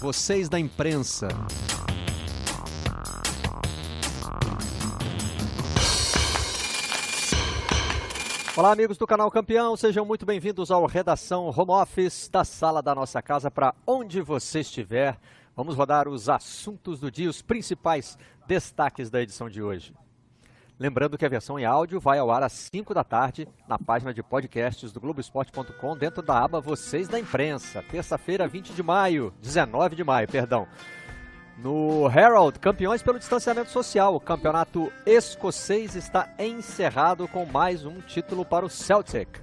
vocês 0.00 0.48
da 0.48 0.58
imprensa. 0.58 1.28
Olá, 8.56 8.72
amigos 8.72 8.96
do 8.96 9.06
canal 9.06 9.30
Campeão, 9.30 9.76
sejam 9.76 10.04
muito 10.06 10.24
bem-vindos 10.24 10.70
ao 10.70 10.86
Redação 10.86 11.48
Home 11.48 11.72
Office 11.72 12.28
da 12.28 12.44
sala 12.44 12.82
da 12.82 12.94
nossa 12.94 13.20
casa 13.20 13.50
para 13.50 13.74
onde 13.86 14.22
você 14.22 14.60
estiver. 14.60 15.18
Vamos 15.54 15.76
rodar 15.76 16.08
os 16.08 16.30
assuntos 16.30 16.98
do 16.98 17.10
dia, 17.10 17.28
os 17.28 17.42
principais 17.42 18.16
destaques 18.46 19.10
da 19.10 19.20
edição 19.20 19.50
de 19.50 19.62
hoje. 19.62 19.94
Lembrando 20.80 21.18
que 21.18 21.26
a 21.26 21.28
versão 21.28 21.58
em 21.58 21.66
áudio 21.66 22.00
vai 22.00 22.18
ao 22.18 22.30
ar 22.30 22.42
às 22.42 22.52
5 22.52 22.94
da 22.94 23.04
tarde 23.04 23.46
na 23.68 23.78
página 23.78 24.14
de 24.14 24.22
podcasts 24.22 24.90
do 24.90 24.98
Globoesporte.com, 24.98 25.94
dentro 25.94 26.22
da 26.22 26.42
aba 26.42 26.58
Vocês 26.58 27.06
da 27.06 27.20
Imprensa. 27.20 27.82
Terça-feira, 27.82 28.48
20 28.48 28.72
de 28.72 28.82
maio, 28.82 29.30
19 29.42 29.94
de 29.94 30.02
maio, 30.02 30.26
perdão. 30.26 30.66
No 31.58 32.10
Herald, 32.10 32.58
campeões 32.58 33.02
pelo 33.02 33.18
distanciamento 33.18 33.68
social, 33.68 34.14
o 34.14 34.20
campeonato 34.20 34.90
escocês 35.04 35.94
está 35.94 36.32
encerrado 36.38 37.28
com 37.28 37.44
mais 37.44 37.84
um 37.84 38.00
título 38.00 38.42
para 38.42 38.64
o 38.64 38.70
Celtic. 38.70 39.38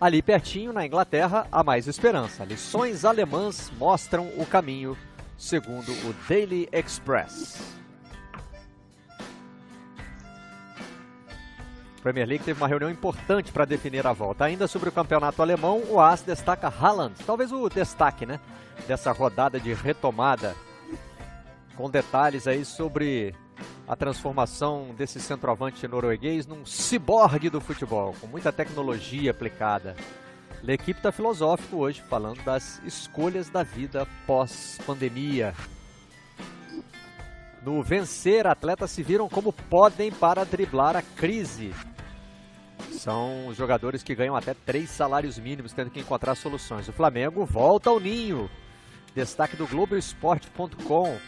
Ali 0.00 0.20
pertinho, 0.20 0.72
na 0.72 0.84
Inglaterra, 0.84 1.46
há 1.52 1.62
mais 1.62 1.86
esperança. 1.86 2.44
Lições 2.44 3.04
alemãs 3.04 3.70
mostram 3.78 4.32
o 4.36 4.44
caminho, 4.44 4.98
segundo 5.38 5.92
o 5.92 6.12
Daily 6.28 6.68
Express. 6.72 7.79
Premier 12.02 12.26
League 12.26 12.44
teve 12.44 12.60
uma 12.60 12.68
reunião 12.68 12.90
importante 12.90 13.52
para 13.52 13.64
definir 13.64 14.06
a 14.06 14.12
volta. 14.12 14.44
Ainda 14.44 14.66
sobre 14.66 14.88
o 14.88 14.92
campeonato 14.92 15.42
alemão, 15.42 15.82
o 15.88 16.00
AS 16.00 16.22
destaca 16.22 16.68
Haaland, 16.68 17.14
talvez 17.26 17.52
o 17.52 17.68
destaque, 17.68 18.24
né, 18.24 18.40
dessa 18.86 19.12
rodada 19.12 19.60
de 19.60 19.72
retomada, 19.74 20.54
com 21.76 21.90
detalhes 21.90 22.46
aí 22.46 22.64
sobre 22.64 23.34
a 23.86 23.96
transformação 23.96 24.94
desse 24.96 25.20
centroavante 25.20 25.86
norueguês 25.86 26.46
num 26.46 26.64
ciborgue 26.64 27.50
do 27.50 27.60
futebol, 27.60 28.14
com 28.20 28.26
muita 28.26 28.52
tecnologia 28.52 29.30
aplicada. 29.30 29.96
A 30.66 30.72
equipe 30.72 30.98
está 30.98 31.10
filosófico 31.10 31.78
hoje, 31.78 32.02
falando 32.02 32.42
das 32.44 32.80
escolhas 32.84 33.48
da 33.48 33.62
vida 33.62 34.06
pós-pandemia. 34.26 35.54
No 37.62 37.82
vencer, 37.82 38.46
atletas 38.46 38.90
se 38.90 39.02
viram 39.02 39.28
como 39.28 39.52
podem 39.52 40.10
para 40.10 40.44
driblar 40.44 40.96
a 40.96 41.02
crise. 41.02 41.74
São 42.92 43.52
jogadores 43.54 44.02
que 44.02 44.14
ganham 44.14 44.34
até 44.34 44.54
três 44.54 44.88
salários 44.90 45.38
mínimos, 45.38 45.72
tendo 45.72 45.90
que 45.90 46.00
encontrar 46.00 46.34
soluções. 46.34 46.88
O 46.88 46.92
Flamengo 46.92 47.44
volta 47.44 47.90
ao 47.90 48.00
ninho. 48.00 48.48
Destaque 49.14 49.56
do 49.56 49.66
Globoesporte.com. 49.66 51.18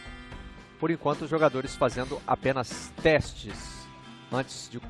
Por 0.79 0.89
enquanto, 0.89 1.23
os 1.23 1.29
jogadores 1.29 1.75
fazendo 1.75 2.19
apenas 2.25 2.91
testes 3.01 3.87
antes 4.31 4.69
de 4.69 4.81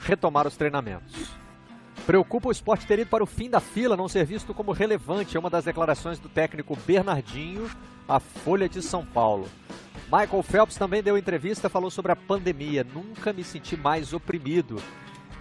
retomar 0.00 0.46
os 0.46 0.56
treinamentos. 0.56 1.28
Preocupa 2.08 2.48
o 2.48 2.50
esporte 2.50 2.86
ter 2.86 3.00
ido 3.00 3.10
para 3.10 3.22
o 3.22 3.26
fim 3.26 3.50
da 3.50 3.60
fila, 3.60 3.94
não 3.94 4.08
ser 4.08 4.24
visto 4.24 4.54
como 4.54 4.72
relevante. 4.72 5.36
É 5.36 5.40
uma 5.40 5.50
das 5.50 5.66
declarações 5.66 6.18
do 6.18 6.26
técnico 6.26 6.74
Bernardinho 6.74 7.70
à 8.08 8.18
Folha 8.18 8.66
de 8.66 8.80
São 8.80 9.04
Paulo. 9.04 9.46
Michael 10.04 10.42
Phelps 10.42 10.78
também 10.78 11.02
deu 11.02 11.18
entrevista, 11.18 11.68
falou 11.68 11.90
sobre 11.90 12.10
a 12.10 12.16
pandemia. 12.16 12.82
Nunca 12.82 13.30
me 13.30 13.44
senti 13.44 13.76
mais 13.76 14.14
oprimido. 14.14 14.82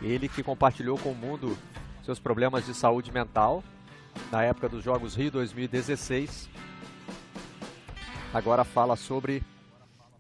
Ele 0.01 0.27
que 0.27 0.43
compartilhou 0.43 0.97
com 0.97 1.13
o 1.13 1.15
mundo 1.15 1.57
seus 2.03 2.19
problemas 2.19 2.65
de 2.65 2.73
saúde 2.73 3.13
mental 3.13 3.63
na 4.29 4.43
época 4.43 4.67
dos 4.67 4.83
Jogos 4.83 5.15
Rio 5.15 5.31
2016. 5.31 6.49
Agora 8.33 8.66
fala 8.66 8.97
sobre 8.97 9.41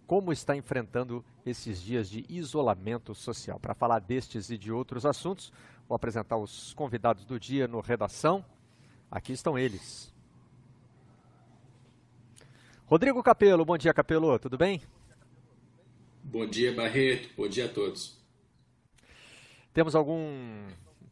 como 0.07 0.31
está 0.31 0.55
enfrentando 0.55 1.25
esses 1.45 1.81
dias 1.83 2.09
de 2.09 2.25
isolamento 2.29 3.13
social. 3.13 3.59
Para 3.59 3.73
falar 3.73 3.99
destes 3.99 4.49
e 4.49 4.57
de 4.57 4.71
outros 4.71 5.05
assuntos, 5.05 5.51
vou 5.87 5.95
apresentar 5.95 6.37
os 6.37 6.73
convidados 6.73 7.25
do 7.25 7.39
dia 7.39 7.67
no 7.67 7.79
Redação. 7.79 8.43
Aqui 9.09 9.31
estão 9.31 9.57
eles. 9.57 10.13
Rodrigo 12.85 13.23
Capelo, 13.23 13.65
bom 13.65 13.77
dia 13.77 13.93
Capelo, 13.93 14.37
tudo 14.39 14.57
bem? 14.57 14.81
Bom 16.23 16.45
dia 16.45 16.73
Barreto, 16.75 17.29
bom 17.35 17.47
dia 17.47 17.65
a 17.65 17.69
todos. 17.69 18.17
Temos 19.73 19.95
algum, 19.95 20.67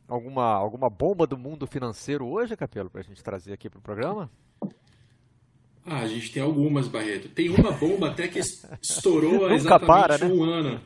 alguma, 0.08 0.54
alguma 0.54 0.90
bomba 0.90 1.26
do 1.26 1.38
mundo 1.38 1.68
financeiro 1.68 2.26
hoje, 2.28 2.56
Capelo, 2.58 2.90
para 2.90 3.02
a 3.02 3.04
gente 3.04 3.24
trazer 3.24 3.54
aqui 3.54 3.70
para 3.70 3.80
o 3.80 3.82
programa? 3.82 4.30
Ah, 5.86 6.00
a 6.00 6.08
gente 6.08 6.32
tem 6.32 6.42
algumas, 6.42 6.88
Barreto. 6.88 7.30
Tem 7.30 7.48
uma 7.50 7.72
bomba 7.72 8.10
até 8.10 8.28
que 8.28 8.40
estourou 8.40 9.46
há 9.48 9.54
exatamente 9.54 9.86
para, 9.88 10.18
né? 10.18 10.26
um 10.26 10.44
ano. 10.44 10.82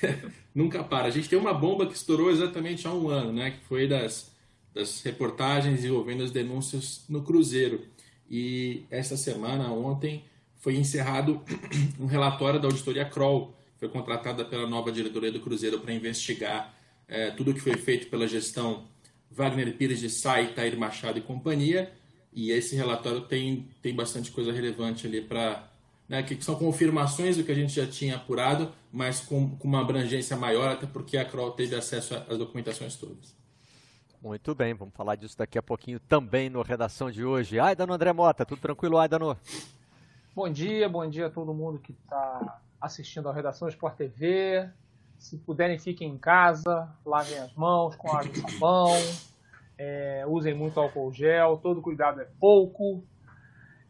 Nunca 0.54 0.82
para. 0.82 1.08
A 1.08 1.10
gente 1.10 1.28
tem 1.28 1.38
uma 1.38 1.52
bomba 1.52 1.86
que 1.86 1.94
estourou 1.94 2.30
exatamente 2.30 2.86
há 2.86 2.92
um 2.92 3.08
ano, 3.10 3.32
né? 3.32 3.50
Que 3.50 3.60
foi 3.66 3.86
das, 3.86 4.32
das 4.74 5.02
reportagens 5.02 5.84
envolvendo 5.84 6.22
as 6.22 6.30
denúncias 6.30 7.04
no 7.10 7.22
Cruzeiro. 7.22 7.82
E 8.30 8.84
esta 8.90 9.18
semana, 9.18 9.70
ontem, 9.70 10.24
foi 10.56 10.76
encerrado 10.76 11.42
um 12.00 12.06
relatório 12.06 12.58
da 12.58 12.68
auditoria 12.68 13.04
Kroll, 13.04 13.54
foi 13.78 13.88
contratada 13.88 14.44
pela 14.44 14.66
nova 14.66 14.90
diretoria 14.90 15.30
do 15.30 15.40
Cruzeiro 15.40 15.78
para 15.78 15.92
investigar 15.92 16.74
é, 17.06 17.30
tudo 17.30 17.54
que 17.54 17.60
foi 17.60 17.76
feito 17.76 18.08
pela 18.08 18.26
gestão 18.26 18.84
Wagner 19.30 19.76
Pires 19.76 20.00
de 20.00 20.10
Sá, 20.10 20.42
Tair 20.44 20.76
Machado 20.76 21.18
e 21.18 21.22
companhia. 21.22 21.92
E 22.32 22.50
esse 22.50 22.76
relatório 22.76 23.22
tem, 23.22 23.68
tem 23.82 23.94
bastante 23.94 24.30
coisa 24.30 24.52
relevante 24.52 25.06
ali 25.06 25.20
para. 25.20 25.66
Né, 26.08 26.22
que 26.22 26.42
são 26.42 26.54
confirmações 26.54 27.36
do 27.36 27.44
que 27.44 27.52
a 27.52 27.54
gente 27.54 27.74
já 27.74 27.86
tinha 27.86 28.16
apurado, 28.16 28.72
mas 28.90 29.20
com, 29.20 29.50
com 29.58 29.68
uma 29.68 29.82
abrangência 29.82 30.38
maior, 30.38 30.70
até 30.70 30.86
porque 30.86 31.18
a 31.18 31.24
Kroll 31.24 31.50
teve 31.50 31.76
acesso 31.76 32.14
às 32.14 32.38
documentações 32.38 32.96
todas. 32.96 33.36
Muito 34.22 34.54
bem, 34.54 34.72
vamos 34.72 34.94
falar 34.94 35.16
disso 35.16 35.36
daqui 35.38 35.58
a 35.58 35.62
pouquinho 35.62 36.00
também 36.00 36.48
no 36.48 36.62
Redação 36.62 37.10
de 37.10 37.24
hoje. 37.24 37.60
Aidano 37.60 37.92
André 37.92 38.12
Mota, 38.12 38.46
tudo 38.46 38.58
tranquilo, 38.58 38.96
Aidano? 38.96 39.36
Bom 40.34 40.48
dia, 40.48 40.88
bom 40.88 41.08
dia 41.08 41.26
a 41.26 41.30
todo 41.30 41.52
mundo 41.52 41.78
que 41.78 41.92
está 41.92 42.60
assistindo 42.80 43.28
a 43.28 43.32
Redação 43.32 43.68
Sport 43.68 43.96
TV. 43.96 44.68
Se 45.18 45.36
puderem, 45.36 45.78
fiquem 45.78 46.10
em 46.10 46.18
casa, 46.18 46.88
lavem 47.04 47.38
as 47.38 47.52
mãos 47.54 47.94
com 47.96 48.10
água 48.10 48.30
e 48.32 48.40
sabão, 48.40 48.92
é, 49.78 50.24
usem 50.26 50.54
muito 50.54 50.80
álcool 50.80 51.12
gel, 51.12 51.58
todo 51.58 51.80
cuidado 51.80 52.20
é 52.20 52.26
pouco. 52.40 53.04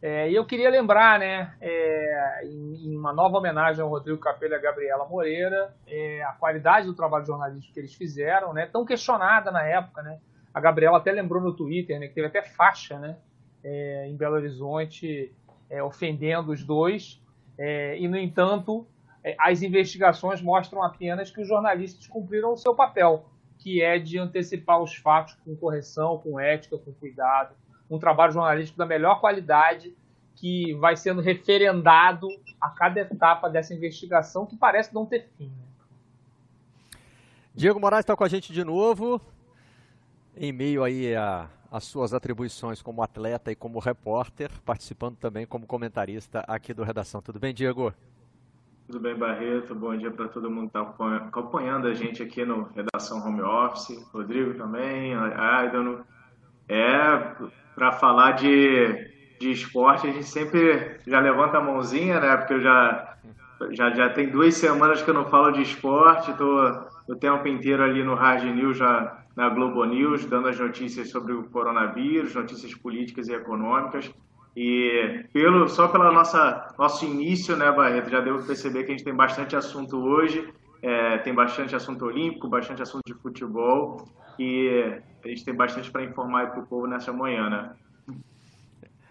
É, 0.01 0.29
e 0.29 0.35
eu 0.35 0.45
queria 0.45 0.69
lembrar, 0.69 1.19
né, 1.19 1.53
é, 1.59 2.45
em, 2.45 2.87
em, 2.87 2.97
uma 2.97 3.11
nova 3.11 3.37
homenagem 3.37 3.81
ao 3.81 3.89
Rodrigo 3.89 4.17
Capello 4.17 4.53
e 4.53 4.55
a 4.55 4.61
Gabriela 4.61 5.05
Moreira, 5.05 5.75
é, 5.85 6.23
a 6.23 6.31
qualidade 6.31 6.85
do 6.85 6.93
trabalho 6.93 7.25
jornalístico 7.25 7.73
que 7.73 7.79
eles 7.81 7.93
fizeram, 7.93 8.53
né, 8.53 8.65
tão 8.65 8.85
questionada 8.85 9.51
na 9.51 9.63
época, 9.63 10.01
né. 10.01 10.19
A 10.53 10.59
Gabriela 10.59 10.97
até 10.97 11.11
lembrou 11.11 11.41
no 11.41 11.53
Twitter, 11.53 11.99
né, 11.99 12.07
que 12.07 12.13
teve 12.13 12.27
até 12.27 12.41
faixa, 12.41 12.97
né, 12.97 13.17
é, 13.61 14.07
em 14.07 14.15
Belo 14.15 14.35
Horizonte, 14.35 15.35
é, 15.69 15.83
ofendendo 15.83 16.51
os 16.51 16.63
dois. 16.63 17.21
e 17.97 18.07
no 18.07 18.17
entanto, 18.17 18.87
as 19.37 19.61
investigações 19.61 20.41
mostram 20.41 20.81
apenas 20.81 21.29
que 21.29 21.41
os 21.41 21.47
jornalistas 21.47 22.07
cumpriram 22.07 22.53
o 22.53 22.57
seu 22.57 22.73
papel, 22.73 23.29
que 23.59 23.81
é 23.81 23.99
de 23.99 24.17
antecipar 24.17 24.81
os 24.81 24.95
fatos 24.95 25.35
com 25.45 25.55
correção, 25.55 26.17
com 26.17 26.39
ética, 26.39 26.77
com 26.77 26.91
cuidado, 26.93 27.53
um 27.89 27.99
trabalho 27.99 28.31
jornalístico 28.31 28.77
da 28.77 28.85
melhor 28.85 29.19
qualidade 29.19 29.95
que 30.35 30.73
vai 30.75 30.95
sendo 30.95 31.21
referendado 31.21 32.27
a 32.59 32.69
cada 32.69 33.01
etapa 33.01 33.49
dessa 33.49 33.73
investigação 33.73 34.45
que 34.45 34.55
parece 34.55 34.93
não 34.93 35.05
ter 35.05 35.27
fim. 35.37 35.47
Né? 35.47 36.97
Diego 37.53 37.79
Moraes 37.79 38.03
está 38.03 38.15
com 38.15 38.23
a 38.23 38.29
gente 38.29 38.53
de 38.53 38.63
novo, 38.63 39.19
em 40.37 40.53
meio 40.53 40.81
aí 40.81 41.13
a, 41.13 41.49
as 41.69 41.83
suas 41.83 42.13
atribuições 42.13 42.81
como 42.81 43.03
atleta 43.03 43.51
e 43.51 43.55
como 43.55 43.79
repórter, 43.79 44.49
participando 44.63 45.17
também 45.17 45.45
como 45.45 45.67
comentarista 45.67 46.39
aqui 46.47 46.73
do 46.73 46.83
Redação. 46.83 47.21
Tudo 47.21 47.37
bem, 47.37 47.53
Diego? 47.53 47.93
Tudo 48.89 49.01
bem, 49.01 49.15
Barreto? 49.15 49.75
Bom 49.75 49.95
dia 49.95 50.09
para 50.09 50.27
todo 50.27 50.49
mundo 50.49 50.71
que 50.71 50.79
está 50.79 51.17
acompanhando 51.27 51.87
a 51.87 51.93
gente 51.93 52.23
aqui 52.23 52.43
no 52.43 52.63
Redação 52.75 53.19
Home 53.19 53.39
Office. 53.39 54.03
Rodrigo 54.11 54.55
também, 54.55 55.13
Aidano. 55.13 56.03
É, 56.67 57.35
para 57.75 57.91
falar 57.91 58.31
de, 58.31 59.37
de 59.39 59.51
esporte, 59.51 60.07
a 60.07 60.11
gente 60.11 60.25
sempre 60.25 60.99
já 61.05 61.19
levanta 61.19 61.59
a 61.59 61.61
mãozinha, 61.61 62.19
né? 62.19 62.35
Porque 62.35 62.55
eu 62.55 62.61
já, 62.61 63.15
já, 63.73 63.91
já 63.91 64.09
tem 64.09 64.31
duas 64.31 64.55
semanas 64.55 65.03
que 65.03 65.09
eu 65.11 65.13
não 65.13 65.29
falo 65.29 65.51
de 65.51 65.61
esporte, 65.61 66.31
estou 66.31 66.87
o 67.07 67.15
tempo 67.15 67.47
inteiro 67.47 67.83
ali 67.83 68.03
no 68.03 68.15
Hard 68.15 68.43
News, 68.43 68.79
já 68.79 69.23
na 69.35 69.49
Globo 69.49 69.85
News, 69.85 70.25
dando 70.25 70.47
as 70.47 70.59
notícias 70.59 71.11
sobre 71.11 71.33
o 71.33 71.43
coronavírus, 71.43 72.33
notícias 72.33 72.73
políticas 72.73 73.27
e 73.27 73.35
econômicas. 73.35 74.11
E 74.61 75.23
pelo, 75.31 75.69
só 75.69 75.87
pelo 75.87 76.11
nosso 76.11 77.05
início, 77.05 77.55
né, 77.55 77.71
Barreto, 77.71 78.09
já 78.09 78.19
deu 78.19 78.43
perceber 78.43 78.83
que 78.83 78.91
a 78.91 78.91
gente 78.91 79.05
tem 79.05 79.15
bastante 79.15 79.55
assunto 79.55 79.95
hoje, 79.95 80.53
é, 80.81 81.17
tem 81.19 81.33
bastante 81.33 81.73
assunto 81.77 82.03
olímpico, 82.03 82.49
bastante 82.49 82.81
assunto 82.81 83.03
de 83.05 83.13
futebol 83.13 84.05
e 84.37 84.99
a 85.23 85.27
gente 85.29 85.45
tem 85.45 85.55
bastante 85.55 85.89
para 85.89 86.03
informar 86.03 86.51
para 86.51 86.59
o 86.59 86.67
povo 86.67 86.87
nessa 86.87 87.13
manhã, 87.13 87.49
né? 87.49 87.71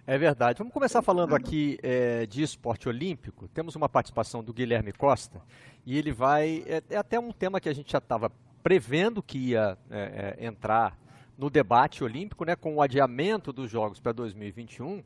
É 0.07 0.19
verdade. 0.19 0.59
Vamos 0.59 0.75
começar 0.75 1.01
falando 1.01 1.35
aqui 1.35 1.79
é, 1.83 2.27
de 2.27 2.43
esporte 2.43 2.87
olímpico. 2.87 3.49
Temos 3.49 3.75
uma 3.75 3.89
participação 3.89 4.45
do 4.45 4.53
Guilherme 4.53 4.93
Costa 4.93 5.41
e 5.87 5.97
ele 5.97 6.13
vai. 6.13 6.63
É, 6.67 6.83
é 6.91 6.97
até 6.99 7.19
um 7.19 7.33
tema 7.33 7.59
que 7.59 7.71
a 7.71 7.75
gente 7.75 7.91
já 7.91 7.99
estava 7.99 8.31
prevendo 8.63 9.23
que 9.23 9.39
ia 9.39 9.79
é, 9.91 10.37
é, 10.39 10.47
entrar 10.47 10.95
no 11.39 11.49
debate 11.49 12.05
olímpico, 12.05 12.45
né, 12.45 12.55
com 12.55 12.75
o 12.75 12.83
adiamento 12.83 13.51
dos 13.51 13.71
Jogos 13.71 13.99
para 13.99 14.13
2021. 14.13 15.03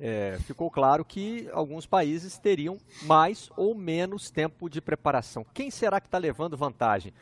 É, 0.00 0.38
ficou 0.46 0.70
claro 0.70 1.04
que 1.04 1.46
alguns 1.52 1.84
países 1.84 2.38
teriam 2.38 2.78
mais 3.02 3.50
ou 3.54 3.74
menos 3.74 4.30
tempo 4.30 4.70
de 4.70 4.80
preparação. 4.80 5.44
Quem 5.52 5.70
será 5.70 6.00
que 6.00 6.06
está 6.06 6.16
levando 6.16 6.56
vantagem? 6.56 7.12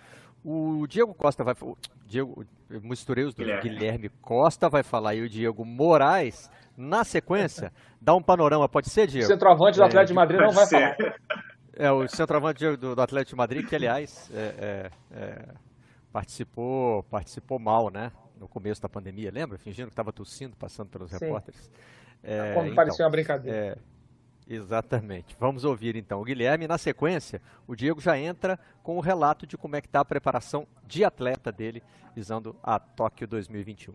O 0.45 0.87
Diego 0.87 1.13
Costa 1.13 1.43
vai. 1.43 1.57
Diego, 2.07 2.47
misturei 2.71 3.25
os 3.25 3.35
dois. 3.35 3.49
Guilherme. 3.49 3.69
Guilherme 3.69 4.09
Costa 4.23 4.69
vai 4.69 4.85
falar 4.85 5.17
e 5.17 5.23
o 5.23 5.29
Diego 5.29 5.65
Moraes 5.65 6.49
na 6.77 7.03
sequência, 7.03 7.73
dá 8.01 8.15
um 8.15 8.23
panorama, 8.23 8.69
pode 8.69 8.89
ser, 8.89 9.09
Diego? 9.09 9.27
O 9.27 9.29
centroavante 9.29 9.77
do 9.77 9.83
é, 9.83 9.87
Atlético 9.87 10.13
de 10.13 10.15
Madrid 10.15 10.41
não 10.41 10.53
vai 10.53 10.67
ser. 10.67 10.97
falar. 10.97 11.15
É, 11.81 11.93
o 11.93 12.09
centroavante 12.09 12.77
do, 12.77 12.97
do 12.97 13.01
Atlético 13.01 13.31
de 13.31 13.37
Madrid, 13.37 13.65
que 13.65 13.77
aliás 13.77 14.29
é, 14.35 14.91
é, 15.13 15.17
é, 15.17 15.49
participou, 16.13 17.05
participou 17.05 17.57
mal, 17.61 17.89
né? 17.89 18.11
No 18.41 18.49
começo 18.49 18.83
da 18.83 18.89
pandemia, 18.89 19.31
lembra? 19.33 19.57
Fingindo 19.59 19.87
que 19.87 19.93
estava 19.93 20.13
tossindo, 20.13 20.57
passando 20.57 20.89
pelos 20.89 21.09
Sim. 21.09 21.19
repórteres. 21.21 21.71
É, 22.23 22.53
Como 22.55 22.67
então, 22.67 22.77
parecia 22.77 23.05
uma 23.05 23.11
brincadeira. 23.11 23.57
É, 23.57 23.79
exatamente. 24.49 25.37
Vamos 25.39 25.65
ouvir 25.65 25.97
então 25.97 26.21
o 26.21 26.25
Guilherme. 26.25 26.67
Na 26.67 26.79
sequência, 26.79 27.41
o 27.67 27.75
Diego 27.75 28.01
já 28.01 28.19
entra 28.19 28.59
com 28.83 28.97
o 28.97 29.01
relato 29.01 29.47
de 29.47 29.57
como 29.57 29.77
é 29.77 29.81
que 29.81 29.87
está 29.87 30.01
a 30.01 30.05
preparação 30.05 30.67
de 30.87 31.05
atleta 31.05 31.53
dele, 31.53 31.83
visando 32.15 32.57
a 32.63 32.79
Tóquio 32.79 33.27
2021. 33.27 33.95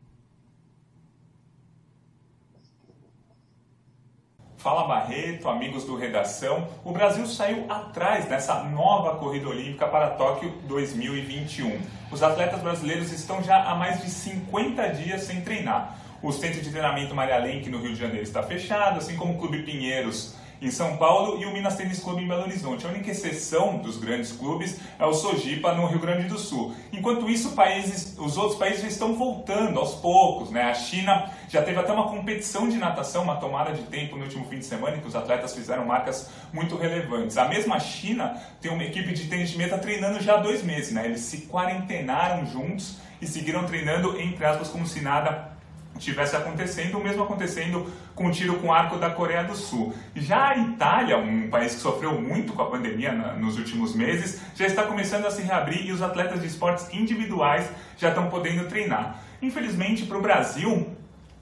Fala 4.63 4.87
Barreto, 4.87 5.49
amigos 5.49 5.83
do 5.83 5.97
Redação. 5.97 6.69
O 6.85 6.93
Brasil 6.93 7.27
saiu 7.27 7.69
atrás 7.69 8.29
dessa 8.29 8.63
nova 8.63 9.17
corrida 9.17 9.49
olímpica 9.49 9.85
para 9.85 10.11
Tóquio 10.11 10.53
2021. 10.69 11.81
Os 12.09 12.23
atletas 12.23 12.61
brasileiros 12.61 13.11
estão 13.11 13.43
já 13.43 13.61
há 13.61 13.75
mais 13.75 14.01
de 14.01 14.09
50 14.09 14.87
dias 14.93 15.23
sem 15.23 15.41
treinar. 15.41 15.97
O 16.23 16.31
centro 16.31 16.61
de 16.61 16.69
treinamento 16.69 17.13
Maria 17.13 17.37
Lenk 17.37 17.69
no 17.69 17.81
Rio 17.81 17.91
de 17.91 17.99
Janeiro 17.99 18.23
está 18.23 18.41
fechado, 18.41 18.97
assim 18.97 19.17
como 19.17 19.33
o 19.33 19.37
Clube 19.37 19.63
Pinheiros 19.63 20.33
em 20.61 20.71
São 20.71 20.95
Paulo 20.95 21.37
e 21.37 21.45
o 21.45 21.51
Minas 21.51 21.75
Tênis 21.75 21.99
Clube 21.99 22.23
em 22.23 22.27
Belo 22.29 22.43
Horizonte. 22.43 22.85
A 22.85 22.89
única 22.89 23.11
exceção 23.11 23.79
dos 23.79 23.97
grandes 23.97 24.31
clubes 24.31 24.79
é 24.97 25.05
o 25.05 25.13
Sojipa 25.13 25.73
no 25.73 25.85
Rio 25.85 25.99
Grande 25.99 26.29
do 26.29 26.39
Sul. 26.39 26.73
Enquanto 26.93 27.29
isso, 27.29 27.51
países, 27.51 28.17
os 28.17 28.37
outros 28.37 28.57
países 28.57 28.83
já 28.83 28.87
estão 28.87 29.13
voltando 29.15 29.77
aos 29.77 29.95
poucos. 29.95 30.49
Né? 30.49 30.61
A 30.61 30.73
China 30.73 31.29
já 31.49 31.61
teve 31.61 31.77
até 31.77 31.91
uma 31.91 32.07
competição 32.07 32.69
de 32.69 32.77
natação, 32.77 33.23
uma 33.23 33.35
tomada 33.35 33.73
de 33.73 33.83
tempo 33.83 34.15
no 34.15 34.23
último 34.23 34.45
fim 34.45 34.59
de 34.59 34.65
semana, 34.65 34.95
em 34.95 35.01
que 35.01 35.07
os 35.07 35.17
atletas 35.17 35.53
fizeram 35.53 35.85
marcas 35.85 36.29
muito 36.53 36.77
relevantes. 36.77 37.37
A 37.37 37.49
mesma 37.49 37.81
China 37.81 38.41
tem 38.61 38.71
uma 38.71 38.85
equipe 38.85 39.11
de 39.11 39.27
tênis 39.27 39.49
de 39.49 39.77
treinando 39.77 40.21
já 40.21 40.35
há 40.35 40.37
dois 40.37 40.63
meses. 40.63 40.93
Né? 40.93 41.03
Eles 41.03 41.19
se 41.19 41.47
quarentenaram 41.47 42.45
juntos 42.45 42.99
e 43.21 43.27
seguiram 43.27 43.65
treinando, 43.65 44.17
entre 44.17 44.45
aspas, 44.45 44.69
como 44.69 44.87
se 44.87 45.01
nada 45.01 45.52
tivesse 45.99 46.35
acontecendo, 46.35 46.97
o 46.97 47.03
mesmo 47.03 47.23
acontecendo 47.23 47.91
com 48.15 48.27
o 48.27 48.31
tiro 48.31 48.55
com 48.59 48.73
arco 48.73 48.97
da 48.97 49.09
Coreia 49.09 49.43
do 49.43 49.55
Sul. 49.55 49.93
Já 50.15 50.49
a 50.49 50.57
Itália, 50.57 51.17
um 51.17 51.49
país 51.49 51.75
que 51.75 51.81
sofreu 51.81 52.19
muito 52.19 52.53
com 52.53 52.61
a 52.61 52.69
pandemia 52.69 53.11
na, 53.11 53.33
nos 53.33 53.57
últimos 53.57 53.95
meses, 53.95 54.41
já 54.55 54.65
está 54.65 54.83
começando 54.83 55.25
a 55.25 55.31
se 55.31 55.41
reabrir 55.41 55.85
e 55.85 55.91
os 55.91 56.01
atletas 56.01 56.41
de 56.41 56.47
esportes 56.47 56.93
individuais 56.93 57.69
já 57.97 58.09
estão 58.09 58.29
podendo 58.29 58.67
treinar. 58.67 59.19
Infelizmente, 59.41 60.05
para 60.05 60.17
o 60.17 60.21
Brasil, 60.21 60.95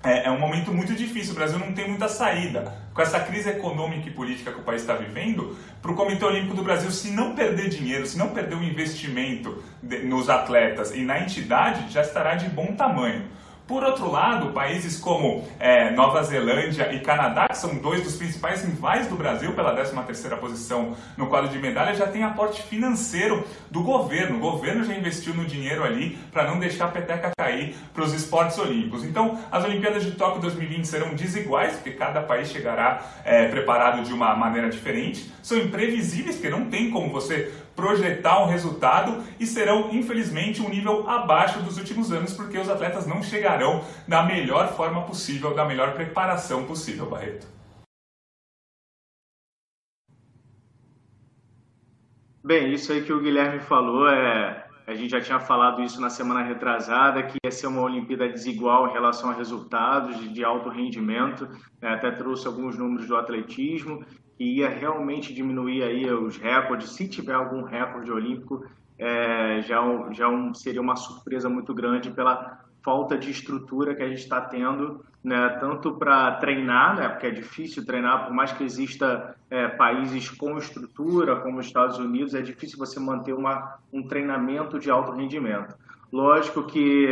é, 0.03 0.25
é, 0.27 0.31
um 0.31 0.39
momento 0.39 0.73
muito 0.73 0.93
difícil. 0.95 1.33
O 1.33 1.35
Brasil 1.35 1.59
não 1.59 1.73
tem 1.73 1.87
muita 1.87 2.07
saída. 2.07 2.73
Com 2.93 3.01
essa 3.01 3.19
crise 3.19 3.49
econômica 3.49 4.09
e 4.09 4.11
política 4.11 4.51
que 4.51 4.59
o 4.59 4.63
país 4.63 4.81
está 4.81 4.95
vivendo, 4.95 5.55
para 5.81 5.91
o 5.91 5.95
Comitê 5.95 6.25
Olímpico 6.25 6.55
do 6.55 6.63
Brasil, 6.63 6.91
se 6.91 7.11
não 7.11 7.35
perder 7.35 7.69
dinheiro, 7.69 8.05
se 8.05 8.17
não 8.17 8.29
perder 8.29 8.55
o 8.55 8.63
investimento 8.63 9.63
de, 9.81 9.99
nos 9.99 10.29
atletas 10.29 10.91
e 10.93 11.01
na 11.01 11.19
entidade, 11.19 11.91
já 11.91 12.01
estará 12.01 12.35
de 12.35 12.49
bom 12.49 12.73
tamanho. 12.75 13.25
Por 13.71 13.85
outro 13.85 14.11
lado, 14.11 14.51
países 14.51 14.99
como 14.99 15.47
é, 15.57 15.91
Nova 15.91 16.21
Zelândia 16.23 16.93
e 16.93 16.99
Canadá, 16.99 17.47
que 17.47 17.57
são 17.57 17.75
dois 17.75 18.03
dos 18.03 18.17
principais 18.17 18.65
rivais 18.65 19.07
do 19.07 19.15
Brasil 19.15 19.53
pela 19.53 19.73
13ª 19.73 20.35
posição 20.39 20.93
no 21.15 21.27
quadro 21.27 21.49
de 21.49 21.57
medalha, 21.57 21.95
já 21.95 22.05
têm 22.05 22.21
aporte 22.21 22.61
financeiro 22.63 23.47
do 23.69 23.81
governo. 23.81 24.35
O 24.35 24.39
governo 24.41 24.83
já 24.83 24.93
investiu 24.93 25.33
no 25.33 25.45
dinheiro 25.45 25.85
ali 25.85 26.19
para 26.33 26.51
não 26.51 26.59
deixar 26.59 26.83
a 26.83 26.87
peteca 26.89 27.31
cair 27.37 27.73
para 27.93 28.03
os 28.03 28.11
esportes 28.11 28.57
olímpicos. 28.57 29.05
Então, 29.05 29.39
as 29.49 29.63
Olimpíadas 29.63 30.03
de 30.03 30.11
Tóquio 30.11 30.41
2020 30.41 30.83
serão 30.83 31.15
desiguais, 31.15 31.75
porque 31.75 31.91
cada 31.91 32.21
país 32.21 32.49
chegará 32.49 33.01
é, 33.23 33.47
preparado 33.47 34.03
de 34.03 34.11
uma 34.11 34.35
maneira 34.35 34.69
diferente. 34.69 35.31
São 35.41 35.57
imprevisíveis, 35.57 36.35
porque 36.35 36.49
não 36.49 36.65
tem 36.65 36.91
como 36.91 37.09
você 37.09 37.53
projetar 37.81 38.43
um 38.43 38.45
resultado 38.45 39.23
e 39.39 39.45
serão, 39.47 39.89
infelizmente, 39.91 40.61
um 40.61 40.69
nível 40.69 41.09
abaixo 41.09 41.59
dos 41.61 41.77
últimos 41.79 42.11
anos, 42.11 42.31
porque 42.33 42.59
os 42.59 42.69
atletas 42.69 43.07
não 43.07 43.23
chegarão 43.23 43.83
da 44.07 44.21
melhor 44.21 44.75
forma 44.75 45.01
possível, 45.03 45.55
da 45.55 45.65
melhor 45.65 45.95
preparação 45.95 46.65
possível, 46.65 47.09
Barreto. 47.09 47.47
Bem, 52.43 52.71
isso 52.73 52.91
aí 52.91 53.03
que 53.03 53.13
o 53.13 53.19
Guilherme 53.19 53.59
falou 53.59 54.07
é. 54.07 54.60
A 54.87 54.95
gente 54.95 55.11
já 55.11 55.21
tinha 55.21 55.39
falado 55.39 55.81
isso 55.81 56.01
na 56.01 56.09
semana 56.09 56.41
retrasada, 56.41 57.23
que 57.23 57.37
ia 57.43 57.51
ser 57.51 57.67
uma 57.67 57.81
Olimpíada 57.81 58.27
desigual 58.27 58.87
em 58.87 58.93
relação 58.93 59.29
a 59.29 59.33
resultados 59.33 60.17
de 60.33 60.43
alto 60.43 60.69
rendimento. 60.69 61.47
É, 61.81 61.89
até 61.89 62.11
trouxe 62.11 62.47
alguns 62.47 62.77
números 62.77 63.07
do 63.07 63.15
atletismo 63.15 64.03
que 64.37 64.43
ia 64.43 64.69
realmente 64.69 65.33
diminuir 65.33 65.83
aí 65.83 66.11
os 66.11 66.37
recordes, 66.37 66.89
se 66.89 67.07
tiver 67.07 67.33
algum 67.33 67.61
recorde 67.61 68.11
olímpico, 68.11 68.65
é, 68.97 69.61
já, 69.61 69.81
já 70.11 70.27
um, 70.27 70.53
seria 70.53 70.81
uma 70.81 70.95
surpresa 70.95 71.47
muito 71.47 71.73
grande 71.73 72.09
pela 72.11 72.59
falta 72.83 73.17
de 73.17 73.29
estrutura 73.29 73.95
que 73.95 74.03
a 74.03 74.07
gente 74.07 74.21
está 74.21 74.41
tendo, 74.41 75.05
né, 75.23 75.49
tanto 75.59 75.93
para 75.93 76.31
treinar, 76.37 76.95
né, 76.95 77.09
porque 77.09 77.27
é 77.27 77.31
difícil 77.31 77.85
treinar, 77.85 78.25
por 78.25 78.33
mais 78.33 78.51
que 78.51 78.63
exista 78.63 79.35
é, 79.49 79.67
países 79.67 80.29
com 80.29 80.57
estrutura, 80.57 81.37
como 81.37 81.59
os 81.59 81.67
Estados 81.67 81.97
Unidos, 81.97 82.33
é 82.33 82.41
difícil 82.41 82.77
você 82.77 82.99
manter 82.99 83.33
uma, 83.33 83.77
um 83.93 84.07
treinamento 84.07 84.79
de 84.79 84.89
alto 84.89 85.11
rendimento. 85.11 85.75
Lógico 86.11 86.63
que 86.63 87.07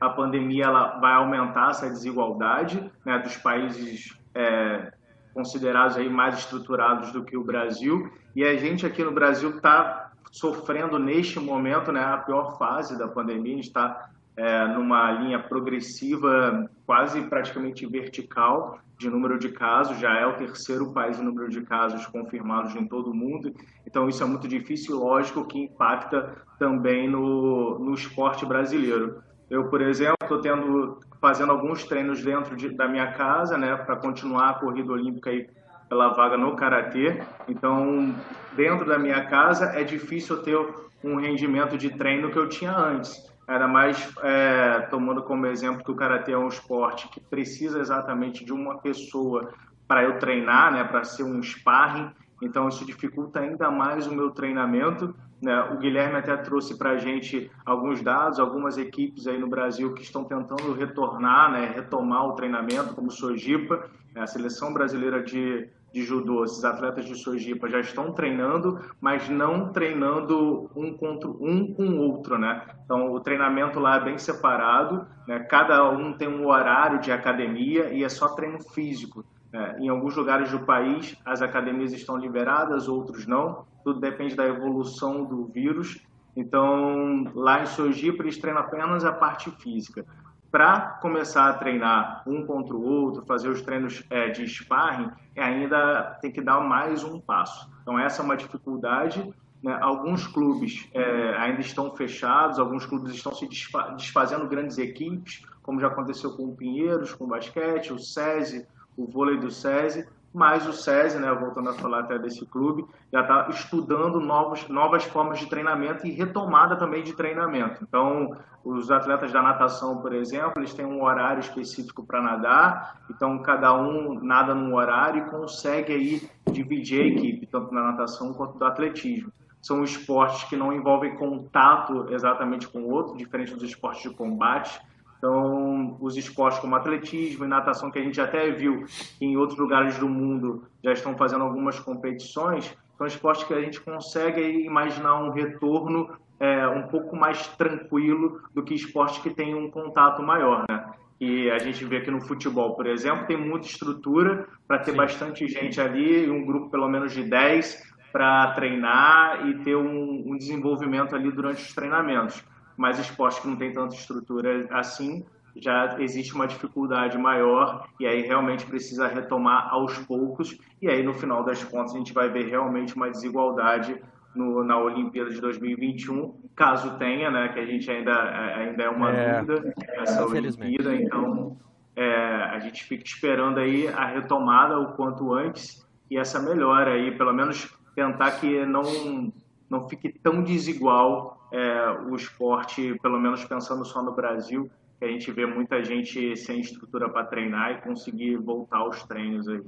a 0.00 0.08
pandemia 0.08 0.64
ela 0.64 0.98
vai 0.98 1.12
aumentar 1.12 1.70
essa 1.70 1.88
desigualdade 1.88 2.90
né, 3.04 3.18
dos 3.20 3.36
países 3.36 4.18
é, 4.34 4.92
considerados 5.32 5.96
aí 5.96 6.08
mais 6.08 6.38
estruturados 6.38 7.12
do 7.12 7.24
que 7.24 7.36
o 7.36 7.44
Brasil. 7.44 8.10
E 8.34 8.44
a 8.44 8.56
gente 8.56 8.84
aqui 8.84 9.04
no 9.04 9.12
Brasil 9.12 9.56
está 9.56 10.10
sofrendo 10.30 10.98
neste 10.98 11.38
momento 11.38 11.92
né, 11.92 12.02
a 12.02 12.18
pior 12.18 12.58
fase 12.58 12.98
da 12.98 13.06
pandemia. 13.06 13.52
A 13.52 13.56
gente 13.56 13.68
está 13.68 14.10
é, 14.36 14.66
numa 14.68 15.10
linha 15.12 15.38
progressiva, 15.38 16.68
quase 16.86 17.20
praticamente 17.22 17.86
vertical 17.86 18.78
de 18.98 19.10
número 19.10 19.38
de 19.38 19.50
casos. 19.50 19.98
Já 19.98 20.14
é 20.14 20.26
o 20.26 20.36
terceiro 20.36 20.92
país 20.92 21.18
em 21.18 21.24
número 21.24 21.48
de 21.48 21.62
casos 21.62 22.06
confirmados 22.06 22.74
em 22.74 22.86
todo 22.86 23.10
o 23.10 23.14
mundo. 23.14 23.54
Então 23.86 24.08
isso 24.08 24.22
é 24.22 24.26
muito 24.26 24.48
difícil, 24.48 24.98
lógico, 24.98 25.44
que 25.46 25.58
impacta 25.58 26.34
também 26.58 27.08
no, 27.08 27.78
no 27.78 27.94
esporte 27.94 28.46
brasileiro. 28.46 29.22
Eu, 29.50 29.68
por 29.68 29.82
exemplo, 29.82 30.16
estou 30.22 30.40
tendo 30.40 30.98
fazendo 31.20 31.52
alguns 31.52 31.84
treinos 31.84 32.24
dentro 32.24 32.56
de, 32.56 32.70
da 32.70 32.88
minha 32.88 33.12
casa, 33.12 33.58
né, 33.58 33.76
para 33.76 33.96
continuar 33.96 34.50
a 34.50 34.54
corrida 34.54 34.92
olímpica 34.92 35.30
aí 35.30 35.46
pela 35.88 36.08
vaga 36.14 36.38
no 36.38 36.56
karatê. 36.56 37.22
Então, 37.46 38.14
dentro 38.56 38.86
da 38.86 38.98
minha 38.98 39.26
casa 39.26 39.66
é 39.78 39.84
difícil 39.84 40.42
ter 40.42 40.58
um 41.04 41.16
rendimento 41.16 41.76
de 41.76 41.90
treino 41.90 42.30
que 42.30 42.38
eu 42.38 42.48
tinha 42.48 42.74
antes. 42.74 43.31
Ainda 43.46 43.66
mais 43.66 44.12
é, 44.22 44.80
tomando 44.90 45.22
como 45.22 45.46
exemplo 45.46 45.84
que 45.84 45.90
o 45.90 45.96
karatê 45.96 46.32
é 46.32 46.38
um 46.38 46.48
esporte 46.48 47.08
que 47.08 47.20
precisa 47.20 47.80
exatamente 47.80 48.44
de 48.44 48.52
uma 48.52 48.78
pessoa 48.78 49.52
para 49.86 50.04
eu 50.04 50.18
treinar, 50.18 50.72
né, 50.72 50.84
para 50.84 51.04
ser 51.04 51.24
um 51.24 51.42
sparring. 51.42 52.10
Então, 52.40 52.68
isso 52.68 52.84
dificulta 52.84 53.40
ainda 53.40 53.70
mais 53.70 54.06
o 54.06 54.14
meu 54.14 54.30
treinamento. 54.30 55.14
Né? 55.40 55.60
O 55.72 55.78
Guilherme 55.78 56.16
até 56.16 56.36
trouxe 56.36 56.78
para 56.78 56.90
a 56.90 56.98
gente 56.98 57.50
alguns 57.66 58.00
dados, 58.00 58.38
algumas 58.38 58.78
equipes 58.78 59.26
aí 59.26 59.38
no 59.38 59.48
Brasil 59.48 59.92
que 59.92 60.02
estão 60.02 60.24
tentando 60.24 60.72
retornar, 60.72 61.50
né? 61.50 61.72
retomar 61.74 62.26
o 62.26 62.34
treinamento, 62.34 62.94
como 62.94 63.10
Sojipa, 63.10 63.90
né? 64.14 64.22
a 64.22 64.26
seleção 64.26 64.72
brasileira 64.72 65.20
de, 65.20 65.68
de 65.92 66.02
judô, 66.02 66.44
esses 66.44 66.64
atletas 66.64 67.04
de 67.04 67.14
Sojipa 67.14 67.68
já 67.68 67.80
estão 67.80 68.12
treinando, 68.12 68.80
mas 69.00 69.28
não 69.28 69.72
treinando 69.72 70.70
um 70.74 70.96
contra 70.96 71.28
um 71.28 71.72
com 71.74 71.84
o 71.84 71.98
outro, 71.98 72.38
né? 72.38 72.66
Então 72.84 73.12
o 73.12 73.20
treinamento 73.20 73.78
lá 73.78 73.96
é 73.96 74.04
bem 74.04 74.18
separado, 74.18 75.06
né? 75.28 75.40
Cada 75.40 75.88
um 75.90 76.14
tem 76.14 76.28
um 76.28 76.46
horário 76.46 77.00
de 77.00 77.12
academia 77.12 77.92
e 77.92 78.02
é 78.02 78.08
só 78.08 78.28
treino 78.28 78.60
físico. 78.60 79.24
É, 79.52 79.78
em 79.80 79.88
alguns 79.90 80.16
lugares 80.16 80.50
do 80.50 80.60
país, 80.60 81.14
as 81.26 81.42
academias 81.42 81.92
estão 81.92 82.16
liberadas, 82.16 82.88
outros 82.88 83.26
não. 83.26 83.66
Tudo 83.84 84.00
depende 84.00 84.34
da 84.34 84.46
evolução 84.46 85.24
do 85.24 85.44
vírus. 85.44 86.00
Então, 86.34 87.30
lá 87.34 87.62
em 87.62 87.66
Sojipa, 87.66 88.22
eles 88.22 88.38
treinam 88.38 88.62
apenas 88.62 89.04
a 89.04 89.12
parte 89.12 89.50
física. 89.50 90.06
Para 90.52 90.98
começar 91.00 91.48
a 91.48 91.54
treinar 91.54 92.22
um 92.26 92.44
contra 92.44 92.76
o 92.76 92.84
outro, 92.84 93.24
fazer 93.24 93.48
os 93.48 93.62
treinos 93.62 94.04
é, 94.10 94.28
de 94.28 94.46
sparring, 94.46 95.10
ainda 95.34 96.18
tem 96.20 96.30
que 96.30 96.42
dar 96.42 96.60
mais 96.60 97.02
um 97.02 97.18
passo. 97.18 97.70
Então, 97.80 97.98
essa 97.98 98.20
é 98.20 98.24
uma 98.24 98.36
dificuldade. 98.36 99.34
Né? 99.62 99.78
Alguns 99.80 100.26
clubes 100.26 100.86
é, 100.92 101.36
ainda 101.38 101.62
estão 101.62 101.96
fechados, 101.96 102.58
alguns 102.58 102.84
clubes 102.84 103.14
estão 103.14 103.34
se 103.34 103.48
desfazendo 103.96 104.46
grandes 104.46 104.76
equipes, 104.76 105.42
como 105.62 105.80
já 105.80 105.86
aconteceu 105.86 106.36
com 106.36 106.44
o 106.44 106.54
Pinheiros, 106.54 107.14
com 107.14 107.24
o 107.24 107.28
basquete, 107.28 107.90
o 107.90 107.98
SESI, 107.98 108.66
o 108.94 109.06
vôlei 109.06 109.38
do 109.38 109.50
SESI, 109.50 110.06
mas 110.32 110.66
o 110.66 110.72
SESI, 110.72 111.18
né, 111.18 111.32
voltando 111.32 111.70
a 111.70 111.74
falar 111.74 112.00
até 112.00 112.18
desse 112.18 112.46
clube, 112.46 112.84
já 113.12 113.20
está 113.20 113.48
estudando 113.50 114.18
novos, 114.18 114.66
novas 114.68 115.04
formas 115.04 115.38
de 115.38 115.46
treinamento 115.46 116.06
e 116.06 116.10
retomada 116.10 116.76
também 116.76 117.02
de 117.02 117.12
treinamento. 117.12 117.82
Então, 117.82 118.36
os 118.64 118.90
atletas 118.90 119.32
da 119.32 119.42
natação, 119.42 119.98
por 119.98 120.12
exemplo, 120.14 120.52
eles 120.56 120.72
têm 120.72 120.86
um 120.86 121.02
horário 121.02 121.40
específico 121.40 122.04
para 122.06 122.22
nadar, 122.22 123.02
então 123.10 123.38
cada 123.42 123.74
um 123.74 124.22
nada 124.22 124.54
num 124.54 124.74
horário 124.74 125.26
e 125.26 125.30
consegue 125.30 125.92
aí 125.92 126.30
dividir 126.50 127.02
a 127.02 127.06
equipe, 127.06 127.46
tanto 127.46 127.74
na 127.74 127.82
natação 127.82 128.32
quanto 128.32 128.58
do 128.58 128.64
atletismo. 128.64 129.32
São 129.60 129.84
esportes 129.84 130.44
que 130.44 130.56
não 130.56 130.72
envolvem 130.72 131.14
contato 131.16 132.06
exatamente 132.10 132.66
com 132.68 132.80
o 132.80 132.90
outro, 132.90 133.16
diferente 133.16 133.54
dos 133.54 133.62
esportes 133.62 134.02
de 134.02 134.16
combate, 134.16 134.80
então, 135.22 135.96
os 136.00 136.16
esportes 136.16 136.58
como 136.58 136.74
atletismo 136.74 137.44
e 137.44 137.48
natação, 137.48 137.92
que 137.92 137.98
a 138.00 138.02
gente 138.02 138.20
até 138.20 138.50
viu 138.50 138.84
que 139.20 139.24
em 139.24 139.36
outros 139.36 139.56
lugares 139.56 139.96
do 139.96 140.08
mundo 140.08 140.64
já 140.82 140.92
estão 140.92 141.16
fazendo 141.16 141.44
algumas 141.44 141.78
competições, 141.78 142.76
são 142.98 143.06
esportes 143.06 143.44
que 143.44 143.54
a 143.54 143.60
gente 143.60 143.80
consegue 143.80 144.40
imaginar 144.40 145.22
um 145.22 145.30
retorno 145.30 146.10
é, 146.40 146.66
um 146.66 146.88
pouco 146.88 147.14
mais 147.14 147.46
tranquilo 147.56 148.40
do 148.52 148.64
que 148.64 148.74
esportes 148.74 149.22
que 149.22 149.30
têm 149.30 149.54
um 149.54 149.70
contato 149.70 150.20
maior, 150.24 150.64
né? 150.68 150.86
E 151.20 151.48
a 151.52 151.58
gente 151.58 151.84
vê 151.84 151.98
aqui 151.98 152.10
no 152.10 152.20
futebol, 152.20 152.74
por 152.74 152.88
exemplo, 152.88 153.24
tem 153.24 153.36
muita 153.36 153.68
estrutura 153.68 154.48
para 154.66 154.80
ter 154.80 154.90
Sim. 154.90 154.96
bastante 154.96 155.46
gente 155.46 155.80
ali, 155.80 156.28
um 156.28 156.44
grupo 156.44 156.68
pelo 156.68 156.88
menos 156.88 157.12
de 157.12 157.22
10 157.22 157.80
para 158.12 158.54
treinar 158.54 159.46
e 159.46 159.54
ter 159.62 159.76
um, 159.76 160.24
um 160.26 160.36
desenvolvimento 160.36 161.14
ali 161.14 161.30
durante 161.30 161.62
os 161.62 161.72
treinamentos 161.72 162.44
mas 162.76 162.98
esportes 162.98 163.38
que 163.40 163.48
não 163.48 163.56
tem 163.56 163.72
tanta 163.72 163.94
estrutura 163.94 164.66
assim, 164.70 165.24
já 165.56 166.00
existe 166.00 166.34
uma 166.34 166.46
dificuldade 166.46 167.18
maior 167.18 167.86
e 168.00 168.06
aí 168.06 168.22
realmente 168.22 168.64
precisa 168.64 169.06
retomar 169.06 169.68
aos 169.72 169.98
poucos. 169.98 170.58
E 170.80 170.88
aí 170.88 171.02
no 171.02 171.12
final 171.14 171.44
das 171.44 171.62
contas 171.62 171.94
a 171.94 171.98
gente 171.98 172.12
vai 172.12 172.28
ver 172.28 172.48
realmente 172.48 172.94
uma 172.94 173.10
desigualdade 173.10 174.00
no, 174.34 174.64
na 174.64 174.78
Olimpíada 174.78 175.30
de 175.30 175.40
2021, 175.40 176.34
caso 176.56 176.96
tenha, 176.98 177.30
né, 177.30 177.48
que 177.48 177.60
a 177.60 177.66
gente 177.66 177.90
ainda, 177.90 178.14
ainda 178.56 178.82
é 178.82 178.88
uma 178.88 179.10
é, 179.10 179.42
dúvida 179.42 179.74
essa 179.98 180.24
Olimpíada, 180.24 180.94
então 180.94 181.56
é, 181.94 182.14
a 182.50 182.58
gente 182.58 182.84
fica 182.84 183.04
esperando 183.04 183.58
aí 183.58 183.88
a 183.88 184.06
retomada 184.06 184.78
o 184.78 184.94
quanto 184.94 185.34
antes 185.34 185.86
e 186.10 186.16
essa 186.16 186.40
melhora 186.40 186.92
aí, 186.92 187.16
pelo 187.16 187.32
menos 187.32 187.76
tentar 187.94 188.32
que 188.32 188.64
não, 188.64 189.30
não 189.68 189.86
fique 189.86 190.08
tão 190.08 190.42
desigual 190.42 191.41
é, 191.52 191.90
o 192.08 192.16
esporte, 192.16 192.98
pelo 193.00 193.20
menos 193.20 193.44
pensando 193.44 193.84
só 193.84 194.02
no 194.02 194.12
Brasil, 194.12 194.70
que 194.98 195.04
a 195.04 195.08
gente 195.08 195.30
vê 195.30 195.44
muita 195.44 195.84
gente 195.84 196.36
sem 196.36 196.60
estrutura 196.60 197.08
para 197.08 197.24
treinar 197.24 197.72
e 197.72 197.80
conseguir 197.82 198.36
voltar 198.36 198.78
aos 198.78 199.02
treinos 199.04 199.46
aí. 199.46 199.62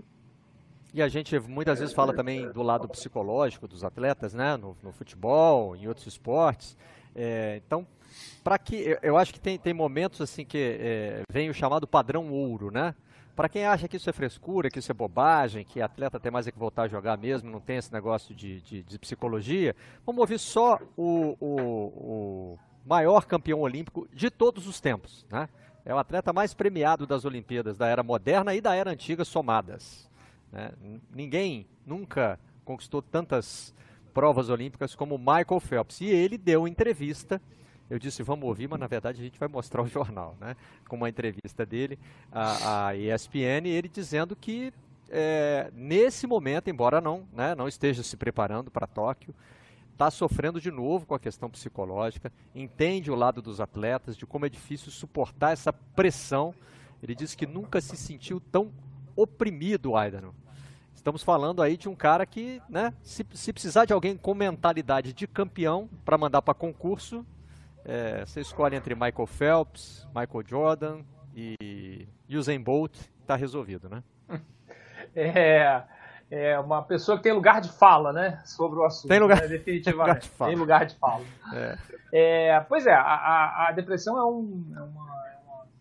E 0.94 1.02
a 1.02 1.08
gente 1.08 1.38
muitas 1.40 1.80
vezes 1.80 1.94
fala 1.94 2.14
também 2.14 2.50
do 2.52 2.62
lado 2.62 2.88
psicológico 2.88 3.66
dos 3.66 3.82
atletas, 3.82 4.32
né? 4.32 4.56
No, 4.56 4.76
no 4.82 4.92
futebol, 4.92 5.74
em 5.74 5.88
outros 5.88 6.06
esportes. 6.06 6.76
É, 7.14 7.60
então, 7.66 7.86
para 8.42 8.56
que 8.58 8.96
eu 9.02 9.16
acho 9.16 9.32
que 9.32 9.40
tem, 9.40 9.58
tem 9.58 9.74
momentos 9.74 10.20
assim 10.20 10.44
que 10.44 10.78
é, 10.80 11.22
vem 11.30 11.50
o 11.50 11.54
chamado 11.54 11.86
padrão 11.86 12.30
ouro, 12.30 12.70
né? 12.70 12.94
Para 13.34 13.48
quem 13.48 13.66
acha 13.66 13.88
que 13.88 13.96
isso 13.96 14.08
é 14.08 14.12
frescura, 14.12 14.70
que 14.70 14.78
isso 14.78 14.92
é 14.92 14.94
bobagem, 14.94 15.64
que 15.64 15.80
atleta 15.82 16.20
tem 16.20 16.30
mais 16.30 16.46
é 16.46 16.52
que 16.52 16.58
voltar 16.58 16.82
a 16.84 16.88
jogar 16.88 17.16
mesmo, 17.16 17.50
não 17.50 17.60
tem 17.60 17.76
esse 17.76 17.92
negócio 17.92 18.34
de, 18.34 18.60
de, 18.60 18.82
de 18.82 18.98
psicologia, 18.98 19.74
vamos 20.06 20.20
ouvir 20.20 20.38
só 20.38 20.78
o, 20.96 21.36
o, 21.40 21.56
o, 21.56 22.58
maior 22.86 23.24
campeão 23.24 23.60
olímpico 23.60 24.08
de 24.12 24.30
todos 24.30 24.68
os 24.68 24.80
tempos. 24.80 25.26
Né? 25.30 25.48
É 25.84 25.92
o 25.92 25.98
atleta 25.98 26.32
mais 26.32 26.54
premiado 26.54 27.06
das 27.06 27.24
Olimpíadas 27.24 27.76
da 27.76 27.88
era 27.88 28.02
moderna 28.02 28.54
e 28.54 28.60
da 28.60 28.74
era 28.74 28.90
antiga 28.90 29.24
somadas. 29.24 30.08
Né? 30.52 30.70
Ninguém 31.12 31.66
nunca 31.84 32.38
conquistou 32.64 33.02
tantas 33.02 33.74
provas 34.12 34.48
olímpicas 34.48 34.94
como 34.94 35.18
Michael 35.18 35.60
Phelps. 35.60 36.00
E 36.00 36.06
ele 36.06 36.38
deu 36.38 36.68
entrevista 36.68 37.42
eu 37.90 37.98
disse, 37.98 38.22
vamos 38.22 38.46
ouvir, 38.48 38.68
mas 38.68 38.80
na 38.80 38.86
verdade 38.86 39.20
a 39.20 39.24
gente 39.24 39.38
vai 39.38 39.48
mostrar 39.48 39.82
o 39.82 39.86
jornal, 39.88 40.36
né? 40.40 40.56
Com 40.88 40.96
uma 40.96 41.08
entrevista 41.08 41.64
dele 41.66 41.98
à, 42.32 42.88
à 42.88 42.96
ESPN, 42.96 43.66
ele 43.66 43.88
dizendo 43.88 44.34
que 44.34 44.72
é, 45.08 45.70
nesse 45.74 46.26
momento, 46.26 46.68
embora 46.68 47.00
não, 47.00 47.24
né, 47.32 47.54
não 47.54 47.68
esteja 47.68 48.02
se 48.02 48.16
preparando 48.16 48.70
para 48.70 48.86
Tóquio, 48.86 49.34
está 49.92 50.10
sofrendo 50.10 50.60
de 50.60 50.70
novo 50.70 51.06
com 51.06 51.14
a 51.14 51.20
questão 51.20 51.48
psicológica, 51.48 52.32
entende 52.54 53.10
o 53.10 53.14
lado 53.14 53.40
dos 53.40 53.60
atletas, 53.60 54.16
de 54.16 54.26
como 54.26 54.44
é 54.44 54.48
difícil 54.48 54.90
suportar 54.90 55.52
essa 55.52 55.72
pressão. 55.72 56.52
Ele 57.02 57.14
disse 57.14 57.36
que 57.36 57.46
nunca 57.46 57.80
se 57.80 57.96
sentiu 57.96 58.40
tão 58.40 58.72
oprimido, 59.14 59.94
Aidano. 59.94 60.34
Estamos 60.94 61.22
falando 61.22 61.62
aí 61.62 61.76
de 61.76 61.88
um 61.88 61.94
cara 61.94 62.26
que, 62.26 62.60
né, 62.68 62.92
se, 63.02 63.24
se 63.34 63.52
precisar 63.52 63.84
de 63.84 63.92
alguém 63.92 64.16
com 64.16 64.34
mentalidade 64.34 65.12
de 65.12 65.26
campeão 65.28 65.88
para 66.04 66.18
mandar 66.18 66.42
para 66.42 66.54
concurso, 66.54 67.24
é, 67.84 68.24
você 68.24 68.40
escolhe 68.40 68.76
entre 68.76 68.94
Michael 68.94 69.26
Phelps, 69.26 70.06
Michael 70.08 70.44
Jordan 70.46 71.00
e 71.34 72.08
Usain 72.28 72.60
Bolt, 72.60 72.96
está 73.20 73.36
resolvido, 73.36 73.88
né? 73.88 74.02
É, 75.16 75.84
é 76.28 76.58
uma 76.58 76.82
pessoa 76.82 77.16
que 77.16 77.22
tem 77.22 77.32
lugar 77.32 77.60
de 77.60 77.70
fala, 77.70 78.12
né, 78.12 78.42
sobre 78.44 78.80
o 78.80 78.84
assunto. 78.84 79.08
Tem 79.08 79.20
lugar, 79.20 79.42
né, 79.42 79.46
definitivamente. 79.48 80.28
Tem 80.28 80.56
lugar 80.56 80.86
de 80.86 80.96
fala. 80.96 81.24
É. 81.52 81.78
é 82.12 82.60
pois 82.60 82.84
é, 82.84 82.94
a, 82.94 83.68
a, 83.68 83.72
depressão 83.72 84.18
é, 84.18 84.24
um, 84.24 84.74
é 84.76 84.82
uma, 84.82 85.24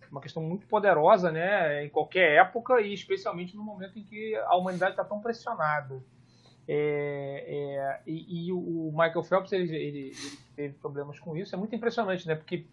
é 0.03 0.07
uma 0.11 0.21
questão 0.21 0.43
muito 0.43 0.67
poderosa, 0.67 1.31
né, 1.31 1.83
em 1.83 1.89
qualquer 1.89 2.37
época 2.37 2.79
e 2.81 2.93
especialmente 2.93 3.55
no 3.55 3.63
momento 3.63 3.97
em 3.97 4.03
que 4.03 4.35
a 4.35 4.55
humanidade 4.55 4.91
está 4.91 5.03
tão 5.03 5.19
pressionada. 5.19 5.99
É, 6.67 7.45
é, 7.47 8.01
e, 8.07 8.47
e, 8.47 8.51
o 8.51 8.89
Michael 8.91 9.23
Phelps 9.23 9.51
ele, 9.51 9.75
ele, 9.75 9.99
ele, 9.99 10.37
teve 10.55 10.73
problemas 10.75 11.19
com 11.19 11.35
isso. 11.35 11.53
É 11.53 11.57
muito 11.57 11.75
impressionante, 11.75 12.27
né? 12.27 12.35
Porque 12.35 12.65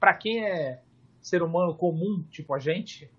para 0.00 0.14
quem 0.14 0.44
é 0.44 0.82
ser 1.20 1.42
humano 1.42 1.74
comum, 1.74 2.24
tipo 2.30 2.54
a 2.54 2.58
gente, 2.58 3.10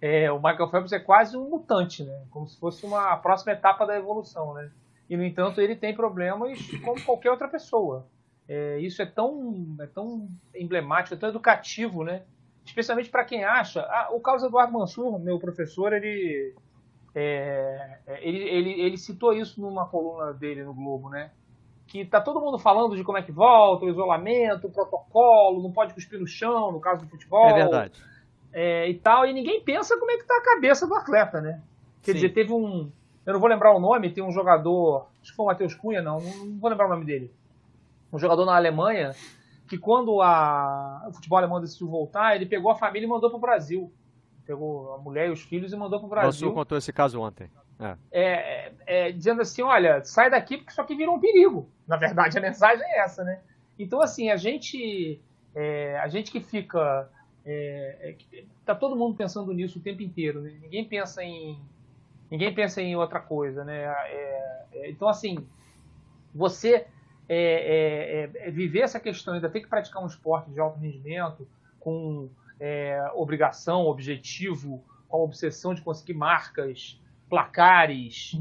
é, 0.00 0.30
o 0.30 0.36
Michael 0.36 0.68
Phelps 0.68 0.92
é 0.92 0.98
quase 0.98 1.36
um 1.36 1.48
mutante, 1.48 2.04
né? 2.04 2.24
Como 2.30 2.46
se 2.48 2.58
fosse 2.58 2.84
uma 2.84 3.16
próxima 3.18 3.52
etapa 3.52 3.86
da 3.86 3.96
evolução, 3.96 4.54
né? 4.54 4.70
E 5.08 5.16
no 5.16 5.24
entanto 5.24 5.60
ele 5.60 5.74
tem 5.74 5.94
problemas 5.94 6.58
como 6.84 7.02
qualquer 7.04 7.30
outra 7.30 7.48
pessoa. 7.48 8.06
É, 8.48 8.78
isso 8.78 9.02
é 9.02 9.06
tão, 9.06 9.76
é 9.80 9.86
tão 9.86 10.28
emblemático, 10.54 11.14
é 11.14 11.18
tão 11.18 11.28
educativo, 11.28 12.02
né? 12.02 12.22
Especialmente 12.64 13.10
para 13.10 13.24
quem 13.24 13.44
acha. 13.44 13.82
Ah, 13.82 14.08
o 14.12 14.20
Carlos 14.20 14.44
Eduardo 14.44 14.72
Mansur, 14.72 15.18
meu 15.18 15.38
professor, 15.38 15.92
ele 15.92 16.54
é, 17.20 17.98
é, 18.06 18.28
ele, 18.28 18.38
ele, 18.38 18.80
ele 18.80 18.96
citou 18.96 19.32
isso 19.32 19.60
numa 19.60 19.86
coluna 19.86 20.32
dele 20.32 20.62
no 20.62 20.72
Globo, 20.72 21.08
né? 21.08 21.32
Que 21.88 22.04
tá 22.04 22.20
todo 22.20 22.40
mundo 22.40 22.58
falando 22.58 22.94
de 22.94 23.02
como 23.02 23.18
é 23.18 23.22
que 23.22 23.32
volta, 23.32 23.84
o 23.84 23.88
isolamento, 23.88 24.68
o 24.68 24.70
protocolo, 24.70 25.60
não 25.60 25.72
pode 25.72 25.94
cuspir 25.94 26.20
no 26.20 26.28
chão, 26.28 26.70
no 26.70 26.78
caso 26.78 27.04
do 27.04 27.10
futebol. 27.10 27.48
É 27.48 27.54
verdade. 27.54 28.00
É, 28.52 28.88
e 28.88 28.94
tal, 28.94 29.26
e 29.26 29.32
ninguém 29.32 29.60
pensa 29.62 29.98
como 29.98 30.12
é 30.12 30.16
que 30.16 30.24
tá 30.24 30.36
a 30.36 30.54
cabeça 30.54 30.86
do 30.86 30.94
atleta, 30.94 31.40
né? 31.40 31.60
Quer 32.02 32.12
Sim. 32.12 32.18
dizer, 32.18 32.28
teve 32.30 32.52
um. 32.52 32.88
Eu 33.26 33.32
não 33.32 33.40
vou 33.40 33.48
lembrar 33.48 33.74
o 33.74 33.80
nome, 33.80 34.12
tem 34.12 34.22
um 34.22 34.30
jogador. 34.30 35.08
Acho 35.20 35.32
que 35.32 35.36
foi 35.36 35.44
o 35.44 35.48
Matheus 35.48 35.74
Cunha, 35.74 36.00
não, 36.00 36.20
não 36.20 36.58
vou 36.58 36.70
lembrar 36.70 36.86
o 36.86 36.90
nome 36.90 37.04
dele. 37.04 37.32
Um 38.12 38.18
jogador 38.18 38.44
na 38.44 38.54
Alemanha 38.54 39.12
que 39.68 39.76
quando 39.76 40.22
a, 40.22 41.04
o 41.08 41.12
futebol 41.12 41.38
alemão 41.38 41.60
decidiu 41.60 41.88
voltar, 41.88 42.36
ele 42.36 42.46
pegou 42.46 42.70
a 42.70 42.76
família 42.76 43.06
e 43.06 43.08
mandou 43.08 43.28
para 43.28 43.36
o 43.36 43.40
Brasil 43.40 43.92
pegou 44.48 44.94
a 44.94 44.98
mulher 44.98 45.28
e 45.28 45.30
os 45.30 45.42
filhos 45.42 45.74
e 45.74 45.76
mandou 45.76 45.98
para 45.98 46.06
o 46.06 46.08
Brasil. 46.08 46.48
O 46.48 46.54
contou 46.54 46.78
esse 46.78 46.90
caso 46.90 47.20
ontem. 47.20 47.50
É. 47.78 47.96
É, 48.10 48.72
é, 48.86 49.12
dizendo 49.12 49.42
assim, 49.42 49.60
olha, 49.60 50.02
sai 50.02 50.30
daqui 50.30 50.56
porque 50.56 50.72
isso 50.72 50.80
aqui 50.80 50.96
virou 50.96 51.16
um 51.16 51.20
perigo. 51.20 51.68
Na 51.86 51.98
verdade, 51.98 52.38
a 52.38 52.40
mensagem 52.40 52.82
é 52.82 53.00
essa, 53.00 53.22
né? 53.22 53.40
Então, 53.78 54.00
assim, 54.00 54.30
a 54.30 54.36
gente, 54.38 55.20
é, 55.54 55.98
a 55.98 56.08
gente 56.08 56.32
que 56.32 56.40
fica, 56.40 57.10
é, 57.44 58.16
é, 58.32 58.44
tá 58.64 58.74
todo 58.74 58.96
mundo 58.96 59.16
pensando 59.16 59.52
nisso 59.52 59.78
o 59.78 59.82
tempo 59.82 60.02
inteiro. 60.02 60.40
Né? 60.40 60.56
Ninguém 60.62 60.82
pensa 60.82 61.22
em, 61.22 61.60
ninguém 62.30 62.52
pensa 62.54 62.80
em 62.80 62.96
outra 62.96 63.20
coisa, 63.20 63.64
né? 63.64 63.94
então, 64.86 65.08
assim, 65.08 65.46
você 66.34 66.86
viver 68.50 68.80
essa 68.80 68.98
questão, 68.98 69.34
ainda 69.34 69.50
ter 69.50 69.60
que 69.60 69.68
praticar 69.68 70.02
um 70.02 70.06
esporte 70.06 70.50
de 70.50 70.58
alto 70.58 70.78
rendimento 70.78 71.46
com 71.78 72.30
é, 72.60 73.10
obrigação, 73.14 73.86
objetivo, 73.86 74.84
com 75.08 75.16
a 75.16 75.20
obsessão 75.20 75.74
de 75.74 75.82
conseguir 75.82 76.14
marcas, 76.14 77.00
placares, 77.28 78.32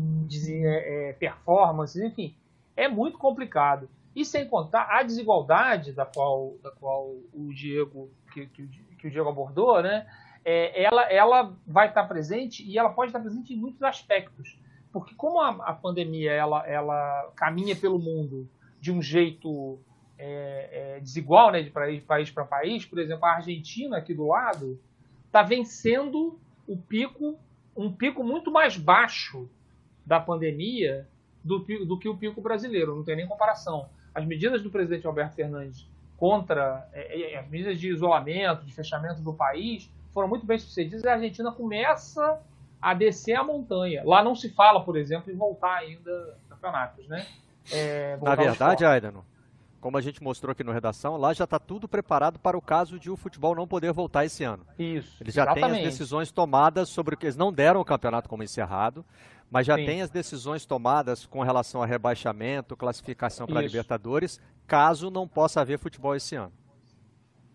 é, 0.49 1.09
é, 1.09 1.13
performances, 1.13 2.01
enfim, 2.01 2.35
é 2.75 2.87
muito 2.87 3.17
complicado. 3.17 3.89
E 4.15 4.25
sem 4.25 4.47
contar 4.47 4.87
a 4.89 5.03
desigualdade 5.03 5.91
da 5.91 6.05
qual, 6.05 6.55
da 6.63 6.71
qual 6.71 7.15
o 7.33 7.53
Diego 7.53 8.09
que, 8.33 8.47
que, 8.47 8.67
que 8.97 9.07
o 9.07 9.11
Diego 9.11 9.29
abordou, 9.29 9.81
né? 9.81 10.07
É, 10.43 10.83
ela, 10.83 11.03
ela 11.11 11.55
vai 11.67 11.89
estar 11.89 12.03
presente 12.05 12.63
e 12.63 12.77
ela 12.77 12.89
pode 12.89 13.09
estar 13.09 13.19
presente 13.19 13.53
em 13.53 13.57
muitos 13.57 13.83
aspectos. 13.83 14.57
Porque 14.91 15.13
como 15.13 15.39
a, 15.39 15.49
a 15.49 15.73
pandemia 15.73 16.31
ela, 16.31 16.65
ela 16.65 17.31
caminha 17.35 17.75
pelo 17.75 17.99
mundo 17.99 18.49
de 18.79 18.91
um 18.91 19.01
jeito 19.01 19.79
é, 20.17 20.95
é, 20.97 20.99
desigual, 20.99 21.51
né, 21.51 21.61
de 21.61 21.69
país 21.69 22.31
para 22.31 22.43
país, 22.43 22.85
por 22.85 22.99
exemplo, 22.99 23.25
a 23.25 23.35
Argentina 23.35 23.97
aqui 23.97 24.13
do 24.13 24.27
lado 24.27 24.79
está 25.25 25.43
vencendo 25.43 26.39
o 26.67 26.75
pico, 26.75 27.37
um 27.75 27.91
pico 27.91 28.23
muito 28.23 28.51
mais 28.51 28.77
baixo 28.77 29.47
da 30.05 30.19
pandemia 30.19 31.07
do, 31.43 31.59
do 31.59 31.99
que 31.99 32.09
o 32.09 32.17
pico 32.17 32.41
brasileiro, 32.41 32.95
não 32.95 33.03
tem 33.03 33.15
nem 33.15 33.27
comparação. 33.27 33.89
As 34.13 34.25
medidas 34.25 34.61
do 34.63 34.69
presidente 34.69 35.05
Alberto 35.05 35.35
Fernandes 35.35 35.87
contra 36.17 36.89
é, 36.91 37.33
é, 37.33 37.39
as 37.39 37.47
medidas 37.47 37.79
de 37.79 37.89
isolamento, 37.89 38.65
de 38.65 38.73
fechamento 38.73 39.21
do 39.21 39.33
país, 39.33 39.89
foram 40.13 40.27
muito 40.27 40.45
bem 40.45 40.57
sucedidas 40.57 41.03
e 41.03 41.07
a 41.07 41.13
Argentina 41.13 41.51
começa 41.51 42.41
a 42.81 42.93
descer 42.93 43.35
a 43.35 43.43
montanha. 43.43 44.01
Lá 44.03 44.23
não 44.23 44.35
se 44.35 44.49
fala, 44.49 44.83
por 44.83 44.97
exemplo, 44.97 45.31
em 45.31 45.35
voltar 45.35 45.77
ainda 45.77 46.37
campeonatos, 46.49 47.07
né? 47.07 47.25
É, 47.71 48.17
Na 48.21 48.33
verdade, 48.33 48.85
Aidano, 48.85 49.23
como 49.79 49.97
a 49.97 50.01
gente 50.01 50.21
mostrou 50.21 50.51
aqui 50.51 50.63
no 50.63 50.71
Redação, 50.71 51.17
lá 51.17 51.33
já 51.33 51.43
está 51.43 51.59
tudo 51.59 51.87
preparado 51.87 52.39
para 52.39 52.57
o 52.57 52.61
caso 52.61 52.99
de 52.99 53.09
o 53.09 53.15
futebol 53.15 53.55
não 53.55 53.67
poder 53.67 53.91
voltar 53.93 54.25
esse 54.25 54.43
ano. 54.43 54.65
Isso. 54.77 55.21
Eles 55.21 55.33
já 55.33 55.43
exatamente. 55.43 55.73
têm 55.73 55.87
as 55.87 55.93
decisões 55.93 56.31
tomadas 56.31 56.89
sobre 56.89 57.15
o 57.15 57.17
que 57.17 57.25
eles 57.25 57.35
não 57.35 57.51
deram 57.51 57.79
o 57.79 57.85
campeonato 57.85 58.27
como 58.27 58.43
encerrado, 58.43 59.05
mas 59.49 59.65
já 59.65 59.75
Sim. 59.75 59.85
têm 59.85 60.01
as 60.01 60.09
decisões 60.09 60.65
tomadas 60.65 61.25
com 61.25 61.41
relação 61.41 61.81
a 61.81 61.85
rebaixamento, 61.85 62.75
classificação 62.75 63.47
para 63.47 63.61
Libertadores, 63.61 64.41
caso 64.65 65.09
não 65.09 65.27
possa 65.27 65.61
haver 65.61 65.79
futebol 65.79 66.15
esse 66.15 66.35
ano. 66.35 66.51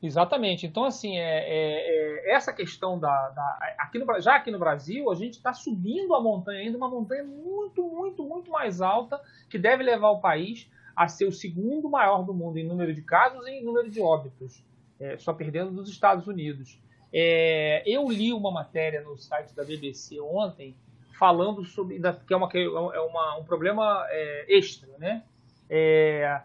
Exatamente. 0.02 0.66
Então, 0.66 0.84
assim, 0.84 1.16
é, 1.16 1.22
é, 1.22 2.30
é 2.30 2.34
essa 2.34 2.52
questão 2.52 2.98
da. 2.98 3.28
da 3.28 3.74
aqui 3.78 3.98
no, 3.98 4.20
já 4.20 4.34
aqui 4.34 4.50
no 4.50 4.58
Brasil, 4.58 5.08
a 5.10 5.14
gente 5.14 5.34
está 5.34 5.54
subindo 5.54 6.12
a 6.14 6.20
montanha 6.20 6.60
ainda, 6.60 6.76
uma 6.76 6.88
montanha 6.88 7.22
muito, 7.22 7.84
muito, 7.84 8.24
muito 8.24 8.50
mais 8.50 8.80
alta, 8.80 9.20
que 9.48 9.56
deve 9.56 9.84
levar 9.84 10.10
o 10.10 10.20
país 10.20 10.68
a 10.94 11.08
ser 11.08 11.26
o 11.26 11.32
segundo 11.32 11.88
maior 11.88 12.24
do 12.24 12.34
mundo 12.34 12.58
em 12.58 12.66
número 12.66 12.94
de 12.94 13.02
casos 13.02 13.46
e 13.46 13.50
em 13.50 13.64
número 13.64 13.90
de 13.90 14.00
óbitos, 14.00 14.64
é, 15.00 15.16
só 15.18 15.32
perdendo 15.32 15.70
dos 15.70 15.88
Estados 15.88 16.26
Unidos. 16.26 16.80
É, 17.12 17.82
eu 17.86 18.08
li 18.08 18.32
uma 18.32 18.50
matéria 18.50 19.02
no 19.02 19.16
site 19.18 19.54
da 19.54 19.64
BBC 19.64 20.20
ontem 20.20 20.74
falando 21.18 21.64
sobre 21.64 22.00
que 22.26 22.34
é, 22.34 22.36
uma, 22.36 22.48
é 22.52 23.00
uma, 23.00 23.38
um 23.38 23.44
problema 23.44 24.04
é, 24.08 24.46
extra, 24.48 24.88
né? 24.98 25.22
É, 25.68 26.42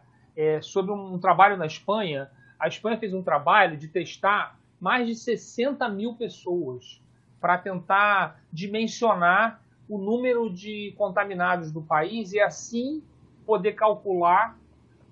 sobre 0.62 0.92
um 0.92 1.18
trabalho 1.20 1.58
na 1.58 1.66
Espanha 1.66 2.30
a 2.60 2.68
Espanha 2.68 2.98
fez 2.98 3.14
um 3.14 3.22
trabalho 3.22 3.78
de 3.78 3.88
testar 3.88 4.60
mais 4.80 5.08
de 5.08 5.16
60 5.16 5.88
mil 5.90 6.16
pessoas 6.16 7.02
para 7.40 7.58
tentar 7.58 8.42
dimensionar 8.52 9.62
o 9.88 9.98
número 9.98 10.50
de 10.50 10.94
contaminados 10.98 11.72
do 11.72 11.82
país 11.82 12.34
e 12.34 12.40
assim 12.40 13.04
poder 13.48 13.72
calcular 13.72 14.60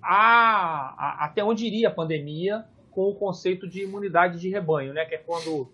a, 0.02 0.14
a, 0.96 1.24
até 1.24 1.42
onde 1.42 1.66
iria 1.66 1.88
a 1.88 1.90
pandemia 1.90 2.66
com 2.90 3.08
o 3.08 3.14
conceito 3.14 3.66
de 3.66 3.82
imunidade 3.82 4.38
de 4.38 4.50
rebanho, 4.50 4.92
né? 4.92 5.06
que 5.06 5.14
é 5.14 5.18
quando 5.18 5.72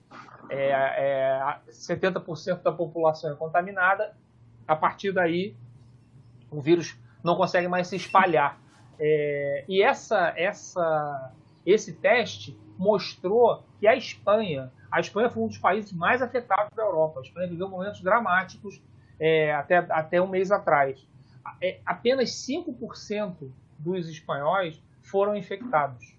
é, 0.48 0.70
é, 0.70 1.58
70% 1.68 2.62
da 2.62 2.72
população 2.72 3.32
é 3.32 3.34
contaminada, 3.34 4.14
a 4.66 4.76
partir 4.76 5.12
daí 5.12 5.56
o 6.50 6.60
vírus 6.60 6.96
não 7.22 7.36
consegue 7.36 7.66
mais 7.66 7.88
se 7.88 7.96
espalhar. 7.96 8.60
É, 8.98 9.64
e 9.68 9.82
essa, 9.82 10.32
essa 10.36 11.32
esse 11.64 11.92
teste 11.94 12.58
mostrou 12.78 13.64
que 13.78 13.86
a 13.86 13.96
Espanha, 13.96 14.72
a 14.90 15.00
Espanha 15.00 15.30
foi 15.30 15.42
um 15.42 15.48
dos 15.48 15.58
países 15.58 15.92
mais 15.92 16.22
afetados 16.22 16.74
da 16.76 16.82
Europa. 16.82 17.20
A 17.20 17.22
Espanha 17.22 17.48
viveu 17.48 17.68
momentos 17.68 18.00
dramáticos 18.00 18.82
é, 19.18 19.54
até, 19.54 19.76
até 19.76 20.20
um 20.20 20.26
mês 20.26 20.50
atrás. 20.50 21.06
É, 21.60 21.80
apenas 21.84 22.30
5% 22.30 23.50
dos 23.78 24.08
espanhóis 24.08 24.82
foram 25.00 25.36
infectados, 25.36 26.16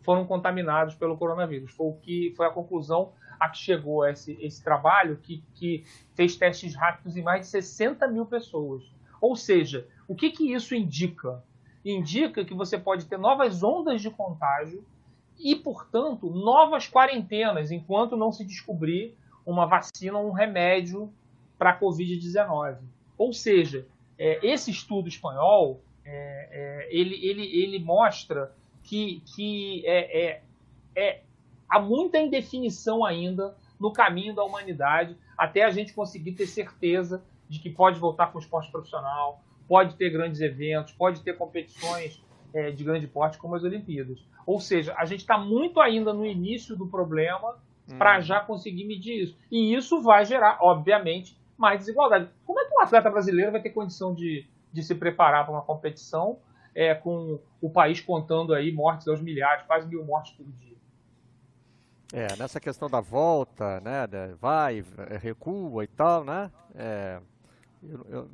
foram 0.00 0.24
contaminados 0.24 0.94
pelo 0.94 1.16
coronavírus. 1.16 1.72
Foi 1.72 1.86
o 1.86 1.94
que 1.94 2.32
foi 2.36 2.46
a 2.46 2.50
conclusão 2.50 3.12
a 3.38 3.48
que 3.48 3.58
chegou 3.58 4.06
esse, 4.06 4.38
esse 4.40 4.62
trabalho 4.62 5.18
que, 5.22 5.42
que 5.54 5.84
fez 6.14 6.36
testes 6.36 6.74
rápidos 6.74 7.16
em 7.16 7.22
mais 7.22 7.42
de 7.42 7.46
60 7.48 8.06
mil 8.08 8.24
pessoas. 8.24 8.82
Ou 9.20 9.36
seja, 9.36 9.86
o 10.06 10.14
que, 10.14 10.30
que 10.30 10.52
isso 10.52 10.74
indica? 10.74 11.42
indica 11.84 12.44
que 12.44 12.54
você 12.54 12.78
pode 12.78 13.06
ter 13.06 13.18
novas 13.18 13.62
ondas 13.62 14.00
de 14.00 14.10
contágio 14.10 14.84
e, 15.38 15.56
portanto, 15.56 16.30
novas 16.30 16.88
quarentenas, 16.88 17.70
enquanto 17.70 18.16
não 18.16 18.30
se 18.30 18.44
descobrir 18.44 19.16
uma 19.44 19.66
vacina 19.66 20.18
ou 20.18 20.28
um 20.28 20.32
remédio 20.32 21.12
para 21.58 21.70
a 21.70 21.80
Covid-19. 21.80 22.78
Ou 23.18 23.32
seja, 23.32 23.86
é, 24.18 24.46
esse 24.46 24.70
estudo 24.70 25.08
espanhol 25.08 25.82
é, 26.04 26.48
é, 26.50 26.88
ele, 26.90 27.14
ele, 27.24 27.44
ele 27.44 27.78
mostra 27.78 28.52
que, 28.82 29.22
que 29.34 29.82
é, 29.86 30.26
é, 30.26 30.42
é, 30.94 31.20
há 31.68 31.80
muita 31.80 32.18
indefinição 32.18 33.04
ainda 33.04 33.56
no 33.78 33.92
caminho 33.92 34.34
da 34.34 34.44
humanidade 34.44 35.16
até 35.36 35.64
a 35.64 35.70
gente 35.70 35.92
conseguir 35.92 36.32
ter 36.32 36.46
certeza 36.46 37.22
de 37.48 37.58
que 37.58 37.70
pode 37.70 37.98
voltar 37.98 38.32
com 38.32 38.38
o 38.38 38.40
esporte 38.40 38.70
profissional, 38.70 39.42
pode 39.68 39.96
ter 39.96 40.10
grandes 40.10 40.40
eventos, 40.40 40.92
pode 40.92 41.20
ter 41.22 41.36
competições 41.36 42.22
é, 42.54 42.70
de 42.70 42.84
grande 42.84 43.06
porte 43.06 43.38
como 43.38 43.54
as 43.54 43.64
Olimpíadas. 43.64 44.18
Ou 44.46 44.60
seja, 44.60 44.94
a 44.96 45.04
gente 45.04 45.20
está 45.20 45.38
muito 45.38 45.80
ainda 45.80 46.12
no 46.12 46.24
início 46.26 46.76
do 46.76 46.86
problema 46.86 47.56
hum. 47.88 47.98
para 47.98 48.20
já 48.20 48.40
conseguir 48.40 48.84
medir 48.84 49.22
isso. 49.22 49.36
E 49.50 49.74
isso 49.74 50.00
vai 50.00 50.24
gerar, 50.24 50.58
obviamente, 50.60 51.36
mais 51.62 51.78
desigualdade. 51.78 52.28
Como 52.44 52.60
é 52.60 52.64
que 52.64 52.74
um 52.74 52.80
atleta 52.80 53.08
brasileiro 53.08 53.52
vai 53.52 53.62
ter 53.62 53.70
condição 53.70 54.12
de, 54.12 54.44
de 54.72 54.82
se 54.82 54.96
preparar 54.96 55.44
para 55.44 55.54
uma 55.54 55.62
competição 55.62 56.40
é, 56.74 56.92
com 56.92 57.38
o 57.60 57.70
país 57.70 58.00
contando 58.00 58.52
aí 58.52 58.72
mortes 58.72 59.06
aos 59.06 59.20
milhares, 59.20 59.64
quase 59.64 59.86
mil 59.86 60.04
mortes 60.04 60.32
por 60.32 60.44
dia? 60.44 60.76
É, 62.12 62.36
nessa 62.36 62.60
questão 62.60 62.90
da 62.90 63.00
volta, 63.00 63.80
né, 63.80 64.06
vai, 64.38 64.84
recua 65.20 65.84
e 65.84 65.86
tal, 65.86 66.24
né, 66.24 66.50
é, 66.74 67.20
eu, 67.82 68.06
eu, 68.10 68.30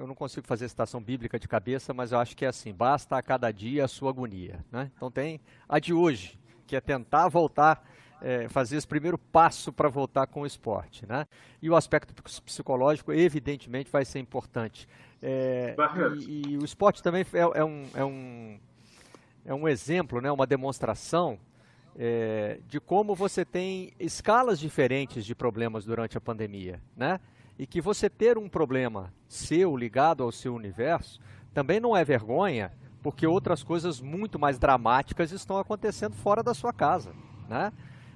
eu, 0.00 0.06
não 0.06 0.14
consigo 0.14 0.46
fazer 0.46 0.68
citação 0.68 1.02
bíblica 1.02 1.38
de 1.38 1.46
cabeça, 1.46 1.92
mas 1.92 2.12
eu 2.12 2.18
acho 2.18 2.36
que 2.36 2.44
é 2.44 2.48
assim: 2.48 2.72
basta 2.72 3.16
a 3.16 3.22
cada 3.22 3.52
dia 3.52 3.84
a 3.84 3.88
sua 3.88 4.10
agonia. 4.10 4.64
Né? 4.70 4.90
Então 4.96 5.10
tem 5.10 5.40
a 5.68 5.78
de 5.78 5.92
hoje, 5.94 6.40
que 6.66 6.74
é 6.74 6.80
tentar 6.80 7.28
voltar, 7.28 7.84
é, 8.20 8.48
fazer 8.48 8.76
esse 8.76 8.86
primeiro 8.86 9.18
passo 9.18 9.72
para 9.72 9.88
voltar 9.88 10.26
com 10.26 10.42
o 10.42 10.46
esporte. 10.46 11.06
Né? 11.06 11.26
E 11.60 11.68
o 11.70 11.76
aspecto 11.76 12.14
psicológico, 12.42 13.12
evidentemente, 13.12 13.90
vai 13.90 14.04
ser 14.04 14.18
importante. 14.18 14.88
É, 15.22 15.74
e, 16.26 16.52
e, 16.52 16.56
o 16.58 16.64
esporte 16.64 17.02
também 17.02 17.26
é, 17.32 17.38
é, 17.38 17.64
um, 17.64 17.86
é, 17.94 18.04
um, 18.04 18.60
é 19.44 19.54
um 19.54 19.68
exemplo, 19.68 20.20
né? 20.20 20.30
uma 20.30 20.46
demonstração 20.46 21.38
é, 21.96 22.58
de 22.68 22.80
como 22.80 23.14
você 23.14 23.44
tem 23.44 23.92
escalas 23.98 24.58
diferentes 24.58 25.24
de 25.24 25.34
problemas 25.34 25.84
durante 25.84 26.16
a 26.16 26.20
pandemia. 26.20 26.80
Né? 26.96 27.20
e 27.60 27.66
que 27.66 27.78
você 27.78 28.08
ter 28.08 28.38
um 28.38 28.48
problema 28.48 29.12
seu 29.28 29.76
ligado 29.76 30.22
ao 30.22 30.32
seu 30.32 30.54
universo 30.54 31.20
também 31.52 31.78
não 31.78 31.94
é 31.94 32.02
vergonha, 32.02 32.72
porque 33.02 33.26
outras 33.26 33.62
coisas 33.62 34.00
muito 34.00 34.38
mais 34.38 34.58
dramáticas 34.58 35.30
estão 35.30 35.58
acontecendo 35.58 36.16
fora 36.16 36.42
da 36.42 36.54
sua 36.54 36.72
casa, 36.72 37.12
né? 37.46 37.70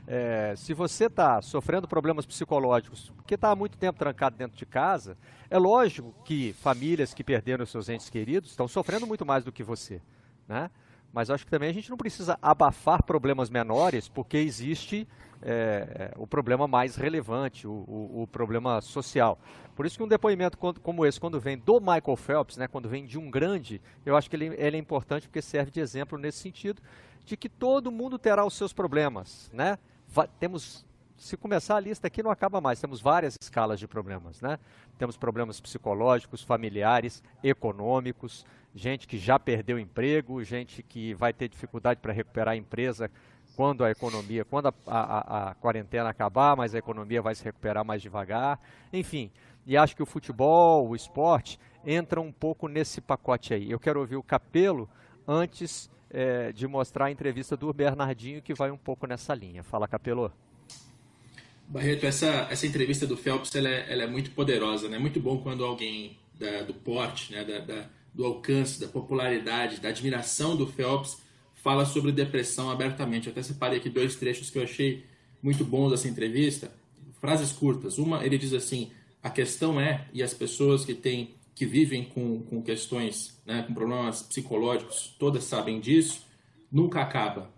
É, 0.07 0.55
se 0.57 0.75
você 0.75 1.07
está 1.07 1.41
sofrendo 1.41 1.89
problemas 1.89 2.27
psicológicos, 2.27 3.11
porque 3.17 3.35
está 3.35 3.51
há 3.51 3.57
muito 3.57 3.79
tempo 3.79 3.99
trancado 3.99 4.37
dentro 4.37 4.57
de 4.57 4.67
casa, 4.67 5.17
é 5.49 5.59
lógico 5.59 6.15
que 6.25 6.53
famílias 6.55 7.15
que 7.15 7.25
perderam 7.25 7.65
seus 7.65 7.89
entes 7.89 8.11
queridos 8.11 8.51
estão 8.51 8.69
sofrendo 8.69 9.07
muito 9.07 9.25
mais 9.25 9.45
do 9.45 9.53
que 9.53 9.63
você, 9.63 10.03
né? 10.47 10.71
Mas 11.11 11.31
acho 11.31 11.45
que 11.45 11.51
também 11.51 11.71
a 11.71 11.73
gente 11.73 11.89
não 11.89 11.97
precisa 11.97 12.37
abafar 12.43 13.03
problemas 13.05 13.49
menores, 13.49 14.09
porque 14.09 14.37
existe 14.37 15.07
é, 15.41 16.13
o 16.17 16.27
problema 16.27 16.67
mais 16.67 16.97
relevante, 16.97 17.69
o, 17.69 17.71
o, 17.71 18.23
o, 18.23 18.27
problema 18.27 18.81
social. 18.81 19.39
Por 19.77 19.87
isso 19.87 19.97
que 19.97 20.03
um 20.03 20.09
depoimento 20.09 20.59
como 20.59 21.07
esse, 21.07 21.21
quando 21.21 21.39
vem 21.39 21.57
do 21.57 21.79
Michael 21.79 22.17
Phelps, 22.17 22.57
né, 22.57 22.67
quando 22.67 22.89
vem 22.89 23.07
de 23.07 23.17
um 23.17 23.31
grande, 23.31 23.81
eu 24.05 24.17
acho 24.17 24.29
que 24.29 24.35
ele, 24.35 24.47
ele 24.57 24.77
é 24.77 24.81
importante 24.81 25.29
porque 25.29 25.41
serve 25.41 25.71
de 25.71 25.79
exemplo 25.79 26.19
nesse 26.19 26.39
sentido, 26.39 26.83
de 27.25 27.37
que 27.37 27.49
todo 27.49 27.93
mundo 27.93 28.19
terá 28.19 28.45
os 28.45 28.55
seus 28.55 28.73
problemas. 28.73 29.49
Né? 29.53 29.79
Temos 30.39 30.85
se 31.17 31.37
começar 31.37 31.77
a 31.77 31.81
lista 31.81 32.07
aqui 32.07 32.23
não 32.23 32.31
acaba 32.31 32.61
mais. 32.61 32.81
Temos 32.81 33.01
várias 33.01 33.37
escalas 33.41 33.79
de 33.79 33.87
problemas, 33.87 34.41
né? 34.41 34.59
Temos 34.99 35.17
problemas 35.17 35.61
psicológicos, 35.61 36.43
familiares, 36.43 37.23
econômicos, 37.43 38.45
gente 38.75 39.07
que 39.07 39.17
já 39.17 39.39
perdeu 39.39 39.79
emprego, 39.79 40.43
gente 40.43 40.83
que 40.83 41.15
vai 41.15 41.33
ter 41.33 41.49
dificuldade 41.49 42.01
para 42.01 42.13
recuperar 42.13 42.55
a 42.55 42.57
empresa 42.57 43.11
quando 43.57 43.85
a 43.85 43.91
economia, 43.91 44.45
quando 44.45 44.67
a, 44.67 44.75
a, 44.87 45.51
a, 45.51 45.55
quarentena 45.55 46.09
acabar, 46.09 46.57
mas 46.57 46.75
a 46.75 46.79
economia 46.79 47.23
vai 47.23 47.35
se 47.35 47.45
recuperar 47.45 47.85
mais 47.85 48.03
devagar. 48.03 48.59
Enfim, 48.93 49.31
e 49.65 49.77
acho 49.77 49.95
que 49.95 50.03
o 50.03 50.07
futebol, 50.07 50.89
o 50.89 50.97
esporte, 50.97 51.59
entra 51.87 52.21
um 52.21 52.33
pouco 52.33 52.67
nesse 52.67 53.01
pacote 53.01 53.55
aí. 53.55 53.71
Eu 53.71 53.79
quero 53.79 54.01
ouvir 54.01 54.17
o 54.17 54.23
Capelo 54.23 54.89
antes 55.27 55.89
é, 56.15 56.53
de 56.53 56.67
mostrar 56.69 57.07
a 57.07 57.11
entrevista 57.11 57.57
do 57.57 57.73
Bernardinho 57.73 58.41
que 58.41 58.55
vai 58.55 58.71
um 58.71 58.77
pouco 58.77 59.05
nessa 59.07 59.35
linha. 59.35 59.65
Fala, 59.65 59.89
Capelô. 59.89 60.31
Barreto, 61.67 62.07
essa, 62.07 62.47
essa 62.51 62.67
entrevista 62.67 63.07
do 63.07 63.17
Phelps 63.17 63.55
ela 63.55 63.69
é, 63.69 63.93
ela 63.93 64.05
é 64.05 64.07
muito 64.07 64.31
poderosa, 64.31 64.89
né? 64.89 64.99
Muito 64.99 65.19
bom 65.19 65.39
quando 65.39 65.65
alguém 65.65 66.17
da, 66.39 66.63
do 66.63 66.73
porte, 66.73 67.33
né? 67.33 67.43
Da, 67.43 67.59
da, 67.59 67.87
do 68.15 68.25
alcance, 68.25 68.81
da 68.81 68.87
popularidade, 68.87 69.81
da 69.81 69.89
admiração 69.89 70.57
do 70.57 70.67
Phelps 70.67 71.19
fala 71.55 71.85
sobre 71.85 72.13
depressão 72.13 72.71
abertamente. 72.71 73.27
Eu 73.27 73.33
até 73.33 73.43
separei 73.43 73.79
aqui 73.79 73.89
dois 73.89 74.15
trechos 74.15 74.51
que 74.51 74.59
eu 74.59 74.63
achei 74.63 75.05
muito 75.43 75.65
bons 75.65 75.91
dessa 75.91 76.07
entrevista. 76.07 76.71
Frases 77.21 77.51
curtas. 77.51 77.99
Uma, 77.99 78.25
ele 78.25 78.39
diz 78.39 78.53
assim: 78.53 78.93
a 79.23 79.31
questão 79.31 79.81
é, 79.81 80.07
e 80.13 80.23
as 80.23 80.33
pessoas 80.33 80.85
que 80.85 80.95
têm 80.95 81.35
que 81.55 81.65
vivem 81.65 82.05
com, 82.05 82.43
com 82.43 82.63
questões, 82.63 83.41
né, 83.47 83.63
com 83.63 83.73
problemas 83.73 84.23
psicológicos, 84.23 85.15
todas 85.19 85.45
sabem 85.45 85.81
disso, 85.81 86.27
nunca 86.71 87.01
acaba. 87.01 87.51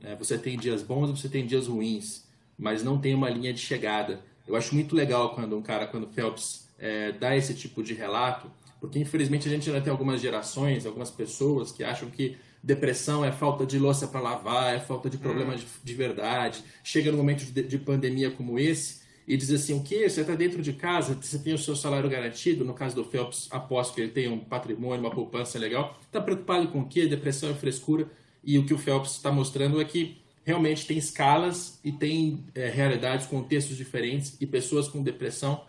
É, 0.00 0.14
você 0.14 0.38
tem 0.38 0.56
dias 0.58 0.82
bons, 0.82 1.10
você 1.10 1.28
tem 1.28 1.46
dias 1.46 1.66
ruins 1.66 2.28
mas 2.58 2.82
não 2.82 2.98
tem 2.98 3.14
uma 3.14 3.30
linha 3.30 3.52
de 3.54 3.60
chegada. 3.60 4.20
Eu 4.46 4.56
acho 4.56 4.74
muito 4.74 4.96
legal 4.96 5.34
quando 5.34 5.56
um 5.56 5.62
cara, 5.62 5.86
quando 5.86 6.08
Phelps 6.08 6.66
é, 6.78 7.12
dá 7.12 7.36
esse 7.36 7.54
tipo 7.54 7.82
de 7.82 7.94
relato, 7.94 8.50
porque 8.80 8.98
infelizmente 8.98 9.46
a 9.46 9.50
gente 9.50 9.68
ainda 9.70 9.80
tem 9.80 9.90
algumas 9.90 10.20
gerações, 10.20 10.84
algumas 10.84 11.10
pessoas 11.10 11.70
que 11.70 11.84
acham 11.84 12.10
que 12.10 12.36
depressão 12.62 13.24
é 13.24 13.30
falta 13.30 13.64
de 13.64 13.78
louça 13.78 14.08
para 14.08 14.20
lavar, 14.20 14.74
é 14.74 14.80
falta 14.80 15.08
de 15.08 15.16
problema 15.16 15.54
hum. 15.54 15.56
de, 15.56 15.66
de, 15.84 15.94
verdade. 15.94 16.64
Chega 16.82 17.12
num 17.12 17.18
momento 17.18 17.44
de, 17.44 17.62
de, 17.62 17.78
pandemia 17.78 18.30
como 18.30 18.58
esse 18.58 19.02
e 19.28 19.36
diz 19.36 19.50
assim: 19.50 19.74
o 19.74 19.82
que? 19.82 20.08
Você 20.08 20.22
está 20.22 20.34
dentro 20.34 20.62
de 20.62 20.72
casa, 20.72 21.14
você 21.14 21.38
tem 21.38 21.52
o 21.52 21.58
seu 21.58 21.76
salário 21.76 22.08
garantido. 22.08 22.64
No 22.64 22.72
caso 22.72 22.96
do 22.96 23.04
Phelps, 23.04 23.46
aposto 23.50 23.94
que 23.94 24.00
ele 24.00 24.10
tem 24.10 24.26
um 24.26 24.38
patrimônio, 24.38 25.04
uma 25.04 25.10
poupança 25.10 25.58
legal. 25.58 26.00
Está 26.06 26.18
preocupado 26.18 26.68
com 26.68 26.80
o 26.80 26.88
quê? 26.88 27.06
Depressão 27.06 27.50
e 27.50 27.54
frescura. 27.54 28.10
E 28.42 28.58
o 28.58 28.64
que 28.64 28.72
o 28.72 28.78
Phelps 28.78 29.12
está 29.12 29.30
mostrando 29.30 29.78
é 29.80 29.84
que 29.84 30.16
realmente 30.42 30.86
tem 30.86 30.96
escalas 30.96 31.78
e 31.84 31.92
tem 31.92 32.42
é, 32.54 32.70
realidades, 32.70 33.26
contextos 33.26 33.76
diferentes 33.76 34.34
e 34.40 34.46
pessoas 34.46 34.88
com 34.88 35.02
depressão, 35.02 35.62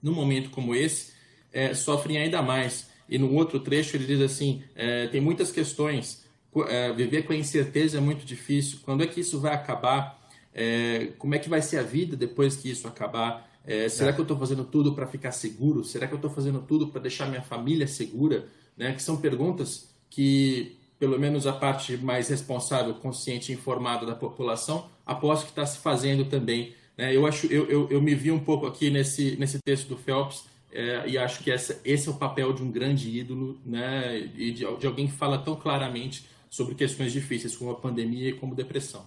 num 0.00 0.14
momento 0.14 0.50
como 0.50 0.72
esse, 0.72 1.12
é, 1.52 1.74
sofrem 1.74 2.18
ainda 2.18 2.40
mais. 2.40 2.88
E 3.08 3.18
no 3.18 3.34
outro 3.34 3.58
trecho 3.58 3.96
ele 3.96 4.06
diz 4.06 4.20
assim: 4.20 4.62
é, 4.76 5.08
tem 5.08 5.20
muitas 5.20 5.50
questões, 5.50 6.24
é, 6.68 6.92
viver 6.92 7.22
com 7.22 7.32
a 7.32 7.36
incerteza 7.36 7.98
é 7.98 8.00
muito 8.00 8.24
difícil. 8.24 8.78
Quando 8.84 9.02
é 9.02 9.08
que 9.08 9.18
isso 9.18 9.40
vai 9.40 9.54
acabar? 9.54 10.21
É, 10.54 11.12
como 11.18 11.34
é 11.34 11.38
que 11.38 11.48
vai 11.48 11.62
ser 11.62 11.78
a 11.78 11.82
vida 11.82 12.16
depois 12.16 12.56
que 12.56 12.70
isso 12.70 12.86
acabar? 12.86 13.50
É, 13.64 13.88
será 13.88 14.12
que 14.12 14.20
eu 14.20 14.24
estou 14.24 14.38
fazendo 14.38 14.64
tudo 14.64 14.94
para 14.94 15.06
ficar 15.06 15.32
seguro? 15.32 15.84
Será 15.84 16.06
que 16.06 16.12
eu 16.12 16.16
estou 16.16 16.30
fazendo 16.30 16.60
tudo 16.60 16.88
para 16.88 17.00
deixar 17.00 17.28
minha 17.28 17.42
família 17.42 17.86
segura? 17.86 18.48
Né? 18.76 18.92
Que 18.92 19.02
são 19.02 19.16
perguntas 19.16 19.90
que 20.10 20.76
pelo 20.98 21.18
menos 21.18 21.48
a 21.48 21.52
parte 21.52 21.96
mais 21.96 22.28
responsável, 22.28 22.94
consciente 22.94 23.50
e 23.50 23.56
informada 23.56 24.06
da 24.06 24.14
população, 24.14 24.88
aposto 25.04 25.46
que 25.46 25.50
está 25.50 25.66
se 25.66 25.78
fazendo 25.78 26.26
também. 26.26 26.76
Né? 26.96 27.14
Eu, 27.16 27.26
acho, 27.26 27.46
eu, 27.46 27.66
eu, 27.68 27.88
eu, 27.90 28.00
me 28.00 28.14
vi 28.14 28.30
um 28.30 28.38
pouco 28.38 28.66
aqui 28.66 28.88
nesse, 28.88 29.34
nesse 29.36 29.58
texto 29.64 29.88
do 29.88 29.96
Phelps 29.96 30.44
é, 30.70 31.08
e 31.08 31.18
acho 31.18 31.42
que 31.42 31.50
essa, 31.50 31.80
esse 31.84 32.08
é 32.08 32.12
o 32.12 32.14
papel 32.14 32.52
de 32.52 32.62
um 32.62 32.70
grande 32.70 33.10
ídolo 33.18 33.60
né? 33.66 34.30
e 34.36 34.52
de, 34.52 34.64
de 34.78 34.86
alguém 34.86 35.08
que 35.08 35.12
fala 35.12 35.38
tão 35.38 35.56
claramente 35.56 36.24
sobre 36.48 36.76
questões 36.76 37.12
difíceis 37.12 37.56
como 37.56 37.72
a 37.72 37.74
pandemia 37.74 38.28
e 38.28 38.34
como 38.34 38.54
depressão. 38.54 39.04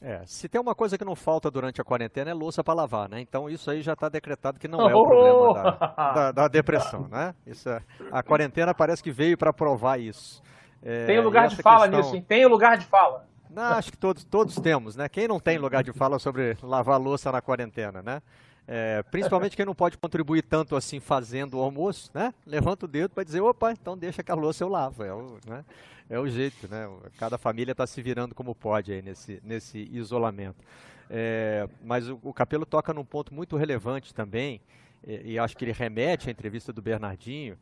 É, 0.00 0.22
se 0.26 0.48
tem 0.48 0.60
uma 0.60 0.76
coisa 0.76 0.96
que 0.96 1.04
não 1.04 1.16
falta 1.16 1.50
durante 1.50 1.80
a 1.80 1.84
quarentena 1.84 2.30
é 2.30 2.34
louça 2.34 2.62
para 2.62 2.74
lavar, 2.74 3.08
né? 3.08 3.20
Então 3.20 3.50
isso 3.50 3.68
aí 3.68 3.82
já 3.82 3.94
está 3.94 4.08
decretado 4.08 4.58
que 4.58 4.68
não 4.68 4.88
é 4.88 4.94
o 4.94 5.04
problema 5.04 5.52
da, 5.54 5.70
da, 6.14 6.32
da 6.32 6.48
depressão, 6.48 7.08
né? 7.08 7.34
Isso 7.44 7.68
é, 7.68 7.82
a 8.12 8.22
quarentena 8.22 8.72
parece 8.72 9.02
que 9.02 9.10
veio 9.10 9.36
para 9.36 9.52
provar 9.52 9.98
isso. 9.98 10.40
É, 10.84 11.06
tem 11.06 11.20
lugar 11.20 11.48
de 11.48 11.56
fala 11.56 11.88
questão... 11.88 11.98
nisso, 11.98 12.14
hein? 12.14 12.24
Tem 12.26 12.46
lugar 12.46 12.76
de 12.76 12.86
fala. 12.86 13.26
Não, 13.50 13.62
acho 13.62 13.90
que 13.90 13.98
todos, 13.98 14.22
todos 14.22 14.54
temos, 14.56 14.94
né? 14.94 15.08
Quem 15.08 15.26
não 15.26 15.40
tem 15.40 15.58
lugar 15.58 15.82
de 15.82 15.92
fala 15.92 16.18
sobre 16.20 16.56
lavar 16.62 17.00
louça 17.00 17.32
na 17.32 17.40
quarentena, 17.40 18.00
né? 18.00 18.22
É, 18.70 19.02
principalmente 19.10 19.56
quem 19.56 19.64
não 19.64 19.74
pode 19.74 19.96
contribuir 19.96 20.42
tanto 20.42 20.76
assim 20.76 21.00
fazendo 21.00 21.58
o 21.58 21.62
almoço, 21.62 22.10
né? 22.14 22.34
Levanta 22.46 22.84
o 22.84 22.88
dedo 22.88 23.14
para 23.14 23.24
dizer, 23.24 23.40
opa, 23.40 23.72
então 23.72 23.96
deixa 23.96 24.22
que 24.22 24.30
a 24.30 24.34
louça 24.34 24.62
eu 24.62 24.68
lavo. 24.68 25.02
É 25.02 25.10
né? 25.50 25.64
É 26.08 26.18
o 26.18 26.26
jeito, 26.28 26.68
né? 26.68 26.88
Cada 27.18 27.36
família 27.36 27.72
está 27.72 27.86
se 27.86 28.00
virando 28.00 28.34
como 28.34 28.54
pode 28.54 28.92
aí 28.92 29.02
nesse, 29.02 29.40
nesse 29.44 29.88
isolamento. 29.92 30.64
É, 31.10 31.68
mas 31.82 32.08
o, 32.08 32.18
o 32.22 32.32
Capelo 32.32 32.66
toca 32.66 32.92
num 32.92 33.04
ponto 33.04 33.34
muito 33.34 33.56
relevante 33.56 34.14
também, 34.14 34.60
e, 35.06 35.32
e 35.32 35.38
acho 35.38 35.56
que 35.56 35.64
ele 35.64 35.72
remete 35.72 36.28
à 36.28 36.32
entrevista 36.32 36.72
do 36.72 36.82
Bernardinho, 36.82 37.58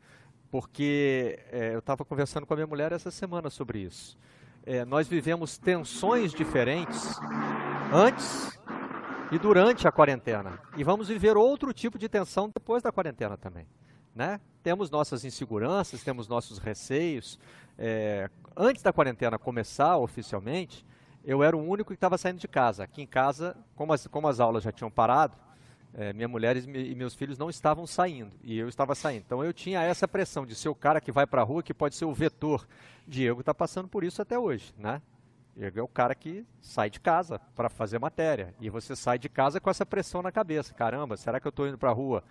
porque 0.49 1.39
é, 1.51 1.73
eu 1.73 1.79
estava 1.79 2.05
conversando 2.05 2.45
com 2.45 2.53
a 2.53 2.57
minha 2.57 2.67
mulher 2.67 2.91
essa 2.91 3.11
semana 3.11 3.49
sobre 3.49 3.79
isso. 3.79 4.17
É, 4.65 4.83
nós 4.83 5.07
vivemos 5.07 5.57
tensões 5.57 6.33
diferentes 6.33 7.17
antes 7.93 8.59
e 9.31 9.39
durante 9.39 9.87
a 9.87 9.91
quarentena. 9.91 10.59
E 10.75 10.83
vamos 10.83 11.07
viver 11.07 11.37
outro 11.37 11.73
tipo 11.73 11.97
de 11.97 12.09
tensão 12.09 12.49
depois 12.53 12.83
da 12.83 12.91
quarentena 12.91 13.37
também. 13.37 13.65
Né? 14.17 14.41
Temos 14.63 14.89
nossas 14.89 15.23
inseguranças, 15.23 16.03
temos 16.03 16.27
nossos 16.27 16.57
receios. 16.57 17.37
É, 17.77 18.27
antes 18.55 18.81
da 18.81 18.91
quarentena 18.91 19.37
começar 19.37 19.95
oficialmente, 19.97 20.83
eu 21.23 21.43
era 21.43 21.55
o 21.55 21.61
único 21.61 21.89
que 21.89 21.93
estava 21.93 22.17
saindo 22.17 22.39
de 22.39 22.47
casa. 22.47 22.83
Aqui 22.83 23.03
em 23.03 23.05
casa, 23.05 23.55
como 23.75 23.93
as, 23.93 24.07
como 24.07 24.27
as 24.27 24.39
aulas 24.39 24.63
já 24.63 24.71
tinham 24.71 24.89
parado, 24.89 25.37
é, 25.93 26.13
minha 26.13 26.27
mulher 26.27 26.57
e 26.57 26.95
meus 26.95 27.13
filhos 27.13 27.37
não 27.37 27.47
estavam 27.47 27.85
saindo 27.85 28.31
e 28.43 28.57
eu 28.57 28.67
estava 28.67 28.95
saindo. 28.95 29.23
Então 29.23 29.43
eu 29.43 29.53
tinha 29.53 29.83
essa 29.83 30.07
pressão 30.07 30.47
de 30.47 30.55
ser 30.55 30.69
o 30.69 30.75
cara 30.75 30.99
que 30.99 31.11
vai 31.11 31.27
para 31.27 31.41
a 31.41 31.45
rua, 31.45 31.61
que 31.61 31.71
pode 31.73 31.95
ser 31.95 32.05
o 32.05 32.13
vetor. 32.13 32.67
Diego 33.07 33.41
está 33.41 33.53
passando 33.53 33.87
por 33.87 34.03
isso 34.03 34.19
até 34.19 34.39
hoje, 34.39 34.73
né? 34.79 34.99
Diego 35.57 35.79
é 35.79 35.81
o 35.81 35.87
cara 35.87 36.13
que 36.13 36.45
sai 36.61 36.87
de 36.87 36.99
casa 36.99 37.39
para 37.55 37.67
fazer 37.67 37.97
matéria 37.97 38.53
e 38.61 38.69
você 38.69 38.95
sai 38.95 39.17
de 39.17 39.27
casa 39.27 39.59
com 39.59 39.71
essa 39.71 39.83
pressão 39.83 40.21
na 40.21 40.31
cabeça. 40.31 40.71
Caramba, 40.71 41.17
será 41.17 41.39
que 41.39 41.47
eu 41.47 41.49
estou 41.49 41.67
indo 41.67 41.79
para 41.79 41.89
a 41.89 41.93
rua? 41.93 42.23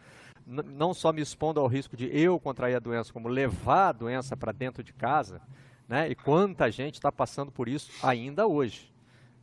N 0.46 0.62
não 0.62 0.94
só 0.94 1.12
me 1.12 1.20
expondo 1.20 1.58
ao 1.58 1.66
risco 1.66 1.96
de 1.96 2.06
eu 2.16 2.38
contrair 2.38 2.76
a 2.76 2.78
doença, 2.78 3.12
como 3.12 3.26
levar 3.26 3.88
a 3.88 3.92
doença 3.92 4.36
para 4.36 4.52
dentro 4.52 4.80
de 4.80 4.92
casa, 4.92 5.42
né? 5.88 6.08
E 6.08 6.14
quanta 6.14 6.70
gente 6.70 6.94
está 6.94 7.10
passando 7.10 7.50
por 7.50 7.68
isso 7.68 7.90
ainda 8.00 8.46
hoje. 8.46 8.94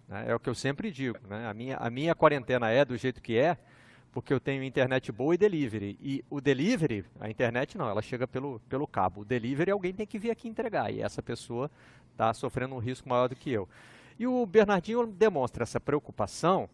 Né? 0.07 0.27
É 0.29 0.35
o 0.35 0.39
que 0.39 0.49
eu 0.49 0.55
sempre 0.55 0.89
digo, 0.89 1.19
né? 1.27 1.45
A 1.45 1.53
minha, 1.53 1.75
a 1.75 1.89
minha 1.89 2.15
quarentena 2.15 2.69
é 2.69 2.85
do 2.85 2.95
jeito 2.95 3.21
que 3.21 3.37
é 3.37 3.57
porque 4.13 4.31
eu 4.31 4.39
tenho 4.39 4.63
internet 4.63 5.11
boa 5.11 5.33
e 5.33 5.37
delivery. 5.37 5.97
E 5.99 6.23
o 6.29 6.39
delivery, 6.39 7.03
a 7.19 7.29
internet 7.29 7.77
não, 7.77 7.89
ela 7.89 8.01
chega 8.01 8.27
pelo, 8.27 8.61
pelo 8.69 8.87
cabo. 8.87 9.21
O 9.21 9.25
delivery 9.25 9.71
alguém 9.71 9.91
tem 9.91 10.05
que 10.05 10.19
vir 10.19 10.29
aqui 10.29 10.47
entregar, 10.47 10.93
e 10.93 11.01
essa 11.01 11.21
pessoa 11.21 11.69
está 12.13 12.33
sofrendo 12.33 12.73
um 12.73 12.79
risco 12.79 13.09
maior 13.09 13.27
do 13.27 13.35
que 13.35 13.51
eu. 13.51 13.67
E 14.17 14.25
o 14.25 14.45
Bernardinho 14.45 15.05
demonstra 15.05 15.63
essa 15.63 15.79
preocupação, 15.79 16.69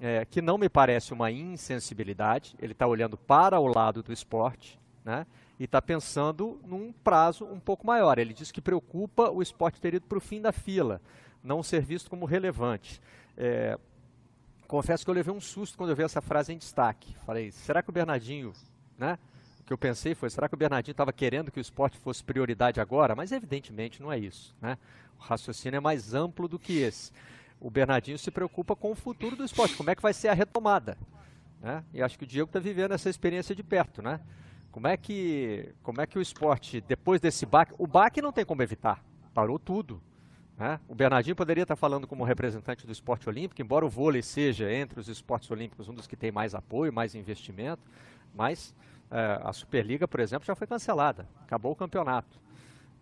é, 0.00 0.24
que 0.24 0.42
não 0.42 0.58
me 0.58 0.68
parece 0.68 1.12
uma 1.12 1.30
insensibilidade, 1.30 2.54
ele 2.60 2.72
está 2.72 2.86
olhando 2.86 3.16
para 3.16 3.58
o 3.58 3.66
lado 3.66 4.02
do 4.02 4.12
esporte, 4.12 4.78
né? 5.04 5.26
e 5.58 5.64
está 5.64 5.80
pensando 5.80 6.60
num 6.66 6.92
prazo 6.92 7.44
um 7.44 7.60
pouco 7.60 7.86
maior. 7.86 8.18
Ele 8.18 8.34
diz 8.34 8.50
que 8.50 8.60
preocupa 8.60 9.30
o 9.30 9.40
esporte 9.40 9.80
ter 9.80 9.94
ido 9.94 10.06
para 10.06 10.18
o 10.18 10.20
fim 10.20 10.40
da 10.40 10.50
fila, 10.50 11.00
não 11.42 11.62
ser 11.62 11.82
visto 11.82 12.10
como 12.10 12.26
relevante. 12.26 13.00
É, 13.36 13.78
confesso 14.66 15.04
que 15.04 15.10
eu 15.10 15.14
levei 15.14 15.32
um 15.32 15.40
susto 15.40 15.78
quando 15.78 15.90
eu 15.90 15.96
vi 15.96 16.02
essa 16.02 16.20
frase 16.20 16.52
em 16.52 16.58
destaque. 16.58 17.16
Falei, 17.24 17.52
será 17.52 17.80
que 17.80 17.90
o 17.90 17.92
Bernardinho, 17.92 18.52
né? 18.98 19.18
Que 19.72 19.74
eu 19.74 19.78
pensei 19.78 20.14
foi, 20.14 20.28
será 20.28 20.50
que 20.50 20.54
o 20.54 20.58
Bernardinho 20.58 20.92
estava 20.92 21.14
querendo 21.14 21.50
que 21.50 21.58
o 21.58 21.60
esporte 21.62 21.96
fosse 21.96 22.22
prioridade 22.22 22.78
agora? 22.78 23.16
Mas 23.16 23.32
evidentemente 23.32 24.02
não 24.02 24.12
é 24.12 24.18
isso, 24.18 24.54
né? 24.60 24.76
O 25.18 25.22
raciocínio 25.22 25.78
é 25.78 25.80
mais 25.80 26.12
amplo 26.12 26.46
do 26.46 26.58
que 26.58 26.78
esse. 26.78 27.10
O 27.58 27.70
Bernardinho 27.70 28.18
se 28.18 28.30
preocupa 28.30 28.76
com 28.76 28.90
o 28.90 28.94
futuro 28.94 29.34
do 29.34 29.42
esporte, 29.42 29.74
como 29.74 29.88
é 29.88 29.94
que 29.94 30.02
vai 30.02 30.12
ser 30.12 30.28
a 30.28 30.34
retomada, 30.34 30.98
né? 31.58 31.82
E 31.94 32.02
acho 32.02 32.18
que 32.18 32.24
o 32.24 32.26
Diego 32.26 32.50
está 32.50 32.60
vivendo 32.60 32.92
essa 32.92 33.08
experiência 33.08 33.54
de 33.54 33.62
perto, 33.62 34.02
né? 34.02 34.20
Como 34.70 34.86
é 34.86 34.94
que, 34.94 35.74
como 35.82 36.02
é 36.02 36.06
que 36.06 36.18
o 36.18 36.20
esporte, 36.20 36.82
depois 36.82 37.18
desse 37.18 37.46
baque, 37.46 37.72
o 37.78 37.86
baque 37.86 38.20
não 38.20 38.30
tem 38.30 38.44
como 38.44 38.62
evitar, 38.62 39.02
parou 39.32 39.58
tudo, 39.58 40.02
né? 40.58 40.80
O 40.86 40.94
Bernardinho 40.94 41.34
poderia 41.34 41.62
estar 41.62 41.76
falando 41.76 42.06
como 42.06 42.24
representante 42.24 42.86
do 42.86 42.92
esporte 42.92 43.26
olímpico, 43.26 43.62
embora 43.62 43.86
o 43.86 43.88
vôlei 43.88 44.20
seja, 44.20 44.70
entre 44.70 45.00
os 45.00 45.08
esportes 45.08 45.50
olímpicos, 45.50 45.88
um 45.88 45.94
dos 45.94 46.06
que 46.06 46.14
tem 46.14 46.30
mais 46.30 46.54
apoio, 46.54 46.92
mais 46.92 47.14
investimento, 47.14 47.80
mas 48.34 48.74
é, 49.12 49.40
a 49.42 49.52
Superliga, 49.52 50.08
por 50.08 50.20
exemplo, 50.20 50.46
já 50.46 50.54
foi 50.54 50.66
cancelada, 50.66 51.28
acabou 51.42 51.72
o 51.72 51.76
campeonato. 51.76 52.40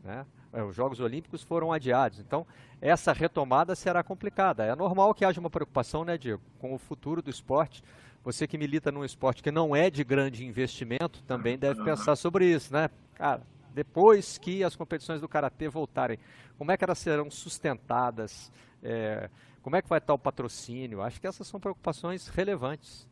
Né? 0.03 0.27
É, 0.53 0.63
os 0.63 0.75
Jogos 0.75 0.99
Olímpicos 0.99 1.43
foram 1.43 1.73
adiados. 1.73 2.19
Então, 2.19 2.45
essa 2.81 3.13
retomada 3.13 3.77
será 3.77 4.03
complicada. 4.03 4.65
É 4.65 4.75
normal 4.75 5.15
que 5.15 5.25
haja 5.25 5.39
uma 5.39 5.51
preocupação, 5.51 6.05
né, 6.05 6.19
Diego, 6.19 6.43
com 6.59 6.75
o 6.75 6.79
futuro 6.79 7.23
do 7.23 7.31
esporte. 7.31 7.83
Você 8.25 8.47
que 8.47 8.59
milita 8.59 8.91
num 8.91 9.05
esporte 9.05 9.43
que 9.43 9.53
não 9.53 9.75
é 9.75 9.89
de 9.89 10.03
grande 10.03 10.45
investimento, 10.45 11.23
também 11.23 11.57
deve 11.57 11.83
pensar 11.85 12.17
sobre 12.17 12.45
isso, 12.45 12.73
né? 12.73 12.91
Cara, 13.15 13.43
depois 13.73 14.37
que 14.37 14.65
as 14.65 14.77
competições 14.77 15.21
do 15.21 15.29
Karatê 15.29 15.69
voltarem, 15.69 16.19
como 16.59 16.73
é 16.73 16.77
que 16.77 16.85
elas 16.85 16.99
serão 16.99 17.31
sustentadas? 17.31 18.53
É, 18.83 19.31
como 19.63 19.77
é 19.77 19.83
que 19.83 19.89
vai 19.89 19.99
estar 19.99 20.13
o 20.13 20.19
patrocínio? 20.19 21.01
Acho 21.01 21.21
que 21.21 21.27
essas 21.27 21.47
são 21.47 21.61
preocupações 21.61 22.29
relevantes. 22.29 23.09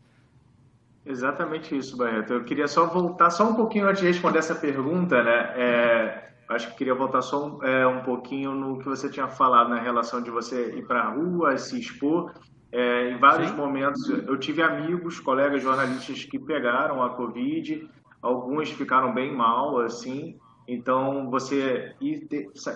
Exatamente 1.08 1.74
isso, 1.74 1.96
Barreto. 1.96 2.34
Eu 2.34 2.44
queria 2.44 2.68
só 2.68 2.86
voltar 2.86 3.30
só 3.30 3.48
um 3.48 3.54
pouquinho 3.54 3.88
antes 3.88 4.02
de 4.02 4.08
responder 4.08 4.40
essa 4.40 4.54
pergunta, 4.54 5.22
né? 5.22 5.54
É, 5.56 6.30
acho 6.50 6.70
que 6.70 6.76
queria 6.76 6.94
voltar 6.94 7.22
só 7.22 7.46
um, 7.46 7.64
é, 7.64 7.86
um 7.86 8.02
pouquinho 8.02 8.52
no 8.52 8.78
que 8.78 8.84
você 8.84 9.08
tinha 9.08 9.26
falado 9.26 9.70
na 9.70 9.80
relação 9.80 10.20
de 10.22 10.30
você 10.30 10.76
ir 10.76 10.86
para 10.86 11.00
a 11.00 11.10
rua, 11.14 11.56
se 11.56 11.80
expor. 11.80 12.34
É, 12.70 13.10
em 13.10 13.18
vários 13.18 13.48
Sim. 13.48 13.56
momentos 13.56 14.06
eu 14.06 14.36
tive 14.38 14.60
amigos, 14.60 15.18
colegas 15.18 15.62
jornalistas 15.62 16.26
que 16.26 16.38
pegaram 16.38 17.02
a 17.02 17.08
Covid, 17.08 17.88
alguns 18.20 18.70
ficaram 18.70 19.14
bem 19.14 19.34
mal, 19.34 19.80
assim. 19.80 20.38
Então, 20.68 21.30
você 21.30 21.94
ir, 22.02 22.28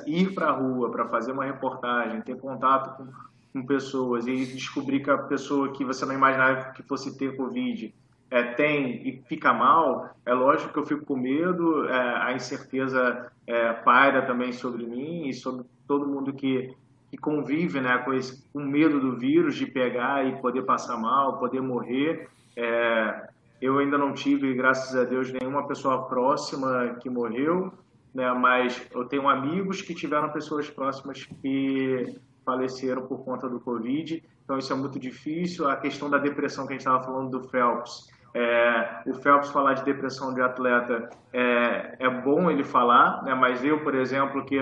ir 0.07 0.33
para 0.33 0.47
a 0.47 0.53
rua 0.53 0.91
para 0.91 1.07
fazer 1.09 1.33
uma 1.33 1.45
reportagem, 1.45 2.23
ter 2.23 2.39
contato 2.39 2.97
com, 2.97 3.13
com, 3.53 3.67
pessoas 3.67 4.27
e 4.27 4.47
descobrir 4.47 5.01
que 5.01 5.11
a 5.11 5.19
pessoa 5.19 5.71
que 5.71 5.85
você 5.85 6.07
não 6.07 6.15
imaginava 6.15 6.73
que 6.73 6.83
fosse 6.83 7.19
ter 7.19 7.37
Covid 7.37 7.95
é, 8.33 8.43
tem 8.55 9.07
e 9.07 9.23
fica 9.29 9.53
mal, 9.53 10.17
é 10.25 10.33
lógico 10.33 10.73
que 10.73 10.79
eu 10.79 10.87
fico 10.87 11.05
com 11.05 11.17
medo, 11.17 11.87
é, 11.87 12.25
a 12.25 12.33
incerteza 12.33 13.31
é, 13.47 13.75
paira 13.75 14.23
também 14.23 14.53
sobre 14.53 14.87
mim 14.87 15.29
e 15.29 15.35
sobre 15.35 15.67
todo 15.87 16.09
mundo 16.09 16.33
que, 16.33 16.75
que 17.11 17.19
convive 17.19 17.79
né, 17.79 17.99
com, 17.99 18.15
esse, 18.15 18.43
com 18.51 18.61
medo 18.61 18.99
do 18.99 19.19
vírus, 19.19 19.55
de 19.55 19.67
pegar 19.67 20.27
e 20.27 20.41
poder 20.41 20.63
passar 20.63 20.97
mal, 20.97 21.39
poder 21.39 21.61
morrer. 21.61 22.27
É, 22.57 23.29
eu 23.61 23.79
ainda 23.79 23.99
não 23.99 24.15
tive, 24.15 24.55
graças 24.55 24.97
a 24.97 25.05
Deus, 25.05 25.31
nenhuma 25.31 25.67
pessoa 25.69 26.07
próxima 26.07 26.97
que 27.03 27.11
morreu, 27.11 27.71
né, 28.15 28.33
mas 28.33 28.83
eu 28.95 29.05
tenho 29.05 29.29
amigos 29.29 29.83
que 29.83 29.95
tiveram 29.95 30.31
pessoas 30.31 30.71
próximas 30.71 31.23
que 31.43 32.19
faleceram 32.47 33.07
por 33.07 33.23
conta 33.27 33.47
do 33.47 33.61
Covid, 33.61 34.25
então 34.43 34.57
isso 34.57 34.73
é 34.73 34.77
muito 34.77 34.99
difícil. 34.99 35.69
A 35.69 35.77
questão 35.77 36.09
da 36.09 36.17
depressão 36.17 36.67
que 36.67 36.73
a 36.73 36.77
gente 36.77 36.81
estava 36.81 37.05
falando 37.05 37.39
do 37.39 37.47
Phelps, 37.49 38.11
é, 38.35 39.03
o 39.07 39.15
Phelps 39.15 39.51
falar 39.51 39.75
de 39.75 39.85
depressão 39.85 40.33
de 40.33 40.41
atleta 40.41 41.11
é, 41.33 41.97
é 41.99 42.09
bom 42.09 42.51
ele 42.51 42.65
falar, 42.65 43.23
né? 43.25 43.35
mas 43.35 43.63
eu, 43.63 43.81
por 43.83 43.95
exemplo, 43.95 44.45
que 44.45 44.59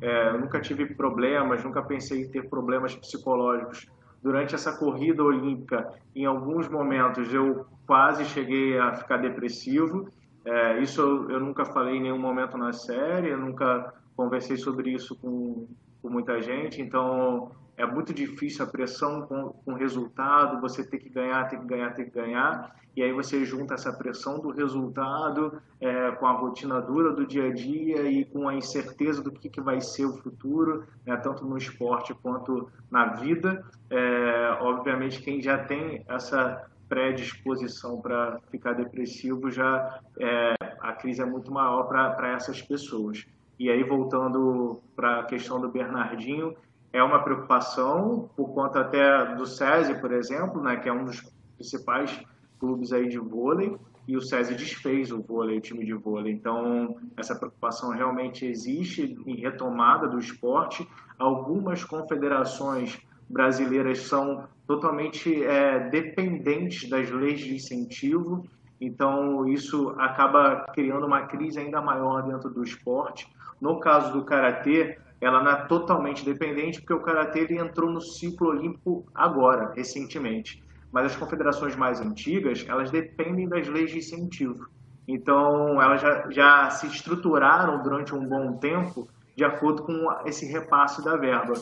é, 0.00 0.32
nunca 0.32 0.60
tive 0.60 0.86
problemas, 0.86 1.62
nunca 1.62 1.82
pensei 1.82 2.22
em 2.22 2.28
ter 2.28 2.48
problemas 2.48 2.94
psicológicos. 2.96 3.86
Durante 4.20 4.54
essa 4.54 4.76
corrida 4.76 5.22
olímpica, 5.22 5.92
em 6.14 6.24
alguns 6.26 6.68
momentos 6.68 7.32
eu 7.32 7.66
quase 7.86 8.24
cheguei 8.24 8.78
a 8.78 8.94
ficar 8.94 9.18
depressivo. 9.18 10.08
É, 10.44 10.80
isso 10.80 11.00
eu, 11.00 11.30
eu, 11.30 11.40
nunca 11.40 11.64
falei 11.64 11.96
em 11.96 12.02
nenhum 12.02 12.18
momento 12.18 12.58
na 12.58 12.72
série, 12.72 13.30
eu 13.30 13.38
nunca 13.38 13.94
conversei 14.16 14.56
sobre 14.56 14.90
isso 14.90 15.16
com, 15.16 15.68
com 16.00 16.08
muita 16.08 16.40
gente. 16.40 16.82
Então 16.82 17.52
é 17.76 17.86
muito 17.86 18.12
difícil 18.12 18.64
a 18.64 18.68
pressão 18.68 19.22
com, 19.22 19.50
com 19.64 19.74
resultado, 19.74 20.60
você 20.60 20.84
ter 20.84 20.98
que 20.98 21.08
ganhar, 21.08 21.48
ter 21.48 21.58
que 21.58 21.66
ganhar, 21.66 21.94
ter 21.94 22.04
que 22.04 22.10
ganhar 22.10 22.74
e 22.94 23.02
aí 23.02 23.12
você 23.12 23.44
junta 23.44 23.74
essa 23.74 23.92
pressão 23.92 24.38
do 24.38 24.50
resultado 24.50 25.60
é, 25.80 26.10
com 26.12 26.26
a 26.26 26.32
rotina 26.32 26.80
dura 26.80 27.12
do 27.12 27.26
dia 27.26 27.46
a 27.46 27.52
dia 27.52 28.02
e 28.02 28.24
com 28.24 28.48
a 28.48 28.54
incerteza 28.54 29.22
do 29.22 29.32
que, 29.32 29.48
que 29.48 29.60
vai 29.62 29.80
ser 29.80 30.04
o 30.04 30.18
futuro, 30.18 30.86
né, 31.06 31.16
tanto 31.16 31.44
no 31.46 31.56
esporte 31.56 32.14
quanto 32.14 32.70
na 32.90 33.14
vida. 33.14 33.64
É, 33.88 34.58
obviamente, 34.60 35.22
quem 35.22 35.40
já 35.40 35.58
tem 35.64 36.04
essa 36.06 36.66
predisposição 36.86 37.98
para 37.98 38.38
ficar 38.50 38.74
depressivo, 38.74 39.50
já 39.50 40.00
é, 40.20 40.54
a 40.78 40.92
crise 40.92 41.22
é 41.22 41.24
muito 41.24 41.50
maior 41.50 41.84
para 41.84 42.32
essas 42.32 42.60
pessoas. 42.60 43.24
E 43.58 43.70
aí, 43.70 43.82
voltando 43.82 44.82
para 44.94 45.20
a 45.20 45.24
questão 45.24 45.58
do 45.58 45.68
Bernardinho, 45.70 46.54
é 46.92 47.02
uma 47.02 47.22
preocupação 47.22 48.28
por 48.36 48.52
conta 48.52 48.80
até 48.80 49.34
do 49.34 49.46
SESI, 49.46 50.00
por 50.00 50.12
exemplo, 50.12 50.62
né, 50.62 50.76
que 50.76 50.88
é 50.88 50.92
um 50.92 51.04
dos 51.04 51.22
principais 51.56 52.20
clubes 52.58 52.92
aí 52.92 53.08
de 53.08 53.18
vôlei 53.18 53.76
e 54.06 54.16
o 54.16 54.20
SESI 54.20 54.54
desfez 54.54 55.12
o 55.12 55.22
vôlei, 55.22 55.58
o 55.58 55.60
time 55.60 55.84
de 55.84 55.94
vôlei. 55.94 56.32
Então, 56.32 56.96
essa 57.16 57.34
preocupação 57.34 57.90
realmente 57.90 58.44
existe 58.44 59.16
em 59.26 59.36
retomada 59.36 60.08
do 60.08 60.18
esporte. 60.18 60.86
Algumas 61.18 61.84
confederações 61.84 63.00
brasileiras 63.28 64.00
são 64.00 64.44
totalmente 64.66 65.42
é, 65.42 65.88
dependentes 65.88 66.88
das 66.88 67.10
leis 67.10 67.40
de 67.40 67.54
incentivo, 67.54 68.44
então 68.80 69.46
isso 69.48 69.90
acaba 69.98 70.66
criando 70.74 71.06
uma 71.06 71.22
crise 71.22 71.60
ainda 71.60 71.80
maior 71.80 72.22
dentro 72.22 72.50
do 72.50 72.62
esporte. 72.62 73.28
No 73.60 73.78
caso 73.78 74.12
do 74.12 74.24
karatê, 74.24 74.98
ela 75.22 75.42
não 75.42 75.50
é 75.50 75.66
totalmente 75.66 76.24
dependente, 76.24 76.80
porque 76.80 76.92
o 76.92 77.00
karatê 77.00 77.46
entrou 77.54 77.90
no 77.90 78.00
ciclo 78.00 78.48
olímpico 78.48 79.06
agora, 79.14 79.72
recentemente 79.74 80.62
mas 80.92 81.06
as 81.06 81.16
confederações 81.16 81.74
mais 81.74 82.00
antigas, 82.00 82.66
elas 82.68 82.90
dependem 82.90 83.48
das 83.48 83.66
leis 83.66 83.90
de 83.90 83.98
incentivo. 83.98 84.68
Então, 85.08 85.82
elas 85.82 86.02
já, 86.02 86.30
já 86.30 86.70
se 86.70 86.86
estruturaram 86.86 87.82
durante 87.82 88.14
um 88.14 88.24
bom 88.24 88.58
tempo 88.58 89.08
de 89.34 89.42
acordo 89.42 89.82
com 89.82 90.12
esse 90.26 90.44
repasse 90.44 91.02
da 91.02 91.16
verba. 91.16 91.54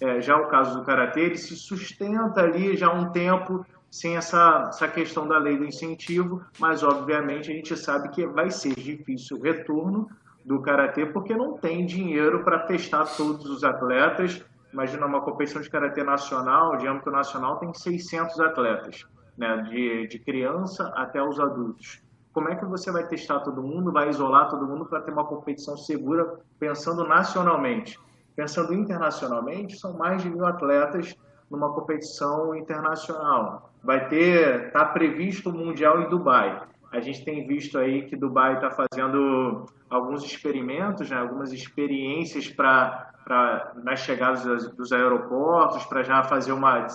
É, 0.00 0.20
já 0.20 0.36
o 0.36 0.48
caso 0.48 0.78
do 0.78 0.84
Karatê, 0.84 1.22
ele 1.22 1.38
se 1.38 1.56
sustenta 1.56 2.42
ali 2.42 2.76
já 2.76 2.88
há 2.88 2.92
um 2.92 3.10
tempo 3.10 3.64
sem 3.90 4.16
essa, 4.16 4.66
essa 4.68 4.86
questão 4.86 5.26
da 5.26 5.38
lei 5.38 5.56
do 5.56 5.64
incentivo, 5.64 6.44
mas 6.58 6.82
obviamente 6.82 7.50
a 7.50 7.54
gente 7.54 7.76
sabe 7.76 8.10
que 8.10 8.26
vai 8.26 8.50
ser 8.50 8.74
difícil 8.74 9.38
o 9.38 9.42
retorno 9.42 10.08
do 10.44 10.60
Karatê 10.60 11.06
porque 11.06 11.34
não 11.34 11.56
tem 11.56 11.86
dinheiro 11.86 12.44
para 12.44 12.60
testar 12.60 13.04
todos 13.16 13.46
os 13.46 13.64
atletas 13.64 14.44
Imagina 14.74 15.06
uma 15.06 15.20
competição 15.20 15.62
de 15.62 15.70
karatê 15.70 16.02
nacional, 16.02 16.76
de 16.76 16.88
âmbito 16.88 17.08
nacional, 17.08 17.58
tem 17.58 17.72
600 17.72 18.40
atletas, 18.40 19.06
né, 19.38 19.56
de, 19.70 20.08
de 20.08 20.18
criança 20.18 20.92
até 20.96 21.22
os 21.22 21.38
adultos. 21.38 22.02
Como 22.32 22.48
é 22.48 22.56
que 22.56 22.64
você 22.64 22.90
vai 22.90 23.06
testar 23.06 23.38
todo 23.38 23.62
mundo, 23.62 23.92
vai 23.92 24.08
isolar 24.08 24.50
todo 24.50 24.66
mundo 24.66 24.84
para 24.84 25.00
ter 25.00 25.12
uma 25.12 25.24
competição 25.24 25.76
segura, 25.76 26.40
pensando 26.58 27.06
nacionalmente? 27.06 27.96
Pensando 28.34 28.74
internacionalmente, 28.74 29.78
são 29.78 29.96
mais 29.96 30.20
de 30.22 30.28
mil 30.28 30.44
atletas 30.44 31.14
numa 31.48 31.72
competição 31.72 32.52
internacional. 32.56 33.70
Vai 33.80 34.08
ter, 34.08 34.66
está 34.66 34.84
previsto 34.86 35.50
o 35.50 35.52
Mundial 35.52 36.00
em 36.00 36.08
Dubai. 36.08 36.60
A 36.94 37.00
gente 37.00 37.24
tem 37.24 37.44
visto 37.44 37.76
aí 37.76 38.02
que 38.06 38.14
Dubai 38.14 38.54
está 38.54 38.70
fazendo 38.70 39.66
alguns 39.90 40.24
experimentos, 40.24 41.10
né, 41.10 41.16
algumas 41.16 41.52
experiências 41.52 42.48
para 42.48 43.72
nas 43.82 43.98
chegadas 43.98 44.44
dos 44.76 44.92
aeroportos, 44.92 45.84
para 45.86 46.04
já 46.04 46.22
fazer 46.22 46.52
uma 46.52 46.86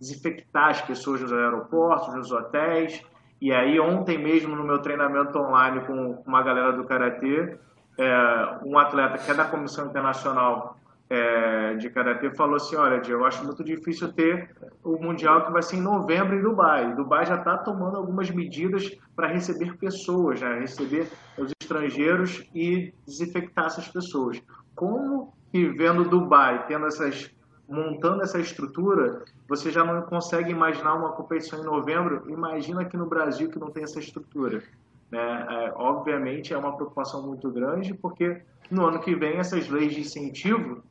desinfectar 0.00 0.70
as 0.70 0.82
pessoas 0.82 1.20
nos 1.20 1.32
aeroportos, 1.32 2.12
nos 2.12 2.32
hotéis. 2.32 3.00
E 3.40 3.52
aí 3.52 3.78
ontem 3.78 4.18
mesmo 4.18 4.56
no 4.56 4.64
meu 4.64 4.80
treinamento 4.80 5.38
online 5.38 5.80
com 5.86 6.22
uma 6.26 6.42
galera 6.42 6.72
do 6.72 6.82
karatê, 6.82 7.56
é, 7.98 8.58
um 8.64 8.76
atleta 8.76 9.16
que 9.16 9.30
é 9.30 9.34
da 9.34 9.44
comissão 9.44 9.86
internacional 9.86 10.76
é, 11.08 11.74
de 11.74 11.88
karatê 11.90 12.30
falou 12.30 12.56
assim, 12.56 12.74
olha, 12.76 13.00
eu 13.08 13.24
acho 13.24 13.44
muito 13.44 13.62
difícil 13.62 14.12
ter 14.12 14.50
o 14.82 14.98
mundial 14.98 15.46
que 15.46 15.52
vai 15.52 15.62
ser 15.62 15.76
em 15.76 15.80
novembro 15.80 16.36
em 16.36 16.42
Dubai. 16.42 16.94
Dubai 16.94 17.24
já 17.24 17.36
está 17.36 17.56
tomando 17.58 17.96
algumas 17.96 18.30
medidas 18.30 18.90
para 19.14 19.28
receber 19.28 19.76
pessoas, 19.76 20.40
né? 20.40 20.58
receber 20.58 21.08
os 21.38 21.52
estrangeiros 21.60 22.44
e 22.54 22.92
desinfectar 23.06 23.66
essas 23.66 23.88
pessoas. 23.88 24.42
Como 24.74 25.32
que 25.52 25.68
vendo 25.68 26.08
Dubai 26.08 26.66
tendo 26.66 26.86
essas 26.86 27.30
montando 27.68 28.22
essa 28.22 28.38
estrutura, 28.38 29.24
você 29.48 29.70
já 29.70 29.84
não 29.84 30.02
consegue 30.02 30.52
imaginar 30.52 30.94
uma 30.94 31.12
competição 31.12 31.60
em 31.60 31.64
novembro. 31.64 32.22
Imagina 32.30 32.82
aqui 32.82 32.96
no 32.96 33.06
Brasil 33.06 33.50
que 33.50 33.58
não 33.58 33.70
tem 33.70 33.82
essa 33.82 33.98
estrutura. 33.98 34.62
Né? 35.10 35.46
É, 35.50 35.72
obviamente 35.74 36.52
é 36.52 36.58
uma 36.58 36.76
preocupação 36.76 37.26
muito 37.26 37.50
grande, 37.50 37.92
porque 37.94 38.40
no 38.70 38.86
ano 38.86 39.00
que 39.00 39.14
vem 39.14 39.38
essas 39.38 39.68
leis 39.68 39.94
de 39.94 40.00
incentivo 40.00 40.82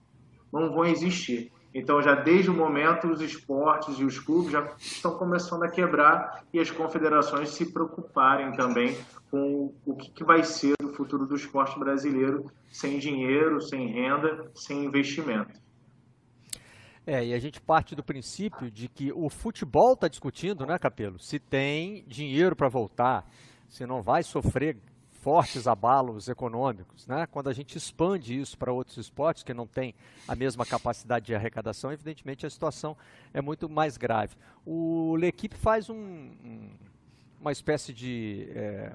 não 0.59 0.71
vão 0.71 0.85
existir. 0.85 1.51
Então, 1.73 2.01
já 2.01 2.15
desde 2.15 2.49
o 2.49 2.53
momento, 2.53 3.07
os 3.09 3.19
esportes 3.19 3.99
e 3.99 4.05
os 4.05 4.17
clubes 4.17 4.53
já 4.53 4.65
estão 4.79 5.17
começando 5.17 5.63
a 5.63 5.67
quebrar 5.67 6.45
e 6.53 6.59
as 6.59 6.71
confederações 6.71 7.49
se 7.49 7.65
preocuparem 7.65 8.53
também 8.53 8.97
com 9.29 9.73
o 9.85 9.93
que, 9.93 10.23
vai 10.23 10.41
ser 10.41 10.73
o 10.81 10.93
futuro 10.93 11.25
do 11.25 11.35
esporte 11.35 11.77
brasileiro 11.77 12.49
sem 12.71 12.97
dinheiro, 12.97 13.61
sem 13.61 13.87
renda, 13.87 14.49
sem 14.55 14.85
investimento. 14.85 15.59
É, 17.05 17.25
e 17.25 17.33
a 17.33 17.39
gente 17.39 17.59
parte 17.59 17.93
do 17.93 18.01
princípio 18.01 18.71
de 18.71 18.87
que 18.87 19.11
o 19.11 19.29
futebol 19.29 19.93
está 19.93 20.07
discutindo, 20.07 20.65
né, 20.65 20.79
Capelo? 20.79 21.19
Se 21.19 21.37
tem 21.37 22.05
dinheiro 22.07 22.55
para 22.55 22.69
voltar, 22.69 23.29
se 23.67 23.85
não 23.85 24.01
vai 24.01 24.23
sofrer 24.23 24.77
fortes 25.25 25.65
abalos 25.65 26.29
econômicos. 26.29 27.07
Né? 27.07 27.25
Quando 27.25 27.49
a 27.49 27.53
gente 27.53 27.75
expande 27.75 28.39
isso 28.39 28.55
para 28.55 28.71
outros 28.71 28.95
esportes 28.97 29.41
que 29.41 29.55
não 29.55 29.65
têm 29.65 29.95
a 30.27 30.35
mesma 30.35 30.63
capacidade 30.63 31.25
de 31.25 31.33
arrecadação, 31.33 31.91
evidentemente 31.91 32.45
a 32.45 32.49
situação 32.49 32.95
é 33.33 33.41
muito 33.41 33.67
mais 33.67 33.97
grave. 33.97 34.35
O 34.63 35.15
L'Equipe 35.15 35.57
faz 35.57 35.89
um, 35.89 35.95
um, 35.95 36.69
uma 37.41 37.51
espécie 37.51 37.91
de. 37.91 38.47
É, 38.51 38.93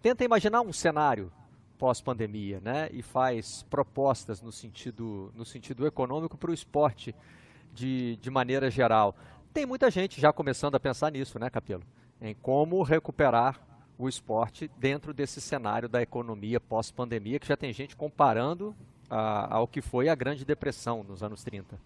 tenta 0.00 0.24
imaginar 0.24 0.62
um 0.62 0.72
cenário 0.72 1.30
pós-pandemia 1.76 2.58
né? 2.60 2.88
e 2.90 3.02
faz 3.02 3.64
propostas 3.64 4.40
no 4.40 4.50
sentido, 4.50 5.30
no 5.36 5.44
sentido 5.44 5.86
econômico 5.86 6.38
para 6.38 6.50
o 6.50 6.54
esporte 6.54 7.14
de, 7.74 8.16
de 8.16 8.30
maneira 8.30 8.70
geral. 8.70 9.14
Tem 9.52 9.66
muita 9.66 9.90
gente 9.90 10.18
já 10.18 10.32
começando 10.32 10.74
a 10.74 10.80
pensar 10.80 11.12
nisso, 11.12 11.38
né, 11.38 11.50
Capelo? 11.50 11.82
Em 12.18 12.34
como 12.34 12.82
recuperar 12.82 13.71
o 14.04 14.08
esporte 14.08 14.70
dentro 14.78 15.12
desse 15.12 15.40
cenário 15.40 15.88
da 15.88 16.02
economia 16.02 16.60
pós-pandemia, 16.60 17.38
que 17.38 17.46
já 17.46 17.56
tem 17.56 17.72
gente 17.72 17.96
comparando 17.96 18.74
a, 19.08 19.56
ao 19.56 19.66
que 19.66 19.80
foi 19.80 20.08
a 20.08 20.14
Grande 20.14 20.44
Depressão 20.44 21.02
nos 21.02 21.22
anos 21.22 21.42
30. 21.44 21.78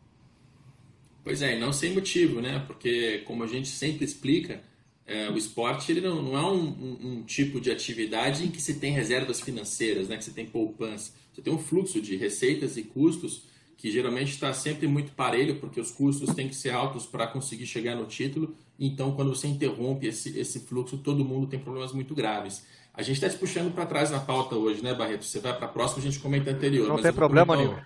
Pois 1.25 1.43
é, 1.43 1.57
e 1.57 1.61
não 1.61 1.73
sem 1.73 1.93
motivo, 1.93 2.41
né? 2.41 2.63
Porque, 2.67 3.19
como 3.27 3.43
a 3.43 3.47
gente 3.47 3.69
sempre 3.69 4.05
explica, 4.05 4.63
é, 5.07 5.29
o 5.31 5.37
esporte 5.37 5.91
ele 5.93 6.01
não, 6.01 6.23
não 6.23 6.37
é 6.37 6.43
um, 6.43 6.65
um, 6.65 6.99
um, 7.03 7.23
tipo 7.23 7.61
de 7.61 7.71
atividade 7.71 8.45
em 8.45 8.51
que 8.51 8.61
se 8.61 8.75
tem 8.75 8.93
reservas 8.93 9.41
financeiras, 9.41 10.09
né? 10.09 10.17
que 10.17 10.25
você 10.25 10.33
tem 10.33 10.47
poupança. 10.47 11.13
Você 11.33 11.43
tem 11.43 11.53
um 11.53 11.59
fluxo 11.59 12.01
de 12.01 12.17
receitas 12.17 12.77
e 12.77 12.83
custos 12.83 13.43
que 13.77 13.91
geralmente 13.91 14.31
está 14.31 14.53
sempre 14.53 14.89
muito 14.89 15.13
parelho, 15.13 15.57
porque 15.61 15.81
os 15.81 15.91
custos 15.91 16.35
têm 16.35 16.49
que 16.49 16.57
ser 16.57 16.71
altos 16.71 17.07
para 17.07 17.27
conseguir 17.27 17.67
chegar 17.67 17.95
no 17.95 18.07
título. 18.07 18.57
Então, 18.79 19.13
quando 19.13 19.35
você 19.35 19.47
interrompe 19.47 20.07
esse, 20.07 20.39
esse 20.39 20.61
fluxo, 20.61 20.99
todo 20.99 21.25
mundo 21.25 21.47
tem 21.47 21.59
problemas 21.59 21.93
muito 21.93 22.15
graves. 22.15 22.67
A 22.93 23.03
gente 23.03 23.17
está 23.17 23.29
te 23.29 23.37
puxando 23.37 23.73
para 23.75 23.87
trás 23.87 24.11
na 24.11 24.21
pauta 24.21 24.55
hoje, 24.55 24.83
né, 24.83 24.95
Barreto? 24.95 25.25
Você 25.25 25.39
vai 25.39 25.57
para 25.57 25.67
a 25.67 25.69
próxima, 25.69 26.01
a 26.01 26.03
gente 26.03 26.19
comenta 26.19 26.51
anterior. 26.51 26.89
Não 26.89 27.01
tem 27.01 27.13
problema 27.13 27.57
nenhum. 27.57 27.77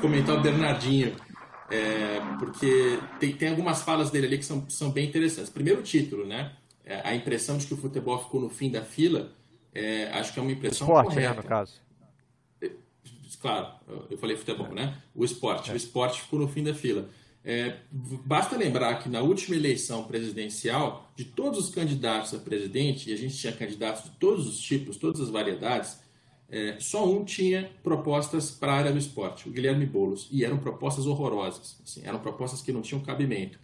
Comentar 0.00 0.36
o 0.36 0.40
Bernardinho, 0.40 1.14
é, 1.70 2.20
porque 2.38 2.98
tem, 3.18 3.32
tem 3.32 3.48
algumas 3.50 3.82
falas 3.82 4.10
dele 4.10 4.26
ali 4.26 4.38
que 4.38 4.44
são, 4.44 4.68
são 4.68 4.90
bem 4.90 5.08
interessantes. 5.08 5.50
Primeiro 5.50 5.82
título, 5.82 6.26
né? 6.26 6.52
É, 6.84 7.00
a 7.08 7.14
impressão 7.14 7.56
de 7.56 7.66
que 7.66 7.74
o 7.74 7.76
futebol 7.76 8.22
ficou 8.22 8.40
no 8.40 8.50
fim 8.50 8.70
da 8.70 8.82
fila, 8.82 9.32
é, 9.72 10.10
acho 10.12 10.32
que 10.32 10.38
é 10.38 10.42
uma 10.42 10.52
impressão 10.52 10.86
Esporte, 10.86 11.08
correta. 11.14 11.30
né, 11.30 11.36
no 11.36 11.42
caso 11.42 11.84
claro, 13.44 13.68
eu 14.10 14.16
falei 14.16 14.38
futebol, 14.38 14.72
né? 14.72 14.96
O 15.14 15.22
esporte. 15.22 15.70
O 15.70 15.76
esporte 15.76 16.22
ficou 16.22 16.38
no 16.38 16.48
fim 16.48 16.64
da 16.64 16.72
fila. 16.72 17.10
É, 17.44 17.76
basta 18.24 18.56
lembrar 18.56 19.02
que 19.02 19.08
na 19.08 19.20
última 19.20 19.54
eleição 19.54 20.04
presidencial, 20.04 21.12
de 21.14 21.24
todos 21.24 21.58
os 21.58 21.68
candidatos 21.68 22.32
a 22.32 22.38
presidente, 22.38 23.10
e 23.10 23.12
a 23.12 23.16
gente 23.16 23.36
tinha 23.36 23.52
candidatos 23.52 24.04
de 24.04 24.10
todos 24.12 24.46
os 24.46 24.58
tipos, 24.58 24.96
todas 24.96 25.20
as 25.20 25.28
variedades, 25.28 25.98
é, 26.48 26.76
só 26.78 27.06
um 27.06 27.24
tinha 27.24 27.70
propostas 27.82 28.50
para 28.50 28.72
a 28.72 28.76
área 28.76 28.92
do 28.92 28.98
esporte, 28.98 29.48
o 29.48 29.52
Guilherme 29.52 29.84
Boulos, 29.84 30.28
e 30.30 30.44
eram 30.44 30.56
propostas 30.56 31.06
horrorosas, 31.06 31.76
assim, 31.84 32.00
eram 32.04 32.18
propostas 32.18 32.62
que 32.62 32.72
não 32.72 32.80
tinham 32.80 33.02
cabimento. 33.02 33.58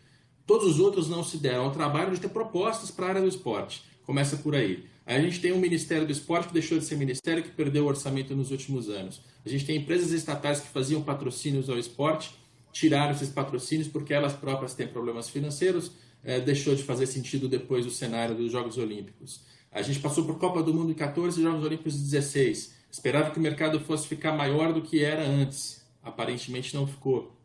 Todos 0.47 0.67
os 0.67 0.81
outros 0.81 1.09
não 1.09 1.23
se 1.23 1.39
deram 1.39 1.65
ao 1.65 1.71
trabalho 1.71 2.13
de 2.13 2.21
ter 2.21 2.29
propostas 2.29 2.91
para 2.91 3.07
a 3.07 3.09
área 3.11 3.23
do 3.23 3.29
esporte. 3.29 3.85
Começa 4.05 4.37
por 4.37 4.55
aí. 4.55 4.85
A 5.07 5.19
gente 5.21 5.41
tem 5.41 5.53
um 5.53 5.59
Ministério 5.59 6.07
do 6.07 6.13
Esporte 6.13 6.49
que 6.49 6.55
deixou 6.55 6.79
de 6.79 6.85
ser 6.85 6.97
ministério, 6.97 7.43
que 7.43 7.51
perdeu 7.51 7.85
o 7.85 7.89
orçamento 7.89 8.35
nos 8.35 8.51
últimos 8.51 8.89
anos. 8.89 9.21
A 9.45 9.49
gente 9.49 9.65
tem 9.65 9.77
empresas 9.77 10.11
estatais 10.11 10.61
que 10.61 10.69
faziam 10.69 11.03
patrocínios 11.03 11.71
ao 11.71 11.79
esporte, 11.79 12.35
tiraram 12.73 13.13
esses 13.13 13.29
patrocínios 13.29 13.89
porque 13.89 14.15
elas 14.15 14.33
próprias 14.33 14.75
têm 14.75 14.87
problemas 14.87 15.29
financeiros, 15.29 15.93
é, 16.23 16.41
deixou 16.41 16.75
de 16.75 16.83
fazer 16.83 17.07
sentido 17.07 17.49
depois 17.49 17.85
do 17.85 17.91
cenário 17.91 18.35
dos 18.35 18.53
Jogos 18.53 18.79
Olímpicos. 18.79 19.41
A 19.73 19.83
gente 19.83 20.01
passou 20.01 20.25
por 20.25 20.39
Copa 20.39 20.63
do 20.63 20.75
Mundo 20.75 20.91
em 20.91 20.95
14 20.95 21.41
e 21.41 21.43
Jogos 21.43 21.65
Olímpicos 21.65 21.95
em 21.95 22.03
16. 22.03 22.75
Esperava 22.91 23.31
que 23.31 23.39
o 23.39 23.43
mercado 23.43 23.79
fosse 23.81 24.09
ficar 24.09 24.33
maior 24.33 24.73
do 24.73 24.83
que 24.83 25.03
era 25.03 25.25
antes. 25.25 25.85
Aparentemente 26.03 26.75
não 26.75 26.87
ficou. 26.87 27.37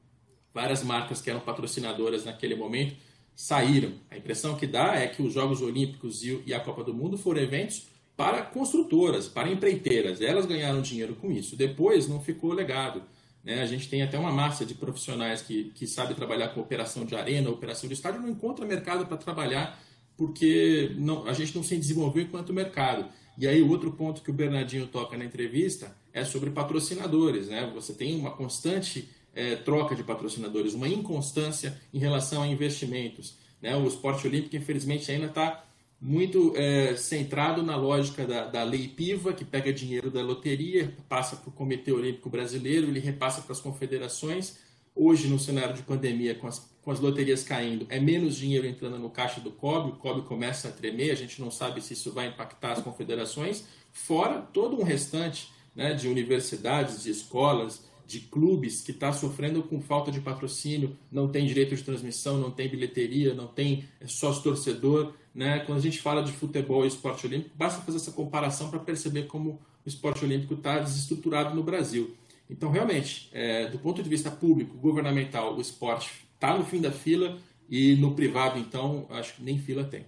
Várias 0.54 0.84
marcas 0.84 1.22
que 1.22 1.30
eram 1.30 1.40
patrocinadoras 1.40 2.26
naquele 2.26 2.56
momento 2.56 2.96
saíram. 3.36 3.94
A 4.10 4.18
impressão 4.18 4.56
que 4.56 4.66
dá 4.66 4.96
é 4.96 5.08
que 5.08 5.22
os 5.22 5.34
Jogos 5.34 5.62
Olímpicos 5.62 6.24
e 6.24 6.54
a 6.54 6.60
Copa 6.60 6.84
do 6.84 6.94
Mundo 6.94 7.18
foram 7.18 7.42
eventos 7.42 7.88
para 8.18 8.42
construtoras, 8.42 9.28
para 9.28 9.52
empreiteiras. 9.52 10.22
Elas 10.22 10.46
ganharam 10.46 10.82
dinheiro 10.82 11.16
com 11.16 11.32
isso. 11.32 11.56
Depois 11.56 12.08
não 12.08 12.22
ficou 12.22 12.54
legado. 12.54 13.04
Né? 13.46 13.62
A 13.62 13.66
gente 13.68 13.88
tem 13.88 14.02
até 14.02 14.18
uma 14.18 14.32
massa 14.32 14.66
de 14.66 14.74
profissionais 14.74 15.44
que, 15.44 15.66
que 15.76 15.86
sabe 15.86 16.16
trabalhar 16.16 16.50
com 16.50 16.60
operação 16.60 17.06
de 17.06 17.16
arena, 17.16 17.50
operação 17.50 17.88
de 17.88 17.94
estádio, 17.94 18.20
não 18.20 18.30
encontra 18.30 18.66
mercado 18.66 19.06
para 19.06 19.18
trabalhar 19.18 19.80
porque 20.18 20.94
não, 20.98 21.28
a 21.28 21.34
gente 21.34 21.56
não 21.56 21.64
se 21.64 21.78
desenvolveu 21.78 22.24
enquanto 22.24 22.54
mercado. 22.54 23.06
E 23.38 23.48
aí, 23.48 23.62
outro 23.62 23.92
ponto 23.92 24.22
que 24.22 24.32
o 24.32 24.34
Bernardinho 24.34 24.88
toca 24.88 25.18
na 25.18 25.26
entrevista 25.26 25.96
é 26.14 26.24
sobre 26.24 26.50
patrocinadores. 26.50 27.50
Né? 27.50 27.70
Você 27.76 27.94
tem 27.94 28.18
uma 28.18 28.32
constante 28.32 29.10
é, 29.34 29.58
troca 29.58 29.94
de 29.94 30.04
patrocinadores, 30.04 30.74
uma 30.74 30.88
inconstância 30.88 31.80
em 31.94 32.00
relação 32.00 32.42
a 32.42 32.48
investimentos. 32.48 33.38
Né? 33.62 33.76
O 33.76 33.86
esporte 33.88 34.26
olímpico, 34.26 34.56
infelizmente, 34.56 35.12
ainda 35.12 35.26
está 35.26 35.66
muito 36.00 36.54
é, 36.56 36.96
centrado 36.96 37.64
na 37.64 37.76
lógica 37.76 38.26
da, 38.26 38.46
da 38.46 38.64
lei 38.64 38.88
PIVA, 38.88 39.34
que 39.34 39.46
pega 39.46 39.74
dinheiro 39.74 40.12
da 40.12 40.22
loteria, 40.22 40.96
passa 41.10 41.36
para 41.36 41.50
o 41.50 41.52
Comitê 41.52 41.92
Olímpico 41.92 42.30
Brasileiro, 42.30 42.88
ele 42.88 43.00
repassa 43.00 43.42
para 43.42 43.54
as 43.54 43.60
confederações. 43.60 44.58
Hoje, 44.94 45.28
no 45.28 45.40
cenário 45.40 45.74
de 45.74 45.82
pandemia, 45.82 46.36
com 46.36 46.48
as, 46.48 46.60
com 46.82 46.92
as 46.92 47.00
loterias 47.00 47.44
caindo, 47.44 47.86
é 47.90 48.00
menos 48.00 48.38
dinheiro 48.38 48.68
entrando 48.68 48.98
no 48.98 49.10
caixa 49.10 49.42
do 49.42 49.52
COB, 49.52 49.92
o 49.92 49.96
COB 49.96 50.22
começa 50.22 50.68
a 50.68 50.72
tremer, 50.72 51.12
a 51.12 51.16
gente 51.16 51.42
não 51.42 51.50
sabe 51.50 51.82
se 51.82 51.94
isso 51.94 52.12
vai 52.12 52.28
impactar 52.28 52.74
as 52.74 52.82
confederações, 52.82 53.66
fora 53.92 54.42
todo 54.42 54.80
um 54.80 54.84
restante 54.84 55.50
né, 55.76 55.94
de 55.94 56.08
universidades, 56.08 57.04
de 57.04 57.10
escolas, 57.10 57.84
de 58.08 58.20
clubes 58.20 58.82
que 58.82 58.92
está 58.92 59.12
sofrendo 59.12 59.64
com 59.64 59.82
falta 59.82 60.12
de 60.12 60.22
patrocínio, 60.22 60.96
não 61.12 61.28
tem 61.28 61.46
direito 61.46 61.76
de 61.76 61.84
transmissão, 61.84 62.38
não 62.38 62.52
tem 62.52 62.70
bilheteria, 62.70 63.34
não 63.34 63.48
tem 63.48 63.86
sócio 64.06 64.44
torcedor. 64.44 65.14
Né? 65.36 65.60
Quando 65.60 65.80
a 65.80 65.82
gente 65.82 66.02
fala 66.02 66.24
de 66.24 66.32
futebol 66.32 66.86
e 66.86 66.88
esporte 66.88 67.28
olímpico, 67.28 67.54
basta 67.58 67.82
fazer 67.82 67.98
essa 67.98 68.12
comparação 68.12 68.70
para 68.70 68.80
perceber 68.80 69.24
como 69.24 69.60
o 69.86 69.90
esporte 69.90 70.24
olímpico 70.24 70.54
está 70.54 70.80
desestruturado 70.80 71.54
no 71.54 71.62
Brasil. 71.62 72.16
Então, 72.50 72.72
realmente, 72.72 73.30
é, 73.34 73.68
do 73.68 73.78
ponto 73.78 74.02
de 74.02 74.10
vista 74.10 74.32
público, 74.32 74.78
governamental, 74.78 75.58
o 75.58 75.62
esporte 75.62 76.26
está 76.36 76.58
no 76.58 76.64
fim 76.64 76.80
da 76.80 76.92
fila 76.92 77.38
e 77.70 77.96
no 77.96 78.14
privado, 78.14 78.58
então, 78.58 79.08
acho 79.10 79.36
que 79.36 79.44
nem 79.44 79.60
fila 79.60 79.84
tem. 79.84 80.06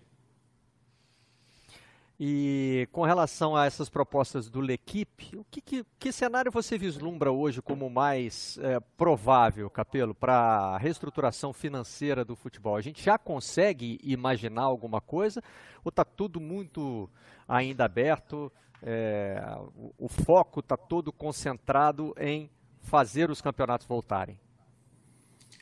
E 2.20 2.88
com 2.92 3.04
relação 3.04 3.56
a 3.56 3.68
essas 3.68 3.90
propostas 3.90 4.50
do 4.50 4.60
L'Equipe, 4.60 5.38
o 5.38 5.46
que, 5.52 5.62
que, 5.62 5.86
que, 6.00 6.12
cenário 6.12 6.52
você 6.52 6.76
vislumbra 6.76 7.32
hoje 7.32 7.62
como 7.62 7.88
mais 7.92 8.58
é, 8.60 8.80
provável, 8.98 9.70
Capelo, 9.70 10.16
para 10.16 10.34
a 10.34 10.78
reestruturação 10.80 11.54
financeira 11.54 12.26
do 12.26 12.36
futebol? 12.36 12.76
A 12.76 12.82
gente 12.82 13.04
já 13.04 13.20
consegue 13.20 14.00
imaginar 14.02 14.64
alguma 14.64 15.00
coisa 15.00 15.44
ou 15.86 15.90
está 15.90 16.04
tudo 16.04 16.40
muito 16.40 17.08
ainda 17.48 17.86
aberto? 17.86 18.52
É, 18.82 19.40
o, 19.76 19.94
o 20.00 20.08
foco 20.08 20.62
está 20.62 20.76
todo 20.76 21.12
concentrado 21.12 22.16
em 22.20 22.50
fazer 22.82 23.30
os 23.30 23.42
campeonatos 23.42 23.86
voltarem? 23.86 24.40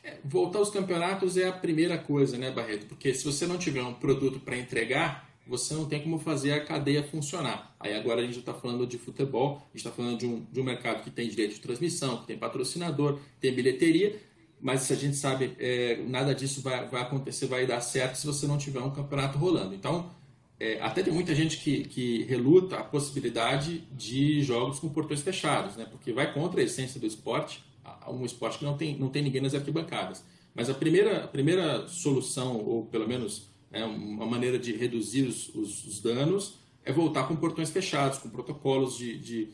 É, 0.02 0.16
voltar 0.24 0.60
aos 0.60 0.70
campeonatos 0.70 1.36
é 1.36 1.48
a 1.48 1.52
primeira 1.52 1.98
coisa, 1.98 2.38
né, 2.38 2.50
Barreto? 2.50 2.86
Porque 2.86 3.12
se 3.12 3.24
você 3.24 3.46
não 3.46 3.58
tiver 3.58 3.82
um 3.82 3.92
produto 3.92 4.40
para 4.40 4.56
entregar, 4.56 5.25
você 5.46 5.74
não 5.74 5.86
tem 5.86 6.02
como 6.02 6.18
fazer 6.18 6.52
a 6.52 6.64
cadeia 6.64 7.02
funcionar. 7.02 7.74
Aí 7.78 7.94
agora 7.94 8.20
a 8.20 8.24
gente 8.24 8.38
está 8.38 8.52
falando 8.52 8.86
de 8.86 8.98
futebol, 8.98 9.56
a 9.56 9.76
gente 9.76 9.86
está 9.86 9.90
falando 9.90 10.18
de 10.18 10.26
um, 10.26 10.44
de 10.50 10.60
um 10.60 10.64
mercado 10.64 11.02
que 11.02 11.10
tem 11.10 11.28
direito 11.28 11.54
de 11.54 11.60
transmissão, 11.60 12.18
que 12.18 12.26
tem 12.26 12.38
patrocinador, 12.38 13.18
tem 13.40 13.54
bilheteria, 13.54 14.20
mas 14.60 14.90
a 14.90 14.94
gente 14.94 15.16
sabe, 15.16 15.54
é, 15.58 16.02
nada 16.06 16.34
disso 16.34 16.60
vai, 16.62 16.86
vai 16.88 17.02
acontecer, 17.02 17.46
vai 17.46 17.66
dar 17.66 17.80
certo 17.80 18.16
se 18.16 18.26
você 18.26 18.46
não 18.46 18.58
tiver 18.58 18.80
um 18.80 18.90
campeonato 18.90 19.38
rolando. 19.38 19.74
Então, 19.74 20.10
é, 20.58 20.80
até 20.80 21.02
tem 21.02 21.12
muita 21.12 21.34
gente 21.34 21.58
que, 21.58 21.84
que 21.84 22.22
reluta 22.24 22.76
a 22.78 22.82
possibilidade 22.82 23.84
de 23.92 24.42
jogos 24.42 24.78
com 24.78 24.88
portões 24.88 25.20
fechados, 25.20 25.76
né? 25.76 25.86
porque 25.90 26.12
vai 26.12 26.32
contra 26.32 26.60
a 26.60 26.64
essência 26.64 26.98
do 26.98 27.06
esporte, 27.06 27.62
um 28.08 28.24
esporte 28.24 28.58
que 28.58 28.64
não 28.64 28.76
tem, 28.76 28.98
não 28.98 29.08
tem 29.08 29.22
ninguém 29.22 29.40
nas 29.40 29.54
arquibancadas. 29.54 30.24
Mas 30.54 30.70
a 30.70 30.74
primeira, 30.74 31.24
a 31.24 31.28
primeira 31.28 31.86
solução, 31.86 32.56
ou 32.56 32.86
pelo 32.86 33.06
menos 33.06 33.50
é 33.76 33.84
uma 33.84 34.26
maneira 34.26 34.58
de 34.58 34.72
reduzir 34.72 35.22
os, 35.22 35.48
os, 35.54 35.84
os, 35.84 36.00
danos 36.00 36.58
é 36.84 36.92
voltar 36.92 37.26
com 37.26 37.36
portões 37.36 37.70
fechados, 37.70 38.18
com 38.18 38.28
protocolos 38.28 38.96
de, 38.96 39.18
de 39.18 39.48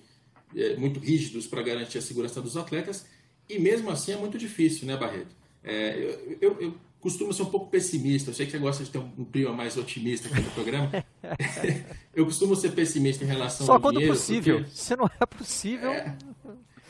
é, 0.55 0.77
muito 0.77 1.01
rígidos 1.01 1.47
para 1.47 1.63
garantir 1.63 1.99
a 1.99 2.03
segurança 2.03 2.41
dos 2.41 2.57
atletas. 2.57 3.07
E 3.49 3.59
mesmo 3.59 3.91
assim 3.91 4.13
é 4.13 4.17
muito 4.17 4.39
difícil, 4.39 4.87
né, 4.87 4.97
Barreto? 4.97 5.35
É, 5.65 5.97
eu, 5.99 6.39
eu, 6.41 6.61
eu, 6.61 6.75
costumo 7.01 7.33
ser 7.33 7.43
um 7.43 7.47
pouco 7.47 7.69
pessimista. 7.69 8.31
Eu 8.31 8.35
sei 8.35 8.47
que 8.47 8.53
você 8.53 8.59
gosta 8.59 8.85
de 8.85 8.91
ter 8.91 8.99
um 8.99 9.25
clima 9.25 9.53
mais 9.53 9.77
otimista 9.77 10.29
aqui 10.29 10.41
no 10.41 10.51
programa. 10.53 10.91
eu 12.15 12.25
costumo 12.25 12.55
ser 12.55 12.73
pessimista 12.73 13.25
em 13.25 13.27
relação 13.27 13.67
Só 13.67 13.75
ao 13.75 13.81
quando 13.81 13.97
dinheiro. 13.97 14.15
possível. 14.15 14.61
Porque... 14.61 14.77
Se 14.77 14.97
não 14.97 15.11
é 15.21 15.27
possível. 15.27 15.91
É, 15.91 16.17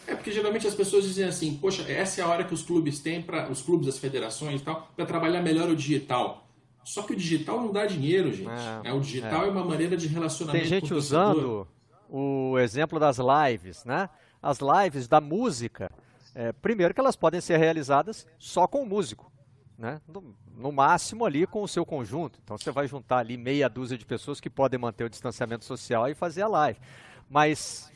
é 0.06 0.14
porque 0.14 0.32
geralmente 0.32 0.66
as 0.66 0.74
pessoas 0.74 1.04
dizem 1.04 1.24
assim: 1.24 1.56
poxa, 1.56 1.82
essa 1.90 2.20
é 2.20 2.24
a 2.24 2.28
hora 2.28 2.44
que 2.44 2.52
os 2.52 2.62
clubes 2.62 3.00
têm 3.00 3.22
para 3.22 3.50
os 3.50 3.62
clubes, 3.62 3.88
as 3.88 3.98
federações 3.98 4.60
e 4.60 4.64
tal, 4.64 4.92
para 4.94 5.06
trabalhar 5.06 5.40
melhor 5.40 5.70
o 5.70 5.76
digital. 5.76 6.41
Só 6.84 7.02
que 7.02 7.12
o 7.12 7.16
digital 7.16 7.60
não 7.60 7.72
dá 7.72 7.86
dinheiro, 7.86 8.32
gente. 8.32 8.50
É, 8.50 8.82
né? 8.82 8.92
O 8.92 9.00
digital 9.00 9.44
é. 9.44 9.48
é. 9.48 9.50
uma 9.50 9.64
maneira 9.64 9.96
de 9.96 10.08
relacionamento. 10.08 10.68
Tem 10.68 10.68
gente 10.68 10.92
usando 10.92 11.66
o 12.08 12.58
exemplo 12.58 12.98
das 12.98 13.18
lives, 13.18 13.84
né? 13.84 14.08
As 14.42 14.58
lives 14.58 15.06
da 15.08 15.20
música. 15.20 15.90
É, 16.34 16.52
primeiro 16.52 16.92
que 16.94 17.00
elas 17.00 17.16
podem 17.16 17.40
ser 17.40 17.58
realizadas 17.58 18.26
só 18.38 18.66
com 18.66 18.82
o 18.82 18.86
músico, 18.86 19.30
né? 19.78 20.00
No, 20.08 20.34
no, 20.56 20.72
máximo 20.72 21.24
ali 21.24 21.46
com 21.46 21.62
o 21.62 21.68
seu 21.68 21.84
conjunto. 21.84 22.40
Então 22.42 22.56
você 22.56 22.70
vai 22.70 22.88
juntar 22.88 23.18
ali 23.18 23.36
meia 23.36 23.68
dúzia 23.68 23.96
de 23.96 24.04
pessoas 24.04 24.40
que 24.40 24.50
podem 24.50 24.80
manter 24.80 25.04
o 25.04 25.10
distanciamento 25.10 25.64
social 25.64 26.08
e 26.08 26.14
fazer 26.14 26.42
a 26.42 26.48
live. 26.48 26.80
Mas 27.28 27.92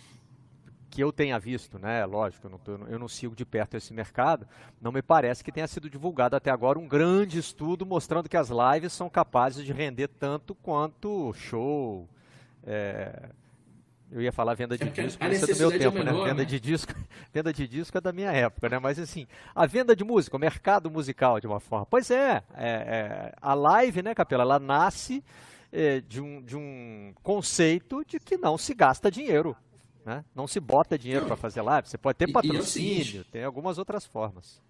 que 0.97 1.03
eu 1.03 1.13
tenha 1.13 1.39
visto, 1.39 1.79
né? 1.79 2.07
Lógico, 2.07 2.47
eu 2.47 2.51
não, 2.51 2.59
tô, 2.59 2.73
eu 2.87 2.99
não 2.99 3.07
sigo 3.07 3.37
de 3.37 3.45
perto 3.45 3.77
esse 3.77 3.93
mercado, 3.93 4.49
não 4.81 4.91
me 4.91 5.03
parece 5.03 5.45
que 5.45 5.53
tenha 5.53 5.67
sido 5.67 5.91
divulgado 5.91 6.35
até 6.35 6.51
agora 6.51 6.79
um 6.79 6.89
grande 6.89 7.39
estudo 7.39 7.85
mostrando 7.85 8.31
que 8.31 8.37
as 8.37 8.49
lives 8.49 8.95
são 8.95 9.11
capazes 9.11 9.63
de 9.63 9.75
render 9.75 10.09
tanto 10.09 10.55
quanto 10.55 11.35
show, 11.35 12.09
É, 12.65 13.29
eu 14.11 14.23
ia 14.23 14.33
falar 14.33 14.55
venda 14.55 14.79
de 14.79 14.85
é 14.85 14.87
disco, 14.87 15.23
isso 15.27 15.51
é 15.51 15.55
do 15.55 15.59
meu 15.59 15.79
tempo, 15.79 15.99
menor, 15.99 16.15
né? 16.15 16.31
Venda 16.31 16.43
né? 16.43 16.45
de 16.47 16.59
disco, 16.59 16.95
venda 17.31 17.53
de 17.53 17.69
disco 17.69 17.99
é 17.99 18.01
da 18.01 18.11
minha 18.11 18.33
época, 18.33 18.67
né? 18.71 18.79
Mas 18.79 18.99
assim, 18.99 19.27
a 19.55 19.67
venda 19.67 19.95
de 19.95 20.03
música, 20.03 20.35
o 20.35 20.41
mercado 20.41 20.91
musical 20.91 21.39
de 21.39 21.47
uma 21.47 21.61
forma. 21.61 21.85
Pois 21.85 22.11
é, 22.11 22.43
é, 22.55 22.65
é 22.65 23.35
a 23.39 23.53
live, 23.53 24.01
né, 24.01 24.15
Capela, 24.15 24.45
ela 24.45 24.59
nasce 24.59 25.23
é, 25.71 26.01
de, 26.01 26.23
um, 26.23 26.41
de 26.41 26.57
um 26.57 27.13
conceito 27.23 28.03
de 28.07 28.19
que 28.19 28.39
não 28.39 28.57
se 28.57 28.73
gasta 28.73 29.11
dinheiro. 29.11 29.55
Né? 30.07 30.25
Não 30.37 30.47
se 30.47 30.61
bota 30.61 30.97
dinheiro 30.97 31.27
para 31.27 31.35
fazer 31.35 31.61
live. 31.63 31.89
Você 31.89 31.99
pode 31.99 32.17
ter 32.17 32.31
patrocínio, 32.31 33.25
tem 33.25 33.43
algumas 33.43 33.77
outras 33.77 34.07
formas. 34.07 34.63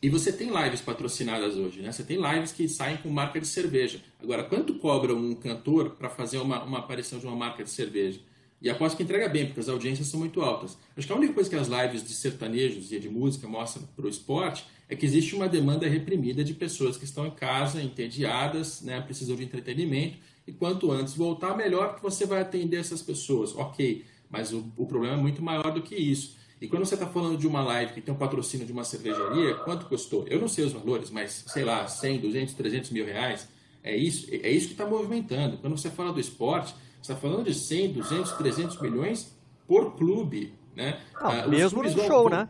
E 0.00 0.08
você 0.08 0.32
tem 0.32 0.48
lives 0.48 0.80
patrocinadas 0.80 1.54
hoje, 1.54 1.82
né? 1.82 1.92
Você 1.92 2.02
tem 2.02 2.16
lives 2.16 2.50
que 2.50 2.66
saem 2.66 2.96
com 2.96 3.10
marca 3.10 3.38
de 3.38 3.46
cerveja. 3.46 4.00
Agora, 4.22 4.42
quanto 4.42 4.76
cobra 4.76 5.14
um 5.14 5.34
cantor 5.34 5.90
para 5.90 6.08
fazer 6.08 6.38
uma, 6.38 6.64
uma 6.64 6.78
aparição 6.78 7.18
de 7.18 7.26
uma 7.26 7.36
marca 7.36 7.62
de 7.62 7.68
cerveja? 7.68 8.20
E 8.62 8.70
aposto 8.70 8.96
que 8.96 9.02
entrega 9.02 9.28
bem, 9.28 9.44
porque 9.44 9.60
as 9.60 9.68
audiências 9.68 10.08
são 10.08 10.18
muito 10.18 10.40
altas. 10.40 10.78
Acho 10.96 11.06
que 11.06 11.12
a 11.12 11.16
única 11.16 11.34
coisa 11.34 11.50
que 11.50 11.56
as 11.56 11.68
lives 11.68 12.02
de 12.02 12.14
sertanejos 12.14 12.90
e 12.90 12.98
de 12.98 13.10
música 13.10 13.46
mostram 13.46 13.86
para 13.94 14.06
o 14.06 14.08
esporte 14.08 14.66
é 14.88 14.96
que 14.96 15.04
existe 15.04 15.34
uma 15.34 15.46
demanda 15.46 15.86
reprimida 15.86 16.42
de 16.42 16.54
pessoas 16.54 16.96
que 16.96 17.04
estão 17.04 17.26
em 17.26 17.30
casa, 17.30 17.82
entediadas, 17.82 18.80
né, 18.80 19.02
precisam 19.02 19.36
de 19.36 19.44
entretenimento, 19.44 20.16
e 20.46 20.52
quanto 20.52 20.90
antes 20.90 21.14
voltar, 21.14 21.54
melhor 21.54 21.96
que 21.96 22.02
você 22.02 22.24
vai 22.24 22.40
atender 22.40 22.78
essas 22.78 23.02
pessoas. 23.02 23.54
Ok, 23.54 24.04
mas 24.30 24.52
o, 24.52 24.64
o 24.76 24.86
problema 24.86 25.14
é 25.14 25.20
muito 25.20 25.42
maior 25.42 25.72
do 25.72 25.82
que 25.82 25.94
isso. 25.94 26.38
E 26.60 26.68
quando 26.68 26.84
você 26.84 26.94
está 26.94 27.06
falando 27.06 27.38
de 27.38 27.46
uma 27.46 27.62
live 27.62 27.94
que 27.94 28.00
tem 28.00 28.14
um 28.14 28.18
patrocínio 28.18 28.66
de 28.66 28.72
uma 28.72 28.84
cervejaria, 28.84 29.54
quanto 29.54 29.86
custou? 29.86 30.26
Eu 30.28 30.38
não 30.38 30.46
sei 30.46 30.64
os 30.66 30.72
valores, 30.72 31.10
mas 31.10 31.44
sei 31.48 31.64
lá, 31.64 31.86
100, 31.88 32.20
200, 32.20 32.54
300 32.54 32.90
mil 32.90 33.04
reais. 33.04 33.48
É 33.82 33.96
isso, 33.96 34.28
é 34.30 34.50
isso 34.50 34.66
que 34.66 34.74
está 34.74 34.84
movimentando. 34.84 35.56
Quando 35.56 35.76
você 35.76 35.88
fala 35.88 36.12
do 36.12 36.20
esporte, 36.20 36.74
você 37.00 37.12
está 37.12 37.16
falando 37.16 37.44
de 37.44 37.54
100, 37.54 37.94
200, 37.94 38.32
300 38.32 38.80
milhões 38.80 39.34
por 39.66 39.96
clube. 39.96 40.52
Né? 40.76 41.00
Não, 41.18 41.30
ah, 41.30 41.48
mesmo 41.48 41.82
no 41.82 41.90
show, 41.90 42.28
vão... 42.28 42.28
né? 42.28 42.48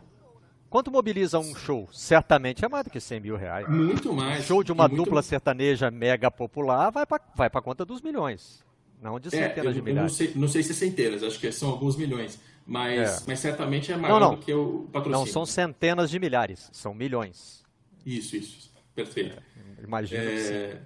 Quanto 0.69 0.91
mobiliza 0.91 1.39
um 1.39 1.55
show? 1.55 1.87
Certamente 1.91 2.63
é 2.63 2.69
mais 2.69 2.83
do 2.83 2.89
que 2.89 2.99
100 2.99 3.19
mil 3.19 3.35
reais. 3.35 3.67
Muito 3.67 4.13
mais. 4.13 4.45
Show 4.45 4.63
de 4.63 4.71
uma 4.71 4.87
dupla 4.87 5.21
sertaneja 5.21 5.89
mega 5.89 6.29
popular 6.29 6.89
vai 6.91 7.05
para 7.05 7.21
vai 7.35 7.49
a 7.51 7.61
conta 7.61 7.83
dos 7.85 8.01
milhões. 8.01 8.63
Não 9.01 9.19
de 9.19 9.29
é, 9.29 9.31
centenas 9.31 9.71
é, 9.71 9.73
de 9.73 9.81
milhares. 9.81 10.11
Não 10.11 10.17
sei, 10.17 10.31
não 10.35 10.47
sei 10.47 10.63
se 10.63 10.71
é 10.71 10.75
centenas, 10.75 11.23
acho 11.23 11.39
que 11.39 11.51
são 11.51 11.69
alguns 11.69 11.97
milhões. 11.97 12.39
Mas, 12.65 13.21
é. 13.21 13.23
mas 13.27 13.39
certamente 13.39 13.91
é 13.91 13.97
maior 13.97 14.19
não, 14.19 14.29
não. 14.29 14.35
do 14.35 14.45
que 14.45 14.53
o 14.53 14.87
patrocínio. 14.91 15.25
Não 15.25 15.31
são 15.31 15.45
centenas 15.45 16.11
de 16.11 16.19
milhares, 16.19 16.69
são 16.71 16.93
milhões. 16.93 17.63
Isso, 18.05 18.35
isso. 18.35 18.71
Perfeito. 18.93 19.37
É, 19.37 19.83
imagino 19.83 20.21
que 20.21 20.37
sim. 20.37 20.53
É, 20.53 20.81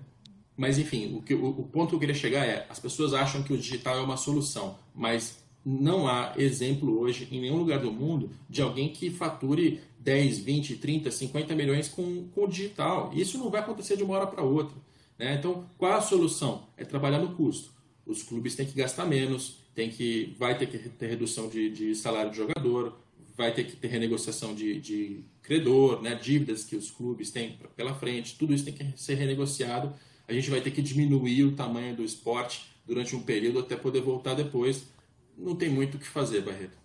mas, 0.55 0.78
enfim, 0.78 1.16
o, 1.18 1.22
que, 1.22 1.34
o, 1.34 1.47
o 1.47 1.63
ponto 1.63 1.89
que 1.89 1.95
eu 1.95 1.99
queria 1.99 2.16
chegar 2.16 2.45
é: 2.45 2.66
as 2.70 2.80
pessoas 2.80 3.13
acham 3.13 3.43
que 3.43 3.51
o 3.51 3.57
digital 3.57 3.97
é 3.97 4.01
uma 4.01 4.16
solução, 4.16 4.78
mas 4.93 5.43
não 5.66 6.07
há 6.07 6.34
exemplo 6.38 6.99
hoje 6.99 7.28
em 7.32 7.41
nenhum 7.41 7.57
lugar 7.57 7.80
do 7.80 7.91
mundo 7.91 8.30
de 8.49 8.61
alguém 8.61 8.89
que 8.89 9.09
fature 9.09 9.82
10, 9.99 10.39
20, 10.39 10.78
30, 10.78 11.11
50 11.11 11.55
milhões 11.55 11.89
com, 11.89 12.28
com 12.34 12.43
o 12.45 12.47
digital. 12.47 13.11
Isso 13.13 13.38
não 13.38 13.49
vai 13.49 13.61
acontecer 13.61 13.97
de 13.97 14.03
uma 14.03 14.16
hora 14.16 14.28
para 14.28 14.43
outra. 14.43 14.78
Né? 15.18 15.36
Então, 15.36 15.66
qual 15.78 15.93
a 15.93 16.01
solução? 16.01 16.68
É 16.78 16.86
trabalhar 16.86 17.20
no 17.20 17.36
custo. 17.36 17.74
Os 18.06 18.24
clubes 18.24 18.56
têm 18.56 18.66
que 18.66 18.76
gastar 18.76 19.06
menos, 19.06 19.58
tem 19.74 19.89
que, 19.89 20.36
vai 20.38 20.58
ter 20.58 20.68
que 20.68 20.78
ter 20.78 21.08
redução 21.08 21.49
de, 21.49 21.70
de 21.70 21.95
salário 21.95 22.32
de 22.32 22.38
jogador, 22.38 22.97
vai 23.36 23.53
ter 23.53 23.66
que 23.66 23.76
ter 23.76 23.88
renegociação 23.88 24.56
de, 24.56 24.80
de 24.80 25.24
credor, 25.41 26.01
né? 26.01 26.16
dívidas 26.16 26.64
que 26.64 26.76
os 26.76 26.89
clubes 26.89 27.32
têm 27.32 27.58
pela 27.76 27.93
frente, 27.93 28.38
tudo 28.38 28.53
isso 28.53 28.64
tem 28.64 28.74
que 28.74 28.93
ser 28.95 29.16
renegociado 29.16 29.93
a 30.28 30.34
gente 30.34 30.49
vai 30.49 30.62
ter 30.62 30.72
que 30.72 30.82
diminuir 30.82 31.43
o 31.43 31.56
tamanho 31.56 31.95
do 31.95 32.03
esporte 32.03 32.72
durante 32.86 33.16
um 33.16 33.22
período 33.22 33.60
até 33.60 33.76
poder 33.76 34.01
voltar 34.01 34.34
depois. 34.34 34.86
Não 35.38 35.56
tem 35.56 35.70
muito 35.70 35.95
o 35.95 35.99
que 35.99 36.08
fazer, 36.08 36.41
Barreto. 36.41 36.78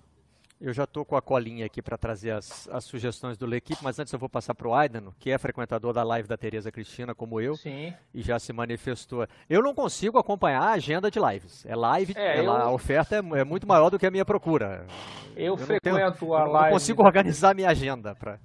Eu 0.60 0.74
já 0.74 0.84
estou 0.84 1.06
com 1.06 1.16
a 1.16 1.22
colinha 1.22 1.64
aqui 1.64 1.80
para 1.80 1.96
trazer 1.96 2.32
as, 2.32 2.68
as, 2.68 2.84
sugestões 2.84 3.38
do 3.38 3.46
L'Equipe, 3.46 3.82
mas 3.82 3.98
antes 3.98 4.12
eu 4.12 4.18
vou 4.18 4.28
passar 4.28 4.54
para 4.54 4.68
o 4.68 4.74
Aidano, 4.74 5.14
que 5.18 5.30
é 5.30 5.38
frequentador 5.38 5.94
da 5.94 6.02
live 6.02 6.28
da 6.28 6.36
Tereza 6.36 6.70
Cristina, 6.70 7.14
como 7.14 7.40
eu, 7.40 7.56
Sim. 7.56 7.94
e 8.12 8.20
já 8.20 8.38
se 8.38 8.52
manifestou. 8.52 9.26
Eu 9.48 9.62
não 9.62 9.74
consigo 9.74 10.18
acompanhar 10.18 10.60
a 10.60 10.72
agenda 10.72 11.10
de 11.10 11.18
lives. 11.18 11.64
É 11.64 11.74
live, 11.74 12.12
é, 12.14 12.40
ela, 12.40 12.58
eu... 12.58 12.62
a 12.64 12.70
oferta 12.72 13.16
é, 13.16 13.40
é, 13.40 13.42
muito 13.42 13.66
maior 13.66 13.88
do 13.88 13.98
que 13.98 14.04
a 14.04 14.10
minha 14.10 14.24
procura. 14.24 14.86
Eu, 15.34 15.54
eu 15.54 15.56
frequento 15.56 16.18
tenho, 16.18 16.34
a 16.34 16.40
eu 16.40 16.52
live. 16.52 16.64
não 16.66 16.72
consigo 16.74 17.02
organizar 17.02 17.52
a 17.52 17.54
minha 17.54 17.70
agenda, 17.70 18.14
pra... 18.14 18.38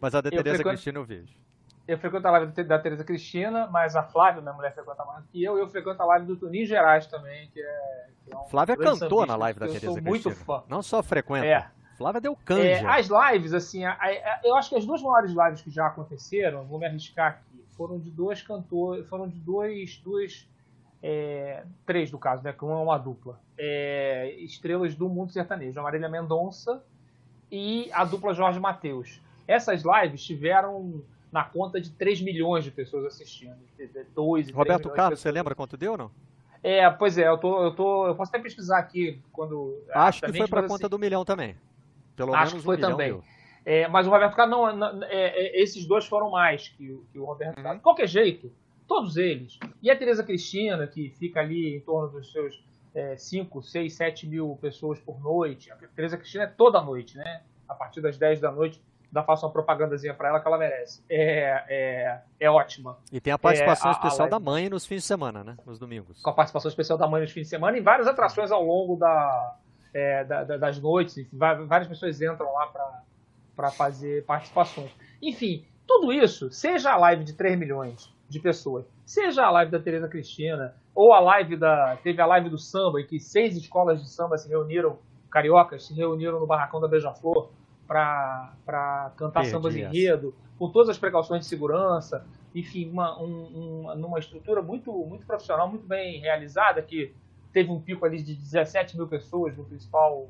mas 0.00 0.14
a 0.14 0.22
da 0.22 0.30
Tereza 0.30 0.54
frequento... 0.54 0.68
Cristina 0.70 0.98
eu 0.98 1.04
vejo 1.04 1.36
eu 1.88 1.98
frequento 1.98 2.28
a 2.28 2.30
live 2.32 2.64
da 2.64 2.78
Tereza 2.78 3.02
Cristina, 3.02 3.66
mas 3.66 3.96
a 3.96 4.02
Flávia, 4.02 4.42
minha 4.42 4.52
mulher, 4.52 4.74
frequenta 4.74 5.02
mais 5.06 5.24
que 5.32 5.42
eu. 5.42 5.56
Eu 5.56 5.66
frequento 5.66 6.02
a 6.02 6.04
live 6.04 6.26
do 6.26 6.36
Toninho 6.36 6.66
Gerais 6.66 7.06
também, 7.06 7.48
que 7.48 7.60
é. 7.60 8.06
Que 8.26 8.34
é 8.34 8.36
um 8.36 8.44
Flávia 8.44 8.76
cantou 8.76 9.24
na 9.24 9.34
live 9.36 9.58
da 9.58 9.66
Tereza 9.66 9.86
Cristina. 9.86 10.10
Eu 10.10 10.20
sou 10.20 10.30
muito 10.30 10.44
fã. 10.44 10.62
Não 10.68 10.82
só 10.82 11.02
frequenta. 11.02 11.46
É. 11.46 11.66
Flávia 11.96 12.20
deu 12.20 12.36
canja. 12.36 12.62
É, 12.62 12.86
as 12.86 13.08
lives, 13.08 13.54
assim, 13.54 13.84
a, 13.84 13.92
a, 13.92 14.40
eu 14.44 14.54
acho 14.54 14.68
que 14.68 14.76
as 14.76 14.84
duas 14.84 15.02
maiores 15.02 15.32
lives 15.32 15.62
que 15.62 15.70
já 15.70 15.86
aconteceram, 15.86 16.64
vou 16.66 16.78
me 16.78 16.86
arriscar 16.86 17.30
aqui, 17.30 17.64
foram 17.70 17.98
de 17.98 18.10
dois 18.10 18.42
cantores, 18.42 19.08
foram 19.08 19.26
de 19.26 19.40
dois, 19.40 19.96
duas, 20.04 20.46
é, 21.02 21.64
três 21.86 22.10
do 22.10 22.18
caso, 22.18 22.44
né, 22.44 22.52
que 22.52 22.64
uma 22.64 22.74
é 22.74 22.82
uma 22.82 22.98
dupla, 22.98 23.40
é, 23.56 24.30
estrelas 24.38 24.94
do 24.94 25.08
mundo 25.08 25.32
sertanejo, 25.32 25.80
a 25.80 25.82
Marília 25.82 26.08
Mendonça 26.08 26.84
e 27.50 27.90
a 27.92 28.04
dupla 28.04 28.32
Jorge 28.32 28.60
Mateus. 28.60 29.20
Essas 29.48 29.82
lives 29.82 30.22
tiveram 30.22 31.02
na 31.30 31.44
conta 31.44 31.80
de 31.80 31.90
3 31.90 32.20
milhões 32.22 32.64
de 32.64 32.70
pessoas 32.70 33.04
assistindo. 33.04 33.56
2 34.14 34.50
Roberto 34.50 34.90
Carlos, 34.90 35.20
você 35.20 35.30
lembra 35.30 35.54
quanto 35.54 35.76
deu 35.76 35.92
ou 35.92 35.98
não? 35.98 36.10
É, 36.62 36.88
pois 36.90 37.16
é, 37.16 37.28
eu, 37.28 37.38
tô, 37.38 37.62
eu, 37.64 37.74
tô, 37.74 38.06
eu 38.08 38.14
posso 38.14 38.30
até 38.30 38.42
pesquisar 38.42 38.78
aqui 38.78 39.20
quando. 39.32 39.80
Acho 39.92 40.22
que 40.22 40.32
foi 40.32 40.48
para 40.48 40.62
conta 40.62 40.86
assim, 40.86 40.90
do 40.90 40.98
milhão 40.98 41.24
também. 41.24 41.56
Pelo 42.16 42.34
acho 42.34 42.52
menos 42.56 42.62
que 42.62 42.66
foi 42.66 42.76
um 42.76 42.80
também. 42.80 43.20
É, 43.64 43.86
mas 43.86 44.06
o 44.06 44.10
Roberto 44.10 44.34
Carlos, 44.34 44.76
não, 44.76 44.92
não 44.94 45.04
é, 45.04 45.28
é, 45.28 45.62
esses 45.62 45.86
dois 45.86 46.06
foram 46.06 46.30
mais 46.30 46.68
que, 46.68 47.00
que 47.12 47.18
o 47.18 47.24
Roberto 47.24 47.58
uhum. 47.58 47.62
Carlos. 47.62 47.78
De 47.80 47.82
qualquer 47.82 48.08
jeito, 48.08 48.50
todos 48.88 49.16
eles. 49.16 49.58
E 49.82 49.90
a 49.90 49.96
Tereza 49.96 50.24
Cristina, 50.24 50.86
que 50.86 51.10
fica 51.10 51.40
ali 51.40 51.76
em 51.76 51.80
torno 51.80 52.08
dos 52.08 52.32
seus 52.32 52.60
5, 53.16 53.62
6, 53.62 53.94
7 53.94 54.26
mil 54.26 54.58
pessoas 54.60 54.98
por 54.98 55.20
noite. 55.20 55.70
A 55.70 55.76
Tereza 55.76 56.16
Cristina 56.16 56.44
é 56.44 56.46
toda 56.48 56.80
noite, 56.80 57.16
né? 57.16 57.42
A 57.68 57.74
partir 57.74 58.00
das 58.00 58.16
10 58.16 58.40
da 58.40 58.50
noite 58.50 58.80
ainda 59.08 59.24
faço 59.24 59.46
uma 59.46 59.52
propagandazinha 59.52 60.14
para 60.14 60.28
ela 60.28 60.40
que 60.40 60.46
ela 60.46 60.58
merece. 60.58 61.02
É, 61.10 61.64
é, 61.68 62.22
é 62.40 62.50
ótima. 62.50 62.98
E 63.12 63.20
tem 63.20 63.32
a 63.32 63.38
participação 63.38 63.90
é, 63.90 63.94
especial 63.94 64.26
a 64.26 64.30
da 64.30 64.38
mãe 64.38 64.68
nos 64.68 64.86
fins 64.86 65.02
de 65.02 65.06
semana, 65.06 65.42
né? 65.42 65.56
Nos 65.66 65.78
domingos. 65.78 66.20
Com 66.22 66.30
a 66.30 66.34
participação 66.34 66.68
especial 66.68 66.98
da 66.98 67.08
mãe 67.08 67.22
nos 67.22 67.32
fins 67.32 67.42
de 67.42 67.48
semana 67.48 67.76
e 67.76 67.80
várias 67.80 68.06
atrações 68.06 68.50
ao 68.50 68.62
longo 68.62 68.96
da, 68.96 69.56
é, 69.94 70.24
da, 70.24 70.44
da, 70.44 70.56
das 70.58 70.80
noites. 70.80 71.16
Enfim, 71.18 71.36
várias 71.36 71.88
pessoas 71.88 72.20
entram 72.20 72.52
lá 72.52 72.72
para 73.56 73.70
fazer 73.70 74.24
participações. 74.24 74.90
Enfim, 75.22 75.64
tudo 75.86 76.12
isso, 76.12 76.50
seja 76.50 76.92
a 76.92 76.96
live 76.96 77.24
de 77.24 77.34
3 77.34 77.58
milhões 77.58 78.14
de 78.28 78.38
pessoas, 78.38 78.84
seja 79.06 79.42
a 79.44 79.50
live 79.50 79.72
da 79.72 79.80
Tereza 79.80 80.06
Cristina, 80.06 80.74
ou 80.94 81.14
a 81.14 81.20
live 81.20 81.56
da. 81.56 81.96
Teve 82.02 82.20
a 82.20 82.26
live 82.26 82.50
do 82.50 82.58
samba, 82.58 83.00
em 83.00 83.06
que 83.06 83.18
seis 83.18 83.56
escolas 83.56 84.02
de 84.02 84.10
samba 84.10 84.36
se 84.36 84.48
reuniram, 84.48 84.98
cariocas, 85.30 85.86
se 85.86 85.94
reuniram 85.94 86.38
no 86.38 86.46
barracão 86.46 86.78
da 86.78 86.86
Beija-Flor 86.86 87.50
para 87.88 89.12
cantar 89.16 89.40
Perdi 89.40 89.50
sambas 89.50 89.74
enredo, 89.74 90.34
com 90.58 90.70
todas 90.70 90.90
as 90.90 90.98
precauções 90.98 91.40
de 91.40 91.46
segurança, 91.46 92.26
enfim, 92.54 92.90
uma, 92.90 93.18
um, 93.20 93.82
uma, 93.82 93.94
numa 93.94 94.18
estrutura 94.18 94.60
muito, 94.60 94.92
muito 94.92 95.24
profissional, 95.26 95.68
muito 95.68 95.86
bem 95.86 96.20
realizada, 96.20 96.82
que 96.82 97.14
teve 97.50 97.70
um 97.70 97.80
pico 97.80 98.04
ali 98.04 98.22
de 98.22 98.34
17 98.34 98.96
mil 98.96 99.08
pessoas 99.08 99.56
no 99.56 99.64
principal, 99.64 100.28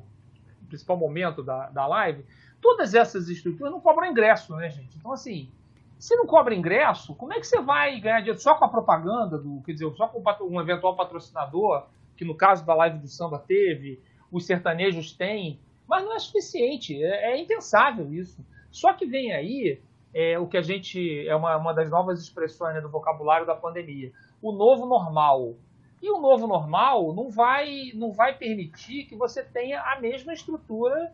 no 0.61 0.67
principal 0.67 0.95
momento 0.95 1.43
da, 1.43 1.69
da 1.69 1.85
live. 1.85 2.25
Todas 2.61 2.93
essas 2.93 3.27
estruturas 3.27 3.71
não 3.71 3.81
cobram 3.81 4.09
ingresso, 4.09 4.55
né, 4.55 4.69
gente? 4.69 4.97
Então, 4.97 5.11
assim, 5.11 5.51
se 5.97 6.15
não 6.15 6.25
cobra 6.25 6.55
ingresso, 6.55 7.13
como 7.15 7.33
é 7.33 7.39
que 7.39 7.47
você 7.47 7.61
vai 7.61 7.99
ganhar 7.99 8.19
dinheiro 8.19 8.39
só 8.39 8.55
com 8.55 8.63
a 8.63 8.69
propaganda, 8.69 9.37
do, 9.37 9.61
quer 9.65 9.73
dizer, 9.73 9.91
só 9.95 10.07
com 10.07 10.23
um 10.45 10.61
eventual 10.61 10.95
patrocinador, 10.95 11.87
que 12.15 12.23
no 12.23 12.35
caso 12.35 12.65
da 12.65 12.73
live 12.73 12.99
do 12.99 13.07
samba 13.07 13.37
teve, 13.37 14.01
os 14.31 14.45
sertanejos 14.45 15.11
têm, 15.11 15.59
mas 15.89 16.05
não 16.05 16.15
é 16.15 16.19
suficiente, 16.19 17.03
é, 17.03 17.31
é 17.31 17.41
impensável 17.41 18.13
isso. 18.13 18.45
Só 18.69 18.93
que 18.93 19.07
vem 19.07 19.33
aí 19.33 19.81
é, 20.13 20.37
o 20.37 20.45
que 20.45 20.55
a 20.55 20.61
gente. 20.61 21.27
É 21.27 21.35
uma, 21.35 21.57
uma 21.57 21.73
das 21.73 21.89
novas 21.89 22.21
expressões 22.21 22.75
né, 22.75 22.81
do 22.81 22.89
vocabulário 22.89 23.47
da 23.47 23.55
pandemia. 23.55 24.13
O 24.39 24.51
novo 24.51 24.85
normal. 24.85 25.55
E 25.99 26.09
o 26.11 26.21
novo 26.21 26.47
normal 26.47 27.13
não 27.13 27.29
vai, 27.29 27.91
não 27.95 28.13
vai 28.13 28.37
permitir 28.37 29.05
que 29.05 29.15
você 29.15 29.43
tenha 29.43 29.81
a 29.81 29.99
mesma 29.99 30.31
estrutura 30.31 31.13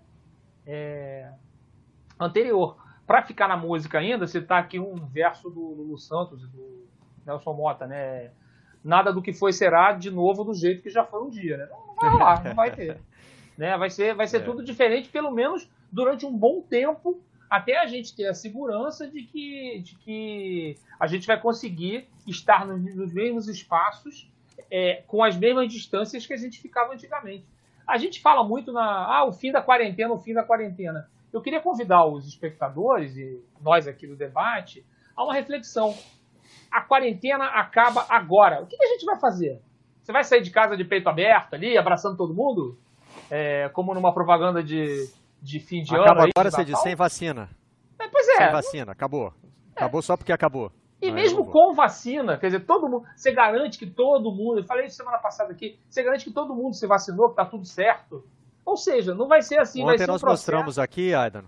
é, 0.67 1.31
anterior. 2.19 2.77
Para 3.07 3.23
ficar 3.23 3.47
na 3.47 3.55
música 3.57 3.97
ainda, 3.97 4.27
você 4.27 4.39
está 4.39 4.59
aqui 4.59 4.77
um 4.77 4.95
verso 4.95 5.49
do 5.49 5.61
Lulu 5.61 5.97
Santos 5.97 6.43
e 6.43 6.47
do 6.47 6.85
Nelson 7.25 7.53
Mota, 7.53 7.87
né? 7.87 8.31
Nada 8.83 9.11
do 9.11 9.21
que 9.21 9.33
foi 9.33 9.53
será 9.53 9.93
de 9.93 10.11
novo 10.11 10.43
do 10.43 10.53
jeito 10.53 10.83
que 10.83 10.89
já 10.89 11.03
foi 11.03 11.23
um 11.23 11.29
dia, 11.29 11.57
né? 11.57 11.67
Não 11.71 11.95
vai 11.95 12.19
lá, 12.19 12.43
não 12.43 12.53
vai 12.53 12.71
ter. 12.71 12.99
Né? 13.57 13.77
Vai 13.77 13.89
ser, 13.89 14.13
vai 14.15 14.27
ser 14.27 14.37
é. 14.37 14.39
tudo 14.41 14.63
diferente, 14.63 15.09
pelo 15.09 15.31
menos 15.31 15.69
durante 15.91 16.25
um 16.25 16.35
bom 16.35 16.61
tempo, 16.61 17.21
até 17.49 17.77
a 17.77 17.85
gente 17.85 18.15
ter 18.15 18.27
a 18.27 18.33
segurança 18.33 19.07
de 19.07 19.23
que, 19.23 19.79
de 19.79 19.95
que 19.97 20.75
a 20.99 21.07
gente 21.07 21.25
vai 21.25 21.39
conseguir 21.39 22.07
estar 22.27 22.65
nos, 22.65 22.95
nos 22.95 23.13
mesmos 23.13 23.47
espaços 23.47 24.29
é, 24.69 25.03
com 25.07 25.23
as 25.23 25.37
mesmas 25.37 25.71
distâncias 25.71 26.25
que 26.25 26.33
a 26.33 26.37
gente 26.37 26.59
ficava 26.59 26.93
antigamente. 26.93 27.45
A 27.87 27.97
gente 27.97 28.21
fala 28.21 28.43
muito 28.43 28.71
na 28.71 28.83
ah, 28.83 29.25
o 29.25 29.31
fim 29.31 29.51
da 29.51 29.61
quarentena, 29.61 30.13
o 30.13 30.17
fim 30.17 30.33
da 30.33 30.43
quarentena. 30.43 31.09
Eu 31.31 31.41
queria 31.41 31.61
convidar 31.61 32.05
os 32.05 32.27
espectadores 32.27 33.15
e 33.15 33.43
nós 33.61 33.87
aqui 33.87 34.07
do 34.07 34.15
debate 34.15 34.85
a 35.15 35.23
uma 35.23 35.33
reflexão. 35.33 35.95
A 36.71 36.81
quarentena 36.81 37.45
acaba 37.45 38.05
agora. 38.09 38.61
O 38.61 38.67
que, 38.67 38.75
a 38.81 38.87
gente 38.87 39.05
vai 39.05 39.19
fazer? 39.19 39.61
Você 40.01 40.11
vai 40.11 40.23
sair 40.23 40.41
de 40.41 40.49
casa 40.49 40.75
de 40.75 40.83
peito 40.83 41.09
aberto 41.09 41.53
ali, 41.53 41.77
abraçando 41.77 42.17
todo 42.17 42.33
mundo? 42.33 42.77
É, 43.29 43.69
como 43.69 43.93
numa 43.93 44.13
propaganda 44.13 44.63
de, 44.63 45.09
de 45.41 45.59
fim 45.59 45.81
de 45.81 45.95
acaba 45.95 46.03
ano. 46.03 46.11
Acaba 46.11 46.31
agora, 46.35 46.51
você 46.51 46.65
diz, 46.65 46.79
sem 46.79 46.95
vacina. 46.95 47.49
É, 47.99 48.07
pois 48.07 48.27
é. 48.29 48.37
Sem 48.37 48.51
vacina, 48.51 48.91
acabou. 48.91 49.33
É. 49.75 49.79
Acabou 49.79 50.01
só 50.01 50.15
porque 50.15 50.31
acabou. 50.31 50.71
E 51.01 51.11
mesmo 51.11 51.45
com 51.45 51.73
vacina, 51.73 52.37
quer 52.37 52.47
dizer, 52.47 52.65
todo 52.65 52.89
mundo, 52.89 53.05
você 53.15 53.31
garante 53.31 53.77
que 53.77 53.85
todo 53.85 54.31
mundo, 54.31 54.59
eu 54.59 54.63
falei 54.63 54.87
isso 54.87 54.97
semana 54.97 55.19
passada 55.19 55.51
aqui, 55.51 55.77
você 55.87 56.01
garante 56.01 56.25
que 56.25 56.31
todo 56.31 56.55
mundo 56.55 56.73
se 56.73 56.87
vacinou, 56.87 57.29
que 57.29 57.35
tá 57.35 57.45
tudo 57.45 57.65
certo. 57.65 58.23
Ou 58.65 58.75
seja, 58.75 59.13
não 59.13 59.27
vai 59.27 59.41
ser 59.41 59.59
assim, 59.59 59.81
Ontem 59.81 59.89
vai 59.89 59.97
ser 59.99 60.07
nós 60.07 60.23
mostramos 60.23 60.79
aqui, 60.79 61.13
Aidan, 61.13 61.43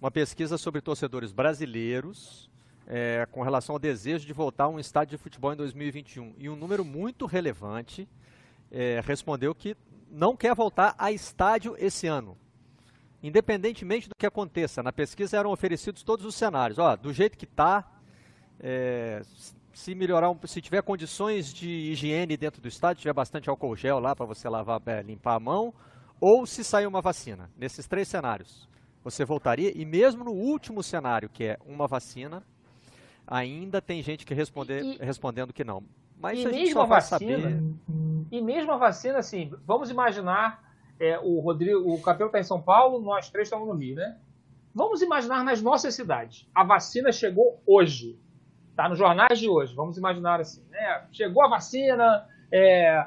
uma 0.00 0.10
pesquisa 0.10 0.58
sobre 0.58 0.80
torcedores 0.80 1.30
brasileiros 1.30 2.50
é, 2.86 3.26
com 3.30 3.42
relação 3.42 3.74
ao 3.74 3.78
desejo 3.78 4.26
de 4.26 4.32
voltar 4.32 4.64
a 4.64 4.68
um 4.68 4.78
estádio 4.78 5.16
de 5.16 5.22
futebol 5.22 5.52
em 5.52 5.56
2021. 5.56 6.34
E 6.38 6.48
um 6.48 6.56
número 6.56 6.84
muito 6.84 7.26
relevante 7.26 8.08
é, 8.70 9.00
respondeu 9.04 9.54
que 9.54 9.76
não 10.14 10.36
quer 10.36 10.54
voltar 10.54 10.94
a 10.96 11.10
estádio 11.10 11.74
esse 11.78 12.06
ano. 12.06 12.38
Independentemente 13.22 14.08
do 14.08 14.14
que 14.14 14.26
aconteça, 14.26 14.82
na 14.82 14.92
pesquisa 14.92 15.36
eram 15.36 15.50
oferecidos 15.50 16.02
todos 16.02 16.24
os 16.24 16.34
cenários. 16.34 16.78
Ó, 16.78 16.94
do 16.94 17.12
jeito 17.12 17.36
que 17.36 17.46
está, 17.46 17.90
é, 18.60 19.22
se 19.72 19.94
melhorar, 19.94 20.34
se 20.44 20.60
tiver 20.60 20.82
condições 20.82 21.52
de 21.52 21.68
higiene 21.68 22.36
dentro 22.36 22.62
do 22.62 22.68
estádio, 22.68 23.00
tiver 23.00 23.12
bastante 23.12 23.50
álcool 23.50 23.74
gel 23.74 23.98
lá 23.98 24.14
para 24.14 24.26
você 24.26 24.48
lavar, 24.48 24.80
é, 24.86 25.02
limpar 25.02 25.34
a 25.34 25.40
mão, 25.40 25.74
ou 26.20 26.46
se 26.46 26.62
sair 26.62 26.86
uma 26.86 27.00
vacina. 27.00 27.50
Nesses 27.56 27.86
três 27.86 28.06
cenários, 28.06 28.68
você 29.02 29.24
voltaria. 29.24 29.72
E 29.74 29.84
mesmo 29.84 30.22
no 30.22 30.32
último 30.32 30.82
cenário, 30.82 31.28
que 31.28 31.44
é 31.44 31.58
uma 31.66 31.88
vacina, 31.88 32.42
ainda 33.26 33.82
tem 33.82 34.02
gente 34.02 34.24
que 34.24 34.34
responder, 34.34 34.84
e, 34.84 34.98
respondendo 34.98 35.52
que 35.52 35.64
não. 35.64 35.82
Mas 36.18 36.38
e 36.38 36.46
a 36.46 36.72
só 36.72 36.86
vai 36.86 37.00
vacina, 37.00 37.40
saber. 37.40 37.62
E 38.30 38.40
mesmo 38.40 38.72
a 38.72 38.76
vacina, 38.76 39.18
assim, 39.18 39.52
vamos 39.66 39.90
imaginar 39.90 40.62
é, 40.98 41.18
o 41.18 41.40
Rodrigo, 41.40 41.92
o 41.92 42.00
Capel 42.00 42.26
está 42.26 42.38
em 42.38 42.44
São 42.44 42.60
Paulo, 42.60 43.00
nós 43.00 43.28
três 43.30 43.48
estamos 43.48 43.66
no 43.66 43.74
Rio, 43.74 43.96
né? 43.96 44.16
Vamos 44.74 45.02
imaginar 45.02 45.44
nas 45.44 45.62
nossas 45.62 45.94
cidades. 45.94 46.48
A 46.54 46.64
vacina 46.64 47.12
chegou 47.12 47.62
hoje. 47.66 48.18
Tá 48.74 48.88
nos 48.88 48.98
jornais 48.98 49.38
de 49.38 49.48
hoje. 49.48 49.72
Vamos 49.74 49.96
imaginar 49.96 50.40
assim, 50.40 50.64
né? 50.70 51.06
Chegou 51.12 51.44
a 51.44 51.48
vacina, 51.48 52.26
é, 52.50 53.06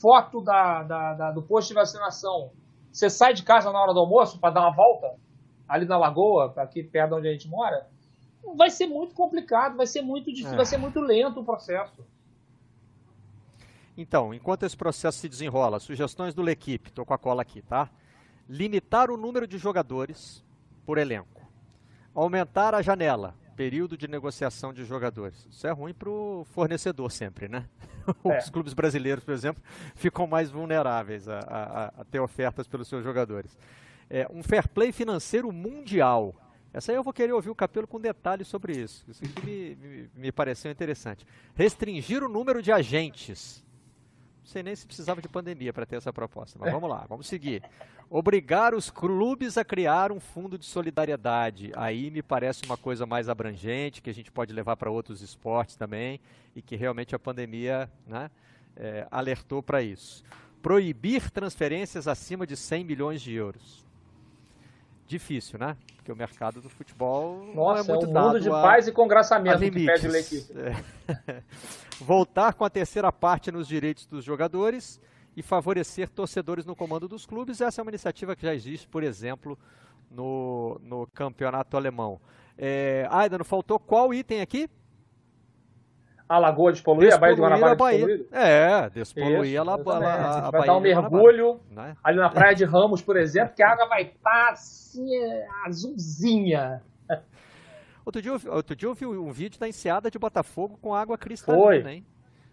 foto 0.00 0.40
da, 0.40 0.82
da, 0.84 1.14
da, 1.14 1.30
do 1.32 1.42
posto 1.42 1.68
de 1.68 1.74
vacinação. 1.74 2.52
Você 2.92 3.10
sai 3.10 3.34
de 3.34 3.42
casa 3.42 3.72
na 3.72 3.80
hora 3.80 3.92
do 3.92 4.00
almoço 4.00 4.38
para 4.38 4.54
dar 4.54 4.60
uma 4.60 4.74
volta 4.74 5.14
ali 5.68 5.84
na 5.84 5.98
lagoa, 5.98 6.52
aqui 6.56 6.82
perto 6.82 7.10
de 7.10 7.14
onde 7.16 7.28
a 7.28 7.32
gente 7.32 7.48
mora. 7.48 7.86
Vai 8.56 8.70
ser 8.70 8.86
muito 8.86 9.14
complicado, 9.14 9.76
vai 9.76 9.86
ser 9.86 10.02
muito 10.02 10.30
difícil, 10.30 10.54
é. 10.54 10.56
vai 10.56 10.64
ser 10.64 10.78
muito 10.78 11.00
lento 11.00 11.40
o 11.40 11.44
processo. 11.44 12.06
Então, 14.00 14.32
enquanto 14.32 14.62
esse 14.62 14.76
processo 14.76 15.18
se 15.18 15.28
desenrola, 15.28 15.80
sugestões 15.80 16.32
do 16.32 16.40
L'Equipe, 16.40 16.88
estou 16.88 17.04
com 17.04 17.12
a 17.12 17.18
cola 17.18 17.42
aqui, 17.42 17.60
tá? 17.62 17.90
Limitar 18.48 19.10
o 19.10 19.16
número 19.16 19.44
de 19.44 19.58
jogadores 19.58 20.44
por 20.86 20.98
elenco. 20.98 21.42
Aumentar 22.14 22.76
a 22.76 22.80
janela, 22.80 23.34
período 23.56 23.98
de 23.98 24.06
negociação 24.06 24.72
de 24.72 24.84
jogadores. 24.84 25.48
Isso 25.50 25.66
é 25.66 25.72
ruim 25.72 25.92
para 25.92 26.08
o 26.08 26.46
fornecedor 26.52 27.10
sempre, 27.10 27.48
né? 27.48 27.68
É. 28.24 28.38
Os 28.38 28.48
clubes 28.48 28.72
brasileiros, 28.72 29.22
por 29.22 29.34
exemplo, 29.34 29.62
ficam 29.94 30.26
mais 30.26 30.50
vulneráveis 30.50 31.28
a, 31.28 31.40
a, 31.40 31.84
a 32.00 32.04
ter 32.04 32.18
ofertas 32.18 32.66
pelos 32.66 32.88
seus 32.88 33.04
jogadores. 33.04 33.54
É, 34.08 34.26
um 34.32 34.42
fair 34.42 34.66
play 34.66 34.92
financeiro 34.92 35.52
mundial. 35.52 36.34
Essa 36.72 36.90
aí 36.90 36.96
eu 36.96 37.02
vou 37.02 37.12
querer 37.12 37.34
ouvir 37.34 37.50
o 37.50 37.54
Capelo 37.54 37.86
com 37.86 38.00
detalhes 38.00 38.48
sobre 38.48 38.72
isso. 38.72 39.04
Isso 39.10 39.22
aqui 39.22 39.44
me, 39.44 39.76
me, 39.76 40.10
me 40.14 40.32
pareceu 40.32 40.72
interessante. 40.72 41.26
Restringir 41.54 42.24
o 42.24 42.30
número 42.30 42.62
de 42.62 42.72
agentes 42.72 43.62
sei 44.48 44.62
nem 44.62 44.74
se 44.74 44.86
precisava 44.86 45.20
de 45.20 45.28
pandemia 45.28 45.72
para 45.74 45.84
ter 45.84 45.96
essa 45.96 46.10
proposta, 46.10 46.58
mas 46.58 46.72
vamos 46.72 46.88
lá, 46.88 47.04
vamos 47.06 47.26
seguir. 47.26 47.62
Obrigar 48.08 48.74
os 48.74 48.88
clubes 48.88 49.58
a 49.58 49.64
criar 49.64 50.10
um 50.10 50.18
fundo 50.18 50.56
de 50.56 50.64
solidariedade. 50.64 51.70
Aí 51.76 52.10
me 52.10 52.22
parece 52.22 52.64
uma 52.64 52.76
coisa 52.78 53.04
mais 53.04 53.28
abrangente, 53.28 54.00
que 54.00 54.08
a 54.08 54.14
gente 54.14 54.32
pode 54.32 54.52
levar 54.54 54.76
para 54.76 54.90
outros 54.90 55.20
esportes 55.20 55.76
também, 55.76 56.18
e 56.56 56.62
que 56.62 56.76
realmente 56.76 57.14
a 57.14 57.18
pandemia 57.18 57.90
né, 58.06 58.30
é, 58.74 59.06
alertou 59.10 59.62
para 59.62 59.82
isso. 59.82 60.24
Proibir 60.62 61.30
transferências 61.30 62.08
acima 62.08 62.46
de 62.46 62.56
100 62.56 62.84
milhões 62.84 63.20
de 63.20 63.34
euros. 63.34 63.84
Difícil, 65.08 65.58
né? 65.58 65.74
Porque 65.96 66.12
o 66.12 66.16
mercado 66.16 66.60
do 66.60 66.68
futebol 66.68 67.50
Nossa, 67.54 67.82
não 67.82 67.94
é 67.94 67.98
muito 67.98 68.14
é 68.14 68.20
um 68.20 68.22
mundo 68.22 68.40
de 68.40 68.50
paz 68.50 68.86
e 68.86 68.92
congraçamento 68.92 69.58
que 69.58 69.70
pede 69.70 70.06
o 70.06 70.12
É. 70.60 71.42
Voltar 71.98 72.52
com 72.52 72.64
a 72.64 72.70
terceira 72.70 73.10
parte 73.10 73.50
nos 73.50 73.66
direitos 73.66 74.06
dos 74.06 74.22
jogadores 74.22 75.00
e 75.34 75.42
favorecer 75.42 76.10
torcedores 76.10 76.66
no 76.66 76.76
comando 76.76 77.08
dos 77.08 77.24
clubes. 77.24 77.60
Essa 77.62 77.80
é 77.80 77.82
uma 77.82 77.90
iniciativa 77.90 78.36
que 78.36 78.42
já 78.42 78.54
existe, 78.54 78.86
por 78.86 79.02
exemplo, 79.02 79.58
no, 80.10 80.78
no 80.82 81.06
campeonato 81.06 81.76
alemão. 81.76 82.20
É, 82.56 83.06
Aidan, 83.10 83.42
faltou 83.42 83.78
qual 83.78 84.12
item 84.12 84.42
aqui? 84.42 84.68
A 86.28 86.38
lagoa 86.38 86.72
despoluir, 86.72 87.12
a 87.12 87.16
Baía 87.16 87.34
de 87.34 87.40
Guanabara 87.40 87.72
a 87.72 87.74
Baía. 87.74 88.26
É, 88.30 88.90
despoluir 88.90 89.54
Isso, 89.54 89.70
a, 89.70 89.74
a, 89.94 90.48
a, 90.48 90.50
Vai 90.50 90.66
dar 90.66 90.76
um 90.76 90.80
mergulho 90.80 91.60
né? 91.70 91.96
ali 92.04 92.18
na 92.18 92.28
Praia 92.28 92.54
de 92.54 92.64
Ramos, 92.64 93.00
por 93.00 93.16
exemplo, 93.16 93.54
que 93.54 93.62
a 93.62 93.70
água 93.70 93.88
vai 93.88 94.02
estar 94.02 94.50
assim, 94.50 95.08
azulzinha. 95.64 96.82
Outro 98.04 98.22
dia, 98.22 98.32
outro 98.32 98.76
dia 98.76 98.88
eu 98.88 98.94
vi 98.94 99.06
um 99.06 99.30
vídeo 99.30 99.58
da 99.58 99.68
enseada 99.68 100.10
de 100.10 100.18
Botafogo 100.18 100.78
com 100.80 100.94
água 100.94 101.18
cristalina, 101.18 101.62
Foi. 101.62 101.92
hein? 101.92 102.06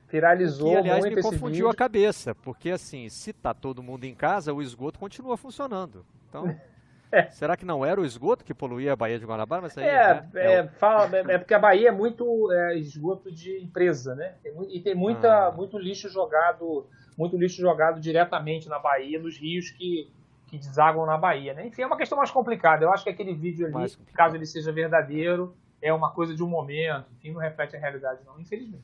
Viralizou 0.07 0.71
que, 0.71 0.77
aliás, 0.77 1.03
me 1.03 1.21
confundiu 1.21 1.69
a 1.69 1.73
cabeça, 1.73 2.35
porque 2.35 2.69
assim, 2.69 3.09
se 3.09 3.33
tá 3.33 3.53
todo 3.53 3.81
mundo 3.81 4.03
em 4.03 4.13
casa, 4.13 4.53
o 4.53 4.61
esgoto 4.61 4.99
continua 4.99 5.35
funcionando. 5.37 6.05
Então... 6.29 6.55
É. 7.11 7.23
Será 7.29 7.55
que 7.55 7.65
não 7.65 7.85
era 7.85 7.99
o 7.99 8.05
esgoto 8.05 8.43
que 8.43 8.53
poluía 8.53 8.93
a 8.93 8.95
Baía 8.95 9.19
de 9.19 9.25
Guanabara? 9.25 9.61
Mas 9.61 9.77
aí, 9.77 9.85
é, 9.85 10.13
né? 10.13 10.29
é, 10.35 10.53
é, 10.53 10.67
fala, 10.67 11.17
é, 11.17 11.19
é, 11.19 11.37
porque 11.37 11.53
a 11.53 11.59
Bahia 11.59 11.89
é 11.89 11.91
muito 11.91 12.51
é, 12.51 12.77
esgoto 12.77 13.31
de 13.31 13.57
empresa, 13.59 14.15
né? 14.15 14.33
e 14.69 14.79
tem 14.79 14.95
muita, 14.95 15.47
ah. 15.47 15.51
muito 15.51 15.77
lixo 15.77 16.09
jogado, 16.09 16.85
muito 17.17 17.37
lixo 17.37 17.61
jogado 17.61 17.99
diretamente 17.99 18.67
na 18.67 18.79
Bahia, 18.79 19.19
nos 19.19 19.37
rios 19.37 19.69
que, 19.71 20.11
que 20.47 20.57
desaguam 20.57 21.05
na 21.05 21.17
Bahia, 21.17 21.53
né? 21.53 21.67
Enfim, 21.67 21.83
é 21.83 21.87
uma 21.87 21.97
questão 21.97 22.17
mais 22.17 22.31
complicada. 22.31 22.83
Eu 22.83 22.91
acho 22.91 23.03
que 23.03 23.09
aquele 23.09 23.33
vídeo 23.33 23.65
ali, 23.67 23.91
caso 24.13 24.35
ele 24.35 24.45
seja 24.45 24.71
verdadeiro, 24.71 25.55
é 25.81 25.93
uma 25.93 26.11
coisa 26.11 26.35
de 26.35 26.43
um 26.43 26.47
momento, 26.47 27.05
enfim, 27.17 27.31
não 27.31 27.39
reflete 27.39 27.75
a 27.75 27.79
realidade, 27.79 28.21
não, 28.25 28.39
infelizmente. 28.39 28.83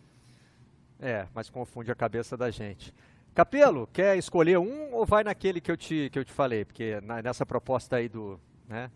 É, 0.99 1.25
mas 1.33 1.49
confunde 1.49 1.91
a 1.91 1.95
cabeça 1.95 2.37
da 2.37 2.51
gente. 2.51 2.93
Capelo, 3.33 3.87
quer 3.93 4.17
escolher 4.17 4.57
um 4.57 4.93
ou 4.93 5.05
vai 5.05 5.23
naquele 5.23 5.61
que 5.61 5.71
eu 5.71 5.77
te, 5.77 6.09
que 6.11 6.19
eu 6.19 6.25
te 6.25 6.33
falei? 6.33 6.65
Porque 6.65 6.99
na, 7.01 7.21
nessa 7.21 7.45
proposta 7.45 7.95
aí 7.95 8.09
do. 8.09 8.39
Né? 8.67 8.91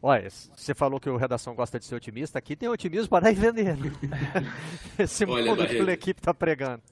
Olha, 0.00 0.28
você 0.30 0.74
falou 0.74 0.98
que 0.98 1.08
o 1.08 1.16
Redação 1.16 1.54
gosta 1.54 1.78
de 1.78 1.84
ser 1.84 1.94
otimista, 1.94 2.38
aqui 2.38 2.56
tem 2.56 2.68
otimismo 2.68 3.08
para 3.08 3.24
dar 3.24 3.32
e 3.32 3.34
vender. 3.34 3.76
Esse 4.98 5.24
Olha, 5.24 5.50
mundo 5.50 5.66
que 5.66 5.78
a 5.78 5.92
equipe 5.92 6.20
está 6.20 6.32
pregando. 6.32 6.82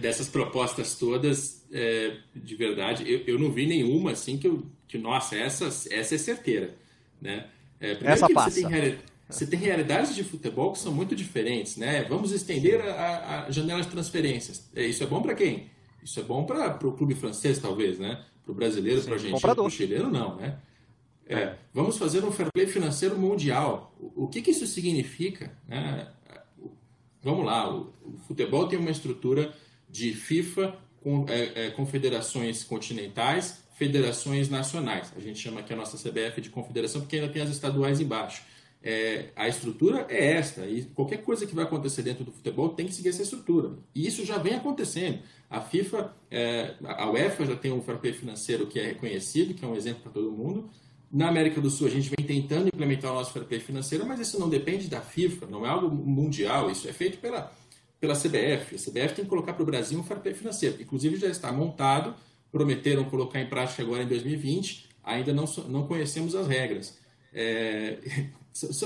Dessas 0.00 0.28
propostas 0.28 0.98
todas, 0.98 1.66
é, 1.70 2.16
de 2.34 2.56
verdade, 2.56 3.10
eu, 3.10 3.20
eu 3.26 3.38
não 3.38 3.50
vi 3.50 3.66
nenhuma 3.66 4.12
assim 4.12 4.38
que 4.38 4.46
eu. 4.46 4.66
Que, 4.86 4.96
nossa, 4.96 5.36
essa, 5.36 5.66
essa 5.66 6.14
é 6.14 6.18
certeira. 6.18 6.74
Né? 7.20 7.46
É, 7.78 7.98
essa 8.02 8.28
passa. 8.30 8.50
Você 8.50 8.66
tem, 8.66 8.98
você 9.28 9.46
tem 9.46 9.58
realidades 9.58 10.14
de 10.14 10.24
futebol 10.24 10.72
que 10.72 10.78
são 10.78 10.92
muito 10.92 11.14
diferentes, 11.14 11.76
né? 11.76 12.04
Vamos 12.04 12.32
estender 12.32 12.80
a, 12.80 13.44
a 13.44 13.50
janela 13.50 13.82
de 13.82 13.88
transferências. 13.88 14.70
É, 14.74 14.86
isso 14.86 15.02
é 15.02 15.06
bom 15.06 15.20
para 15.20 15.34
quem? 15.34 15.70
Isso 16.02 16.18
é 16.18 16.22
bom 16.22 16.44
para 16.44 16.86
o 16.86 16.92
clube 16.92 17.14
francês, 17.14 17.58
talvez, 17.58 17.98
né? 17.98 18.24
Para 18.42 18.52
o 18.52 18.54
brasileiro, 18.54 19.02
para 19.02 19.10
o 19.10 19.14
argentino, 19.14 19.40
para 19.40 19.62
o 19.62 19.68
chileno, 19.68 20.10
não, 20.10 20.36
né? 20.36 20.58
É, 21.26 21.56
vamos 21.74 21.98
fazer 21.98 22.24
um 22.24 22.32
fair 22.32 22.50
play 22.50 22.66
financeiro 22.66 23.18
mundial. 23.18 23.94
O, 24.00 24.24
o 24.24 24.28
que, 24.28 24.40
que, 24.40 24.50
isso 24.50 24.66
significa? 24.66 25.52
Né? 25.68 26.08
Vamos 27.22 27.44
lá, 27.44 27.70
o, 27.70 27.92
o, 28.02 28.16
futebol 28.26 28.66
tem 28.66 28.78
uma 28.78 28.90
estrutura 28.90 29.52
de 29.90 30.14
FIFA 30.14 30.74
com 31.02 31.26
é, 31.28 31.66
é, 31.66 31.70
confederações 31.70 32.64
continentais, 32.64 33.62
federações 33.74 34.48
nacionais. 34.48 35.12
A 35.14 35.20
gente 35.20 35.38
chama 35.38 35.60
aqui 35.60 35.74
a 35.74 35.76
nossa 35.76 35.98
CBF 35.98 36.40
de 36.40 36.48
confederação 36.48 37.02
porque 37.02 37.16
ainda 37.16 37.28
tem 37.28 37.42
as 37.42 37.50
estaduais 37.50 38.00
embaixo 38.00 38.42
é, 38.90 39.26
a 39.36 39.46
estrutura 39.46 40.06
é 40.08 40.32
esta. 40.32 40.64
E 40.64 40.84
qualquer 40.84 41.18
coisa 41.18 41.46
que 41.46 41.54
vai 41.54 41.64
acontecer 41.64 42.00
dentro 42.00 42.24
do 42.24 42.32
futebol 42.32 42.70
tem 42.70 42.86
que 42.86 42.94
seguir 42.94 43.10
essa 43.10 43.20
estrutura. 43.20 43.72
E 43.94 44.06
isso 44.06 44.24
já 44.24 44.38
vem 44.38 44.54
acontecendo. 44.54 45.18
A 45.50 45.60
FIFA, 45.60 46.16
é, 46.30 46.74
a 46.82 47.10
UEFA 47.10 47.44
já 47.44 47.54
tem 47.54 47.70
um 47.70 47.82
fair 47.82 48.14
financeiro 48.14 48.66
que 48.66 48.80
é 48.80 48.86
reconhecido, 48.86 49.52
que 49.52 49.62
é 49.62 49.68
um 49.68 49.76
exemplo 49.76 50.04
para 50.04 50.12
todo 50.12 50.32
mundo. 50.32 50.70
Na 51.12 51.28
América 51.28 51.60
do 51.60 51.68
Sul, 51.68 51.86
a 51.86 51.90
gente 51.90 52.10
vem 52.16 52.26
tentando 52.26 52.68
implementar 52.68 53.12
o 53.12 53.16
nosso 53.16 53.30
fair 53.30 53.60
financeiro, 53.60 54.06
mas 54.06 54.20
isso 54.20 54.40
não 54.40 54.48
depende 54.48 54.88
da 54.88 55.02
FIFA, 55.02 55.46
não 55.48 55.66
é 55.66 55.68
algo 55.68 55.94
mundial. 55.94 56.70
Isso 56.70 56.88
é 56.88 56.92
feito 56.92 57.18
pela, 57.18 57.52
pela 58.00 58.14
CBF. 58.14 58.74
A 58.74 58.78
CBF 58.78 59.16
tem 59.16 59.24
que 59.26 59.26
colocar 59.26 59.52
para 59.52 59.62
o 59.62 59.66
Brasil 59.66 59.98
um 59.98 60.02
fair 60.02 60.34
financeiro. 60.34 60.80
Inclusive 60.80 61.16
já 61.16 61.28
está 61.28 61.52
montado, 61.52 62.14
prometeram 62.50 63.04
colocar 63.04 63.38
em 63.38 63.50
prática 63.50 63.82
agora 63.82 64.02
em 64.02 64.08
2020, 64.08 64.88
ainda 65.04 65.34
não, 65.34 65.44
não 65.68 65.86
conhecemos 65.86 66.34
as 66.34 66.46
regras. 66.48 66.96
É, 67.34 67.98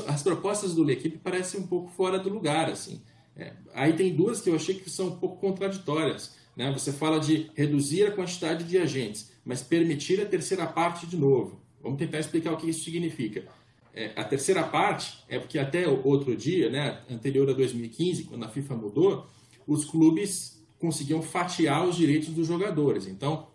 as 0.06 0.22
propostas 0.22 0.74
do 0.74 0.82
L'Equipe 0.82 1.18
parecem 1.18 1.60
um 1.60 1.66
pouco 1.66 1.90
fora 1.90 2.18
do 2.18 2.28
lugar. 2.28 2.70
assim. 2.70 3.00
É, 3.36 3.52
aí 3.74 3.94
tem 3.94 4.14
duas 4.14 4.40
que 4.40 4.50
eu 4.50 4.54
achei 4.54 4.74
que 4.74 4.90
são 4.90 5.08
um 5.08 5.16
pouco 5.16 5.36
contraditórias. 5.36 6.34
Né? 6.56 6.70
Você 6.72 6.92
fala 6.92 7.18
de 7.18 7.50
reduzir 7.54 8.04
a 8.04 8.10
quantidade 8.10 8.64
de 8.64 8.78
agentes, 8.78 9.32
mas 9.44 9.62
permitir 9.62 10.20
a 10.20 10.26
terceira 10.26 10.66
parte 10.66 11.06
de 11.06 11.16
novo. 11.16 11.60
Vamos 11.82 11.98
tentar 11.98 12.20
explicar 12.20 12.52
o 12.52 12.56
que 12.56 12.68
isso 12.68 12.84
significa. 12.84 13.44
É, 13.94 14.12
a 14.16 14.24
terceira 14.24 14.62
parte 14.62 15.22
é 15.28 15.38
porque 15.38 15.58
até 15.58 15.86
outro 15.86 16.36
dia, 16.36 16.70
né, 16.70 17.00
anterior 17.10 17.48
a 17.50 17.52
2015, 17.52 18.24
quando 18.24 18.44
a 18.44 18.48
FIFA 18.48 18.74
mudou, 18.76 19.26
os 19.66 19.84
clubes 19.84 20.62
conseguiam 20.78 21.22
fatiar 21.22 21.86
os 21.86 21.96
direitos 21.96 22.30
dos 22.30 22.46
jogadores. 22.46 23.06
Então, 23.06 23.48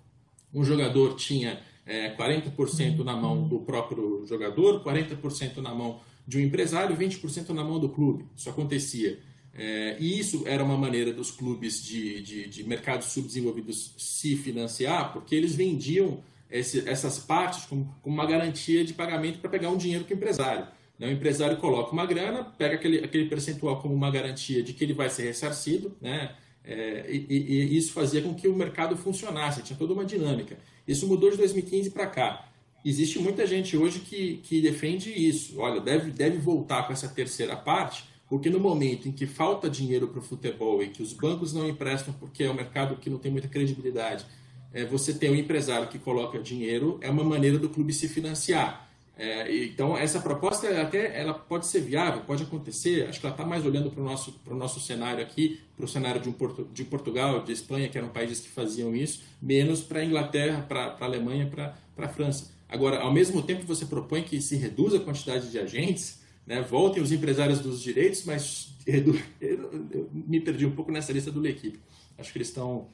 um 0.53 0.63
jogador 0.63 1.15
tinha 1.15 1.61
é, 1.87 2.13
40% 2.15 3.03
na 3.03 3.15
mão 3.15 3.47
do 3.47 3.59
próprio 3.61 4.25
jogador, 4.27 4.83
40% 4.83 5.57
na 5.57 5.73
mão 5.73 6.01
de 6.27 6.37
um 6.37 6.41
empresário, 6.41 6.95
20% 6.95 7.49
na 7.49 7.63
mão 7.63 7.79
do 7.79 7.87
clube. 7.87 8.25
Isso 8.35 8.49
acontecia. 8.49 9.19
É, 9.57 9.95
e 9.99 10.19
isso 10.19 10.43
era 10.45 10.63
uma 10.63 10.77
maneira 10.77 11.11
dos 11.11 11.31
clubes 11.31 11.81
de, 11.81 12.21
de, 12.21 12.47
de 12.47 12.63
mercados 12.63 13.07
subdesenvolvidos 13.07 13.93
se 13.97 14.35
financiar, 14.35 15.13
porque 15.13 15.33
eles 15.33 15.55
vendiam 15.55 16.21
esse, 16.51 16.87
essas 16.87 17.17
partes 17.17 17.65
com, 17.65 17.85
com, 18.01 18.09
uma 18.09 18.25
garantia 18.25 18.83
de 18.83 18.93
pagamento 18.93 19.39
para 19.39 19.49
pegar 19.49 19.69
um 19.69 19.77
dinheiro 19.77 20.03
com 20.05 20.13
o 20.13 20.17
empresário. 20.17 20.67
Né? 20.99 21.07
O 21.07 21.11
empresário 21.11 21.57
coloca 21.57 21.91
uma 21.91 22.05
grana, 22.05 22.43
pega 22.43 22.75
aquele, 22.75 22.99
aquele 22.99 23.27
percentual 23.27 23.81
como 23.81 23.95
uma 23.95 24.11
garantia 24.11 24.61
de 24.61 24.73
que 24.73 24.83
ele 24.83 24.93
vai 24.93 25.09
ser 25.09 25.23
ressarcido, 25.23 25.95
né? 26.01 26.35
É, 26.63 27.05
e, 27.09 27.25
e, 27.29 27.77
isso 27.77 27.93
fazia 27.93 28.21
com 28.21 28.33
que 28.33 28.45
o 28.45 28.53
mercado 28.53 28.97
funcionasse, 28.97 29.63
tinha 29.63 29.79
toda 29.79 29.93
uma 29.93 30.03
dinâmica. 30.03 30.57
Isso 30.87 31.07
mudou 31.07 31.29
de 31.29 31.37
2015 31.37 31.89
para 31.91 32.07
cá. 32.07 32.49
Existe 32.85 33.19
muita 33.19 33.45
gente 33.45 33.75
hoje 33.75 33.99
que, 33.99 34.37
que 34.37 34.61
defende 34.61 35.11
isso. 35.11 35.59
Olha, 35.59 35.81
deve, 35.81 36.11
deve 36.11 36.37
voltar 36.37 36.87
com 36.87 36.93
essa 36.93 37.09
terceira 37.09 37.55
parte, 37.55 38.05
porque 38.29 38.49
no 38.49 38.59
momento 38.59 39.09
em 39.09 39.11
que 39.11 39.25
falta 39.25 39.69
dinheiro 39.69 40.07
para 40.07 40.19
o 40.19 40.23
futebol 40.23 40.81
e 40.81 40.89
que 40.89 41.03
os 41.03 41.11
bancos 41.11 41.51
não 41.53 41.67
emprestam 41.67 42.13
porque 42.13 42.43
é 42.43 42.49
um 42.49 42.53
mercado 42.53 42.95
que 42.95 43.09
não 43.09 43.17
tem 43.17 43.31
muita 43.31 43.47
credibilidade, 43.47 44.25
é, 44.73 44.85
você 44.85 45.13
tem 45.13 45.31
um 45.31 45.35
empresário 45.35 45.87
que 45.87 45.99
coloca 45.99 46.39
dinheiro, 46.39 46.97
é 47.01 47.09
uma 47.09 47.23
maneira 47.23 47.57
do 47.57 47.69
clube 47.69 47.91
se 47.91 48.07
financiar. 48.07 48.86
É, 49.19 49.65
então, 49.65 49.97
essa 49.97 50.19
proposta 50.19 50.69
até 50.79 51.19
ela 51.19 51.33
pode 51.33 51.65
ser 51.65 51.81
viável, 51.81 52.21
pode 52.21 52.43
acontecer. 52.43 53.07
Acho 53.07 53.19
que 53.19 53.25
ela 53.25 53.33
está 53.33 53.45
mais 53.45 53.65
olhando 53.65 53.89
para 53.89 54.01
o 54.01 54.05
nosso, 54.05 54.39
nosso 54.45 54.79
cenário 54.79 55.23
aqui, 55.23 55.59
para 55.75 55.85
o 55.85 55.87
cenário 55.87 56.21
de, 56.21 56.29
um 56.29 56.31
Porto, 56.31 56.67
de 56.71 56.83
Portugal, 56.83 57.43
de 57.43 57.51
Espanha, 57.51 57.89
que 57.89 57.97
eram 57.97 58.09
países 58.09 58.39
que 58.41 58.49
faziam 58.49 58.95
isso, 58.95 59.23
menos 59.41 59.81
para 59.81 60.01
a 60.01 60.05
Inglaterra, 60.05 60.61
para 60.61 60.95
a 60.99 61.03
Alemanha, 61.03 61.47
para 61.47 61.75
a 61.97 62.07
França. 62.07 62.51
Agora, 62.69 62.99
ao 62.99 63.11
mesmo 63.11 63.41
tempo, 63.41 63.63
você 63.65 63.85
propõe 63.85 64.21
que 64.21 64.39
se 64.39 64.55
reduza 64.55 64.97
a 64.97 64.99
quantidade 64.99 65.49
de 65.49 65.57
agentes, 65.57 66.21
né, 66.45 66.61
voltem 66.61 67.01
os 67.01 67.11
empresários 67.11 67.59
dos 67.59 67.81
direitos, 67.81 68.23
mas 68.23 68.69
redu... 68.85 69.19
eu 69.41 70.09
me 70.13 70.39
perdi 70.39 70.65
um 70.65 70.71
pouco 70.71 70.91
nessa 70.91 71.11
lista 71.11 71.31
do 71.31 71.39
L'Equipe. 71.39 71.79
Acho 72.17 72.31
que 72.31 72.37
eles 72.37 72.49
estão 72.49 72.87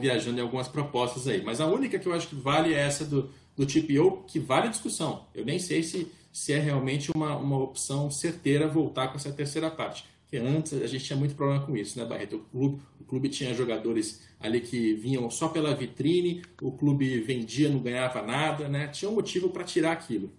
viajando 0.00 0.38
em 0.38 0.42
algumas 0.42 0.66
propostas 0.66 1.28
aí. 1.28 1.42
Mas 1.42 1.60
a 1.60 1.66
única 1.66 1.98
que 1.98 2.06
eu 2.06 2.12
acho 2.12 2.28
que 2.28 2.34
vale 2.34 2.74
é 2.74 2.78
essa 2.78 3.04
do, 3.04 3.30
do 3.58 3.66
TPO, 3.66 4.22
que 4.28 4.38
vale 4.38 4.68
discussão. 4.68 5.26
Eu 5.34 5.44
nem 5.44 5.58
sei 5.58 5.82
se, 5.82 6.10
se 6.32 6.52
é 6.52 6.60
realmente 6.60 7.10
uma, 7.12 7.36
uma 7.36 7.58
opção 7.58 8.08
certeira 8.08 8.68
voltar 8.68 9.08
com 9.08 9.16
essa 9.16 9.32
terceira 9.32 9.68
parte. 9.68 10.06
Porque 10.22 10.36
antes 10.36 10.74
a 10.74 10.86
gente 10.86 11.04
tinha 11.04 11.18
muito 11.18 11.34
problema 11.34 11.66
com 11.66 11.76
isso, 11.76 11.98
né, 11.98 12.04
Barreto? 12.04 12.36
O 12.36 12.40
clube, 12.40 12.82
o 13.00 13.04
clube 13.04 13.28
tinha 13.28 13.52
jogadores 13.54 14.28
ali 14.38 14.60
que 14.60 14.94
vinham 14.94 15.28
só 15.28 15.48
pela 15.48 15.74
vitrine, 15.74 16.42
o 16.62 16.70
clube 16.70 17.20
vendia, 17.20 17.68
não 17.68 17.80
ganhava 17.80 18.22
nada, 18.22 18.68
né? 18.68 18.86
Tinha 18.88 19.10
um 19.10 19.14
motivo 19.14 19.48
para 19.50 19.64
tirar 19.64 19.92
aquilo. 19.92 20.30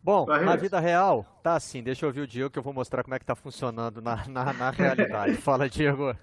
Bom, 0.00 0.26
na 0.26 0.54
vida 0.54 0.78
real, 0.78 1.40
tá 1.42 1.56
assim. 1.56 1.82
Deixa 1.82 2.04
eu 2.04 2.08
ouvir 2.08 2.20
o 2.20 2.26
Diego 2.26 2.50
que 2.50 2.58
eu 2.58 2.62
vou 2.62 2.72
mostrar 2.72 3.02
como 3.02 3.14
é 3.14 3.18
que 3.18 3.24
tá 3.24 3.34
funcionando 3.34 4.00
na, 4.00 4.28
na, 4.28 4.52
na 4.52 4.70
realidade. 4.70 5.34
Fala, 5.42 5.68
Diego. 5.68 6.14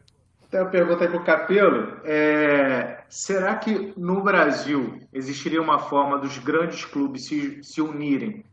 Tem 0.56 0.62
uma 0.62 0.70
pergunta 0.70 1.04
aí 1.04 1.10
para 1.10 1.20
o 1.20 1.24
Capelo. 1.26 2.00
É, 2.06 3.04
será 3.10 3.58
que 3.58 3.92
no 3.98 4.24
Brasil 4.24 5.02
existiria 5.12 5.62
uma 5.62 5.80
forma 5.80 6.18
dos 6.18 6.38
grandes 6.38 6.86
clubes 6.86 7.26
se, 7.26 7.62
se 7.62 7.82
unirem 7.82 8.46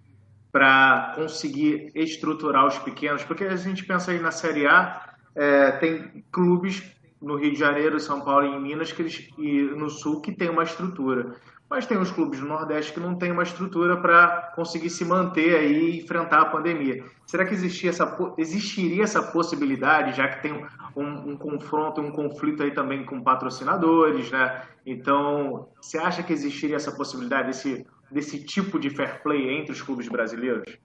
para 0.51 1.13
conseguir 1.15 1.93
estruturar 1.95 2.67
os 2.67 2.77
pequenos? 2.81 3.23
Porque 3.23 3.45
a 3.45 3.55
gente 3.55 3.85
pensa 3.85 4.11
aí 4.11 4.19
na 4.19 4.33
Série 4.33 4.67
A, 4.67 5.15
é, 5.37 5.71
tem 5.77 6.25
clubes 6.33 6.83
no 7.21 7.37
Rio 7.37 7.53
de 7.53 7.59
Janeiro, 7.61 8.01
São 8.01 8.21
Paulo 8.21 8.47
e 8.47 8.57
em 8.57 8.61
Minas 8.61 8.91
que 8.91 9.03
eles, 9.03 9.29
e 9.39 9.63
no 9.63 9.89
Sul 9.89 10.21
que 10.21 10.33
tem 10.33 10.51
uma 10.51 10.65
estrutura 10.65 11.37
mas 11.73 11.87
tem 11.87 11.97
os 11.97 12.11
clubes 12.11 12.39
do 12.39 12.45
Nordeste 12.47 12.93
que 12.93 13.01
não 13.01 13.15
têm 13.15 13.33
uma 13.33 13.43
estrutura 13.43 13.97
para 13.97 14.53
conseguir 14.55 14.91
se 14.91 15.07
manter 15.07 15.57
aí 15.57 15.93
e 15.93 16.01
enfrentar 16.03 16.43
a 16.43 16.45
pandemia. 16.45 17.03
Será 17.27 17.47
que 17.47 17.55
existia 17.55 17.89
essa, 17.89 18.35
existiria 18.37 19.05
essa 19.05 19.23
possibilidade, 19.23 20.15
já 20.15 20.29
que 20.29 20.43
tem 20.43 20.67
um, 20.95 21.31
um 21.31 21.35
confronto, 21.35 21.99
um 22.03 22.13
conflito 22.13 22.63
aí 22.63 22.73
também 22.73 23.07
com 23.07 23.23
patrocinadores, 23.23 24.31
né? 24.31 24.65
Então, 24.85 25.67
você 25.81 25.97
acha 25.97 26.23
que 26.23 26.35
existiria 26.35 26.77
essa 26.77 26.93
possibilidade 26.93 27.47
desse, 27.47 27.87
desse 28.11 28.45
tipo 28.45 28.79
de 28.79 28.91
fair 28.91 29.23
play 29.23 29.59
entre 29.59 29.73
os 29.73 29.81
clubes 29.81 30.07
brasileiros? 30.09 30.77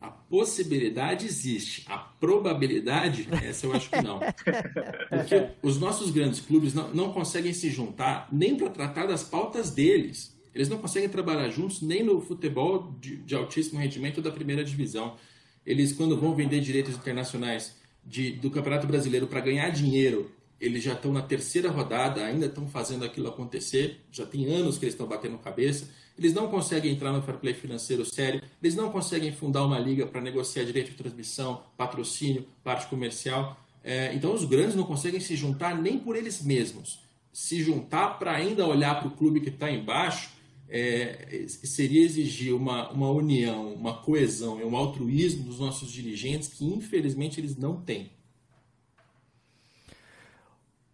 A 0.00 0.08
possibilidade 0.08 1.26
existe, 1.26 1.84
a 1.88 1.98
probabilidade, 1.98 3.28
essa 3.44 3.66
eu 3.66 3.72
acho 3.72 3.90
que 3.90 4.00
não. 4.00 4.20
Porque 5.10 5.48
os 5.60 5.78
nossos 5.80 6.10
grandes 6.12 6.40
clubes 6.40 6.72
não, 6.72 6.94
não 6.94 7.12
conseguem 7.12 7.52
se 7.52 7.68
juntar 7.68 8.28
nem 8.30 8.56
para 8.56 8.70
tratar 8.70 9.06
das 9.06 9.24
pautas 9.24 9.70
deles. 9.72 10.38
Eles 10.54 10.68
não 10.68 10.78
conseguem 10.78 11.08
trabalhar 11.08 11.48
juntos 11.50 11.82
nem 11.82 12.04
no 12.04 12.20
futebol 12.20 12.94
de, 13.00 13.16
de 13.16 13.34
altíssimo 13.34 13.80
rendimento 13.80 14.22
da 14.22 14.30
primeira 14.30 14.64
divisão. 14.64 15.16
Eles, 15.66 15.92
quando 15.92 16.16
vão 16.16 16.34
vender 16.34 16.60
direitos 16.60 16.94
internacionais 16.94 17.76
de, 18.04 18.32
do 18.32 18.50
Campeonato 18.50 18.86
Brasileiro 18.86 19.26
para 19.26 19.40
ganhar 19.40 19.68
dinheiro 19.70 20.30
eles 20.60 20.82
já 20.82 20.92
estão 20.92 21.12
na 21.12 21.22
terceira 21.22 21.70
rodada, 21.70 22.24
ainda 22.24 22.46
estão 22.46 22.66
fazendo 22.68 23.04
aquilo 23.04 23.28
acontecer, 23.28 24.00
já 24.10 24.26
tem 24.26 24.46
anos 24.46 24.76
que 24.76 24.84
eles 24.84 24.94
estão 24.94 25.06
batendo 25.06 25.38
cabeça, 25.38 25.88
eles 26.18 26.34
não 26.34 26.48
conseguem 26.48 26.92
entrar 26.92 27.12
no 27.12 27.22
fair 27.22 27.38
play 27.38 27.54
financeiro 27.54 28.04
sério, 28.04 28.42
eles 28.60 28.74
não 28.74 28.90
conseguem 28.90 29.30
fundar 29.32 29.64
uma 29.64 29.78
liga 29.78 30.04
para 30.04 30.20
negociar 30.20 30.64
direito 30.64 30.90
de 30.90 30.96
transmissão, 30.96 31.62
patrocínio, 31.76 32.44
parte 32.64 32.88
comercial. 32.88 33.56
É, 33.84 34.12
então 34.14 34.34
os 34.34 34.44
grandes 34.44 34.74
não 34.74 34.82
conseguem 34.82 35.20
se 35.20 35.36
juntar 35.36 35.80
nem 35.80 35.98
por 35.98 36.16
eles 36.16 36.42
mesmos. 36.42 37.00
Se 37.32 37.62
juntar 37.62 38.18
para 38.18 38.32
ainda 38.32 38.66
olhar 38.66 38.98
para 38.98 39.08
o 39.08 39.12
clube 39.12 39.40
que 39.40 39.48
está 39.48 39.70
embaixo 39.70 40.30
é, 40.68 41.44
seria 41.46 42.04
exigir 42.04 42.52
uma, 42.54 42.90
uma 42.90 43.10
união, 43.10 43.72
uma 43.72 44.02
coesão 44.02 44.60
e 44.60 44.64
um 44.64 44.76
altruísmo 44.76 45.44
dos 45.44 45.58
nossos 45.58 45.90
dirigentes 45.90 46.48
que 46.48 46.64
infelizmente 46.64 47.40
eles 47.40 47.56
não 47.56 47.80
têm. 47.80 48.10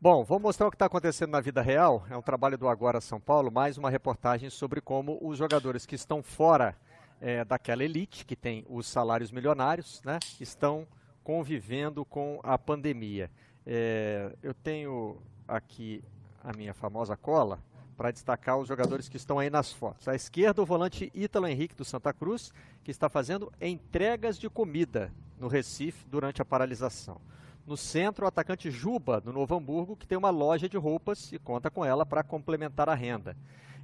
Bom, 0.05 0.23
vou 0.23 0.39
mostrar 0.39 0.67
o 0.67 0.71
que 0.71 0.75
está 0.75 0.85
acontecendo 0.85 1.31
na 1.31 1.41
vida 1.41 1.63
real. 1.63 2.05
É 2.11 2.15
um 2.15 2.21
trabalho 2.21 2.59
do 2.59 2.69
Agora 2.69 3.01
São 3.01 3.19
Paulo, 3.19 3.51
mais 3.51 3.79
uma 3.79 3.89
reportagem 3.89 4.51
sobre 4.51 4.83
como 4.83 5.19
os 5.23 5.39
jogadores 5.39 5.87
que 5.87 5.95
estão 5.95 6.23
fora 6.23 6.77
é, 7.23 7.43
daquela 7.43 7.83
elite, 7.83 8.27
que 8.27 8.37
tem 8.37 8.67
os 8.69 8.87
salários 8.87 9.33
milionários, 9.33 10.03
né, 10.05 10.19
estão 10.39 10.87
convivendo 11.23 12.05
com 12.05 12.39
a 12.43 12.59
pandemia. 12.59 13.31
É, 13.65 14.31
eu 14.43 14.53
tenho 14.53 15.17
aqui 15.49 16.05
a 16.43 16.53
minha 16.53 16.75
famosa 16.75 17.17
cola 17.17 17.59
para 17.97 18.11
destacar 18.11 18.59
os 18.59 18.69
jogadores 18.69 19.09
que 19.09 19.17
estão 19.17 19.39
aí 19.39 19.49
nas 19.49 19.73
fotos. 19.73 20.07
À 20.07 20.15
esquerda, 20.15 20.61
o 20.61 20.67
volante 20.67 21.11
Ítalo 21.15 21.47
Henrique 21.47 21.75
do 21.75 21.83
Santa 21.83 22.13
Cruz, 22.13 22.53
que 22.85 22.91
está 22.91 23.09
fazendo 23.09 23.51
entregas 23.59 24.39
de 24.39 24.51
comida 24.51 25.11
no 25.41 25.49
Recife 25.49 26.07
durante 26.07 26.43
a 26.43 26.45
paralisação. 26.45 27.19
No 27.67 27.79
centro, 27.79 28.27
o 28.27 28.29
atacante 28.29 28.71
Juba, 28.71 29.23
do 29.23 29.33
Novo 29.33 29.57
Hamburgo, 29.57 29.97
que 29.97 30.07
tem 30.07 30.19
uma 30.19 30.29
loja 30.29 30.69
de 30.69 30.77
roupas 30.77 31.33
e 31.33 31.39
conta 31.39 31.71
com 31.71 31.83
ela 31.83 32.05
para 32.05 32.23
complementar 32.23 32.91
a 32.91 32.95
renda. 32.95 33.35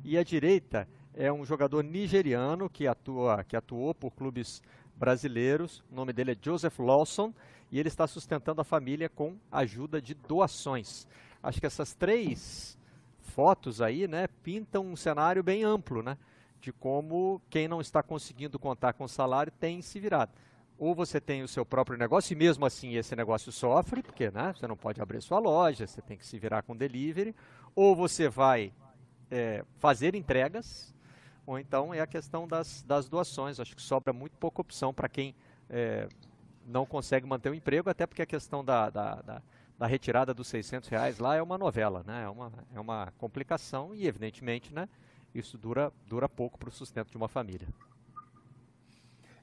E 0.05 0.19
à 0.19 0.23
direita 0.23 0.87
é 1.15 1.33
um 1.33 1.47
jogador 1.47 1.83
nigeriano 1.83 2.69
que, 2.69 2.87
atua, 2.87 3.43
que 3.43 3.57
atuou 3.57 3.95
por 3.95 4.11
clubes 4.11 4.63
brasileiros. 4.95 5.83
O 5.91 5.95
nome 5.95 6.13
dele 6.13 6.33
é 6.33 6.37
Joseph 6.39 6.79
Lawson 6.79 7.33
e 7.73 7.81
ele 7.81 7.89
está 7.89 8.07
sustentando 8.07 8.61
a 8.61 8.65
família 8.65 9.09
com 9.09 9.37
ajuda 9.51 10.01
de 10.01 10.13
doações. 10.13 11.09
Acho 11.43 11.59
que 11.59 11.67
essas 11.67 11.95
três 11.95 12.79
fotos 13.23 13.81
aí, 13.81 14.07
né, 14.07 14.29
pintam 14.43 14.85
um 14.85 14.97
cenário 14.97 15.43
bem 15.43 15.65
amplo, 15.65 16.03
né, 16.03 16.19
de 16.61 16.71
como 16.71 17.41
quem 17.49 17.67
não 17.67 17.81
está 17.81 18.03
conseguindo 18.03 18.59
contar 18.59 18.93
com 18.93 19.05
o 19.05 19.09
salário 19.09 19.51
tem 19.59 19.81
se 19.81 19.99
virado 19.99 20.33
ou 20.81 20.95
você 20.95 21.21
tem 21.21 21.43
o 21.43 21.49
seu 21.49 21.65
próprio 21.65 21.99
negócio 21.99 22.33
e 22.33 22.37
mesmo 22.37 22.65
assim 22.65 22.95
esse 22.95 23.15
negócio 23.15 23.53
sofre, 23.53 24.03
porque 24.03 24.31
né, 24.31 24.55
você 24.57 24.67
não 24.67 24.79
pode 24.79 24.99
abrir 24.99 25.21
sua 25.21 25.39
loja, 25.39 25.87
você 25.87 26.01
tem 26.01 26.17
que 26.17 26.25
se 26.25 26.39
virar 26.39 26.63
com 26.63 26.75
delivery, 26.75 27.37
ou 27.75 27.95
você 27.95 28.31
vai 28.31 28.73
é, 29.31 29.63
fazer 29.77 30.15
entregas, 30.15 30.95
ou 31.47 31.59
então 31.59 31.93
é 31.93 32.01
a 32.01 32.07
questão 32.07 32.49
das, 32.49 32.83
das 32.83 33.11
doações. 33.11 33.61
Acho 33.61 33.77
que 33.77 33.83
sobra 33.83 34.11
muito 34.11 34.39
pouca 34.39 34.63
opção 34.63 34.95
para 34.95 35.07
quem 35.07 35.35
é, 35.69 36.09
não 36.67 36.87
consegue 36.87 37.27
manter 37.27 37.51
o 37.51 37.55
emprego, 37.55 37.91
até 37.91 38.07
porque 38.07 38.23
a 38.23 38.27
questão 38.27 38.65
da, 38.65 38.89
da, 38.89 39.17
da, 39.17 39.43
da 39.79 39.87
retirada 39.87 40.33
dos 40.33 40.49
600 40.49 40.89
reais 40.89 41.19
lá 41.19 41.37
é 41.37 41.43
uma 41.43 41.59
novela, 41.59 42.03
né? 42.07 42.25
é, 42.25 42.29
uma, 42.31 42.53
é 42.75 42.81
uma 42.81 43.13
complicação 43.19 43.95
e, 43.95 44.07
evidentemente, 44.07 44.73
né, 44.73 44.89
isso 45.35 45.59
dura, 45.59 45.93
dura 46.07 46.27
pouco 46.27 46.59
para 46.59 46.71
o 46.71 46.73
sustento 46.73 47.11
de 47.11 47.19
uma 47.19 47.29
família. 47.29 47.69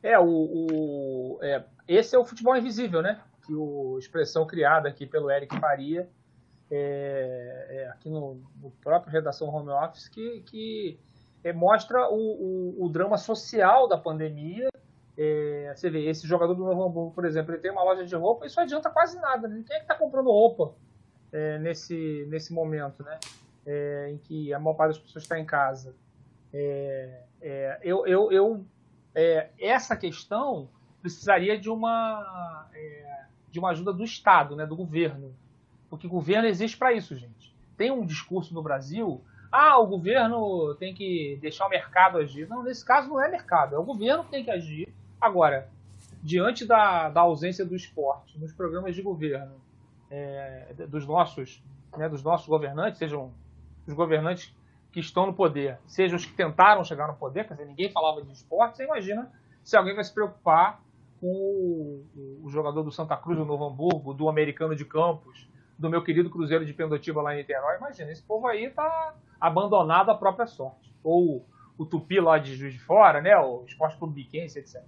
É, 0.08 0.18
o, 0.18 0.26
o 0.26 1.40
é, 1.42 1.62
esse 1.86 2.16
é 2.16 2.20
o 2.20 2.24
futebol 2.24 2.56
invisível, 2.56 3.02
né? 3.02 3.20
Que 3.46 3.54
o 3.54 4.00
expressão 4.00 4.48
criada 4.48 4.88
aqui 4.88 5.06
pelo 5.06 5.30
Eric 5.30 5.60
Faria, 5.60 6.10
é, 6.72 7.68
é, 7.70 7.90
aqui 7.90 8.10
no, 8.10 8.42
no, 8.62 8.72
próprio 8.82 9.12
Redação 9.12 9.50
Home 9.50 9.70
Office, 9.70 10.08
que, 10.08 10.40
que 10.46 10.98
é, 11.44 11.52
mostra 11.52 12.10
o, 12.10 12.16
o, 12.16 12.86
o, 12.86 12.90
drama 12.90 13.18
social 13.18 13.86
da 13.86 13.98
pandemia. 13.98 14.70
É, 15.18 15.74
você 15.76 15.90
vê, 15.90 16.06
esse 16.06 16.26
jogador 16.26 16.54
do 16.54 16.64
Novo 16.64 16.84
Hamburgo, 16.84 17.12
por 17.14 17.26
exemplo, 17.26 17.54
ele 17.54 17.62
tem 17.62 17.72
uma 17.72 17.84
loja 17.84 18.06
de 18.06 18.16
roupa, 18.16 18.46
isso 18.46 18.62
adianta 18.62 18.90
quase 18.90 19.20
nada. 19.20 19.50
Né? 19.50 19.62
Quem 19.68 19.76
é 19.76 19.80
que 19.80 19.86
está 19.86 19.96
comprando 19.96 20.28
roupa 20.28 20.74
é, 21.34 21.60
nesse, 21.60 22.26
nesse 22.30 22.54
momento, 22.54 23.04
né? 23.04 23.20
É, 23.66 24.10
em 24.10 24.18
que 24.18 24.54
a 24.54 24.60
maior 24.60 24.76
parte 24.76 24.94
das 24.94 25.00
pessoas 25.00 25.26
está 25.26 25.38
em 25.38 25.46
casa? 25.46 25.94
eu, 27.84 28.08
eu, 28.08 28.32
eu 28.32 28.66
é, 29.18 29.50
essa 29.60 29.98
questão 29.98 30.70
precisaria 31.02 31.58
de 31.58 31.72
uma, 31.72 32.68
é, 32.72 33.24
de 33.50 33.58
uma 33.58 33.72
ajuda 33.72 33.92
do 33.92 34.04
Estado, 34.04 34.56
né, 34.56 34.64
do 34.64 34.76
governo. 34.76 35.34
Porque 35.90 36.08
governo 36.08 36.48
existe 36.48 36.78
para 36.78 36.94
isso, 36.94 37.16
gente. 37.16 37.52
Tem 37.76 37.90
um 37.90 38.06
discurso 38.06 38.54
no 38.54 38.62
Brasil, 38.62 39.20
ah, 39.52 39.80
o 39.80 39.88
governo 39.88 40.76
tem 40.76 40.94
que 40.94 41.40
deixar 41.42 41.66
o 41.66 41.70
mercado 41.70 42.20
agir. 42.20 42.48
Não, 42.48 42.62
nesse 42.62 42.86
caso 42.86 43.10
não 43.10 43.20
é 43.20 43.28
mercado, 43.28 43.76
é 43.76 43.80
o 43.80 43.84
governo 43.84 44.24
que 44.24 44.30
tem 44.30 44.44
que 44.44 44.52
agir. 44.52 44.94
Agora, 45.20 45.68
diante 46.22 46.64
da, 46.64 47.10
da 47.10 47.22
ausência 47.22 47.66
do 47.66 47.76
esporte 47.76 48.38
nos 48.38 48.54
programas 48.54 48.94
de 48.94 49.02
governo 49.02 49.56
é, 50.12 50.74
dos 50.88 51.08
nossos 51.08 51.64
né, 51.98 52.08
dos 52.08 52.22
nossos 52.22 52.48
governantes, 52.48 53.00
sejam 53.00 53.32
os 53.88 53.94
governantes 53.96 54.54
que 54.98 55.02
estão 55.02 55.28
no 55.28 55.34
poder, 55.34 55.78
sejam 55.86 56.16
os 56.16 56.26
que 56.26 56.34
tentaram 56.34 56.84
chegar 56.84 57.08
no 57.08 57.14
poder, 57.14 57.48
quer 57.48 57.54
dizer, 57.54 57.68
ninguém 57.68 57.92
falava 57.92 58.20
de 58.24 58.32
esporte, 58.32 58.78
você 58.78 58.84
imagina 58.84 59.32
se 59.64 59.78
alguém 59.78 59.94
vai 59.94 60.04
se 60.04 60.12
preocupar 60.12 60.82
com 61.22 61.28
o, 61.28 62.42
o, 62.44 62.50
jogador 62.50 62.82
do 62.82 62.92
Santa 62.92 63.16
Cruz, 63.16 63.38
do 63.38 63.46
Novo 63.46 63.64
Hamburgo, 63.64 64.12
do 64.12 64.28
americano 64.28 64.76
de 64.76 64.84
Campos, 64.84 65.48
do 65.78 65.88
meu 65.88 66.04
querido 66.04 66.32
Cruzeiro 66.32 66.66
de 66.66 66.74
Pendotiba 66.74 67.22
lá 67.22 67.36
em 67.36 67.38
Niterói. 67.38 67.78
Imagina, 67.78 68.12
esse 68.12 68.24
povo 68.24 68.48
aí 68.48 68.72
tá 68.72 69.14
abandonado 69.40 70.10
à 70.10 70.16
própria 70.16 70.48
sorte. 70.48 70.92
Ou 71.04 71.46
o 71.78 71.86
Tupi 71.86 72.20
lá 72.20 72.40
de 72.40 72.56
Juiz 72.56 72.74
de 72.74 72.80
Fora, 72.80 73.22
né? 73.22 73.38
O 73.38 73.66
Esporte 73.68 73.98
Clube 73.98 74.16
Biquense, 74.16 74.58
etc. 74.58 74.82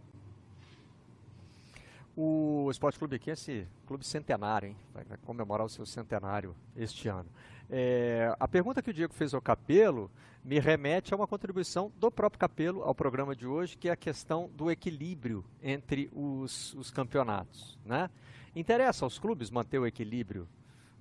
O 2.18 2.68
Esporte 2.72 2.98
Clube 2.98 3.20
Biquense, 3.20 3.68
clube 3.86 4.04
centenário, 4.04 4.70
hein? 4.70 4.78
Vai 4.92 5.06
comemorar 5.24 5.68
o 5.68 5.70
seu 5.70 5.86
centenário 5.86 6.56
este 6.76 7.08
ano. 7.08 7.30
É, 7.70 8.36
a 8.40 8.48
pergunta 8.48 8.82
que 8.82 8.90
o 8.90 8.94
Diego 8.94 9.14
fez 9.14 9.34
ao 9.34 9.42
Capelo 9.42 10.10
me 10.44 10.60
remete 10.60 11.14
a 11.14 11.18
uma 11.18 11.28
contribuição 11.28 11.92
do 12.00 12.10
próprio 12.10 12.40
Capelo 12.40 12.82
ao 12.84 12.96
programa 12.96 13.36
de 13.36 13.46
hoje, 13.46 13.78
que 13.78 13.90
é 13.90 13.92
a 13.92 13.96
questão 13.96 14.50
do 14.56 14.72
equilíbrio 14.72 15.46
entre 15.62 16.10
os, 16.14 16.74
os 16.74 16.90
campeonatos. 16.90 17.78
Né? 17.86 18.10
Interessa 18.56 19.06
aos 19.06 19.20
clubes 19.20 19.52
manter 19.52 19.78
o 19.78 19.86
equilíbrio 19.86 20.48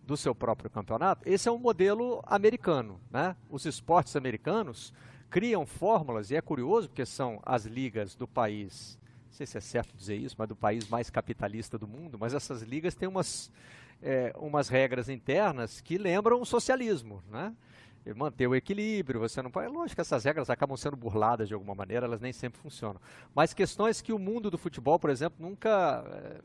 do 0.05 0.17
seu 0.17 0.35
próprio 0.35 0.69
campeonato? 0.69 1.27
Esse 1.27 1.49
é 1.49 1.53
um 1.53 1.59
modelo 1.59 2.23
americano. 2.27 3.01
Né? 3.11 3.35
Os 3.49 3.65
esportes 3.65 4.17
americanos 4.17 4.93
criam 5.31 5.65
fórmulas, 5.65 6.31
e 6.31 6.37
é 6.37 6.41
curioso 6.41 6.89
porque 6.89 7.07
são 7.07 7.41
as 7.45 7.65
ligas 7.65 8.15
do 8.15 8.27
país, 8.27 8.99
não 9.27 9.33
sei 9.33 9.47
se 9.47 9.59
é 9.59 9.61
certo 9.61 9.95
dizer 9.97 10.17
isso, 10.17 10.35
mas 10.39 10.49
do 10.49 10.57
país 10.57 10.89
mais 10.89 11.11
capitalista 11.11 11.79
do 11.79 11.87
mundo, 11.87 12.19
mas 12.19 12.35
essas 12.35 12.63
ligas 12.63 12.95
têm 12.95 13.09
umas 13.09 13.51
é, 14.03 14.33
umas 14.37 14.69
regras 14.69 15.09
internas 15.09 15.81
que 15.81 15.99
lembram 15.99 16.41
o 16.41 16.47
socialismo, 16.47 17.23
né? 17.31 17.55
manter 18.15 18.47
o 18.47 18.55
equilíbrio, 18.55 19.21
você 19.21 19.43
não 19.43 19.51
pode. 19.51 19.67
É 19.67 19.69
lógico 19.69 19.97
que 19.97 20.01
essas 20.01 20.25
regras 20.25 20.49
acabam 20.49 20.77
sendo 20.77 20.97
burladas 20.97 21.49
de 21.49 21.55
alguma 21.55 21.75
maneira, 21.75 22.07
elas 22.07 22.21
nem 22.21 22.33
sempre 22.33 22.59
funcionam. 22.61 23.01
Mas 23.35 23.53
questões 23.53 24.01
que 24.01 24.13
o 24.13 24.19
mundo 24.19 24.51
do 24.51 24.57
futebol, 24.57 24.99
por 24.99 25.11
exemplo, 25.11 25.37
nunca 25.39 26.05
é, 26.07 26.41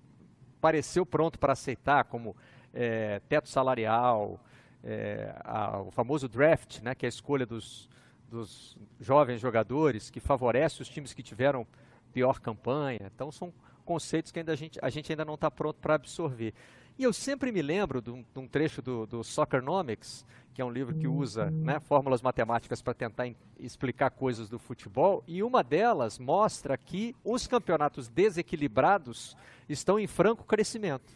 pareceu 0.59 1.05
pronto 1.05 1.39
para 1.39 1.53
aceitar, 1.53 2.03
como 2.05 2.35
é, 2.73 3.21
teto 3.29 3.47
salarial, 3.47 4.39
é, 4.83 5.33
a, 5.43 5.79
o 5.79 5.91
famoso 5.91 6.27
draft, 6.27 6.81
né, 6.81 6.93
que 6.93 7.05
é 7.05 7.07
a 7.07 7.09
escolha 7.09 7.45
dos, 7.45 7.89
dos 8.29 8.77
jovens 8.99 9.39
jogadores, 9.39 10.09
que 10.09 10.19
favorece 10.19 10.81
os 10.81 10.89
times 10.89 11.13
que 11.13 11.23
tiveram 11.23 11.65
pior 12.11 12.39
campanha. 12.39 13.11
Então, 13.13 13.31
são 13.31 13.53
conceitos 13.85 14.31
que 14.31 14.39
ainda 14.39 14.51
a, 14.51 14.55
gente, 14.55 14.79
a 14.81 14.89
gente 14.89 15.11
ainda 15.11 15.25
não 15.25 15.35
está 15.35 15.49
pronto 15.49 15.79
para 15.79 15.95
absorver. 15.95 16.53
E 16.97 17.03
eu 17.03 17.11
sempre 17.11 17.51
me 17.51 17.61
lembro 17.61 18.01
de 18.01 18.11
um, 18.11 18.23
de 18.33 18.39
um 18.39 18.47
trecho 18.47 18.81
do, 18.81 19.05
do 19.05 19.23
Soccernomics, 19.23 20.25
que 20.53 20.61
é 20.61 20.65
um 20.65 20.69
livro 20.69 20.93
que 20.93 21.07
usa 21.07 21.45
uhum. 21.45 21.63
né, 21.63 21.79
fórmulas 21.79 22.21
matemáticas 22.21 22.81
para 22.81 22.93
tentar 22.93 23.27
explicar 23.59 24.11
coisas 24.11 24.47
do 24.47 24.59
futebol, 24.59 25.23
e 25.27 25.41
uma 25.41 25.63
delas 25.63 26.19
mostra 26.19 26.77
que 26.77 27.15
os 27.23 27.47
campeonatos 27.47 28.07
desequilibrados 28.07 29.35
estão 29.67 29.97
em 29.97 30.05
franco 30.05 30.43
crescimento. 30.43 31.11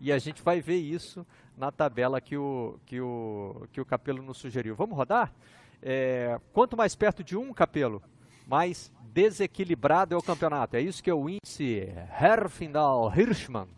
E 0.00 0.12
a 0.12 0.18
gente 0.18 0.42
vai 0.42 0.60
ver 0.60 0.76
isso 0.76 1.26
na 1.56 1.72
tabela 1.72 2.20
que 2.20 2.36
o, 2.36 2.78
que 2.84 3.00
o, 3.00 3.66
que 3.72 3.80
o 3.80 3.86
Capelo 3.86 4.22
nos 4.22 4.36
sugeriu. 4.36 4.74
Vamos 4.74 4.96
rodar? 4.96 5.32
É, 5.80 6.38
quanto 6.52 6.76
mais 6.76 6.94
perto 6.94 7.24
de 7.24 7.36
um, 7.36 7.52
Capelo, 7.54 8.02
mais 8.46 8.92
desequilibrado 9.12 10.14
é 10.14 10.18
o 10.18 10.22
campeonato. 10.22 10.76
É 10.76 10.80
isso 10.80 11.02
que 11.02 11.08
é 11.08 11.14
o 11.14 11.28
índice 11.28 11.88
Herfindahl-Hirschman. 12.20 13.68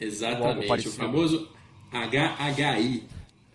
Exatamente, 0.00 0.88
o 0.88 0.92
famoso 0.92 1.48
HHI, 1.92 3.04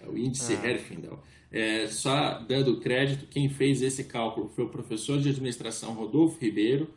é 0.02 0.08
o 0.08 0.18
índice 0.18 0.54
ah. 0.54 0.68
Herfindahl. 0.68 1.24
É, 1.52 1.88
só 1.88 2.40
dando 2.40 2.80
crédito, 2.82 3.28
quem 3.28 3.48
fez 3.50 3.82
esse 3.82 4.04
cálculo 4.04 4.50
foi 4.50 4.66
o 4.66 4.70
professor 4.70 5.20
de 5.20 5.30
administração 5.30 5.94
Rodolfo 5.94 6.38
Ribeiro. 6.40 6.90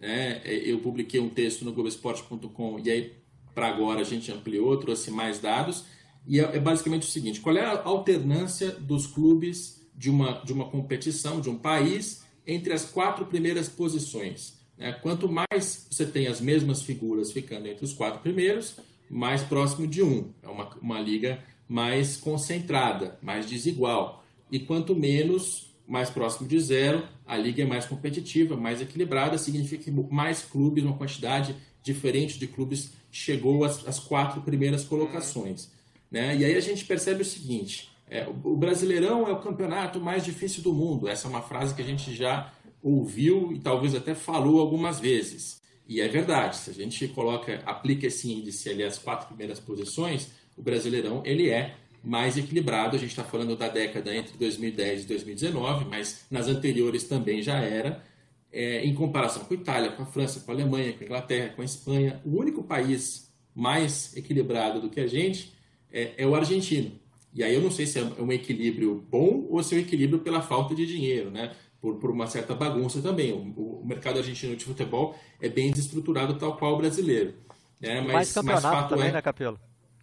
Né? 0.00 0.40
É, 0.44 0.54
eu 0.54 0.78
publiquei 0.78 1.20
um 1.20 1.28
texto 1.28 1.64
no 1.64 1.72
Globoesporte.com 1.72 2.80
e 2.82 2.90
aí, 2.90 3.12
para 3.54 3.68
agora, 3.68 4.00
a 4.00 4.04
gente 4.04 4.32
ampliou, 4.32 4.76
trouxe 4.78 5.10
mais 5.10 5.40
dados. 5.40 5.84
E 6.26 6.40
é, 6.40 6.56
é 6.56 6.58
basicamente 6.58 7.02
o 7.02 7.10
seguinte: 7.10 7.40
qual 7.40 7.56
é 7.56 7.64
a 7.64 7.82
alternância 7.82 8.70
dos 8.70 9.06
clubes 9.06 9.86
de 9.94 10.08
uma, 10.08 10.40
de 10.44 10.52
uma 10.52 10.64
competição, 10.66 11.40
de 11.40 11.50
um 11.50 11.58
país, 11.58 12.24
entre 12.46 12.72
as 12.72 12.84
quatro 12.84 13.26
primeiras 13.26 13.68
posições? 13.68 14.57
Né? 14.78 14.92
Quanto 14.92 15.28
mais 15.28 15.86
você 15.90 16.06
tem 16.06 16.26
as 16.26 16.40
mesmas 16.40 16.82
figuras 16.82 17.32
ficando 17.32 17.66
entre 17.66 17.84
os 17.84 17.92
quatro 17.92 18.20
primeiros, 18.20 18.76
mais 19.10 19.42
próximo 19.42 19.86
de 19.86 20.02
um. 20.02 20.30
É 20.42 20.48
uma, 20.48 20.70
uma 20.80 21.00
liga 21.00 21.42
mais 21.68 22.16
concentrada, 22.16 23.18
mais 23.20 23.46
desigual. 23.46 24.24
E 24.50 24.60
quanto 24.60 24.94
menos, 24.94 25.74
mais 25.86 26.08
próximo 26.08 26.48
de 26.48 26.58
zero, 26.60 27.06
a 27.26 27.36
liga 27.36 27.62
é 27.62 27.66
mais 27.66 27.84
competitiva, 27.84 28.56
mais 28.56 28.80
equilibrada, 28.80 29.36
significa 29.36 29.84
que 29.84 29.90
mais 29.90 30.42
clubes, 30.42 30.84
uma 30.84 30.96
quantidade 30.96 31.54
diferente 31.82 32.38
de 32.38 32.46
clubes, 32.46 32.92
chegou 33.10 33.64
às, 33.64 33.86
às 33.86 33.98
quatro 33.98 34.40
primeiras 34.42 34.84
colocações. 34.84 35.70
Né? 36.10 36.36
E 36.36 36.44
aí 36.44 36.54
a 36.54 36.60
gente 36.60 36.84
percebe 36.84 37.22
o 37.22 37.24
seguinte: 37.24 37.90
é, 38.10 38.26
o 38.26 38.56
Brasileirão 38.56 39.28
é 39.28 39.32
o 39.32 39.40
campeonato 39.40 40.00
mais 40.00 40.24
difícil 40.24 40.62
do 40.62 40.72
mundo. 40.72 41.08
Essa 41.08 41.26
é 41.26 41.30
uma 41.30 41.42
frase 41.42 41.74
que 41.74 41.82
a 41.82 41.84
gente 41.84 42.14
já 42.14 42.52
ouviu 42.82 43.52
e 43.52 43.58
talvez 43.58 43.94
até 43.94 44.14
falou 44.14 44.60
algumas 44.60 45.00
vezes. 45.00 45.60
E 45.86 46.00
é 46.00 46.08
verdade, 46.08 46.56
se 46.56 46.70
a 46.70 46.72
gente 46.74 47.08
coloca, 47.08 47.62
aplica 47.64 48.06
esse 48.06 48.30
índice 48.30 48.68
ali 48.68 48.84
às 48.84 48.98
quatro 48.98 49.26
primeiras 49.28 49.58
posições, 49.58 50.30
o 50.56 50.62
Brasileirão 50.62 51.22
ele 51.24 51.48
é 51.48 51.76
mais 52.04 52.36
equilibrado. 52.36 52.96
A 52.96 52.98
gente 52.98 53.10
está 53.10 53.24
falando 53.24 53.56
da 53.56 53.68
década 53.68 54.14
entre 54.14 54.36
2010 54.36 55.04
e 55.04 55.06
2019, 55.06 55.86
mas 55.86 56.26
nas 56.30 56.46
anteriores 56.46 57.04
também 57.04 57.42
já 57.42 57.58
era. 57.58 58.04
É, 58.50 58.82
em 58.82 58.94
comparação 58.94 59.44
com 59.44 59.52
a 59.52 59.56
Itália, 59.58 59.92
com 59.92 60.02
a 60.02 60.06
França, 60.06 60.40
com 60.40 60.50
a 60.50 60.54
Alemanha, 60.54 60.94
com 60.94 61.04
a 61.04 61.06
Inglaterra, 61.06 61.52
com 61.54 61.60
a 61.60 61.64
Espanha, 61.64 62.20
o 62.24 62.38
único 62.38 62.62
país 62.62 63.30
mais 63.54 64.16
equilibrado 64.16 64.80
do 64.80 64.88
que 64.88 65.00
a 65.00 65.06
gente 65.06 65.52
é, 65.92 66.12
é 66.16 66.26
o 66.26 66.34
argentino. 66.34 66.92
E 67.34 67.44
aí 67.44 67.54
eu 67.54 67.60
não 67.60 67.70
sei 67.70 67.86
se 67.86 67.98
é 67.98 68.02
um 68.02 68.32
equilíbrio 68.32 69.04
bom 69.10 69.46
ou 69.50 69.62
se 69.62 69.74
é 69.74 69.78
um 69.78 69.80
equilíbrio 69.82 70.20
pela 70.20 70.40
falta 70.40 70.74
de 70.74 70.86
dinheiro, 70.86 71.30
né? 71.30 71.54
Por, 71.80 71.96
por 71.96 72.10
uma 72.10 72.26
certa 72.26 72.54
bagunça 72.54 73.00
também. 73.00 73.32
O, 73.32 73.80
o, 73.80 73.86
mercado 73.86 74.18
argentino 74.18 74.56
de 74.56 74.64
futebol 74.64 75.16
é 75.40 75.48
bem 75.48 75.70
desestruturado, 75.70 76.38
tal 76.38 76.56
qual 76.56 76.74
o 76.74 76.78
brasileiro. 76.78 77.34
Né? 77.80 78.00
Mas, 78.00 78.12
mais 78.12 78.32
campeonato 78.32 78.88
também, 78.88 79.08
é... 79.08 79.12
né, 79.12 79.22
Capelo? 79.22 79.58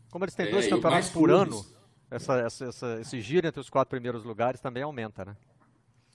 Como 0.09 0.23
eles 0.23 0.35
têm 0.35 0.47
é, 0.47 0.51
dois 0.51 0.67
campeonatos 0.67 1.09
por 1.09 1.29
clubes... 1.29 1.53
ano, 1.53 1.65
essa, 2.09 2.39
essa, 2.39 2.65
essa, 2.65 2.97
esse 3.01 3.19
giro 3.19 3.47
entre 3.47 3.59
os 3.59 3.69
quatro 3.69 3.89
primeiros 3.89 4.23
lugares 4.23 4.61
também 4.61 4.83
aumenta, 4.83 5.25
né? 5.25 5.35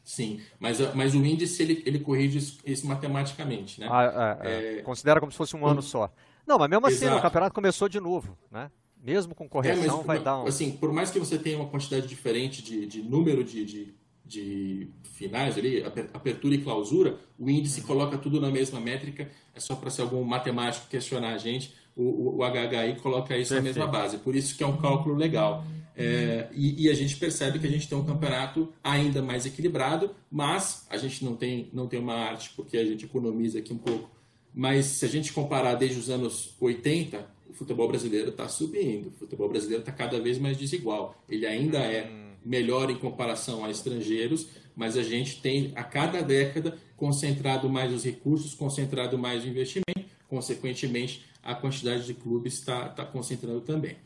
Sim, 0.03 0.41
mas, 0.59 0.79
mas 0.95 1.15
o 1.15 1.19
índice 1.19 1.63
ele, 1.63 1.83
ele 1.85 2.01
corrige 2.01 2.39
isso, 2.39 2.59
isso 2.65 2.87
matematicamente, 2.87 3.79
né? 3.79 3.89
Ah, 3.91 4.41
é, 4.43 4.49
é, 4.49 4.79
é. 4.79 4.83
Considera 4.83 5.21
como 5.21 5.31
se 5.31 5.37
fosse 5.37 5.55
um 5.55 5.67
ano 5.67 5.83
só. 5.83 6.11
Não, 6.47 6.59
mas 6.59 6.71
mesmo 6.71 6.87
assim, 6.87 7.07
o 7.07 7.21
campeonato 7.21 7.55
começou 7.55 7.89
de 7.89 8.01
novo, 8.01 8.37
né? 8.51 8.71
Mesmo 8.97 9.35
com 9.35 9.49
correção, 9.49 9.99
mas, 9.99 10.07
vai 10.07 10.19
dar 10.19 10.39
um... 10.39 10.47
Assim, 10.47 10.73
por 10.73 10.93
mais 10.93 11.11
que 11.11 11.19
você 11.19 11.39
tenha 11.39 11.59
uma 11.59 11.69
quantidade 11.69 12.07
diferente 12.07 12.63
de, 12.63 12.87
de 12.87 13.03
número 13.03 13.45
de, 13.45 13.65
de 13.65 13.95
de 14.31 14.87
finais 15.15 15.59
ali, 15.59 15.83
apertura 15.83 16.55
e 16.55 16.59
clausura, 16.59 17.19
o 17.37 17.51
índice 17.51 17.81
uhum. 17.81 17.87
coloca 17.89 18.17
tudo 18.17 18.41
na 18.41 18.49
mesma 18.49 18.81
métrica, 18.81 19.29
é 19.53 19.59
só 19.59 19.75
para 19.75 19.91
se 19.91 20.01
algum 20.01 20.23
matemático 20.23 20.87
questionar 20.89 21.35
a 21.35 21.39
gente, 21.39 21.75
o, 21.97 22.39
o, 22.39 22.45
HHI 22.45 23.01
coloca 23.03 23.37
isso 23.37 23.53
Perfeito. 23.53 23.55
na 23.55 23.63
mesma 23.63 23.87
base. 23.87 24.19
Por 24.19 24.37
isso 24.37 24.57
que 24.57 24.63
é 24.63 24.67
um 24.67 24.77
cálculo 24.77 25.17
legal. 25.17 25.65
É, 25.97 26.49
e, 26.53 26.85
e, 26.85 26.89
a 26.89 26.95
gente 26.95 27.17
percebe 27.17 27.59
que 27.59 27.67
a 27.67 27.71
gente 27.71 27.89
tem 27.89 27.99
um 27.99 28.05
campeonato 28.05 28.73
ainda 28.83 29.21
mais 29.21 29.45
equilibrado, 29.45 30.15
mas 30.31 30.87
a 30.89 30.97
gente 30.97 31.25
não 31.25 31.35
tem, 31.35 31.69
não 31.73 31.89
tem 31.89 31.99
uma 31.99 32.15
arte, 32.15 32.53
porque 32.57 32.79
a 32.79 32.85
gente 32.85 33.05
economiza 33.05 33.59
aqui 33.59 33.73
um 33.73 33.79
pouco. 33.79 34.09
Mas 34.55 34.87
se 34.87 35.05
a 35.05 35.09
gente 35.09 35.33
comparar 35.33 35.75
desde 35.75 35.99
os 35.99 36.09
anos 36.09 36.55
80, 36.61 37.27
o 37.51 37.53
futebol 37.53 37.89
brasileiro 37.89 38.31
está 38.31 38.49
subindo, 38.49 39.09
o 39.09 39.11
futebol 39.11 39.49
brasileiro 39.49 39.83
está 39.83 39.93
cada 39.93 40.19
vez 40.21 40.39
mais 40.39 40.57
desigual. 40.57 41.21
Ele 41.29 41.47
ainda 41.47 41.79
é 41.79 42.09
hum. 42.09 42.20
Melhor 42.45 42.91
em 42.91 42.97
comparação 42.97 43.65
a 43.65 43.71
estrangeiros, 43.71 44.49
mas 44.75 44.97
a 44.97 45.03
gente 45.03 45.41
tem 45.41 45.73
a 45.75 45.85
cada 45.85 46.23
década 46.23 46.77
concentrado 46.97 47.69
mais 47.69 47.93
os 47.93 48.05
recursos, 48.05 48.55
concentrado 48.55 49.19
mais 49.19 49.45
o 49.45 49.49
investimento, 49.49 50.09
consequentemente 50.29 51.25
a 51.43 51.55
quantidade 51.55 52.07
de 52.07 52.15
clubes 52.15 52.55
está 52.55 52.89
tá 52.89 53.05
concentrando 53.05 53.61
também. 53.61 53.97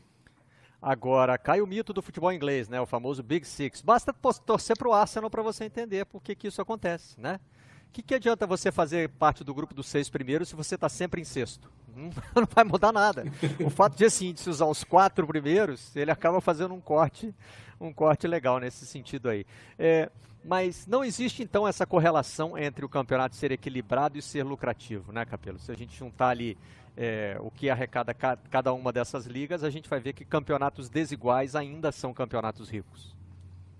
Agora, 0.80 1.39
cai 1.39 1.62
o 1.62 1.66
mito 1.66 1.95
do 1.95 2.03
futebol 2.03 2.30
inglês, 2.30 2.68
né? 2.68 2.78
O 2.80 2.85
famoso 2.85 3.22
Big 3.22 3.47
Six. 3.47 3.80
Basta 3.80 4.12
torcer 4.12 4.76
para 4.76 4.89
o 4.89 4.93
Arsenal 4.93 5.30
para 5.30 5.43
você 5.43 5.64
entender 5.64 6.05
por 6.05 6.22
que, 6.22 6.35
que 6.35 6.47
isso 6.47 6.61
acontece, 6.61 7.18
né? 7.18 7.41
O 7.89 7.93
que, 7.95 8.03
que 8.03 8.14
adianta 8.14 8.47
você 8.47 8.70
fazer 8.70 9.09
parte 9.09 9.43
do 9.43 9.55
grupo 9.55 9.72
dos 9.72 9.87
seis 9.87 10.11
primeiros 10.11 10.49
se 10.49 10.55
você 10.55 10.74
está 10.74 10.89
sempre 10.89 11.20
em 11.20 11.24
sexto? 11.24 11.70
Não 11.97 12.47
vai 12.51 12.64
mudar 12.64 12.93
nada. 12.93 13.24
O 13.64 13.70
fato 13.70 13.97
de 13.97 14.05
assim, 14.05 14.32
de 14.32 14.41
se 14.41 14.51
usar 14.51 14.66
os 14.66 14.85
quatro 14.85 15.26
primeiros, 15.26 15.95
ele 15.97 16.11
acaba 16.11 16.41
fazendo 16.41 16.74
um 16.74 16.80
corte, 16.80 17.35
um 17.80 17.92
corte 17.92 18.26
legal 18.26 18.58
nesse 18.58 18.86
sentido 18.86 19.28
aí. 19.28 19.44
É, 19.78 20.10
mas 20.44 20.86
não 20.86 21.02
existe 21.02 21.42
então 21.42 21.66
essa 21.66 21.86
correlação 21.86 22.56
entre 22.58 22.84
o 22.84 22.88
campeonato 22.88 23.34
ser 23.34 23.50
equilibrado 23.50 24.18
e 24.18 24.22
ser 24.22 24.44
lucrativo, 24.44 25.12
né, 25.12 25.24
Capelo? 25.24 25.58
Se 25.58 25.72
a 25.72 25.74
gente 25.74 25.96
juntar 25.96 26.28
ali 26.28 26.56
é, 26.96 27.36
o 27.40 27.50
que 27.50 27.70
arrecada 27.70 28.14
cada 28.14 28.72
uma 28.72 28.92
dessas 28.92 29.26
ligas, 29.26 29.64
a 29.64 29.70
gente 29.70 29.88
vai 29.88 30.00
ver 30.00 30.12
que 30.12 30.24
campeonatos 30.24 30.88
desiguais 30.88 31.56
ainda 31.56 31.90
são 31.90 32.12
campeonatos 32.12 32.68
ricos. 32.68 33.14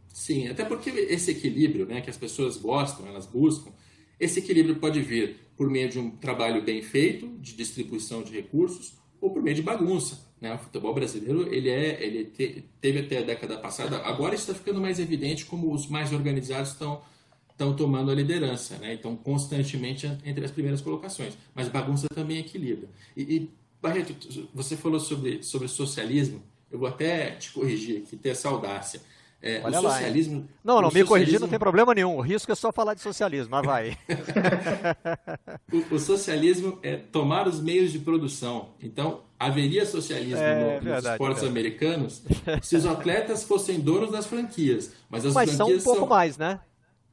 Sim, 0.09 0.49
até 0.49 0.64
porque 0.64 0.90
esse 0.90 1.32
equilíbrio 1.32 1.86
né, 1.86 2.01
que 2.01 2.09
as 2.09 2.16
pessoas 2.16 2.57
gostam, 2.57 3.07
elas 3.07 3.26
buscam, 3.26 3.72
esse 4.18 4.38
equilíbrio 4.38 4.76
pode 4.76 5.01
vir 5.01 5.36
por 5.57 5.68
meio 5.68 5.88
de 5.88 5.99
um 5.99 6.11
trabalho 6.11 6.62
bem 6.62 6.82
feito, 6.82 7.28
de 7.38 7.55
distribuição 7.55 8.22
de 8.22 8.32
recursos, 8.32 8.97
ou 9.20 9.30
por 9.32 9.42
meio 9.42 9.57
de 9.57 9.62
bagunça. 9.62 10.32
Né? 10.45 10.55
O 10.55 10.59
futebol 10.59 10.92
brasileiro 10.92 11.53
ele 11.53 11.70
é, 11.70 12.05
ele 12.05 12.26
te, 12.26 12.62
teve 12.78 12.99
até 12.99 13.20
a 13.20 13.22
década 13.22 13.57
passada, 13.57 13.97
agora 14.05 14.34
está 14.34 14.53
ficando 14.53 14.78
mais 14.78 14.99
evidente 15.01 15.47
como 15.47 15.72
os 15.72 15.86
mais 15.86 16.12
organizados 16.12 16.72
estão 16.72 17.01
estão 17.49 17.72
tomando 17.72 18.11
a 18.11 18.14
liderança, 18.14 18.76
né? 18.78 18.95
Então, 18.95 19.14
constantemente 19.14 20.07
entre 20.24 20.45
as 20.45 20.51
primeiras 20.51 20.80
colocações. 20.80 21.38
Mas 21.55 21.68
bagunça 21.68 22.09
também 22.12 22.38
equilibra. 22.38 22.88
E, 23.16 23.22
e, 23.22 23.51
Barreto, 23.80 24.12
você 24.53 24.76
falou 24.76 24.99
sobre, 24.99 25.40
sobre 25.45 25.68
socialismo. 25.68 26.42
Eu 26.68 26.80
vou 26.80 26.88
até 26.88 27.30
te 27.36 27.53
corrigir 27.53 28.03
aqui, 28.03 28.16
ter 28.16 28.30
essa 28.30 28.49
audácia. 28.49 29.01
É, 29.40 29.62
o 29.64 29.72
socialismo. 29.72 30.40
Lá, 30.40 30.47
não, 30.64 30.74
não, 30.74 30.82
me 30.82 30.84
socialismo... 30.84 31.09
corrigir 31.09 31.40
não 31.40 31.49
tem 31.49 31.59
problema 31.59 31.95
nenhum. 31.95 32.16
O 32.16 32.20
risco 32.22 32.51
é 32.51 32.55
só 32.57 32.72
falar 32.72 32.95
de 32.95 33.03
socialismo, 33.03 33.51
mas 33.53 33.64
vai. 33.64 33.99
o, 35.70 35.95
o, 35.95 35.99
socialismo 35.99 36.80
é 36.82 36.97
tomar 36.97 37.47
os 37.47 37.61
meios 37.61 37.92
de 37.92 38.01
produção. 38.01 38.70
Então, 38.82 39.20
haveria 39.47 39.86
socialismo 39.86 40.38
é, 40.38 40.80
no, 40.80 40.92
nos 40.92 41.05
esportes 41.05 41.42
é 41.42 41.47
americanos 41.47 42.22
se 42.62 42.76
os 42.76 42.86
atletas 42.86 43.45
fossem 43.45 43.80
donos 43.80 44.11
das 44.11 44.26
franquias. 44.26 44.92
Mas 45.09 45.24
as 45.24 45.34
mas 45.34 45.55
franquias 45.55 45.82
são 45.82 45.92
um 45.92 45.95
pouco 45.95 46.09
são... 46.09 46.09
mais, 46.09 46.38
né? 46.38 46.61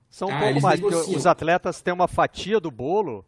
São 0.10 0.28
um 0.28 0.36
ah, 0.36 0.40
pouco 0.40 0.62
mais, 0.62 0.80
negociam. 0.80 1.04
porque 1.04 1.18
os 1.18 1.26
atletas 1.26 1.82
têm 1.82 1.94
uma 1.94 2.08
fatia 2.08 2.60
do 2.60 2.70
bolo 2.70 3.26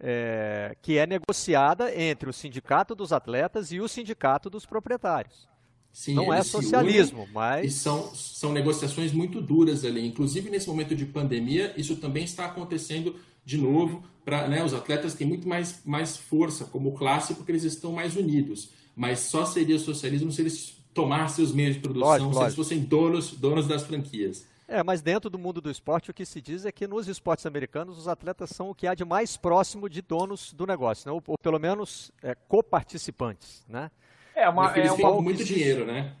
é, 0.00 0.76
que 0.82 0.98
é 0.98 1.06
negociada 1.06 1.94
entre 1.94 2.28
o 2.28 2.32
sindicato 2.32 2.94
dos 2.94 3.12
atletas 3.12 3.72
e 3.72 3.80
o 3.80 3.88
sindicato 3.88 4.48
dos 4.50 4.64
proprietários. 4.66 5.48
Sim, 5.92 6.14
não 6.14 6.32
é 6.32 6.42
socialismo, 6.42 7.22
unem, 7.22 7.32
mas. 7.32 7.66
E 7.66 7.70
são, 7.70 8.14
são 8.14 8.52
negociações 8.52 9.12
muito 9.12 9.40
duras 9.40 9.84
ali. 9.84 10.06
Inclusive, 10.06 10.50
nesse 10.50 10.68
momento 10.68 10.94
de 10.94 11.06
pandemia, 11.06 11.74
isso 11.76 11.96
também 11.96 12.24
está 12.24 12.44
acontecendo 12.44 13.16
de 13.48 13.56
novo. 13.56 14.02
Pra, 14.26 14.46
né, 14.46 14.62
os 14.62 14.74
atletas 14.74 15.14
têm 15.14 15.26
muito 15.26 15.48
mais, 15.48 15.80
mais 15.86 16.18
força 16.18 16.66
como 16.66 16.92
classe 16.92 17.32
porque 17.32 17.50
eles 17.50 17.64
estão 17.64 17.92
mais 17.92 18.14
unidos. 18.14 18.70
Mas 18.94 19.20
só 19.20 19.46
seria 19.46 19.78
socialismo 19.78 20.30
se 20.30 20.42
eles 20.42 20.76
tomassem 20.92 21.42
os 21.42 21.50
meios 21.50 21.76
de 21.76 21.80
produção, 21.80 22.08
lógico, 22.08 22.28
se 22.28 22.34
lógico. 22.34 22.44
eles 22.44 22.54
fossem 22.54 22.80
donos, 22.80 23.32
donos 23.32 23.66
das 23.66 23.84
franquias. 23.84 24.46
É, 24.66 24.82
mas 24.82 25.00
dentro 25.00 25.30
do 25.30 25.38
mundo 25.38 25.62
do 25.62 25.70
esporte, 25.70 26.10
o 26.10 26.14
que 26.14 26.26
se 26.26 26.42
diz 26.42 26.66
é 26.66 26.72
que 26.72 26.86
nos 26.86 27.08
esportes 27.08 27.46
americanos, 27.46 27.96
os 27.96 28.06
atletas 28.06 28.50
são 28.50 28.68
o 28.68 28.74
que 28.74 28.86
há 28.86 28.94
de 28.94 29.02
mais 29.02 29.34
próximo 29.34 29.88
de 29.88 30.02
donos 30.02 30.52
do 30.52 30.66
negócio, 30.66 31.08
né? 31.08 31.12
ou, 31.12 31.22
ou 31.26 31.38
pelo 31.38 31.58
menos 31.58 32.12
é, 32.22 32.34
coparticipantes, 32.34 33.64
né? 33.66 33.90
É 34.34 34.46
uma, 34.46 34.70
é 34.76 34.92
uma 34.92 35.10
com 35.10 35.22
muito 35.22 35.42
dinheiro, 35.42 35.86
né? 35.86 36.12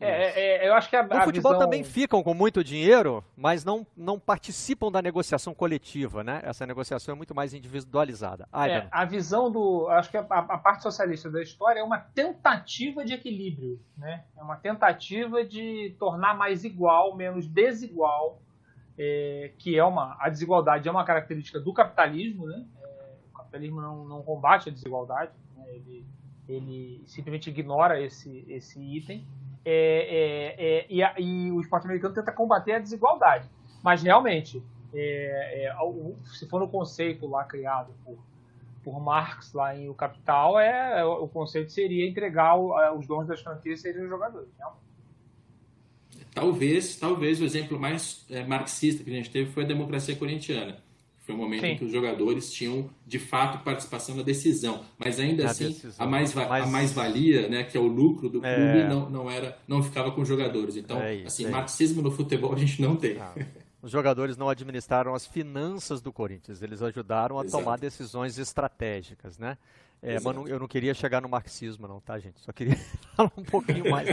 É, 0.00 0.08
é, 0.08 0.64
é, 0.64 0.68
eu 0.68 0.74
acho 0.74 0.88
que 0.88 0.96
a, 0.96 1.02
no 1.02 1.24
futebol 1.24 1.52
visão... 1.52 1.58
também 1.58 1.84
ficam 1.84 2.22
com 2.22 2.34
muito 2.34 2.64
dinheiro, 2.64 3.24
mas 3.36 3.64
não, 3.64 3.86
não 3.96 4.18
participam 4.18 4.90
da 4.90 5.00
negociação 5.00 5.54
coletiva, 5.54 6.24
né? 6.24 6.40
Essa 6.42 6.66
negociação 6.66 7.14
é 7.14 7.16
muito 7.16 7.34
mais 7.34 7.54
individualizada. 7.54 8.48
é, 8.52 8.88
a 8.90 9.04
visão 9.04 9.50
do, 9.50 9.88
acho 9.88 10.10
que 10.10 10.16
a, 10.16 10.20
a, 10.20 10.58
parte 10.58 10.82
socialista 10.82 11.30
da 11.30 11.42
história 11.42 11.80
é 11.80 11.82
uma 11.82 11.98
tentativa 11.98 13.04
de 13.04 13.12
equilíbrio, 13.12 13.80
né? 13.96 14.24
É 14.36 14.42
uma 14.42 14.56
tentativa 14.56 15.44
de 15.44 15.94
tornar 15.98 16.36
mais 16.36 16.64
igual, 16.64 17.16
menos 17.16 17.46
desigual, 17.46 18.40
é, 18.98 19.52
que 19.58 19.76
é 19.76 19.84
uma 19.84 20.16
a 20.20 20.28
desigualdade 20.28 20.88
é 20.88 20.90
uma 20.90 21.04
característica 21.04 21.60
do 21.60 21.72
capitalismo, 21.72 22.46
né? 22.46 22.64
É, 22.82 23.14
o 23.32 23.36
capitalismo 23.36 23.80
não, 23.80 24.04
não 24.04 24.22
combate 24.22 24.68
a 24.68 24.72
desigualdade, 24.72 25.32
né? 25.56 25.64
ele, 25.68 26.06
ele 26.48 27.02
simplesmente 27.06 27.50
ignora 27.50 28.00
esse 28.00 28.44
esse 28.48 28.80
item 28.80 29.26
é, 29.64 30.54
é, 30.58 30.78
é, 30.78 30.86
e, 30.88 31.02
a, 31.02 31.14
e, 31.18 31.50
o 31.50 31.60
esporte 31.60 31.84
americano 31.84 32.14
tenta 32.14 32.32
combater 32.32 32.72
a 32.72 32.78
desigualdade. 32.78 33.48
Mas 33.82 34.02
realmente, 34.02 34.62
é, 34.92 35.66
é, 35.66 35.76
se 36.24 36.48
for 36.48 36.60
no 36.60 36.68
conceito 36.68 37.26
lá 37.26 37.44
criado 37.44 37.92
por, 38.04 38.18
por 38.82 39.00
Marx 39.00 39.52
lá 39.52 39.76
em 39.76 39.88
O 39.88 39.94
Capital, 39.94 40.58
é, 40.58 41.04
o 41.04 41.26
conceito 41.28 41.72
seria 41.72 42.08
entregar 42.08 42.56
o, 42.56 42.74
os 42.98 43.06
donos 43.06 43.26
das 43.26 43.40
franquias 43.40 43.80
seriam 43.80 44.04
os 44.04 44.10
jogadores. 44.10 44.48
Realmente. 44.58 44.84
Talvez, 46.34 46.96
talvez 46.96 47.40
o 47.40 47.44
exemplo 47.44 47.78
mais 47.78 48.26
marxista 48.48 49.04
que 49.04 49.10
a 49.10 49.14
gente 49.14 49.30
teve 49.30 49.50
foi 49.50 49.64
a 49.64 49.66
democracia 49.66 50.16
corintiana 50.16 50.82
foi 51.24 51.34
um 51.34 51.38
momento 51.38 51.62
Sim. 51.62 51.68
em 51.68 51.76
que 51.78 51.84
os 51.84 51.90
jogadores 51.90 52.52
tinham, 52.52 52.90
de 53.06 53.18
fato, 53.18 53.64
participação 53.64 54.14
na 54.14 54.22
decisão. 54.22 54.84
Mas 54.98 55.18
ainda 55.18 55.46
assim, 55.46 55.68
decisão. 55.68 56.04
a 56.04 56.08
mais-valia, 56.08 56.66
mais, 56.66 56.92
valia, 56.92 57.48
né, 57.48 57.64
que 57.64 57.78
é 57.78 57.80
o 57.80 57.86
lucro 57.86 58.28
do 58.28 58.44
é. 58.44 58.54
clube, 58.54 58.88
não, 58.88 59.08
não, 59.08 59.30
era, 59.30 59.58
não 59.66 59.82
ficava 59.82 60.12
com 60.12 60.20
os 60.20 60.28
jogadores. 60.28 60.76
Então, 60.76 61.00
é 61.00 61.14
isso, 61.14 61.28
assim, 61.28 61.46
é 61.46 61.48
marxismo 61.48 62.02
no 62.02 62.10
futebol 62.10 62.52
a 62.52 62.58
gente 62.58 62.80
não 62.82 62.94
tem. 62.94 63.18
Ah. 63.18 63.34
Os 63.80 63.90
jogadores 63.90 64.36
não 64.36 64.50
administraram 64.50 65.14
as 65.14 65.26
finanças 65.26 66.02
do 66.02 66.12
Corinthians, 66.12 66.62
eles 66.62 66.82
ajudaram 66.82 67.38
a 67.38 67.44
Exato. 67.44 67.62
tomar 67.62 67.78
decisões 67.78 68.38
estratégicas, 68.38 69.38
né? 69.38 69.56
É, 70.02 70.20
mas 70.20 70.36
não, 70.36 70.46
eu 70.46 70.58
não 70.58 70.68
queria 70.68 70.92
chegar 70.92 71.22
no 71.22 71.28
marxismo, 71.28 71.88
não, 71.88 72.00
tá, 72.00 72.18
gente? 72.18 72.38
Só 72.40 72.52
queria 72.52 72.76
falar 73.16 73.32
um 73.36 73.42
pouquinho 73.42 73.90
mais 73.90 74.06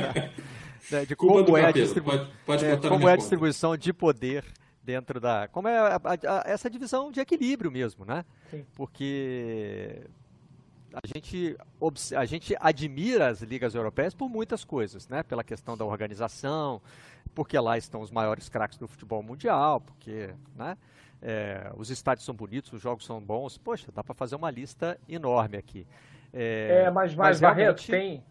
da, 0.90 1.04
de 1.04 1.16
como, 1.16 1.58
é 1.58 1.66
a, 1.66 1.72
distribu 1.72 2.12
pode, 2.12 2.32
pode 2.46 2.66
é, 2.66 2.78
como 2.78 3.10
é 3.10 3.14
a 3.14 3.16
distribuição 3.18 3.76
de 3.76 3.92
poder 3.92 4.46
dentro 4.84 5.20
da. 5.20 5.48
Como 5.48 5.68
é 5.68 5.78
a, 5.78 5.96
a, 5.96 6.44
essa 6.46 6.70
divisão 6.70 7.12
de 7.12 7.20
equilíbrio 7.20 7.72
mesmo, 7.72 8.06
né? 8.06 8.26
Sim. 8.50 8.66
Porque 8.76 10.02
a 10.94 11.08
gente, 11.08 11.58
a 12.16 12.26
gente 12.26 12.56
admira 12.60 13.28
as 13.30 13.42
ligas 13.42 13.76
europeias 13.76 14.14
por 14.14 14.30
muitas 14.30 14.64
coisas, 14.64 15.08
né? 15.08 15.24
Pela 15.24 15.44
questão 15.44 15.78
da 15.78 15.86
organização, 15.86 16.82
porque 17.34 17.58
lá 17.58 17.78
estão 17.78 18.02
os 18.02 18.12
maiores 18.12 18.50
craques 18.50 18.78
do 18.78 18.88
futebol 18.88 19.24
mundial, 19.24 19.80
porque, 19.82 20.34
né? 20.56 20.78
É, 21.24 21.72
os 21.78 21.92
estádios 21.92 22.26
são 22.26 22.34
bonitos, 22.34 22.74
os 22.74 22.82
jogos 22.82 23.06
são 23.06 23.22
bons. 23.22 23.58
Poxa, 23.58 23.92
dá 23.94 24.04
para 24.04 24.16
fazer 24.16 24.36
uma 24.36 24.50
lista 24.50 25.00
enorme 25.08 25.56
aqui. 25.56 25.86
É, 26.34 26.86
é 26.86 26.92
mas, 26.92 27.14
mas, 27.14 27.40
mas 27.40 27.40
Barreto, 27.40 27.86
tem, 27.86 28.24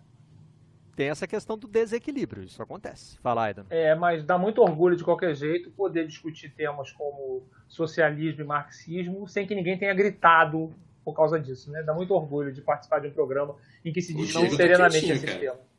tem 0.97 1.09
essa 1.09 1.27
questão 1.27 1.57
do 1.57 1.67
desequilíbrio, 1.67 2.43
isso 2.43 2.63
acontece. 2.63 3.19
Fala, 3.19 3.45
Aidan. 3.45 3.65
É, 3.71 3.95
mas 3.95 4.25
dá 4.25 4.37
muito 4.37 4.61
orgulho 4.61 4.97
de 4.97 5.05
qualquer 5.05 5.35
jeito 5.35 5.71
poder 5.71 6.07
discutir 6.07 6.51
temas 6.51 6.93
como 6.93 7.43
socialismo 7.69 8.43
e 8.43 8.45
marxismo 8.45 9.27
sem 9.29 9.47
que 9.47 9.55
ninguém 9.55 9.79
tenha 9.79 9.95
gritado 9.95 10.73
por 11.05 11.15
causa 11.15 11.41
disso, 11.41 11.71
né? 11.71 11.83
Dá 11.83 11.95
muito 11.95 12.15
orgulho 12.15 12.53
de 12.53 12.61
participar 12.61 13.01
de 13.01 13.09
um 13.09 13.13
programa 13.13 13.57
em 13.85 13.93
que 13.93 14.03
se 14.03 14.15
discute 14.15 14.55
serenamente 14.55 15.11
esses 15.11 15.35
temas. 15.37 15.70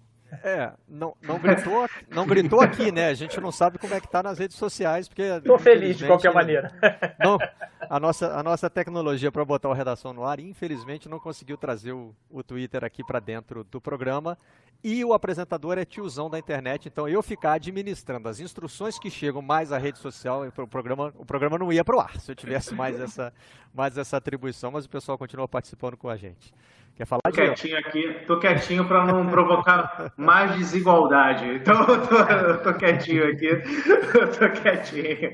É, 0.43 0.71
não, 0.87 1.15
não, 1.21 1.37
gritou, 1.37 1.87
não 2.09 2.25
gritou 2.25 2.61
aqui, 2.61 2.91
né? 2.91 3.07
A 3.07 3.13
gente 3.13 3.39
não 3.39 3.51
sabe 3.51 3.77
como 3.77 3.93
é 3.93 3.99
que 3.99 4.07
tá 4.07 4.23
nas 4.23 4.39
redes 4.39 4.57
sociais, 4.57 5.07
porque... 5.07 5.41
Tô 5.41 5.59
feliz 5.59 5.97
de 5.97 6.07
qualquer 6.07 6.33
maneira. 6.33 6.71
Não, 7.19 7.37
a, 7.89 7.99
nossa, 7.99 8.33
a 8.33 8.41
nossa 8.41 8.69
tecnologia 8.69 9.31
para 9.31 9.43
botar 9.43 9.69
o 9.69 9.73
Redação 9.73 10.13
no 10.13 10.23
ar, 10.23 10.39
infelizmente, 10.39 11.09
não 11.09 11.19
conseguiu 11.19 11.57
trazer 11.57 11.91
o, 11.91 12.15
o 12.29 12.41
Twitter 12.41 12.83
aqui 12.83 13.03
para 13.03 13.19
dentro 13.19 13.63
do 13.63 13.81
programa. 13.81 14.37
E 14.83 15.05
o 15.05 15.13
apresentador 15.13 15.77
é 15.77 15.85
tiozão 15.85 16.27
da 16.27 16.39
internet, 16.39 16.87
então 16.87 17.07
eu 17.07 17.21
ficar 17.21 17.53
administrando 17.53 18.27
as 18.27 18.39
instruções 18.39 18.97
que 18.97 19.11
chegam 19.11 19.39
mais 19.39 19.71
à 19.71 19.77
rede 19.77 19.99
social, 19.99 20.43
o 20.47 20.67
programa, 20.67 21.13
o 21.17 21.25
programa 21.25 21.59
não 21.59 21.71
ia 21.71 21.85
para 21.85 21.95
o 21.95 21.99
ar 21.99 22.19
se 22.19 22.31
eu 22.31 22.35
tivesse 22.35 22.73
mais 22.73 22.99
essa, 22.99 23.31
mais 23.71 23.95
essa 23.95 24.17
atribuição, 24.17 24.71
mas 24.71 24.85
o 24.85 24.89
pessoal 24.89 25.19
continua 25.19 25.47
participando 25.47 25.95
com 25.95 26.09
a 26.09 26.17
gente. 26.17 26.51
Quer 27.01 27.07
falar, 27.07 27.21
Tô 27.23 27.31
quietinho 27.31 27.79
aqui, 27.79 28.15
tô 28.27 28.37
quietinho 28.37 28.87
para 28.87 29.03
não 29.03 29.27
provocar 29.27 30.13
mais 30.15 30.55
desigualdade. 30.55 31.47
Então 31.55 31.81
eu 31.81 32.07
tô, 32.07 32.15
eu 32.15 32.61
tô 32.61 32.73
quietinho 32.75 33.27
aqui, 33.27 33.47
eu 33.47 34.31
tô 34.31 34.61
quietinho. 34.61 35.33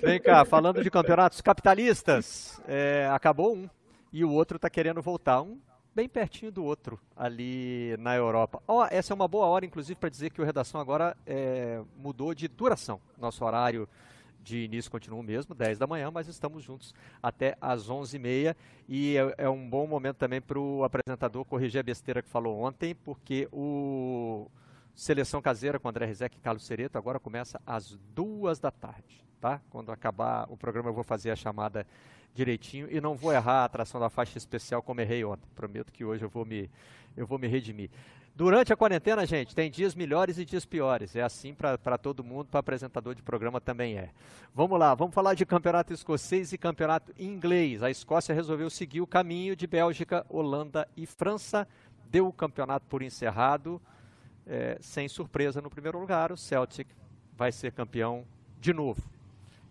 Vem 0.00 0.20
cá, 0.20 0.44
falando 0.44 0.80
de 0.80 0.88
campeonatos 0.88 1.40
capitalistas, 1.40 2.62
é, 2.68 3.10
acabou 3.12 3.56
um 3.56 3.68
e 4.12 4.24
o 4.24 4.30
outro 4.30 4.58
está 4.58 4.70
querendo 4.70 5.02
voltar. 5.02 5.42
Um 5.42 5.58
bem 5.92 6.08
pertinho 6.08 6.52
do 6.52 6.62
outro, 6.62 7.00
ali 7.16 7.96
na 7.98 8.14
Europa. 8.14 8.62
Oh, 8.64 8.84
essa 8.88 9.12
é 9.12 9.14
uma 9.16 9.26
boa 9.26 9.46
hora, 9.46 9.66
inclusive, 9.66 9.98
para 9.98 10.08
dizer 10.08 10.30
que 10.30 10.40
o 10.40 10.44
Redação 10.44 10.80
agora 10.80 11.16
é, 11.26 11.80
mudou 11.96 12.32
de 12.32 12.46
duração. 12.46 13.00
Nosso 13.18 13.44
horário 13.44 13.88
de 14.42 14.64
início 14.64 14.90
continua 14.90 15.20
o 15.20 15.22
mesmo, 15.22 15.54
10 15.54 15.78
da 15.78 15.86
manhã, 15.86 16.10
mas 16.10 16.28
estamos 16.28 16.62
juntos 16.62 16.94
até 17.22 17.56
às 17.60 17.88
11h30 17.88 18.56
e 18.88 19.16
é, 19.16 19.34
é 19.38 19.48
um 19.48 19.68
bom 19.68 19.86
momento 19.86 20.16
também 20.16 20.40
para 20.40 20.58
o 20.58 20.84
apresentador 20.84 21.44
corrigir 21.44 21.80
a 21.80 21.82
besteira 21.82 22.22
que 22.22 22.28
falou 22.28 22.60
ontem, 22.60 22.94
porque 22.94 23.48
o 23.52 24.50
Seleção 24.94 25.40
Caseira 25.40 25.78
com 25.78 25.88
André 25.88 26.06
Rizek 26.06 26.36
e 26.36 26.40
Carlos 26.40 26.64
Cereto 26.64 26.98
agora 26.98 27.18
começa 27.18 27.60
às 27.66 27.98
duas 28.14 28.58
da 28.58 28.70
tarde, 28.70 29.24
tá? 29.40 29.60
Quando 29.70 29.92
acabar 29.92 30.46
o 30.50 30.56
programa 30.56 30.88
eu 30.88 30.94
vou 30.94 31.04
fazer 31.04 31.30
a 31.30 31.36
chamada 31.36 31.86
direitinho 32.34 32.88
e 32.90 33.00
não 33.00 33.14
vou 33.14 33.32
errar 33.32 33.62
a 33.62 33.64
atração 33.64 34.00
da 34.00 34.08
faixa 34.08 34.38
especial 34.38 34.82
como 34.82 35.00
errei 35.00 35.24
ontem. 35.24 35.48
Prometo 35.54 35.92
que 35.92 36.04
hoje 36.04 36.24
eu 36.24 36.28
vou 36.28 36.44
me, 36.44 36.70
eu 37.16 37.26
vou 37.26 37.38
me 37.38 37.48
redimir. 37.48 37.90
Durante 38.34 38.72
a 38.72 38.76
quarentena, 38.76 39.26
gente, 39.26 39.54
tem 39.54 39.70
dias 39.70 39.94
melhores 39.94 40.38
e 40.38 40.44
dias 40.44 40.64
piores. 40.64 41.14
É 41.14 41.22
assim 41.22 41.54
para 41.54 41.98
todo 41.98 42.24
mundo, 42.24 42.46
para 42.46 42.60
apresentador 42.60 43.14
de 43.14 43.22
programa 43.22 43.60
também 43.60 43.98
é. 43.98 44.10
Vamos 44.54 44.78
lá, 44.78 44.94
vamos 44.94 45.14
falar 45.14 45.34
de 45.34 45.44
campeonato 45.44 45.92
escocês 45.92 46.52
e 46.52 46.58
campeonato 46.58 47.12
inglês. 47.18 47.82
A 47.82 47.90
Escócia 47.90 48.34
resolveu 48.34 48.70
seguir 48.70 49.00
o 49.00 49.06
caminho 49.06 49.54
de 49.54 49.66
Bélgica, 49.66 50.24
Holanda 50.28 50.88
e 50.96 51.06
França. 51.06 51.68
Deu 52.10 52.26
o 52.26 52.32
campeonato 52.32 52.86
por 52.86 53.02
encerrado, 53.02 53.80
é, 54.46 54.78
sem 54.80 55.08
surpresa 55.08 55.60
no 55.60 55.68
primeiro 55.68 55.98
lugar. 55.98 56.32
O 56.32 56.36
Celtic 56.36 56.88
vai 57.36 57.52
ser 57.52 57.72
campeão 57.72 58.24
de 58.58 58.72
novo. 58.72 59.02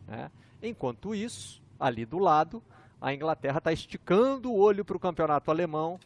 Né? 0.08 0.30
Enquanto 0.62 1.16
isso, 1.16 1.62
ali 1.80 2.06
do 2.06 2.20
lado, 2.20 2.62
a 3.02 3.14
Inglaterra 3.14 3.58
está 3.58 3.72
esticando 3.72 4.52
o 4.52 4.58
olho 4.58 4.84
para 4.84 4.98
o 4.98 5.00
campeonato 5.00 5.50
alemão 5.50 6.00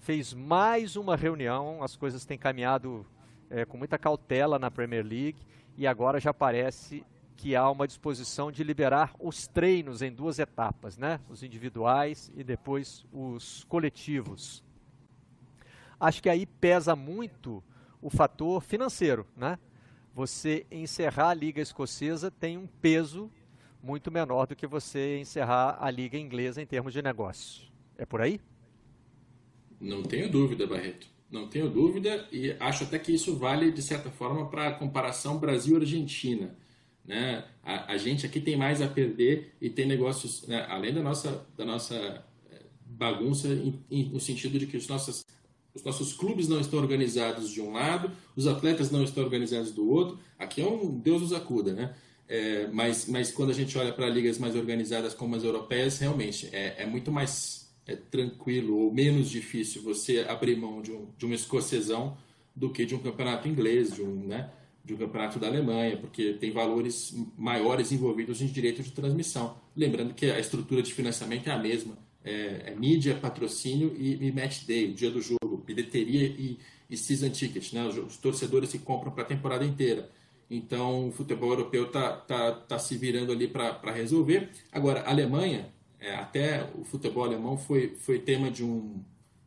fez 0.00 0.32
mais 0.32 0.96
uma 0.96 1.14
reunião, 1.14 1.82
as 1.82 1.94
coisas 1.94 2.24
têm 2.24 2.38
caminhado 2.38 3.06
é, 3.50 3.64
com 3.64 3.76
muita 3.76 3.98
cautela 3.98 4.58
na 4.58 4.70
Premier 4.70 5.04
League 5.04 5.46
e 5.76 5.86
agora 5.86 6.18
já 6.18 6.32
parece 6.32 7.04
que 7.36 7.54
há 7.54 7.70
uma 7.70 7.86
disposição 7.86 8.50
de 8.50 8.64
liberar 8.64 9.14
os 9.18 9.46
treinos 9.46 10.02
em 10.02 10.12
duas 10.12 10.38
etapas, 10.38 10.98
né? 10.98 11.20
Os 11.28 11.42
individuais 11.42 12.30
e 12.34 12.44
depois 12.44 13.06
os 13.12 13.64
coletivos. 13.64 14.62
Acho 15.98 16.22
que 16.22 16.28
aí 16.28 16.44
pesa 16.44 16.94
muito 16.96 17.62
o 18.00 18.10
fator 18.10 18.62
financeiro, 18.62 19.26
né? 19.36 19.58
Você 20.14 20.66
encerrar 20.70 21.30
a 21.30 21.34
liga 21.34 21.60
escocesa 21.60 22.30
tem 22.30 22.58
um 22.58 22.66
peso 22.66 23.30
muito 23.82 24.10
menor 24.10 24.46
do 24.46 24.56
que 24.56 24.66
você 24.66 25.18
encerrar 25.18 25.78
a 25.80 25.90
liga 25.90 26.18
inglesa 26.18 26.60
em 26.60 26.66
termos 26.66 26.92
de 26.92 27.00
negócio. 27.00 27.70
É 27.96 28.04
por 28.04 28.20
aí? 28.20 28.40
Não 29.80 30.02
tenho 30.02 30.30
dúvida, 30.30 30.66
Barreto. 30.66 31.06
Não 31.30 31.46
tenho 31.46 31.70
dúvida 31.70 32.28
e 32.32 32.54
acho 32.58 32.84
até 32.84 32.98
que 32.98 33.12
isso 33.12 33.36
vale, 33.36 33.70
de 33.70 33.80
certa 33.80 34.10
forma, 34.10 34.48
para 34.48 34.68
a 34.68 34.72
comparação 34.72 35.38
Brasil-Argentina. 35.38 36.54
Né? 37.04 37.44
A, 37.62 37.92
a, 37.92 37.96
gente 37.96 38.26
aqui 38.26 38.40
tem 38.40 38.56
mais 38.56 38.82
a 38.82 38.88
perder 38.88 39.54
e 39.60 39.70
tem 39.70 39.86
negócios, 39.86 40.46
né? 40.46 40.66
além 40.68 40.92
da 40.92 41.02
nossa, 41.02 41.46
da 41.56 41.64
nossa 41.64 42.24
eh, 42.50 42.62
bagunça, 42.84 43.48
em, 43.48 43.80
em, 43.90 44.04
no 44.10 44.20
sentido 44.20 44.58
de 44.58 44.66
que 44.66 44.76
os 44.76 44.86
nossos, 44.86 45.24
os 45.74 45.82
nossos 45.82 46.12
clubes 46.12 46.46
não 46.46 46.60
estão 46.60 46.78
organizados 46.78 47.50
de 47.50 47.60
um 47.60 47.72
lado, 47.72 48.10
os 48.36 48.46
atletas 48.46 48.90
não 48.90 49.02
estão 49.02 49.24
organizados 49.24 49.72
do 49.72 49.88
outro. 49.88 50.18
Aqui 50.38 50.60
é 50.60 50.66
um 50.66 50.98
Deus 50.98 51.22
nos 51.22 51.32
acuda, 51.32 51.72
né? 51.72 51.94
É, 52.28 52.68
mas, 52.68 53.06
mas 53.06 53.32
quando 53.32 53.50
a 53.50 53.54
gente 53.54 53.76
olha 53.76 53.92
para 53.92 54.08
ligas 54.08 54.38
mais 54.38 54.54
organizadas 54.54 55.14
como 55.14 55.34
as 55.34 55.42
europeias, 55.42 55.98
realmente 55.98 56.48
é, 56.52 56.82
é 56.82 56.86
muito 56.86 57.10
mais 57.10 57.59
é 57.86 57.96
tranquilo 57.96 58.76
ou 58.78 58.92
menos 58.92 59.30
difícil 59.30 59.82
você 59.82 60.24
abrir 60.28 60.56
mão 60.56 60.80
de 60.80 60.92
um, 60.92 61.08
de 61.16 61.26
um 61.26 61.32
escocesão 61.32 62.16
do 62.54 62.70
que 62.70 62.84
de 62.84 62.94
um 62.94 62.98
campeonato 62.98 63.48
inglês, 63.48 63.94
de 63.94 64.02
um, 64.02 64.26
né, 64.26 64.50
de 64.84 64.94
um 64.94 64.96
campeonato 64.96 65.38
da 65.38 65.46
Alemanha, 65.46 65.96
porque 65.96 66.34
tem 66.34 66.50
valores 66.50 67.14
maiores 67.36 67.92
envolvidos 67.92 68.40
em 68.42 68.46
direito 68.46 68.82
de 68.82 68.90
transmissão. 68.92 69.56
Lembrando 69.76 70.14
que 70.14 70.26
a 70.26 70.38
estrutura 70.38 70.82
de 70.82 70.92
financiamento 70.92 71.48
é 71.48 71.52
a 71.52 71.58
mesma, 71.58 71.96
é, 72.24 72.64
é 72.66 72.74
mídia, 72.74 73.14
patrocínio 73.14 73.94
e, 73.96 74.26
e, 74.26 74.32
match 74.32 74.64
day, 74.64 74.90
o 74.90 74.94
dia 74.94 75.10
do 75.10 75.20
jogo, 75.20 75.62
bilheteria 75.64 76.26
e, 76.26 76.58
e 76.88 76.96
season 76.96 77.30
ticket, 77.30 77.72
né, 77.72 77.86
os, 77.86 78.16
torcedores 78.16 78.70
se 78.70 78.78
compram 78.78 79.12
para 79.12 79.22
a 79.22 79.26
temporada 79.26 79.64
inteira. 79.64 80.10
Então, 80.50 81.08
o 81.08 81.12
futebol 81.12 81.50
europeu 81.50 81.86
está 81.86 82.12
tá, 82.12 82.52
tá 82.52 82.78
se 82.78 82.96
virando 82.96 83.30
ali 83.30 83.46
para 83.46 83.92
resolver. 83.92 84.50
Agora, 84.72 85.00
a 85.02 85.10
Alemanha, 85.10 85.72
é, 86.00 86.14
até 86.14 86.68
o 86.74 86.84
futebol 86.84 87.24
alemão 87.24 87.58
foi, 87.58 87.94
foi 88.00 88.18
tema 88.18 88.50
de 88.50 88.64
um, 88.64 89.02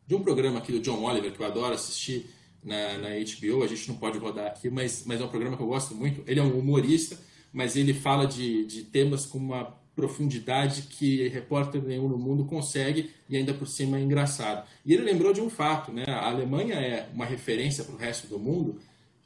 de 0.06 0.14
um 0.14 0.22
programa 0.22 0.58
aqui 0.58 0.70
do 0.70 0.80
John 0.80 1.02
Oliver, 1.02 1.32
que 1.32 1.40
eu 1.40 1.46
adoro 1.46 1.74
assistir 1.74 2.30
na, 2.62 2.98
na 2.98 3.08
HBO. 3.08 3.62
A 3.62 3.66
gente 3.66 3.88
não 3.88 3.96
pode 3.96 4.18
rodar 4.18 4.46
aqui, 4.46 4.70
mas, 4.70 5.04
mas 5.04 5.20
é 5.20 5.24
um 5.24 5.28
programa 5.28 5.56
que 5.56 5.62
eu 5.62 5.66
gosto 5.66 5.94
muito. 5.94 6.22
Ele 6.26 6.38
é 6.38 6.42
um 6.42 6.58
humorista, 6.58 7.18
mas 7.52 7.76
ele 7.76 7.92
fala 7.92 8.26
de, 8.26 8.64
de 8.66 8.82
temas 8.82 9.26
com 9.26 9.38
uma 9.38 9.82
profundidade 9.96 10.82
que 10.82 11.28
repórter 11.28 11.82
nenhum 11.82 12.08
no 12.08 12.18
mundo 12.18 12.44
consegue 12.44 13.10
e 13.28 13.36
ainda 13.36 13.54
por 13.54 13.66
cima 13.68 13.98
é 13.98 14.00
engraçado. 14.00 14.66
E 14.84 14.92
ele 14.92 15.02
lembrou 15.02 15.32
de 15.32 15.40
um 15.40 15.48
fato, 15.48 15.92
né? 15.92 16.04
A 16.08 16.28
Alemanha 16.28 16.74
é 16.74 17.08
uma 17.12 17.24
referência 17.24 17.84
para 17.84 17.94
o 17.94 17.98
resto 17.98 18.26
do 18.26 18.38
mundo 18.38 18.80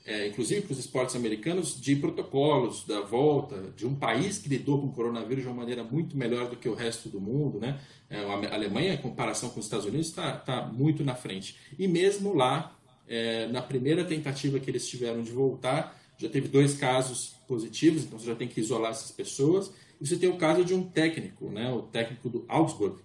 é, 0.09 0.27
inclusive 0.27 0.63
para 0.63 0.73
os 0.73 0.79
esportes 0.79 1.15
americanos, 1.15 1.79
de 1.79 1.95
protocolos 1.95 2.83
da 2.85 3.03
volta 3.03 3.71
de 3.77 3.87
um 3.87 3.95
país 3.95 4.39
que 4.39 4.49
lidou 4.49 4.81
com 4.81 4.87
o 4.87 4.93
coronavírus 4.93 5.45
de 5.45 5.51
uma 5.51 5.57
maneira 5.57 5.85
muito 5.85 6.17
melhor 6.17 6.49
do 6.49 6.57
que 6.57 6.67
o 6.67 6.73
resto 6.73 7.11
do 7.11 7.21
mundo. 7.21 7.61
Né? 7.61 7.79
É, 8.09 8.21
a 8.21 8.55
Alemanha, 8.55 8.95
em 8.95 8.97
comparação 8.97 9.51
com 9.51 9.61
os 9.61 9.67
Estados 9.67 9.85
Unidos, 9.85 10.07
está 10.07 10.33
tá 10.33 10.63
muito 10.63 11.05
na 11.05 11.15
frente. 11.15 11.57
E 11.79 11.87
mesmo 11.87 12.35
lá, 12.35 12.75
é, 13.07 13.49
na 13.49 13.61
primeira 13.61 14.03
tentativa 14.03 14.59
que 14.59 14.71
eles 14.71 14.89
tiveram 14.89 15.23
de 15.23 15.31
voltar, 15.31 16.01
já 16.17 16.31
teve 16.31 16.49
dois 16.49 16.73
casos 16.73 17.35
positivos, 17.47 18.05
então 18.05 18.19
você 18.19 18.29
já 18.29 18.35
tem 18.35 18.49
que 18.49 18.61
isolar 18.61 18.93
essas 18.93 19.11
pessoas. 19.11 19.71
E 20.01 20.07
você 20.09 20.17
tem 20.17 20.31
o 20.31 20.39
caso 20.39 20.65
de 20.65 20.73
um 20.73 20.85
técnico, 20.85 21.51
né, 21.51 21.71
o 21.71 21.83
técnico 21.83 22.31
do 22.31 22.47
Augsburg, 22.49 22.97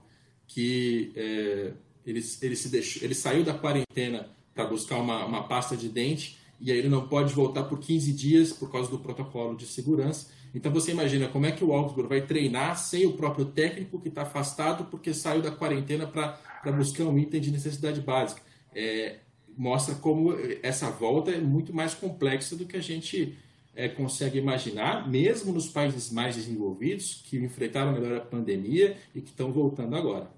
que 0.48 1.12
é, 1.18 1.74
ele, 2.06 2.24
ele, 2.42 2.56
se 2.56 2.70
deixou, 2.70 3.04
ele 3.04 3.14
saiu 3.14 3.44
da 3.44 3.54
quarentena 3.54 4.30
para 4.56 4.66
buscar 4.66 5.00
uma, 5.00 5.26
uma 5.26 5.44
pasta 5.50 5.76
de 5.76 5.90
dente 5.90 6.42
e 6.64 6.72
aí 6.72 6.78
ele 6.78 6.88
não 6.88 7.06
pode 7.10 7.34
voltar 7.34 7.64
por 7.64 7.78
15 7.78 8.14
dias 8.14 8.54
por 8.54 8.72
causa 8.72 8.90
do 8.90 8.98
protocolo 8.98 9.54
de 9.54 9.66
segurança. 9.66 10.32
Então 10.56 10.72
você 10.72 10.92
imagina 10.92 11.28
como 11.28 11.46
é 11.46 11.52
que 11.52 11.62
o 11.62 11.74
Augsburg 11.74 12.08
vai 12.08 12.22
treinar 12.22 12.78
sem 12.78 13.06
o 13.06 13.18
próprio 13.18 13.44
técnico 13.44 14.00
que 14.00 14.08
está 14.08 14.22
afastado 14.22 14.86
porque 14.86 15.14
saiu 15.14 15.42
da 15.42 15.52
quarentena 15.52 16.08
para 16.08 16.72
buscar 16.72 17.04
um 17.04 17.20
item 17.20 17.42
de 17.42 17.52
necessidade 17.52 18.00
básica. 18.00 18.42
É, 18.74 19.18
mostra 19.58 19.94
como 19.96 20.34
essa 20.64 20.90
volta 20.90 21.32
é 21.32 21.38
muito 21.38 21.76
mais 21.76 21.94
complexa 21.94 22.56
do 22.56 22.66
que 22.66 22.78
a 22.78 22.82
gente 22.82 23.38
é, 23.76 23.90
consegue 23.90 24.38
imaginar, 24.38 25.10
mesmo 25.10 25.52
nos 25.52 25.68
países 25.68 26.14
mais 26.14 26.38
desenvolvidos 26.38 27.22
que 27.26 27.38
enfrentaram 27.40 27.92
melhor 27.92 28.16
a 28.20 28.22
pandemia 28.22 28.96
e 29.14 29.20
que 29.20 29.32
estão 29.32 29.52
voltando 29.52 29.98
agora. 29.98 30.32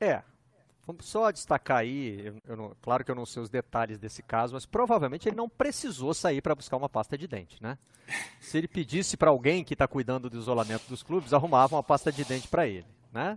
É, 0.00 0.20
Vamos 0.86 1.06
só 1.06 1.32
destacar 1.32 1.78
aí, 1.78 2.26
eu, 2.26 2.34
eu 2.46 2.56
não, 2.56 2.76
claro 2.80 3.04
que 3.04 3.10
eu 3.10 3.14
não 3.14 3.26
sei 3.26 3.42
os 3.42 3.50
detalhes 3.50 3.98
desse 3.98 4.22
caso, 4.22 4.54
mas 4.54 4.64
provavelmente 4.64 5.28
ele 5.28 5.34
não 5.34 5.48
precisou 5.48 6.14
sair 6.14 6.40
para 6.40 6.54
buscar 6.54 6.76
uma 6.76 6.88
pasta 6.88 7.18
de 7.18 7.26
dente, 7.26 7.60
né? 7.60 7.76
Se 8.38 8.56
ele 8.56 8.68
pedisse 8.68 9.16
para 9.16 9.30
alguém 9.30 9.64
que 9.64 9.74
está 9.74 9.88
cuidando 9.88 10.30
do 10.30 10.38
isolamento 10.38 10.84
dos 10.88 11.02
clubes, 11.02 11.32
arrumava 11.32 11.74
uma 11.74 11.82
pasta 11.82 12.12
de 12.12 12.24
dente 12.24 12.46
para 12.46 12.68
ele, 12.68 12.86
né? 13.12 13.36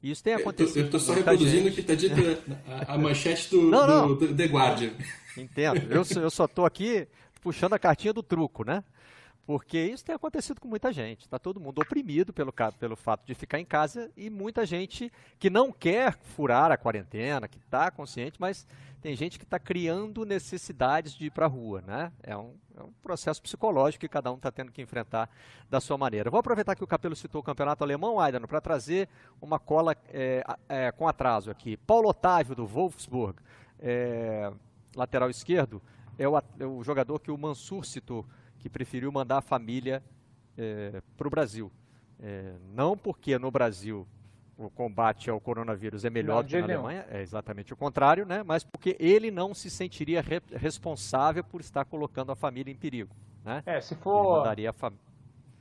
Isso 0.00 0.22
tem 0.22 0.34
acontecido. 0.34 0.80
Eu 0.80 0.84
estou 0.84 1.00
só 1.00 1.14
reproduzindo 1.14 1.68
o 1.68 1.72
que 1.72 1.80
está 1.80 1.94
dito 1.94 2.14
a, 2.86 2.94
a, 2.94 2.98
manchete 2.98 3.50
do, 3.50 3.62
não, 3.62 3.86
não. 3.86 4.08
do, 4.08 4.28
do 4.28 4.36
The 4.36 4.44
Guardian. 4.44 4.92
Entendo. 5.36 5.90
Eu, 5.90 6.04
eu 6.22 6.30
só 6.30 6.44
estou 6.44 6.66
aqui 6.66 7.08
puxando 7.40 7.72
a 7.72 7.78
cartinha 7.78 8.12
do 8.12 8.22
truco, 8.22 8.64
né? 8.64 8.84
Porque 9.46 9.78
isso 9.78 10.04
tem 10.04 10.14
acontecido 10.14 10.60
com 10.60 10.66
muita 10.66 10.90
gente. 10.90 11.22
Está 11.22 11.38
todo 11.38 11.60
mundo 11.60 11.80
oprimido 11.80 12.32
pelo, 12.32 12.52
pelo 12.78 12.96
fato 12.96 13.26
de 13.26 13.34
ficar 13.34 13.60
em 13.60 13.64
casa 13.64 14.10
e 14.16 14.30
muita 14.30 14.64
gente 14.64 15.12
que 15.38 15.50
não 15.50 15.70
quer 15.70 16.16
furar 16.18 16.72
a 16.72 16.78
quarentena, 16.78 17.46
que 17.46 17.58
está 17.58 17.90
consciente, 17.90 18.40
mas 18.40 18.66
tem 19.02 19.14
gente 19.14 19.38
que 19.38 19.44
está 19.44 19.58
criando 19.58 20.24
necessidades 20.24 21.12
de 21.12 21.26
ir 21.26 21.30
para 21.30 21.44
a 21.44 21.48
rua. 21.48 21.82
Né? 21.86 22.10
É, 22.22 22.34
um, 22.34 22.54
é 22.74 22.82
um 22.82 22.90
processo 23.02 23.42
psicológico 23.42 24.00
que 24.00 24.08
cada 24.08 24.32
um 24.32 24.36
está 24.36 24.50
tendo 24.50 24.72
que 24.72 24.80
enfrentar 24.80 25.28
da 25.68 25.78
sua 25.78 25.98
maneira. 25.98 26.30
Vou 26.30 26.40
aproveitar 26.40 26.74
que 26.74 26.82
o 26.82 26.86
Capelo 26.86 27.14
citou 27.14 27.42
o 27.42 27.44
campeonato 27.44 27.84
alemão, 27.84 28.18
Aidano, 28.18 28.48
para 28.48 28.62
trazer 28.62 29.10
uma 29.42 29.58
cola 29.58 29.94
é, 30.08 30.42
é, 30.70 30.90
com 30.90 31.06
atraso 31.06 31.50
aqui. 31.50 31.76
Paulo 31.76 32.08
Otávio, 32.08 32.54
do 32.54 32.66
Wolfsburg, 32.66 33.38
é, 33.78 34.50
lateral 34.96 35.28
esquerdo, 35.28 35.82
é 36.18 36.26
o, 36.26 36.38
é 36.38 36.64
o 36.64 36.82
jogador 36.82 37.18
que 37.18 37.30
o 37.30 37.36
Mansur 37.36 37.84
citou 37.84 38.24
que 38.64 38.70
preferiu 38.70 39.12
mandar 39.12 39.36
a 39.36 39.42
família 39.42 40.02
é, 40.56 41.02
para 41.18 41.28
o 41.28 41.30
Brasil. 41.30 41.70
É, 42.18 42.54
não 42.72 42.96
porque 42.96 43.38
no 43.38 43.50
Brasil 43.50 44.08
o 44.56 44.70
combate 44.70 45.28
ao 45.28 45.38
coronavírus 45.38 46.02
é 46.06 46.08
melhor 46.08 46.42
do 46.42 46.48
que 46.48 46.56
na 46.56 46.64
Alemanha, 46.64 47.04
é 47.10 47.20
exatamente 47.20 47.74
o 47.74 47.76
contrário, 47.76 48.24
né? 48.24 48.42
mas 48.42 48.64
porque 48.64 48.96
ele 48.98 49.30
não 49.30 49.52
se 49.52 49.68
sentiria 49.68 50.22
re 50.22 50.40
responsável 50.52 51.44
por 51.44 51.60
estar 51.60 51.84
colocando 51.84 52.32
a 52.32 52.34
família 52.34 52.72
em 52.72 52.74
perigo. 52.74 53.14
Né? 53.44 53.62
É, 53.66 53.82
se 53.82 53.94
for. 53.96 54.46
A 54.46 54.92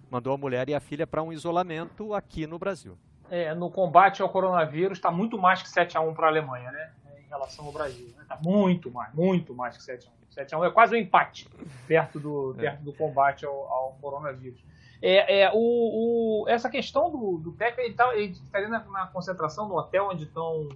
Mandou 0.10 0.34
a 0.34 0.38
mulher 0.38 0.70
e 0.70 0.74
a 0.74 0.80
filha 0.80 1.06
para 1.06 1.22
um 1.22 1.34
isolamento 1.34 2.14
aqui 2.14 2.48
no 2.48 2.58
Brasil. 2.58 2.98
É, 3.30 3.54
no 3.54 3.70
combate 3.70 4.22
ao 4.22 4.30
coronavírus 4.30 4.98
está 4.98 5.12
muito 5.12 5.38
mais 5.38 5.62
que 5.62 5.68
7 5.68 5.98
a 5.98 6.02
1 6.02 6.14
para 6.14 6.28
a 6.28 6.30
Alemanha, 6.30 6.72
né? 6.72 6.94
Em 7.20 7.28
relação 7.28 7.66
ao 7.66 7.72
Brasil. 7.74 8.08
Está 8.08 8.22
né? 8.22 8.26
Tá 8.30 8.40
muito 8.42 8.90
mais, 8.90 9.14
muito 9.14 9.54
mais 9.54 9.76
que 9.76 9.84
7 9.84 10.08
a 10.08 10.10
1. 10.10 10.23
7x1 10.36 10.68
é 10.68 10.72
quase 10.72 10.96
um 10.96 11.00
empate 11.00 11.50
perto 11.88 12.20
do, 12.20 12.56
é. 12.58 12.62
perto 12.62 12.84
do 12.84 12.94
combate 12.94 13.46
ao, 13.46 13.54
ao 13.54 13.98
coronavírus. 14.02 14.64
É, 15.02 15.42
é, 15.42 15.52
o, 15.54 16.44
o, 16.44 16.46
essa 16.48 16.70
questão 16.70 17.12
do, 17.12 17.38
do 17.38 17.52
técnico, 17.52 17.82
ele 17.82 17.94
tá 17.94 18.58
ali 18.58 18.68
na, 18.68 18.80
na, 18.86 19.08
concentração 19.08 19.68
no 19.68 19.76
hotel 19.76 20.08
onde 20.10 20.24
estão 20.24 20.70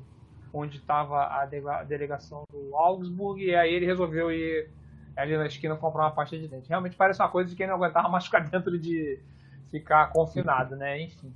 onde 0.53 0.77
estava 0.77 1.19
a, 1.19 1.43
a, 1.43 1.83
delegação 1.83 2.43
do 2.51 2.75
Augsburg 2.75 3.41
e 3.41 3.55
aí 3.55 3.73
ele 3.73 3.85
resolveu 3.85 4.31
ir 4.31 4.69
ali 5.15 5.37
na 5.37 5.45
esquina 5.45 5.75
comprar 5.75 6.03
uma 6.03 6.11
pasta 6.11 6.37
de 6.37 6.47
dente. 6.47 6.67
Realmente 6.67 6.95
parece 6.95 7.21
uma 7.21 7.29
coisa 7.29 7.49
de 7.49 7.55
quem 7.55 7.67
não 7.67 7.75
aguentava 7.75 8.09
mais 8.09 8.25
ficar 8.25 8.39
dentro 8.39 8.77
de 8.77 9.19
ficar 9.71 10.11
confinado, 10.11 10.75
né? 10.75 11.01
Enfim. 11.01 11.33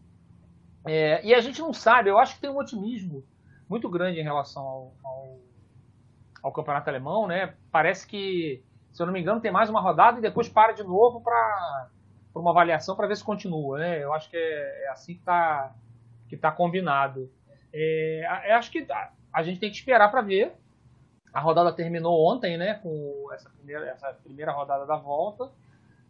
É, 0.85 1.25
e 1.25 1.33
a 1.33 1.39
gente 1.39 1.61
não 1.61 1.73
sabe, 1.73 2.09
eu 2.09 2.17
acho 2.17 2.35
que 2.35 2.41
tem 2.41 2.49
um 2.49 2.57
otimismo 2.57 3.23
muito 3.69 3.87
grande 3.87 4.19
em 4.19 4.23
relação 4.23 4.63
ao, 4.63 4.93
ao 5.03 5.39
ao 6.41 6.51
campeonato 6.51 6.89
alemão, 6.89 7.27
né? 7.27 7.53
Parece 7.71 8.07
que, 8.07 8.63
se 8.91 9.01
eu 9.01 9.05
não 9.05 9.13
me 9.13 9.21
engano, 9.21 9.41
tem 9.41 9.51
mais 9.51 9.69
uma 9.69 9.81
rodada 9.81 10.19
e 10.19 10.21
depois 10.21 10.49
para 10.49 10.71
de 10.71 10.83
novo 10.83 11.21
para 11.21 11.89
uma 12.35 12.51
avaliação 12.51 12.95
para 12.95 13.07
ver 13.07 13.17
se 13.17 13.23
continua, 13.23 13.77
né? 13.77 14.03
Eu 14.03 14.13
acho 14.13 14.29
que 14.29 14.37
é, 14.37 14.85
é 14.85 14.89
assim 14.89 15.13
que 15.13 15.19
está 15.19 15.73
que 16.27 16.37
tá 16.37 16.51
combinado. 16.51 17.29
É, 17.73 18.25
acho 18.51 18.71
que 18.71 18.85
a, 18.89 19.11
a 19.33 19.43
gente 19.43 19.59
tem 19.59 19.69
que 19.69 19.77
esperar 19.77 20.09
para 20.09 20.21
ver. 20.21 20.53
A 21.33 21.39
rodada 21.39 21.71
terminou 21.71 22.25
ontem, 22.25 22.57
né? 22.57 22.75
Com 22.75 23.29
essa 23.33 23.49
primeira, 23.49 23.85
essa 23.87 24.13
primeira 24.13 24.51
rodada 24.51 24.85
da 24.85 24.95
volta, 24.95 25.49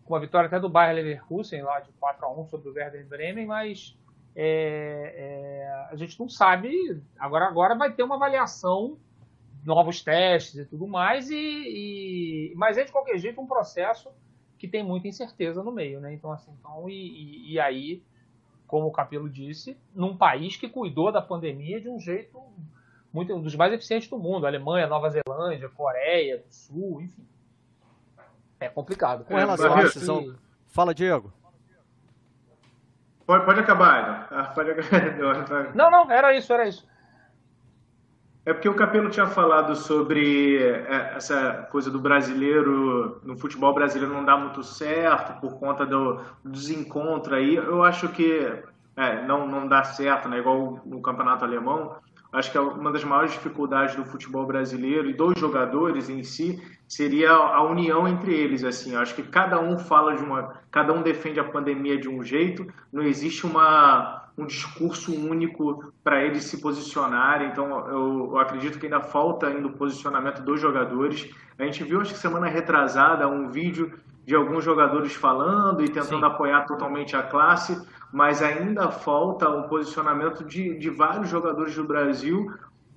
com 0.06 0.16
a 0.16 0.20
vitória 0.20 0.48
até 0.48 0.60
do 0.60 0.70
Bayer 0.70 0.96
Leverkusen 0.96 1.62
lá 1.62 1.80
de 1.80 1.92
4 1.94 2.26
a 2.26 2.32
1 2.32 2.48
sobre 2.48 2.70
o 2.70 2.74
Werder 2.74 3.08
Bremen, 3.08 3.46
mas 3.46 3.98
é, 4.36 5.14
é, 5.16 5.88
a 5.92 5.96
gente 5.96 6.20
não 6.20 6.30
sabe. 6.30 7.02
Agora, 7.20 7.48
agora 7.48 7.76
vai 7.76 7.92
ter 7.92 8.04
uma 8.04 8.16
avaliação 8.16 8.98
novos 9.64 10.02
testes 10.02 10.56
e 10.56 10.66
tudo 10.66 10.88
mais, 10.88 11.30
e, 11.30 11.36
e, 11.36 12.54
mas 12.56 12.78
é 12.78 12.84
de 12.84 12.92
qualquer 12.92 13.18
jeito 13.18 13.40
um 13.40 13.48
processo 13.48 14.10
que 14.58 14.68
tem 14.68 14.84
muita 14.84 15.08
incerteza 15.08 15.64
no 15.64 15.72
meio, 15.72 16.00
né? 16.00 16.14
Então, 16.14 16.32
assim, 16.32 16.52
então, 16.60 16.88
e, 16.90 17.54
e, 17.54 17.60
aí, 17.60 18.04
como 18.68 18.88
o 18.88 18.92
Capelo 18.92 19.30
disse, 19.30 19.78
num 19.94 20.16
país 20.16 20.56
que 20.56 20.70
cuidou 20.70 21.12
da 21.12 21.22
pandemia 21.22 21.82
de 21.82 21.90
um 21.90 22.00
jeito 22.00 22.40
muito 23.12 23.34
um 23.34 23.42
dos 23.42 23.56
mais 23.56 23.74
eficientes 23.74 24.08
do 24.08 24.18
mundo, 24.18 24.48
Alemanha, 24.48 24.88
Nova 24.88 25.10
Zelândia, 25.10 25.68
Coreia 25.70 26.38
do 26.38 26.54
Sul, 26.54 27.02
enfim. 27.02 27.28
É 28.60 28.70
complicado. 28.70 29.26
Com 29.26 29.36
relação 29.36 29.74
à 29.74 29.82
decisão... 29.82 30.36
Fala, 30.68 30.94
Diego. 30.94 31.34
Pode, 33.26 33.46
pode 33.46 33.60
acabar, 33.60 34.28
ah, 34.32 34.44
pode 34.54 34.72
acabar. 34.72 35.74
Não, 35.76 35.90
não, 35.90 36.12
era 36.12 36.36
isso, 36.36 36.52
era 36.52 36.68
isso. 36.68 36.88
É 38.44 38.54
porque 38.54 38.68
o 38.68 38.74
Capelo 38.74 39.10
tinha 39.10 39.28
falado 39.28 39.76
sobre 39.76 40.58
é, 40.58 41.14
essa 41.16 41.68
coisa 41.72 41.92
do 41.92 42.00
brasileiro, 42.00 43.22
no 43.24 43.38
futebol 43.38 43.72
brasileiro 43.72 44.12
não 44.12 44.26
dá 44.26 44.36
muito 44.36 44.64
certo 44.64 45.40
por 45.40 45.60
conta 45.60 45.86
do, 45.86 46.20
desencontro 46.44 47.36
aí. 47.36 47.56
Eu 47.56 47.84
acho 47.84 48.10
que 48.10 48.52
é, 48.98 49.26
não, 49.28 49.48
não 49.48 49.68
dá 49.68 49.84
certo, 49.84 50.28
né? 50.28 50.40
igual 50.40 50.82
no 50.84 51.02
campeonato 51.02 51.46
alemão. 51.46 51.98
Acho 52.34 52.52
que 52.52 52.58
é 52.58 52.62
uma 52.62 52.92
das 52.92 53.04
maiores 53.04 53.34
dificuldades 53.34 53.96
do 53.96 54.06
futebol 54.06 54.46
brasileiro 54.46 55.10
e 55.10 55.14
dos 55.14 55.38
jogadores 55.38 56.10
em 56.10 56.24
si 56.24 56.60
seria 56.88 57.32
a 57.32 57.62
união 57.62 58.08
entre 58.08 58.34
eles. 58.34 58.64
Assim, 58.64 58.96
acho 58.96 59.14
que 59.14 59.24
cada 59.24 59.60
um 59.60 59.78
fala 59.78 60.16
de 60.16 60.24
uma, 60.24 60.56
cada 60.72 60.94
um 60.94 61.04
defende 61.04 61.40
a 61.40 61.44
pandemia 61.44 61.98
de 61.98 62.10
um 62.10 62.24
jeito. 62.24 62.66
Não 62.92 63.04
existe 63.04 63.46
uma 63.46 64.21
um 64.38 64.46
discurso 64.46 65.14
único 65.14 65.94
para 66.04 66.24
eles 66.24 66.46
se 66.46 66.62
posicionarem. 66.62 67.50
Então, 67.50 67.70
eu, 67.88 68.30
eu, 68.32 68.40
acredito 68.40 68.80
que 68.80 68.86
ainda 68.86 69.02
falta 69.02 69.48
ainda 69.48 69.68
o 69.68 69.74
posicionamento 69.74 70.42
dos 70.42 70.60
jogadores. 70.60 71.30
A 71.58 71.64
gente 71.64 71.84
viu, 71.84 72.02
acho 72.02 72.14
que 72.14 72.20
semana 72.20 72.48
retrasada, 72.48 73.28
um 73.28 73.50
vídeo 73.50 73.94
de 74.26 74.36
alguns 74.36 74.64
jogadores 74.64 75.14
falando 75.14 75.84
e 75.84 75.90
tentando 75.90 76.20
Sim. 76.20 76.32
apoiar 76.32 76.66
totalmente 76.66 77.16
a 77.16 77.24
classe, 77.24 77.80
mas 78.14 78.42
ainda 78.42 78.90
falta 78.92 79.50
um 79.50 79.64
posicionamento 79.64 80.44
de, 80.44 80.78
de 80.78 80.90
vários 80.90 81.30
jogadores 81.30 81.76
do 81.76 81.84
Brasil 81.84 82.54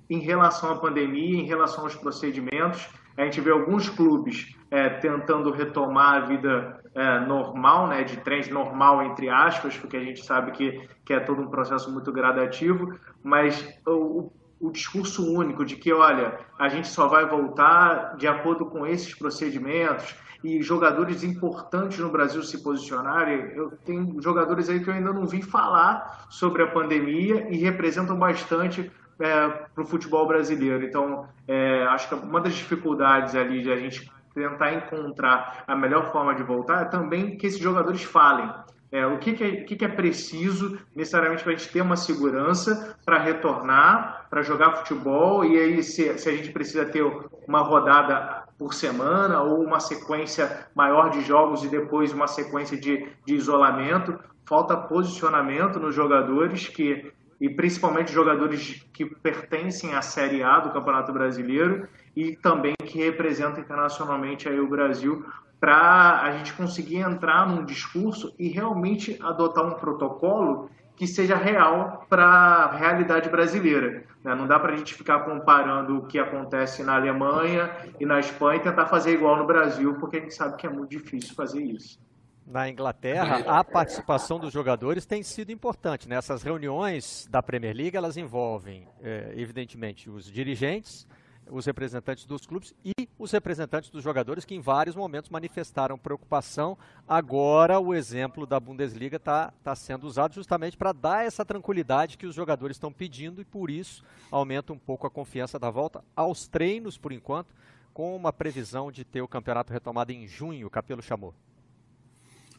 em 0.09 0.19
relação 0.19 0.71
à 0.71 0.75
pandemia, 0.77 1.39
em 1.39 1.45
relação 1.45 1.83
aos 1.83 1.95
procedimentos. 1.95 2.87
A 3.17 3.23
gente 3.23 3.39
vê 3.41 3.51
alguns 3.51 3.89
clubes 3.89 4.55
é, 4.69 4.89
tentando 4.89 5.51
retomar 5.51 6.15
a 6.15 6.25
vida 6.25 6.79
é, 6.93 7.19
normal, 7.19 7.87
né, 7.87 8.03
de 8.03 8.17
trens 8.17 8.49
normal, 8.49 9.03
entre 9.03 9.29
aspas, 9.29 9.77
porque 9.77 9.97
a 9.97 10.03
gente 10.03 10.25
sabe 10.25 10.51
que, 10.51 10.87
que 11.03 11.13
é 11.13 11.19
todo 11.19 11.41
um 11.41 11.47
processo 11.47 11.91
muito 11.91 12.11
gradativo, 12.11 12.93
mas 13.23 13.67
o, 13.85 14.31
o 14.59 14.71
discurso 14.71 15.33
único 15.33 15.65
de 15.65 15.75
que, 15.75 15.93
olha, 15.93 16.39
a 16.57 16.67
gente 16.67 16.87
só 16.87 17.07
vai 17.07 17.25
voltar 17.25 18.15
de 18.17 18.27
acordo 18.27 18.65
com 18.65 18.85
esses 18.85 19.13
procedimentos 19.13 20.15
e 20.43 20.61
jogadores 20.61 21.23
importantes 21.23 21.97
no 21.99 22.09
Brasil 22.09 22.43
se 22.43 22.61
posicionarem. 22.61 23.51
Eu 23.55 23.71
tenho 23.83 24.21
jogadores 24.21 24.69
aí 24.69 24.79
que 24.79 24.89
eu 24.89 24.93
ainda 24.93 25.11
não 25.11 25.25
vi 25.25 25.41
falar 25.41 26.27
sobre 26.29 26.63
a 26.63 26.67
pandemia 26.67 27.47
e 27.49 27.57
representam 27.57 28.17
bastante 28.17 28.91
é, 29.19 29.47
para 29.47 29.83
o 29.83 29.85
futebol 29.85 30.27
brasileiro. 30.27 30.83
Então, 30.83 31.27
é, 31.47 31.83
acho 31.87 32.09
que 32.09 32.15
uma 32.15 32.41
das 32.41 32.53
dificuldades 32.53 33.35
ali 33.35 33.61
de 33.61 33.71
a 33.71 33.77
gente 33.77 34.11
tentar 34.33 34.73
encontrar 34.73 35.63
a 35.65 35.75
melhor 35.75 36.11
forma 36.11 36.35
de 36.35 36.43
voltar 36.43 36.81
é 36.81 36.85
também 36.85 37.37
que 37.37 37.47
esses 37.47 37.59
jogadores 37.59 38.03
falem. 38.03 38.51
É, 38.91 39.05
o 39.05 39.17
que, 39.17 39.33
que, 39.33 39.43
é, 39.43 39.47
o 39.47 39.65
que, 39.65 39.75
que 39.75 39.85
é 39.85 39.89
preciso 39.89 40.77
necessariamente 40.95 41.43
para 41.43 41.53
a 41.53 41.55
gente 41.55 41.71
ter 41.71 41.81
uma 41.81 41.95
segurança 41.95 42.95
para 43.03 43.17
retornar, 43.17 44.27
para 44.29 44.41
jogar 44.41 44.75
futebol, 44.75 45.43
e 45.43 45.57
aí 45.57 45.83
se, 45.83 46.17
se 46.17 46.29
a 46.29 46.31
gente 46.31 46.51
precisa 46.51 46.85
ter 46.85 47.03
uma 47.47 47.61
rodada 47.61 48.43
por 48.57 48.73
semana 48.73 49.41
ou 49.41 49.61
uma 49.61 49.79
sequência 49.79 50.67
maior 50.73 51.09
de 51.09 51.21
jogos 51.21 51.63
e 51.63 51.67
depois 51.67 52.13
uma 52.13 52.27
sequência 52.27 52.79
de, 52.79 53.07
de 53.25 53.35
isolamento. 53.35 54.17
Falta 54.47 54.77
posicionamento 54.77 55.79
nos 55.79 55.95
jogadores 55.95 56.69
que 56.69 57.11
e 57.39 57.49
principalmente 57.49 58.11
jogadores 58.11 58.85
que 58.93 59.05
pertencem 59.05 59.93
à 59.93 60.01
Série 60.01 60.41
A 60.41 60.59
do 60.59 60.71
Campeonato 60.71 61.11
Brasileiro 61.11 61.87
e 62.15 62.35
também 62.35 62.73
que 62.85 62.99
representam 62.99 63.59
internacionalmente 63.59 64.47
aí 64.47 64.59
o 64.59 64.69
Brasil 64.69 65.25
para 65.59 66.21
a 66.21 66.37
gente 66.37 66.53
conseguir 66.53 66.97
entrar 66.97 67.47
num 67.47 67.65
discurso 67.65 68.33
e 68.37 68.47
realmente 68.47 69.17
adotar 69.21 69.65
um 69.65 69.73
protocolo 69.73 70.69
que 70.95 71.05
seja 71.05 71.35
real 71.35 72.05
para 72.09 72.25
a 72.25 72.71
realidade 72.71 73.29
brasileira. 73.29 74.05
Né? 74.23 74.33
Não 74.33 74.47
dá 74.47 74.57
para 74.57 74.73
a 74.73 74.77
gente 74.77 74.93
ficar 74.93 75.19
comparando 75.19 75.97
o 75.97 76.05
que 76.05 76.17
acontece 76.17 76.83
na 76.83 76.95
Alemanha 76.95 77.69
e 77.99 78.05
na 78.05 78.19
Espanha 78.19 78.59
e 78.59 78.63
tentar 78.63 78.85
fazer 78.85 79.13
igual 79.13 79.35
no 79.35 79.45
Brasil, 79.45 79.95
porque 79.95 80.17
a 80.17 80.19
gente 80.21 80.33
sabe 80.33 80.55
que 80.55 80.65
é 80.65 80.69
muito 80.69 80.91
difícil 80.91 81.35
fazer 81.35 81.61
isso 81.61 82.04
na 82.45 82.69
Inglaterra, 82.69 83.37
a 83.47 83.63
participação 83.63 84.39
dos 84.39 84.53
jogadores 84.53 85.05
tem 85.05 85.23
sido 85.23 85.51
importante. 85.51 86.07
Nessas 86.07 86.43
né? 86.43 86.49
reuniões 86.49 87.27
da 87.29 87.41
Premier 87.41 87.75
League, 87.75 87.97
elas 87.97 88.17
envolvem, 88.17 88.87
é, 89.01 89.33
evidentemente, 89.35 90.09
os 90.09 90.25
dirigentes, 90.31 91.07
os 91.49 91.65
representantes 91.65 92.25
dos 92.25 92.45
clubes 92.45 92.73
e 92.83 93.07
os 93.17 93.31
representantes 93.31 93.89
dos 93.89 94.03
jogadores 94.03 94.45
que 94.45 94.55
em 94.55 94.59
vários 94.59 94.95
momentos 94.95 95.29
manifestaram 95.29 95.97
preocupação. 95.97 96.77
Agora 97.07 97.79
o 97.79 97.93
exemplo 97.93 98.45
da 98.45 98.59
Bundesliga 98.59 99.17
está 99.17 99.51
tá 99.63 99.75
sendo 99.75 100.05
usado 100.05 100.33
justamente 100.33 100.77
para 100.77 100.91
dar 100.91 101.25
essa 101.25 101.45
tranquilidade 101.45 102.17
que 102.17 102.25
os 102.25 102.35
jogadores 102.35 102.77
estão 102.77 102.91
pedindo 102.91 103.41
e 103.41 103.45
por 103.45 103.69
isso 103.69 104.03
aumenta 104.31 104.73
um 104.73 104.77
pouco 104.77 105.05
a 105.05 105.11
confiança 105.11 105.59
da 105.59 105.69
volta 105.69 106.03
aos 106.15 106.47
treinos 106.47 106.97
por 106.97 107.11
enquanto, 107.11 107.53
com 107.93 108.15
uma 108.15 108.33
previsão 108.33 108.91
de 108.91 109.05
ter 109.05 109.21
o 109.21 109.27
campeonato 109.27 109.71
retomado 109.71 110.11
em 110.11 110.27
junho, 110.27 110.67
o 110.67 110.71
Capelo 110.71 111.01
chamou. 111.01 111.33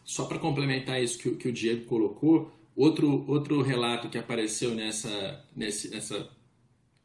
Só 0.06 0.24
para 0.24 0.38
complementar 0.38 1.02
isso 1.02 1.18
que, 1.18 1.32
que, 1.32 1.48
o 1.48 1.52
Diego 1.52 1.84
colocou, 1.84 2.56
outro, 2.76 3.24
outro 3.26 3.60
relato 3.60 4.08
que 4.08 4.16
apareceu 4.16 4.72
nessa, 4.72 5.44
nesse, 5.54 5.90
nessa 5.90 6.30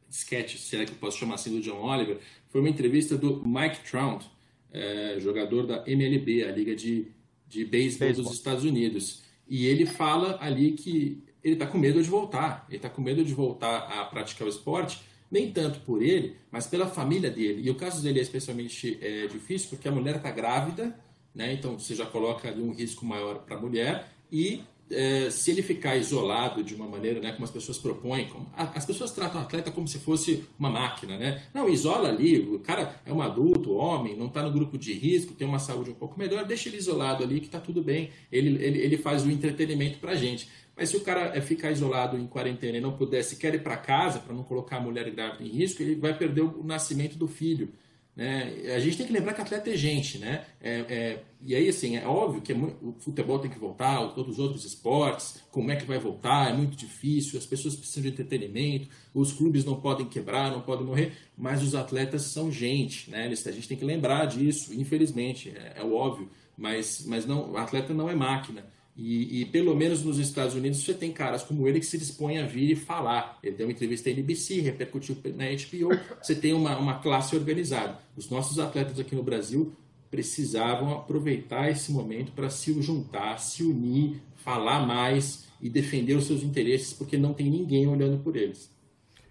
sketch, 0.08 0.56
se 0.56 0.76
é 0.76 0.84
que 0.84 0.92
eu 0.92 0.96
posso 0.96 1.18
chamar 1.18 1.34
assim, 1.34 1.50
do 1.50 1.60
John 1.60 1.82
Oliver, 1.82 2.20
foi 2.48 2.60
uma 2.60 2.70
entrevista 2.70 3.18
do 3.18 3.42
Mike 3.44 3.90
Trout, 3.90 4.24
é, 4.70 5.16
jogador 5.18 5.66
da 5.66 5.82
MLB, 5.84 6.44
a 6.44 6.52
Liga 6.52 6.76
de, 6.76 7.08
de 7.48 7.64
Beisebol 7.64 8.12
dos 8.12 8.32
Estados 8.32 8.64
Unidos. 8.64 9.24
E 9.48 9.66
ele 9.66 9.84
fala 9.84 10.38
ali 10.40 10.72
que 10.72 11.24
ele 11.42 11.54
está 11.54 11.66
com 11.66 11.78
medo 11.78 12.00
de 12.00 12.08
voltar. 12.08 12.64
Ele 12.68 12.76
está 12.76 12.88
com 12.88 13.02
medo 13.02 13.24
de 13.24 13.34
voltar 13.34 13.78
a 13.78 14.04
praticar 14.04 14.46
o 14.46 14.50
esporte, 14.50 15.02
nem 15.28 15.50
tanto 15.50 15.80
por 15.80 16.02
ele, 16.02 16.36
mas 16.52 16.68
pela 16.68 16.86
família 16.86 17.30
dele. 17.30 17.62
E 17.66 17.70
o 17.70 17.74
caso 17.74 18.00
dele 18.00 18.20
é 18.20 18.22
especialmente 18.22 18.96
é, 19.02 19.26
difícil 19.26 19.70
porque 19.70 19.88
a 19.88 19.92
mulher 19.92 20.16
está 20.16 20.30
grávida, 20.30 20.96
né? 21.34 21.52
então 21.52 21.78
você 21.78 21.94
já 21.94 22.06
coloca 22.06 22.48
ali 22.48 22.62
um 22.62 22.72
risco 22.72 23.04
maior 23.04 23.38
para 23.40 23.56
a 23.56 23.60
mulher. 23.60 24.08
E 24.30 24.62
é, 24.92 25.30
se 25.30 25.50
ele 25.50 25.62
ficar 25.62 25.96
isolado 25.96 26.62
de 26.62 26.74
uma 26.74 26.86
maneira, 26.86 27.20
né, 27.20 27.32
como 27.32 27.44
as 27.44 27.50
pessoas 27.50 27.78
propõem, 27.78 28.28
como, 28.28 28.46
as 28.54 28.84
pessoas 28.84 29.10
tratam 29.10 29.40
o 29.40 29.44
atleta 29.44 29.70
como 29.70 29.88
se 29.88 29.98
fosse 29.98 30.44
uma 30.58 30.70
máquina, 30.70 31.16
né? 31.16 31.42
Não, 31.54 31.68
isola 31.68 32.08
ali, 32.08 32.40
o 32.40 32.58
cara 32.58 33.00
é 33.04 33.12
um 33.12 33.22
adulto, 33.22 33.72
homem, 33.74 34.16
não 34.16 34.26
está 34.26 34.42
no 34.42 34.52
grupo 34.52 34.76
de 34.76 34.92
risco, 34.92 35.32
tem 35.32 35.48
uma 35.48 35.58
saúde 35.58 35.90
um 35.90 35.94
pouco 35.94 36.18
melhor, 36.18 36.44
deixa 36.44 36.68
ele 36.68 36.76
isolado 36.76 37.24
ali 37.24 37.40
que 37.40 37.46
está 37.46 37.58
tudo 37.60 37.82
bem, 37.82 38.10
ele, 38.30 38.62
ele, 38.62 38.78
ele 38.80 38.96
faz 38.98 39.24
o 39.24 39.30
entretenimento 39.30 39.98
para 39.98 40.12
a 40.12 40.16
gente. 40.16 40.48
Mas 40.76 40.88
se 40.88 40.96
o 40.96 41.00
cara 41.00 41.36
é, 41.36 41.40
ficar 41.40 41.70
isolado 41.70 42.16
em 42.16 42.26
quarentena 42.26 42.78
e 42.78 42.80
não 42.80 42.92
puder 42.92 43.22
sequer 43.22 43.54
ir 43.54 43.62
para 43.62 43.76
casa, 43.76 44.18
para 44.18 44.34
não 44.34 44.42
colocar 44.42 44.76
a 44.76 44.80
mulher 44.80 45.10
grávida 45.10 45.44
em 45.44 45.48
risco, 45.48 45.82
ele 45.82 45.94
vai 45.94 46.16
perder 46.16 46.42
o 46.42 46.64
nascimento 46.64 47.16
do 47.16 47.28
filho. 47.28 47.68
Né? 48.14 48.74
A 48.74 48.78
gente 48.78 48.98
tem 48.98 49.06
que 49.06 49.12
lembrar 49.12 49.32
que 49.32 49.40
atleta 49.40 49.70
é 49.70 49.76
gente, 49.76 50.18
né? 50.18 50.44
É, 50.60 50.80
é, 50.80 51.22
e 51.40 51.54
aí, 51.54 51.68
assim, 51.68 51.96
é 51.96 52.06
óbvio 52.06 52.42
que 52.42 52.52
é 52.52 52.54
muito, 52.54 52.76
o 52.86 52.92
futebol 53.00 53.38
tem 53.38 53.50
que 53.50 53.58
voltar, 53.58 54.06
todos 54.08 54.34
os 54.34 54.38
outros 54.38 54.64
esportes, 54.66 55.42
como 55.50 55.70
é 55.70 55.76
que 55.76 55.86
vai 55.86 55.98
voltar? 55.98 56.50
É 56.50 56.52
muito 56.52 56.76
difícil, 56.76 57.38
as 57.38 57.46
pessoas 57.46 57.74
precisam 57.74 58.02
de 58.02 58.08
entretenimento, 58.10 58.88
os 59.14 59.32
clubes 59.32 59.64
não 59.64 59.80
podem 59.80 60.06
quebrar, 60.06 60.50
não 60.50 60.60
podem 60.60 60.84
morrer, 60.84 61.12
mas 61.36 61.62
os 61.62 61.74
atletas 61.74 62.22
são 62.22 62.52
gente, 62.52 63.10
né? 63.10 63.26
a 63.26 63.50
gente 63.50 63.66
tem 63.66 63.78
que 63.78 63.84
lembrar 63.84 64.26
disso, 64.26 64.74
infelizmente, 64.74 65.48
é, 65.48 65.80
é 65.80 65.84
óbvio, 65.84 66.30
mas, 66.56 67.04
mas 67.06 67.24
não, 67.24 67.52
o 67.52 67.56
atleta 67.56 67.94
não 67.94 68.10
é 68.10 68.14
máquina. 68.14 68.64
E, 68.94 69.40
e, 69.40 69.44
pelo 69.46 69.74
menos 69.74 70.02
nos 70.02 70.18
Estados 70.18 70.54
Unidos 70.54 70.84
você 70.84 70.92
tem 70.92 71.10
caras 71.10 71.42
como 71.42 71.66
ele 71.66 71.80
que 71.80 71.86
se 71.86 71.96
dispõem 71.96 72.38
a 72.38 72.46
vir 72.46 72.70
e 72.70 72.76
falar. 72.76 73.38
Ele 73.42 73.56
deu 73.56 73.66
uma 73.66 73.72
entrevista 73.72 74.10
à 74.10 74.12
NBC, 74.12 74.60
repercutiu 74.60 75.16
na 75.34 75.46
HBO. 75.46 75.98
Você 76.22 76.34
tem 76.34 76.52
uma, 76.52 76.76
uma 76.76 76.98
classe 76.98 77.34
organizada. 77.34 77.98
Os 78.16 78.28
nossos 78.28 78.58
atletas 78.58 79.00
aqui 79.00 79.14
no 79.14 79.22
Brasil 79.22 79.72
precisavam 80.10 80.92
aproveitar 80.92 81.70
esse 81.70 81.90
momento 81.90 82.32
para 82.32 82.50
se 82.50 82.80
juntar, 82.82 83.38
se 83.38 83.62
unir, 83.62 84.20
falar 84.36 84.86
mais 84.86 85.46
e 85.58 85.70
defender 85.70 86.14
os 86.14 86.26
seus 86.26 86.42
interesses, 86.42 86.92
porque 86.92 87.16
não 87.16 87.32
tem 87.32 87.48
ninguém 87.48 87.86
olhando 87.86 88.22
por 88.22 88.36
eles. 88.36 88.70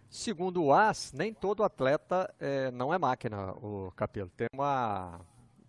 Segundo 0.10 0.64
o 0.64 0.74
AS, 0.74 1.14
nem 1.14 1.34
todo 1.34 1.64
atleta 1.64 2.34
é, 2.40 2.72
não 2.72 2.94
é 2.94 2.98
máquina, 2.98 3.52
o 3.54 3.92
Capelo. 3.96 4.30
Tem 4.36 4.48
uma 4.54 5.22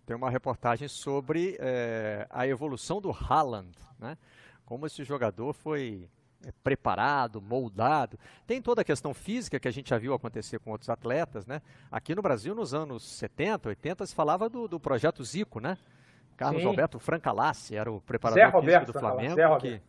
tem 0.05 0.15
uma 0.15 0.29
reportagem 0.29 0.87
sobre 0.87 1.57
é, 1.59 2.27
a 2.29 2.45
evolução 2.47 2.99
do 2.99 3.11
Haaland, 3.11 3.71
né? 3.99 4.17
como 4.65 4.85
esse 4.85 5.03
jogador 5.03 5.53
foi 5.53 6.09
é, 6.45 6.51
preparado, 6.63 7.41
moldado. 7.41 8.19
Tem 8.45 8.61
toda 8.61 8.81
a 8.81 8.83
questão 8.83 9.13
física 9.13 9.59
que 9.59 9.67
a 9.67 9.71
gente 9.71 9.89
já 9.89 9.97
viu 9.97 10.13
acontecer 10.13 10.59
com 10.59 10.71
outros 10.71 10.89
atletas. 10.89 11.45
Né? 11.45 11.61
Aqui 11.91 12.13
no 12.13 12.21
Brasil, 12.21 12.53
nos 12.53 12.73
anos 12.73 13.03
70, 13.03 13.69
80, 13.69 14.05
se 14.05 14.15
falava 14.15 14.49
do, 14.49 14.67
do 14.67 14.79
projeto 14.79 15.23
Zico, 15.23 15.59
né? 15.59 15.77
Carlos 16.35 16.61
Sim. 16.61 16.67
Alberto 16.67 16.99
Francalassi 16.99 17.75
era 17.75 17.91
o 17.91 18.01
preparador 18.01 18.43
Zé 18.43 18.49
Roberto, 18.49 18.91
do 18.91 18.99
Flamengo. 18.99 19.35
Zé 19.35 19.45
Roberto. 19.45 19.61
Que, 19.61 19.81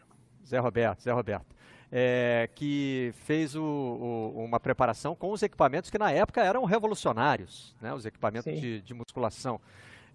Zé 0.46 0.58
Roberto, 0.58 1.02
Zé 1.02 1.12
Roberto. 1.12 1.54
É, 1.90 2.50
que 2.54 3.12
fez 3.24 3.54
o, 3.54 3.62
o, 3.62 4.44
uma 4.44 4.60
preparação 4.60 5.14
com 5.14 5.30
os 5.30 5.42
equipamentos 5.42 5.90
que 5.90 5.98
na 5.98 6.10
época 6.10 6.42
eram 6.42 6.64
revolucionários, 6.64 7.74
né? 7.80 7.94
os 7.94 8.04
equipamentos 8.04 8.60
de, 8.60 8.82
de 8.82 8.94
musculação. 8.94 9.60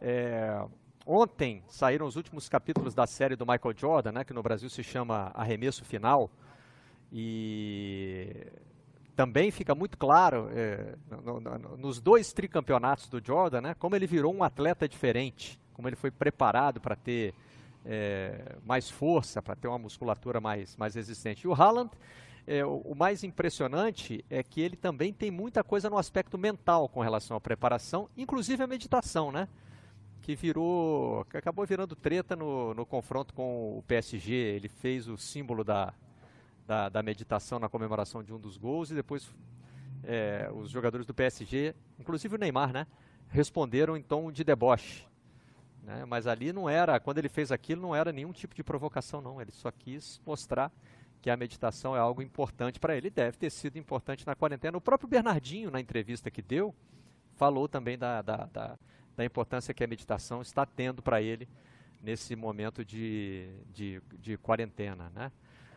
É, 0.02 0.64
ontem 1.06 1.64
saíram 1.68 2.06
os 2.06 2.16
últimos 2.16 2.48
capítulos 2.48 2.94
da 2.94 3.06
série 3.08 3.36
do 3.36 3.46
Michael 3.46 3.76
Jordan, 3.76 4.12
né, 4.12 4.24
que 4.24 4.34
no 4.34 4.44
Brasil 4.44 4.70
se 4.70 4.84
chama 4.84 5.32
Arremesso 5.34 5.84
Final. 5.84 6.30
E 7.12 8.48
também 9.16 9.52
fica 9.52 9.76
muito 9.76 9.98
claro 9.98 10.50
é, 10.54 10.96
no, 11.24 11.40
no, 11.40 11.78
nos 11.78 12.00
dois 12.00 12.32
tricampeonatos 12.32 13.10
do 13.10 13.22
Jordan, 13.24 13.62
né, 13.62 13.74
como 13.74 13.96
ele 13.96 14.08
virou 14.08 14.34
um 14.34 14.44
atleta 14.44 14.88
diferente, 14.88 15.60
como 15.74 15.88
ele 15.88 15.96
foi 15.96 16.12
preparado 16.12 16.80
para 16.80 16.96
ter 16.96 17.34
é, 17.86 18.56
mais 18.64 18.90
força, 18.90 19.42
para 19.42 19.56
ter 19.56 19.68
uma 19.68 19.78
musculatura 19.78 20.40
mais, 20.40 20.76
mais 20.78 20.96
resistente. 20.96 21.46
E 21.46 21.48
o 21.48 21.54
Haaland, 21.54 21.90
é, 22.48 22.66
o, 22.66 22.78
o, 22.78 22.96
mais 22.96 23.24
impressionante 23.24 24.24
é 24.30 24.42
que 24.44 24.62
ele 24.62 24.76
também 24.76 25.12
tem 25.12 25.32
muita 25.32 25.64
coisa 25.64 25.90
no 25.90 25.98
aspecto 25.98 26.38
mental 26.38 26.88
com 26.90 27.02
relação 27.02 27.36
à 27.36 27.42
preparação, 27.42 28.10
inclusive 28.18 28.64
a 28.64 28.68
meditação, 28.68 29.32
né? 29.32 29.48
Que 30.22 30.36
virou, 30.36 31.26
que 31.26 31.38
acabou 31.38 31.66
virando 31.66 31.96
treta 31.96 32.36
no, 32.36 32.74
no 32.74 32.86
confronto 32.86 33.34
com 33.34 33.78
o 33.78 33.84
PSG. 33.84 34.34
Ele 34.34 34.70
fez 34.70 35.08
o 35.08 35.18
símbolo 35.18 35.64
da, 35.64 35.94
da, 36.68 36.90
da 36.90 37.04
meditação 37.04 37.60
na 37.60 37.70
comemoração 37.70 38.24
de 38.24 38.34
um 38.34 38.40
dos 38.40 38.58
gols 38.58 38.92
e 38.92 38.96
depois 38.96 39.34
é, 40.04 40.50
os 40.54 40.70
jogadores 40.70 41.06
do 41.06 41.14
PSG, 41.14 41.76
inclusive 42.00 42.36
o 42.36 42.38
Neymar, 42.38 42.72
né, 42.72 42.88
responderam 43.30 43.98
em 43.98 44.02
tom 44.02 44.32
de 44.32 44.44
deboche. 44.44 45.06
Né? 45.84 46.06
Mas 46.06 46.28
ali 46.28 46.54
não 46.54 46.70
era, 46.70 47.00
quando 47.00 47.18
ele 47.18 47.30
fez 47.30 47.52
aquilo, 47.52 47.82
não 47.82 47.96
era 47.96 48.12
nenhum 48.12 48.32
tipo 48.32 48.54
de 48.54 48.64
provocação, 48.64 49.22
não. 49.22 49.42
Ele 49.42 49.52
só 49.52 49.72
quis 49.72 50.22
mostrar 50.26 50.72
que 51.22 51.30
a 51.30 51.38
meditação 51.38 51.96
é 51.96 52.00
algo 52.00 52.22
importante 52.22 52.80
para 52.80 52.96
ele. 52.96 53.10
Deve 53.10 53.38
ter 53.38 53.50
sido 53.50 53.78
importante 53.78 54.26
na 54.26 54.36
quarentena. 54.36 54.78
O 54.78 54.82
próprio 54.82 55.10
Bernardinho, 55.10 55.72
na 55.72 55.80
entrevista 55.80 56.30
que 56.30 56.42
deu, 56.42 56.74
falou 57.36 57.68
também 57.68 57.98
da, 57.98 58.22
da, 58.22 58.46
da 58.46 58.80
da 59.20 59.26
importância 59.26 59.74
que 59.74 59.84
a 59.84 59.88
meditação 59.88 60.42
está 60.42 60.66
tendo 60.66 61.02
para 61.02 61.22
ele 61.22 61.46
nesse 62.02 62.38
momento 62.38 62.86
de, 62.86 63.50
de, 63.74 64.02
de 64.18 64.38
quarentena, 64.38 65.12
né? 65.14 65.30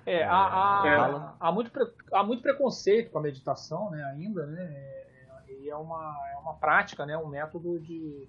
É, 0.06 0.18
é 0.18 0.24
há, 0.24 0.36
há, 0.36 1.36
há, 1.40 1.52
muito, 1.52 1.70
há 2.12 2.22
muito 2.22 2.40
preconceito 2.40 3.10
com 3.10 3.18
a 3.18 3.22
meditação, 3.22 3.90
né, 3.90 4.02
ainda, 4.04 4.46
né, 4.46 4.62
é, 4.62 5.06
e 5.60 5.68
é 5.68 5.74
uma, 5.74 6.16
é 6.32 6.36
uma 6.38 6.54
prática, 6.54 7.04
né, 7.04 7.18
um 7.18 7.26
método 7.26 7.80
de, 7.80 8.28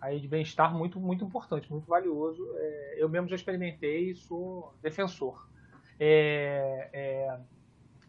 aí 0.00 0.20
de 0.20 0.28
bem-estar 0.28 0.72
muito, 0.72 1.00
muito 1.00 1.24
importante, 1.24 1.70
muito 1.70 1.88
valioso. 1.88 2.48
É, 2.56 2.94
eu 2.98 3.08
mesmo 3.08 3.28
já 3.28 3.34
experimentei 3.34 4.10
e 4.10 4.14
sou 4.14 4.72
defensor. 4.80 5.48
É, 5.98 6.88
é, 6.92 7.38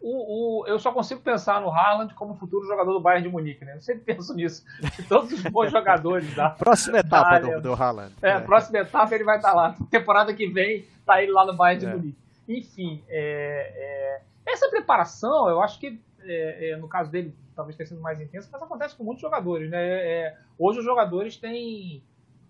o, 0.06 0.60
o, 0.60 0.66
eu 0.66 0.78
só 0.78 0.92
consigo 0.92 1.22
pensar 1.22 1.62
no 1.62 1.70
Haaland 1.70 2.12
como 2.12 2.34
futuro 2.34 2.66
jogador 2.66 2.92
do 2.92 3.00
Bayern 3.00 3.26
de 3.26 3.32
Munique, 3.32 3.64
né? 3.64 3.76
Eu 3.76 3.80
sempre 3.80 4.02
penso 4.14 4.34
nisso. 4.34 4.62
De 4.96 5.02
todos 5.04 5.32
os 5.32 5.42
bons 5.44 5.72
jogadores 5.72 6.34
da. 6.34 6.50
Próxima 6.60 6.98
etapa 6.98 7.40
do, 7.40 7.62
do 7.62 7.72
Haaland. 7.72 8.12
É, 8.20 8.32
é, 8.32 8.40
próxima 8.40 8.80
etapa 8.80 9.14
ele 9.14 9.24
vai 9.24 9.38
estar 9.38 9.54
lá. 9.54 9.74
Temporada 9.90 10.34
que 10.34 10.46
vem, 10.46 10.84
tá 11.06 11.22
ele 11.22 11.32
lá 11.32 11.46
no 11.46 11.56
Bayern 11.56 11.80
de 11.80 11.90
é. 11.90 11.96
Munique. 11.96 12.18
Enfim, 12.46 13.02
é, 13.08 14.20
é, 14.46 14.52
essa 14.52 14.68
preparação, 14.68 15.48
eu 15.48 15.62
acho 15.62 15.80
que 15.80 15.98
é, 16.20 16.72
é, 16.72 16.76
no 16.76 16.86
caso 16.86 17.10
dele 17.10 17.34
talvez 17.56 17.74
tenha 17.74 17.86
sido 17.86 18.02
mais 18.02 18.20
intensa, 18.20 18.50
mas 18.52 18.62
acontece 18.62 18.94
com 18.94 19.04
muitos 19.04 19.22
jogadores, 19.22 19.70
né? 19.70 20.36
hoje 20.58 20.80
os 20.80 20.84
jogadores 20.84 21.36
têm, 21.36 22.02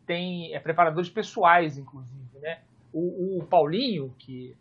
têm 0.07 0.59
preparadores 0.61 1.11
pessoais, 1.11 1.79
inclusive, 1.79 2.39
né? 2.41 2.61
O, 2.93 3.39
o 3.39 3.45
Paulinho, 3.45 4.13
que 4.19 4.57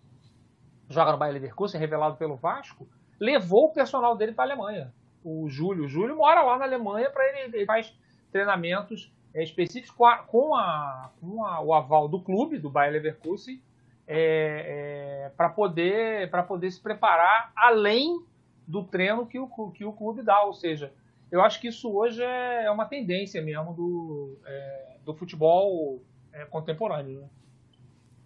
joga 0.93 1.11
no 1.11 1.17
Bayern 1.17 1.39
Leverkusen, 1.39 1.79
revelado 1.79 2.15
pelo 2.15 2.35
Vasco, 2.35 2.87
levou 3.19 3.65
o 3.65 3.73
personal 3.73 4.15
dele 4.15 4.33
para 4.33 4.45
a 4.45 4.47
Alemanha. 4.47 4.93
O 5.23 5.47
Júlio. 5.49 5.85
O 5.85 5.87
Júlio 5.87 6.15
mora 6.15 6.41
lá 6.41 6.57
na 6.57 6.65
Alemanha 6.65 7.09
para 7.09 7.27
ele, 7.29 7.57
ele 7.57 7.65
faz 7.65 7.93
treinamentos 8.31 9.11
é, 9.33 9.43
específicos 9.43 9.91
com, 9.91 10.05
a, 10.05 10.17
com, 10.17 10.55
a, 10.55 11.11
com 11.19 11.45
a, 11.45 11.61
o 11.61 11.73
aval 11.73 12.07
do 12.07 12.21
clube, 12.21 12.59
do 12.59 12.69
Bayern 12.69 12.97
Leverkusen, 12.97 13.61
é, 14.07 15.25
é, 15.25 15.29
para 15.35 15.49
poder, 15.49 16.29
poder 16.47 16.71
se 16.71 16.81
preparar 16.81 17.51
além 17.55 18.23
do 18.67 18.83
treino 18.83 19.25
que 19.25 19.39
o, 19.39 19.47
que 19.71 19.85
o 19.85 19.93
clube 19.93 20.21
dá. 20.21 20.43
Ou 20.43 20.53
seja, 20.53 20.93
eu 21.31 21.41
acho 21.41 21.59
que 21.59 21.67
isso 21.67 21.91
hoje 21.91 22.21
é, 22.21 22.65
é 22.65 22.71
uma 22.71 22.85
tendência 22.85 23.41
mesmo 23.41 23.73
do, 23.73 24.37
é, 24.45 24.97
do 25.03 25.13
futebol 25.13 26.01
é, 26.31 26.45
contemporâneo. 26.45 27.21
Né? 27.21 27.27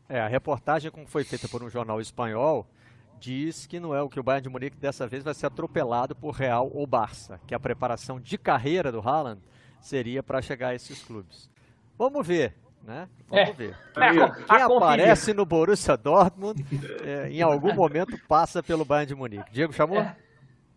É, 0.09 0.21
a 0.21 0.27
reportagem, 0.27 0.89
como 0.89 1.05
foi 1.05 1.23
feita 1.23 1.47
por 1.47 1.61
um 1.61 1.69
jornal 1.69 1.99
espanhol, 1.99 2.65
diz 3.19 3.65
que 3.65 3.79
não 3.79 3.93
é 3.93 4.01
o 4.01 4.09
que 4.09 4.19
o 4.19 4.23
Bayern 4.23 4.43
de 4.43 4.49
Munique 4.49 4.77
dessa 4.77 5.07
vez 5.07 5.23
vai 5.23 5.33
ser 5.33 5.47
atropelado 5.47 6.15
por 6.15 6.31
Real 6.31 6.69
ou 6.73 6.87
Barça, 6.87 7.39
que 7.45 7.53
a 7.53 7.59
preparação 7.59 8.19
de 8.19 8.37
carreira 8.37 8.91
do 8.91 8.99
Haaland 8.99 9.41
seria 9.81 10.23
para 10.23 10.41
chegar 10.41 10.69
a 10.69 10.75
esses 10.75 11.03
clubes. 11.03 11.49
Vamos 11.97 12.25
ver, 12.25 12.53
né? 12.83 13.07
Vamos 13.27 13.49
é. 13.49 13.53
ver. 13.53 13.77
É, 13.95 14.11
quem, 14.11 14.45
quem 14.45 14.61
aparece 14.61 15.33
no 15.33 15.45
Borussia 15.45 15.97
Dortmund, 15.97 16.65
é, 17.03 17.29
em 17.29 17.41
algum 17.41 17.73
momento 17.73 18.17
passa 18.27 18.63
pelo 18.63 18.85
Bayern 18.85 19.07
de 19.07 19.15
Munique. 19.15 19.51
Diego 19.51 19.73
chamou? 19.73 19.99
É. 19.99 20.15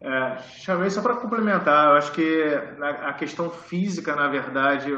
É, 0.03 0.39
chamei 0.57 0.89
só 0.89 1.03
para 1.03 1.17
complementar. 1.17 1.91
Eu 1.91 1.97
acho 1.99 2.13
que 2.13 2.43
a 2.81 3.13
questão 3.13 3.51
física, 3.51 4.17
na 4.17 4.29
verdade, 4.29 4.91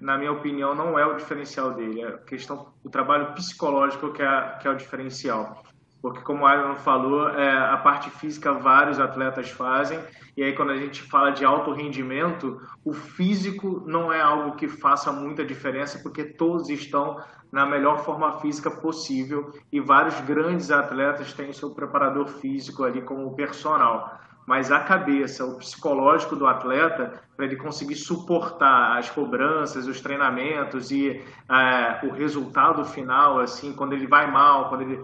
na 0.00 0.16
minha 0.16 0.32
opinião, 0.32 0.74
não 0.74 0.98
é 0.98 1.04
o 1.04 1.16
diferencial 1.16 1.72
dele. 1.72 2.00
É 2.00 2.08
a 2.08 2.18
questão, 2.18 2.72
o 2.82 2.88
trabalho 2.88 3.32
psicológico 3.34 4.12
que 4.12 4.22
é, 4.22 4.58
que 4.60 4.66
é 4.66 4.70
o 4.70 4.76
diferencial. 4.76 5.62
Porque, 6.00 6.22
como 6.22 6.46
o 6.46 6.50
Iron 6.50 6.76
falou, 6.76 7.28
é, 7.28 7.58
a 7.58 7.76
parte 7.76 8.08
física 8.08 8.54
vários 8.54 8.98
atletas 8.98 9.50
fazem, 9.50 10.00
e 10.34 10.42
aí 10.42 10.54
quando 10.54 10.70
a 10.70 10.76
gente 10.76 11.02
fala 11.02 11.30
de 11.30 11.44
alto 11.44 11.72
rendimento, 11.72 12.58
o 12.82 12.94
físico 12.94 13.84
não 13.86 14.10
é 14.10 14.20
algo 14.20 14.56
que 14.56 14.66
faça 14.66 15.12
muita 15.12 15.44
diferença, 15.44 15.98
porque 16.02 16.24
todos 16.24 16.70
estão 16.70 17.22
na 17.52 17.66
melhor 17.66 18.02
forma 18.02 18.40
física 18.40 18.70
possível, 18.70 19.52
e 19.70 19.78
vários 19.78 20.18
grandes 20.22 20.70
atletas 20.70 21.34
têm 21.34 21.52
seu 21.52 21.74
preparador 21.74 22.28
físico 22.28 22.84
ali 22.84 23.02
como 23.02 23.34
personal 23.34 24.18
mas 24.46 24.72
a 24.72 24.80
cabeça, 24.80 25.44
o 25.44 25.56
psicológico 25.58 26.34
do 26.34 26.46
atleta, 26.46 27.22
para 27.36 27.46
ele 27.46 27.56
conseguir 27.56 27.94
suportar 27.94 28.98
as 28.98 29.08
cobranças, 29.08 29.86
os 29.86 30.00
treinamentos 30.00 30.90
e 30.90 31.22
é, 31.48 32.06
o 32.06 32.10
resultado 32.10 32.84
final, 32.84 33.38
assim, 33.38 33.72
quando 33.72 33.92
ele 33.92 34.06
vai 34.06 34.30
mal, 34.30 34.68
quando 34.68 34.82
ele, 34.82 35.00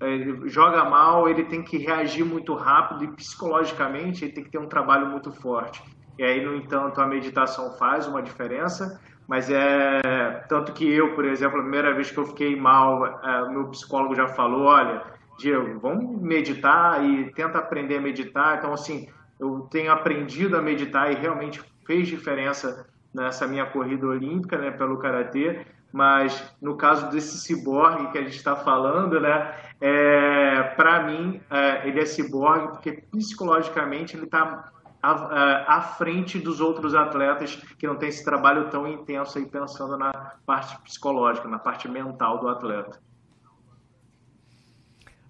ele, 0.00 0.48
joga 0.48 0.84
mal, 0.84 1.28
ele 1.28 1.44
tem 1.44 1.62
que 1.62 1.76
reagir 1.76 2.24
muito 2.24 2.54
rápido 2.54 3.04
e 3.04 3.08
psicologicamente 3.08 4.24
ele 4.24 4.32
tem 4.32 4.44
que 4.44 4.50
ter 4.50 4.58
um 4.58 4.68
trabalho 4.68 5.06
muito 5.06 5.30
forte. 5.32 5.82
E 6.18 6.24
aí, 6.24 6.44
no 6.44 6.56
entanto, 6.56 7.00
a 7.00 7.06
meditação 7.06 7.72
faz 7.72 8.06
uma 8.06 8.22
diferença, 8.22 9.00
mas 9.28 9.50
é 9.50 10.00
tanto 10.48 10.72
que 10.72 10.90
eu, 10.90 11.14
por 11.14 11.24
exemplo, 11.24 11.58
a 11.58 11.62
primeira 11.62 11.94
vez 11.94 12.10
que 12.10 12.18
eu 12.18 12.26
fiquei 12.26 12.56
mal, 12.56 13.06
é, 13.06 13.48
meu 13.50 13.68
psicólogo 13.68 14.14
já 14.14 14.26
falou, 14.28 14.62
olha 14.64 15.18
Diego, 15.38 15.78
vamos 15.78 16.20
meditar 16.20 17.04
e 17.04 17.32
tenta 17.32 17.58
aprender 17.58 17.98
a 17.98 18.00
meditar. 18.00 18.58
Então, 18.58 18.72
assim, 18.72 19.08
eu 19.38 19.68
tenho 19.70 19.92
aprendido 19.92 20.56
a 20.56 20.62
meditar 20.62 21.12
e 21.12 21.14
realmente 21.14 21.62
fez 21.86 22.08
diferença 22.08 22.86
nessa 23.14 23.46
minha 23.46 23.64
corrida 23.64 24.06
olímpica, 24.06 24.58
né, 24.58 24.72
pelo 24.72 24.98
karatê. 24.98 25.64
Mas 25.92 26.54
no 26.60 26.76
caso 26.76 27.08
desse 27.08 27.38
ciborgue 27.38 28.10
que 28.10 28.18
a 28.18 28.22
gente 28.22 28.36
está 28.36 28.56
falando, 28.56 29.18
né, 29.20 29.54
é, 29.80 30.62
para 30.76 31.04
mim 31.04 31.40
é, 31.48 31.88
ele 31.88 32.00
é 32.00 32.04
ciborgue 32.04 32.72
porque 32.72 32.92
psicologicamente 33.10 34.14
ele 34.14 34.24
está 34.24 34.70
à, 35.02 35.10
é, 35.10 35.64
à, 35.66 35.80
frente 35.80 36.38
dos 36.38 36.60
outros 36.60 36.94
atletas 36.94 37.54
que 37.78 37.86
não 37.86 37.96
tem 37.96 38.10
esse 38.10 38.22
trabalho 38.22 38.68
tão 38.68 38.86
intenso 38.86 39.38
aí 39.38 39.46
pensando 39.46 39.96
na 39.96 40.12
parte 40.44 40.78
psicológica, 40.82 41.48
na 41.48 41.58
parte 41.58 41.88
mental 41.88 42.38
do 42.38 42.48
atleta. 42.48 43.00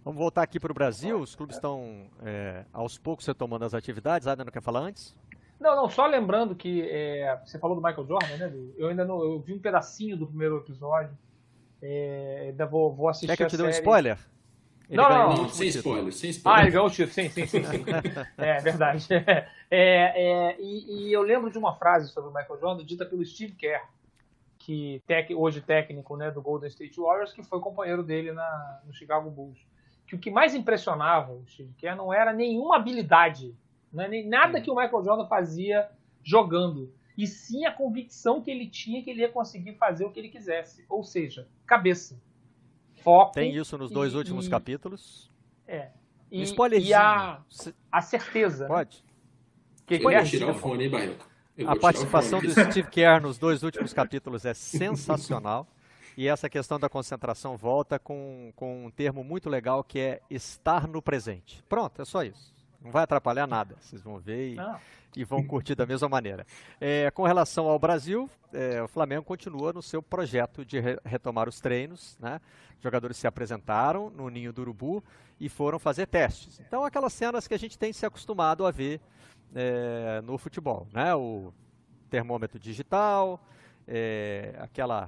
Vamos 0.08 0.20
voltar 0.20 0.40
aqui 0.40 0.58
para 0.58 0.72
o 0.72 0.74
Brasil. 0.74 1.20
Os 1.20 1.34
clubes 1.34 1.56
estão 1.56 2.06
é, 2.24 2.64
aos 2.72 2.96
poucos 2.96 3.26
retomando 3.26 3.66
as 3.66 3.74
atividades. 3.74 4.26
Ainda 4.26 4.42
não 4.42 4.50
quer 4.50 4.62
falar 4.62 4.80
antes? 4.80 5.14
Não, 5.60 5.76
não. 5.76 5.90
Só 5.90 6.06
lembrando 6.06 6.54
que 6.54 6.80
é, 6.88 7.38
você 7.44 7.58
falou 7.58 7.76
do 7.76 7.86
Michael 7.86 8.06
Jordan, 8.06 8.36
né? 8.38 8.50
Eu 8.78 8.88
ainda 8.88 9.04
não, 9.04 9.22
eu 9.22 9.38
vi 9.38 9.52
um 9.52 9.58
pedacinho 9.58 10.16
do 10.16 10.26
primeiro 10.26 10.56
episódio. 10.56 11.14
É, 11.82 12.46
ainda 12.48 12.64
vou, 12.64 12.90
vou 12.90 13.10
assistir. 13.10 13.26
Quer 13.26 13.36
que 13.36 13.42
eu 13.42 13.48
te 13.48 13.56
dê 13.58 13.62
um 13.64 13.68
spoiler? 13.68 14.18
Ele 14.88 14.96
não, 14.96 15.10
não, 15.10 15.36
não, 15.42 15.48
sem 15.50 15.68
spoiler, 15.68 16.10
sem 16.14 16.30
spoiler. 16.30 16.58
Ah, 16.58 16.62
ele 16.62 16.70
ganhou 16.70 16.86
o 16.86 16.90
título, 16.90 17.12
sim, 17.12 17.28
sim, 17.28 17.46
sim. 17.46 17.62
sim. 17.62 17.84
é 18.38 18.60
verdade. 18.60 19.06
É, 19.70 20.54
é, 20.54 20.56
e, 20.58 21.08
e, 21.08 21.12
eu 21.12 21.20
lembro 21.20 21.50
de 21.50 21.58
uma 21.58 21.74
frase 21.74 22.10
sobre 22.10 22.30
o 22.30 22.32
Michael 22.32 22.58
Jordan 22.58 22.86
dita 22.86 23.04
pelo 23.04 23.22
Steve 23.22 23.52
Kerr, 23.52 23.82
que 24.56 25.02
tec, 25.06 25.30
hoje 25.36 25.60
técnico 25.60 26.16
né, 26.16 26.30
do 26.30 26.40
Golden 26.40 26.70
State 26.70 26.98
Warriors, 26.98 27.34
que 27.34 27.42
foi 27.42 27.60
companheiro 27.60 28.02
dele 28.02 28.32
na, 28.32 28.80
no 28.86 28.94
Chicago 28.94 29.28
Bulls 29.28 29.58
que 30.08 30.14
o 30.14 30.18
que 30.18 30.30
mais 30.30 30.54
impressionava 30.54 31.32
o 31.34 31.46
Steve 31.46 31.74
Kerr 31.74 31.94
não 31.94 32.12
era 32.12 32.32
nenhuma 32.32 32.76
habilidade, 32.76 33.54
não 33.92 34.02
é 34.02 34.08
nem 34.08 34.26
nada 34.26 34.58
que 34.58 34.70
o 34.70 34.74
Michael 34.74 35.04
Jordan 35.04 35.26
fazia 35.26 35.86
jogando, 36.24 36.90
e 37.16 37.26
sim 37.26 37.66
a 37.66 37.72
convicção 37.72 38.40
que 38.40 38.50
ele 38.50 38.66
tinha 38.66 39.02
que 39.04 39.10
ele 39.10 39.20
ia 39.20 39.28
conseguir 39.28 39.74
fazer 39.74 40.06
o 40.06 40.10
que 40.10 40.18
ele 40.18 40.30
quisesse, 40.30 40.84
ou 40.88 41.04
seja, 41.04 41.46
cabeça, 41.66 42.18
foco. 43.02 43.34
Tem 43.34 43.54
isso 43.54 43.76
nos 43.76 43.90
dois 43.90 44.14
e, 44.14 44.16
últimos 44.16 44.46
e, 44.46 44.50
capítulos. 44.50 45.30
É. 45.66 45.90
E, 46.30 46.42
um 46.42 46.66
e 46.74 46.94
a, 46.94 47.42
a 47.92 48.00
certeza. 48.00 48.66
Pode. 48.66 49.04
Que 49.86 49.94
é 49.94 50.24
tirar 50.24 50.50
o 50.50 50.54
fone, 50.54 50.84
hein, 50.84 50.90
Barreto? 50.90 51.26
A 51.66 51.76
participação 51.76 52.40
do 52.40 52.50
Steve 52.50 52.88
Kerr 52.88 53.20
nos 53.20 53.36
dois 53.36 53.62
últimos 53.62 53.92
capítulos 53.92 54.44
é 54.44 54.54
sensacional. 54.54 55.66
E 56.18 56.26
essa 56.26 56.50
questão 56.50 56.80
da 56.80 56.88
concentração 56.88 57.56
volta 57.56 57.96
com, 57.96 58.52
com 58.56 58.86
um 58.86 58.90
termo 58.90 59.22
muito 59.22 59.48
legal 59.48 59.84
que 59.84 60.00
é 60.00 60.20
estar 60.28 60.88
no 60.88 61.00
presente. 61.00 61.62
Pronto, 61.68 62.02
é 62.02 62.04
só 62.04 62.24
isso. 62.24 62.52
Não 62.82 62.90
vai 62.90 63.04
atrapalhar 63.04 63.46
nada. 63.46 63.76
Vocês 63.80 64.02
vão 64.02 64.18
ver 64.18 64.54
e, 64.54 64.56
e 65.14 65.22
vão 65.22 65.44
curtir 65.46 65.76
da 65.76 65.86
mesma 65.86 66.08
maneira. 66.08 66.44
É, 66.80 67.08
com 67.12 67.22
relação 67.22 67.68
ao 67.68 67.78
Brasil, 67.78 68.28
é, 68.52 68.82
o 68.82 68.88
Flamengo 68.88 69.22
continua 69.22 69.72
no 69.72 69.80
seu 69.80 70.02
projeto 70.02 70.64
de 70.64 70.80
re 70.80 70.98
retomar 71.04 71.48
os 71.48 71.60
treinos. 71.60 72.18
Né? 72.18 72.40
Os 72.76 72.82
jogadores 72.82 73.16
se 73.16 73.28
apresentaram 73.28 74.10
no 74.10 74.28
Ninho 74.28 74.52
do 74.52 74.62
Urubu 74.62 75.04
e 75.38 75.48
foram 75.48 75.78
fazer 75.78 76.08
testes. 76.08 76.58
Então, 76.58 76.82
aquelas 76.82 77.12
cenas 77.12 77.46
que 77.46 77.54
a 77.54 77.58
gente 77.58 77.78
tem 77.78 77.92
se 77.92 78.04
acostumado 78.04 78.66
a 78.66 78.72
ver 78.72 79.00
é, 79.54 80.20
no 80.24 80.36
futebol. 80.36 80.88
Né? 80.92 81.14
O 81.14 81.52
termômetro 82.10 82.58
digital, 82.58 83.40
é, 83.86 84.56
aquela 84.58 85.06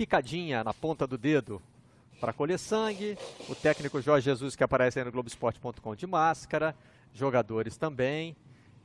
picadinha 0.00 0.64
na 0.64 0.72
ponta 0.72 1.06
do 1.06 1.18
dedo 1.18 1.60
para 2.18 2.32
colher 2.32 2.58
sangue, 2.58 3.18
o 3.50 3.54
técnico 3.54 4.00
Jorge 4.00 4.24
Jesus 4.24 4.56
que 4.56 4.64
aparece 4.64 4.98
aí 4.98 5.04
no 5.04 5.12
Globoesporte.com 5.12 5.94
de 5.94 6.06
máscara, 6.06 6.74
jogadores 7.12 7.76
também. 7.76 8.34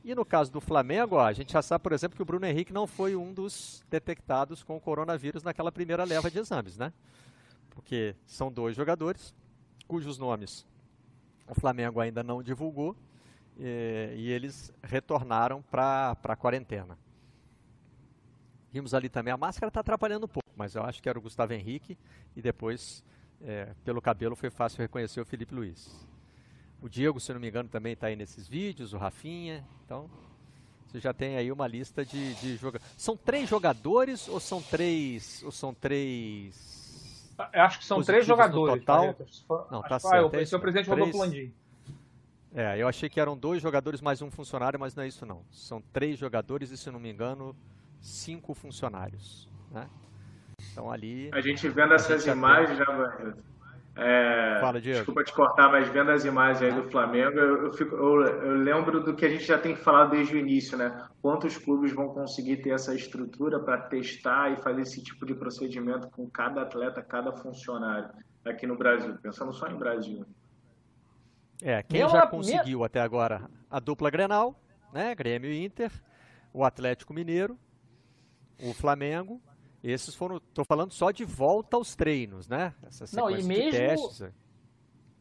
E 0.04 0.14
no 0.14 0.26
caso 0.26 0.52
do 0.52 0.60
Flamengo, 0.60 1.18
a 1.18 1.32
gente 1.32 1.54
já 1.54 1.62
sabe, 1.62 1.82
por 1.82 1.92
exemplo, 1.92 2.16
que 2.16 2.22
o 2.22 2.26
Bruno 2.26 2.44
Henrique 2.44 2.70
não 2.70 2.86
foi 2.86 3.16
um 3.16 3.32
dos 3.32 3.82
detectados 3.88 4.62
com 4.62 4.76
o 4.76 4.80
coronavírus 4.80 5.42
naquela 5.42 5.72
primeira 5.72 6.04
leva 6.04 6.30
de 6.30 6.38
exames, 6.38 6.76
né? 6.76 6.92
Porque 7.70 8.14
são 8.26 8.52
dois 8.52 8.76
jogadores 8.76 9.34
cujos 9.88 10.18
nomes 10.18 10.66
o 11.48 11.54
Flamengo 11.54 11.98
ainda 11.98 12.22
não 12.22 12.42
divulgou 12.42 12.94
e, 13.58 14.12
e 14.16 14.30
eles 14.30 14.70
retornaram 14.82 15.62
para 15.62 16.14
a 16.22 16.36
quarentena. 16.36 16.98
Vimos 18.70 18.92
ali 18.92 19.08
também, 19.08 19.32
a 19.32 19.36
máscara 19.38 19.68
está 19.68 19.80
atrapalhando 19.80 20.26
um 20.26 20.28
pouco, 20.28 20.45
mas 20.56 20.74
eu 20.74 20.82
acho 20.82 21.02
que 21.02 21.08
era 21.08 21.18
o 21.18 21.22
Gustavo 21.22 21.52
Henrique 21.52 21.96
e 22.34 22.42
depois, 22.42 23.04
é, 23.42 23.74
pelo 23.84 24.00
cabelo, 24.00 24.34
foi 24.34 24.50
fácil 24.50 24.78
reconhecer 24.78 25.20
o 25.20 25.24
Felipe 25.26 25.54
Luiz. 25.54 26.06
O 26.80 26.88
Diego, 26.88 27.20
se 27.20 27.32
não 27.32 27.40
me 27.40 27.48
engano, 27.48 27.68
também 27.68 27.92
está 27.92 28.08
aí 28.08 28.16
nesses 28.16 28.48
vídeos, 28.48 28.92
o 28.92 28.98
Rafinha. 28.98 29.66
Então, 29.84 30.10
você 30.86 31.00
já 31.00 31.12
tem 31.12 31.36
aí 31.36 31.52
uma 31.52 31.66
lista 31.66 32.04
de, 32.04 32.34
de 32.34 32.56
jogadores. 32.56 32.94
São 32.96 33.16
três 33.16 33.48
jogadores 33.48 34.28
ou 34.28 34.40
são 34.40 34.62
três. 34.62 35.42
Ou 35.42 35.52
são 35.52 35.74
três. 35.74 37.34
Eu 37.52 37.62
acho 37.62 37.78
que 37.78 37.84
são 37.84 38.02
três 38.02 38.26
jogadores. 38.26 38.84
Total. 38.84 39.16
Não, 39.70 39.82
tá 39.82 39.98
certo. 39.98 40.14
Ah, 40.14 40.18
eu, 40.18 40.40
é 40.40 40.56
o 40.56 40.60
presidente 40.60 40.90
três... 40.90 41.14
Landim. 41.14 41.52
É, 42.54 42.80
eu 42.80 42.88
achei 42.88 43.10
que 43.10 43.20
eram 43.20 43.36
dois 43.36 43.60
jogadores 43.60 44.00
mais 44.00 44.22
um 44.22 44.30
funcionário, 44.30 44.80
mas 44.80 44.94
não 44.94 45.02
é 45.04 45.08
isso 45.08 45.26
não. 45.26 45.44
São 45.50 45.82
três 45.92 46.18
jogadores 46.18 46.70
e, 46.70 46.76
se 46.78 46.90
não 46.90 46.98
me 46.98 47.10
engano, 47.10 47.54
cinco 48.00 48.54
funcionários. 48.54 49.46
Né? 49.70 49.86
Então 50.72 50.90
ali. 50.90 51.30
A 51.32 51.40
gente 51.40 51.68
vendo 51.68 51.94
essas 51.94 52.26
imagens, 52.26 52.78
né, 52.78 53.34
é, 53.96 54.58
Fala, 54.60 54.78
Diego. 54.78 54.98
Desculpa 54.98 55.24
te 55.24 55.32
cortar, 55.32 55.70
mas 55.70 55.88
vendo 55.88 56.10
as 56.10 56.24
imagens 56.24 56.62
aí 56.62 56.82
do 56.82 56.90
Flamengo, 56.90 57.38
eu, 57.38 57.64
eu, 57.64 57.72
fico, 57.72 57.94
eu, 57.94 58.22
eu, 58.26 58.56
lembro 58.56 59.02
do 59.02 59.14
que 59.14 59.24
a 59.24 59.28
gente 59.28 59.44
já 59.44 59.58
tem 59.58 59.74
falado 59.74 60.10
desde 60.10 60.34
o 60.34 60.38
início, 60.38 60.76
né? 60.76 61.08
Quantos 61.22 61.56
clubes 61.56 61.94
vão 61.94 62.08
conseguir 62.08 62.58
ter 62.58 62.70
essa 62.70 62.94
estrutura 62.94 63.58
para 63.58 63.78
testar 63.88 64.52
e 64.52 64.56
fazer 64.56 64.82
esse 64.82 65.02
tipo 65.02 65.24
de 65.24 65.34
procedimento 65.34 66.10
com 66.10 66.28
cada 66.28 66.62
atleta, 66.62 67.00
cada 67.00 67.32
funcionário 67.32 68.10
aqui 68.44 68.66
no 68.66 68.76
Brasil? 68.76 69.16
Pensando 69.22 69.54
só 69.54 69.66
em 69.66 69.78
Brasil. 69.78 70.26
É, 71.62 71.82
quem 71.82 72.00
Meu 72.00 72.10
já 72.10 72.26
conseguiu 72.26 72.84
até 72.84 73.00
agora 73.00 73.48
a 73.70 73.80
dupla 73.80 74.10
Grenal, 74.10 74.54
né? 74.92 75.14
Grêmio 75.14 75.50
e 75.50 75.64
Inter, 75.64 75.90
o 76.52 76.64
Atlético 76.64 77.14
Mineiro 77.14 77.58
o 78.62 78.72
Flamengo. 78.72 79.40
Esses 79.82 80.14
foram, 80.14 80.36
estou 80.36 80.64
falando 80.64 80.92
só 80.92 81.10
de 81.10 81.24
volta 81.24 81.76
aos 81.76 81.94
treinos, 81.94 82.48
né? 82.48 82.74
Essa 82.86 83.04
Não, 83.14 83.30
e 83.30 83.42
mesmo, 83.42 83.70
testes. 83.70 84.22
É. 84.22 84.32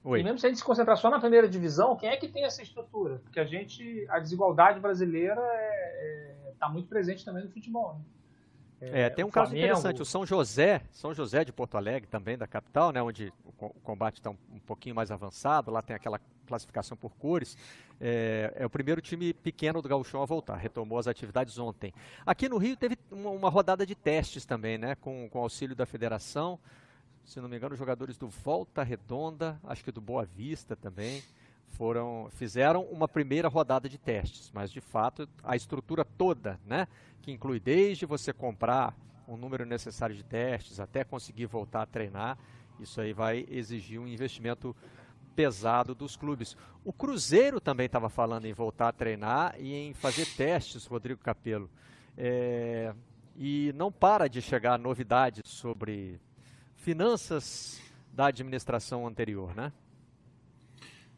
Oi. 0.03 0.19
E 0.19 0.23
mesmo 0.23 0.37
se 0.37 0.45
a 0.45 0.49
gente 0.49 0.59
se 0.59 0.63
concentrar 0.63 0.97
só 0.97 1.09
na 1.09 1.19
primeira 1.19 1.47
divisão, 1.49 1.95
quem 1.95 2.09
é 2.09 2.17
que 2.17 2.27
tem 2.27 2.43
essa 2.43 2.61
estrutura? 2.61 3.19
Porque 3.23 3.39
a 3.39 3.45
gente, 3.45 4.05
a 4.09 4.19
desigualdade 4.19 4.79
brasileira 4.79 5.41
está 5.41 5.51
é, 5.51 6.49
é, 6.49 6.53
tá 6.59 6.69
muito 6.69 6.87
presente 6.87 7.25
também 7.25 7.43
no 7.43 7.49
futebol. 7.49 7.95
Né? 7.95 8.01
É, 8.91 9.01
é, 9.01 9.09
tem 9.09 9.25
um 9.25 9.29
caso 9.29 9.51
Flamengo... 9.51 9.65
interessante, 9.67 10.01
o 10.01 10.05
São 10.05 10.25
José, 10.25 10.81
São 10.91 11.13
José 11.13 11.43
de 11.43 11.51
Porto 11.51 11.77
Alegre, 11.77 12.07
também 12.07 12.37
da 12.37 12.47
capital, 12.47 12.91
né, 12.91 13.01
onde 13.01 13.31
o, 13.45 13.69
combate 13.81 14.17
está 14.17 14.29
um, 14.29 14.37
um, 14.53 14.59
pouquinho 14.59 14.95
mais 14.95 15.11
avançado, 15.11 15.71
lá 15.71 15.81
tem 15.81 15.95
aquela 15.95 16.19
classificação 16.45 16.95
por 16.95 17.11
cores, 17.15 17.57
é, 17.99 18.53
é, 18.55 18.65
o 18.65 18.69
primeiro 18.69 19.01
time 19.01 19.33
pequeno 19.33 19.81
do 19.81 19.89
Gauchão 19.89 20.21
a 20.21 20.25
voltar, 20.25 20.55
retomou 20.55 20.99
as 20.99 21.07
atividades 21.07 21.57
ontem. 21.57 21.93
Aqui 22.25 22.47
no 22.47 22.57
Rio 22.57 22.77
teve 22.77 22.97
uma, 23.11 23.31
uma 23.31 23.49
rodada 23.49 23.85
de 23.85 23.95
testes 23.95 24.45
também, 24.45 24.77
né, 24.77 24.95
com, 24.95 25.27
com 25.29 25.39
auxílio 25.39 25.75
da 25.75 25.85
federação, 25.85 26.59
se 27.23 27.41
não 27.41 27.49
me 27.49 27.57
engano, 27.57 27.75
jogadores 27.75 28.17
do 28.17 28.29
Volta 28.29 28.83
Redonda, 28.83 29.59
acho 29.63 29.83
que 29.83 29.91
do 29.91 29.99
Boa 30.01 30.25
Vista 30.25 30.75
também, 30.75 31.23
foram 31.77 32.27
fizeram 32.31 32.83
uma 32.83 33.07
primeira 33.07 33.47
rodada 33.47 33.87
de 33.87 33.97
testes, 33.97 34.51
mas 34.53 34.71
de 34.71 34.81
fato 34.81 35.27
a 35.43 35.55
estrutura 35.55 36.03
toda, 36.03 36.59
né, 36.65 36.87
que 37.21 37.31
inclui 37.31 37.59
desde 37.59 38.05
você 38.05 38.33
comprar 38.33 38.95
o 39.27 39.35
número 39.35 39.65
necessário 39.65 40.15
de 40.15 40.23
testes 40.23 40.79
até 40.79 41.03
conseguir 41.03 41.45
voltar 41.45 41.81
a 41.81 41.85
treinar, 41.85 42.37
isso 42.79 42.99
aí 43.01 43.13
vai 43.13 43.45
exigir 43.49 43.99
um 43.99 44.07
investimento 44.07 44.75
pesado 45.35 45.93
dos 45.93 46.15
clubes. 46.15 46.55
O 46.83 46.93
Cruzeiro 46.93 47.59
também 47.59 47.87
estava 47.87 48.09
falando 48.09 48.45
em 48.45 48.53
voltar 48.53 48.89
a 48.89 48.93
treinar 48.93 49.55
e 49.59 49.73
em 49.73 49.93
fazer 49.93 50.25
testes, 50.25 50.85
Rodrigo 50.85 51.19
Capello. 51.21 51.69
É, 52.17 52.93
e 53.35 53.73
não 53.75 53.91
para 53.91 54.27
de 54.29 54.41
chegar 54.41 54.79
novidades 54.79 55.41
sobre 55.45 56.19
finanças 56.75 57.81
da 58.13 58.27
administração 58.27 59.05
anterior, 59.05 59.53
né? 59.53 59.73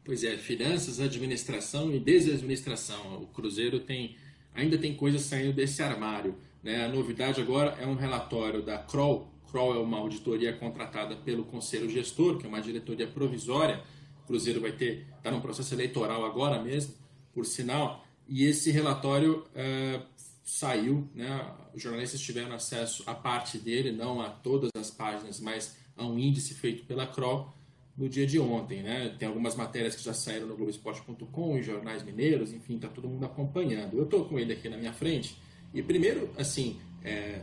Pois 0.07 0.23
é, 0.23 0.37
finanças, 0.37 1.01
administração 1.01 1.93
e 1.93 1.99
desadministração. 1.99 3.23
O 3.23 3.27
Cruzeiro 3.27 3.81
tem 3.81 4.15
ainda 4.55 4.77
tem 4.77 4.95
coisas 4.95 5.23
saindo 5.23 5.51
desse 5.51 5.83
armário. 5.83 6.33
Né? 6.63 6.85
A 6.85 6.87
novidade 6.87 7.41
agora 7.41 7.71
é 7.77 7.85
um 7.85 7.93
relatório 7.93 8.61
da 8.61 8.77
Kroll. 8.77 9.27
Kroll 9.51 9.75
é 9.75 9.79
uma 9.79 9.97
auditoria 9.97 10.53
contratada 10.53 11.13
pelo 11.17 11.43
Conselho 11.43 11.89
Gestor, 11.89 12.37
que 12.37 12.45
é 12.45 12.47
uma 12.47 12.61
diretoria 12.61 13.05
provisória. 13.05 13.83
O 14.23 14.27
Cruzeiro 14.27 14.61
vai 14.61 14.71
ter 14.71 15.05
está 15.17 15.29
num 15.29 15.41
processo 15.41 15.73
eleitoral 15.75 16.23
agora 16.23 16.63
mesmo, 16.63 16.93
por 17.33 17.45
sinal. 17.45 18.05
E 18.29 18.45
esse 18.45 18.71
relatório 18.71 19.45
uh, 19.49 20.01
saiu, 20.41 21.05
né? 21.13 21.53
Os 21.75 21.83
jornalistas 21.83 22.21
tiveram 22.21 22.55
acesso 22.55 23.03
à 23.05 23.13
parte 23.13 23.57
dele, 23.57 23.91
não 23.91 24.21
a 24.21 24.29
todas 24.29 24.71
as 24.77 24.89
páginas, 24.89 25.41
mas 25.41 25.75
a 25.97 26.05
um 26.07 26.17
índice 26.17 26.53
feito 26.53 26.85
pela 26.85 27.05
Kroll 27.05 27.57
no 27.97 28.07
dia 28.07 28.27
de 28.27 28.39
ontem, 28.39 28.83
né? 28.83 29.15
Tem 29.17 29.27
algumas 29.27 29.55
matérias 29.55 29.95
que 29.95 30.03
já 30.03 30.13
saíram 30.13 30.45
no 30.45 30.55
Globoesporte.com, 30.55 31.57
em 31.57 31.63
jornais 31.63 32.03
mineiros, 32.03 32.53
enfim, 32.53 32.75
está 32.75 32.87
todo 32.87 33.09
mundo 33.09 33.25
acompanhando. 33.25 33.97
Eu 33.97 34.03
estou 34.03 34.25
com 34.25 34.37
ele 34.37 34.53
aqui 34.53 34.69
na 34.69 34.77
minha 34.77 34.93
frente 34.93 35.35
e 35.73 35.81
primeiro, 35.81 36.29
assim, 36.37 36.79
é, 37.03 37.41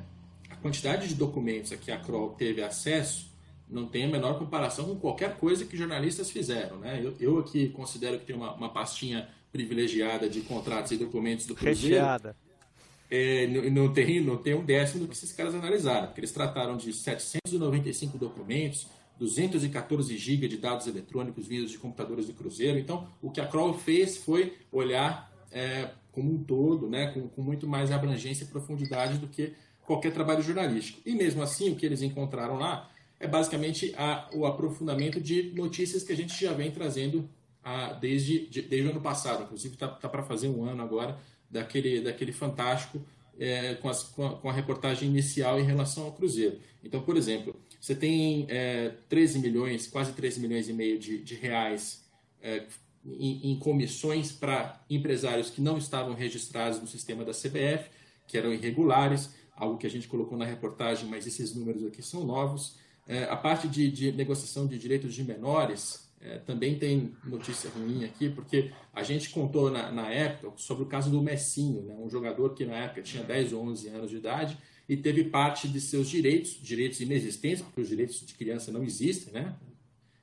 a 0.49 0.57
quantidade 0.57 1.09
de 1.09 1.15
documentos 1.15 1.73
a 1.73 1.77
que 1.77 1.91
a 1.91 1.99
Kroll 1.99 2.31
teve 2.31 2.63
acesso 2.63 3.33
não 3.69 3.87
tem 3.87 4.05
a 4.05 4.09
menor 4.09 4.39
comparação 4.39 4.87
com 4.87 4.97
qualquer 4.97 5.37
coisa 5.37 5.65
que 5.65 5.77
jornalistas 5.77 6.31
fizeram, 6.31 6.79
né? 6.79 7.01
Eu, 7.03 7.15
eu 7.19 7.39
aqui 7.39 7.71
considero 7.71 8.19
que 8.19 8.27
tem 8.27 8.37
uma, 8.37 8.55
uma 8.55 8.69
pastinha 8.69 9.29
privilegiada 9.51 10.29
de 10.29 10.41
contratos 10.43 10.93
e 10.93 10.97
documentos 10.97 11.47
do 11.47 11.55
Cruzeiro. 11.55 11.97
Recheada. 11.97 12.37
É, 13.11 13.47
não, 13.47 13.71
não, 13.71 13.93
tem, 13.93 14.21
não 14.21 14.37
tem 14.37 14.55
um 14.55 14.65
décimo 14.65 15.03
do 15.03 15.09
que 15.09 15.15
esses 15.15 15.33
caras 15.33 15.55
analisaram, 15.55 16.07
porque 16.07 16.21
eles 16.21 16.33
trataram 16.33 16.77
de 16.77 16.93
795 16.93 18.19
documentos, 18.19 18.87
214 19.19 20.17
GB 20.17 20.49
de 20.49 20.57
dados 20.57 20.87
eletrônicos 20.87 21.47
vindos 21.47 21.71
de 21.71 21.79
computadores 21.79 22.27
do 22.27 22.35
Cruzeiro. 22.35 22.79
Então, 22.79 23.09
o 23.23 23.31
que 23.31 23.41
a 23.41 23.47
Kroll 23.47 23.75
fez 23.75 24.17
foi 24.17 24.57
olhar 24.73 25.33
é, 25.53 25.91
como 26.13 26.33
um 26.33 26.43
todo, 26.43 26.89
né, 26.89 27.09
com, 27.13 27.29
com, 27.29 27.43
muito 27.43 27.67
mais 27.67 27.91
abrangência 27.91 28.45
e 28.45 28.49
profundidade 28.49 29.19
do 29.19 29.29
que 29.29 29.53
qualquer 29.87 30.13
trabalho 30.13 30.43
jornalístico. 30.43 31.01
E 31.05 31.15
mesmo 31.15 31.43
assim, 31.43 31.71
o 31.71 31.77
que 31.77 31.87
eles 31.87 32.03
encontraram 32.03 32.57
lá 32.57 32.91
é 33.21 33.27
basicamente 33.27 33.95
a, 33.97 34.29
o 34.33 34.47
aprofundamento 34.47 35.21
de 35.21 35.53
notícias 35.55 36.03
que 36.03 36.13
a 36.13 36.17
gente 36.17 36.39
já 36.39 36.53
vem 36.53 36.71
trazendo 36.71 37.29
a, 37.63 37.93
desde, 37.93 38.47
de, 38.47 38.63
desde 38.63 38.89
o 38.89 38.91
ano 38.91 39.01
passado. 39.01 39.45
Inclusive, 39.45 39.75
está 39.75 39.89
tá 39.89 40.09
para 40.09 40.23
fazer 40.23 40.49
um 40.49 40.65
ano 40.65 40.83
agora 40.83 41.19
daquele, 41.51 42.01
daquele 42.01 42.33
fantástico 42.33 43.01
é, 43.39 43.75
com, 43.75 43.89
as, 43.89 44.03
com, 44.03 44.27
a, 44.27 44.37
com, 44.37 44.49
a, 44.49 44.53
reportagem 44.53 45.09
inicial 45.09 45.59
em 45.59 45.65
relação 45.65 46.05
ao 46.05 46.13
Cruzeiro. 46.13 46.59
Então, 46.83 47.01
por 47.01 47.17
exemplo, 47.17 47.57
você 47.85 47.95
tem 47.95 48.47
é, 48.49 48.95
13 49.11 49.41
milhões, 49.41 49.87
quase 49.87 50.15
13 50.15 50.41
milhões 50.41 50.71
e 50.71 50.73
meio 50.73 50.99
de, 50.99 51.23
de 51.23 51.35
reais 51.35 52.03
é, 52.41 52.65
em, 53.05 53.53
em, 53.53 53.59
comissões 53.59 54.33
para 54.33 54.83
empresários 54.89 55.51
que 55.51 55.61
não 55.61 55.77
estavam 55.77 56.15
registrados 56.15 56.81
no 56.81 56.87
sistema 56.87 57.27
da 57.27 57.33
CBF, 57.33 57.91
que 58.27 58.39
eram 58.39 58.55
irregulares, 58.55 59.35
algo 59.55 59.77
que 59.77 59.87
a 59.87 59.91
gente 59.91 60.09
colocou 60.09 60.39
na 60.39 60.47
reportagem, 60.47 61.07
mas 61.11 61.27
esses 61.27 61.55
números 61.55 61.85
aqui 61.85 62.03
são 62.03 62.25
novos. 62.25 62.79
É, 63.07 63.25
a 63.25 63.37
parte 63.37 63.69
de, 63.69 63.91
de 63.91 64.13
negociação 64.13 64.67
de 64.67 64.79
direitos 64.79 65.15
de 65.15 65.23
menores, 65.23 66.11
é, 66.23 66.39
também 66.39 66.79
tem 66.79 67.15
notícia 67.23 67.69
ruim 67.69 68.07
aqui, 68.07 68.31
porque 68.31 68.73
a 68.95 69.03
gente 69.03 69.29
contou 69.29 69.71
na, 69.71 69.93
na, 69.93 70.11
época 70.11 70.55
sobre 70.57 70.85
o 70.85 70.87
caso 70.87 71.11
do 71.11 71.21
Messinho, 71.21 71.83
né, 71.83 71.95
um 71.99 72.09
jogador 72.09 72.55
que 72.55 72.65
na 72.65 72.77
época 72.77 73.03
tinha 73.03 73.23
10 73.23 73.53
ou 73.53 73.63
11 73.63 73.89
anos 73.89 74.09
de 74.09 74.17
idade 74.17 74.57
e 74.89 74.97
teve 74.97 75.25
parte 75.25 75.67
de 75.67 75.81
seus 75.81 76.09
direitos, 76.09 76.59
direitos 76.61 77.01
inexistentes, 77.01 77.63
porque 77.63 77.81
os 77.81 77.89
direitos 77.89 78.25
de 78.25 78.35
criança 78.35 78.71
não 78.71 78.83
existem, 78.83 79.33
né? 79.33 79.55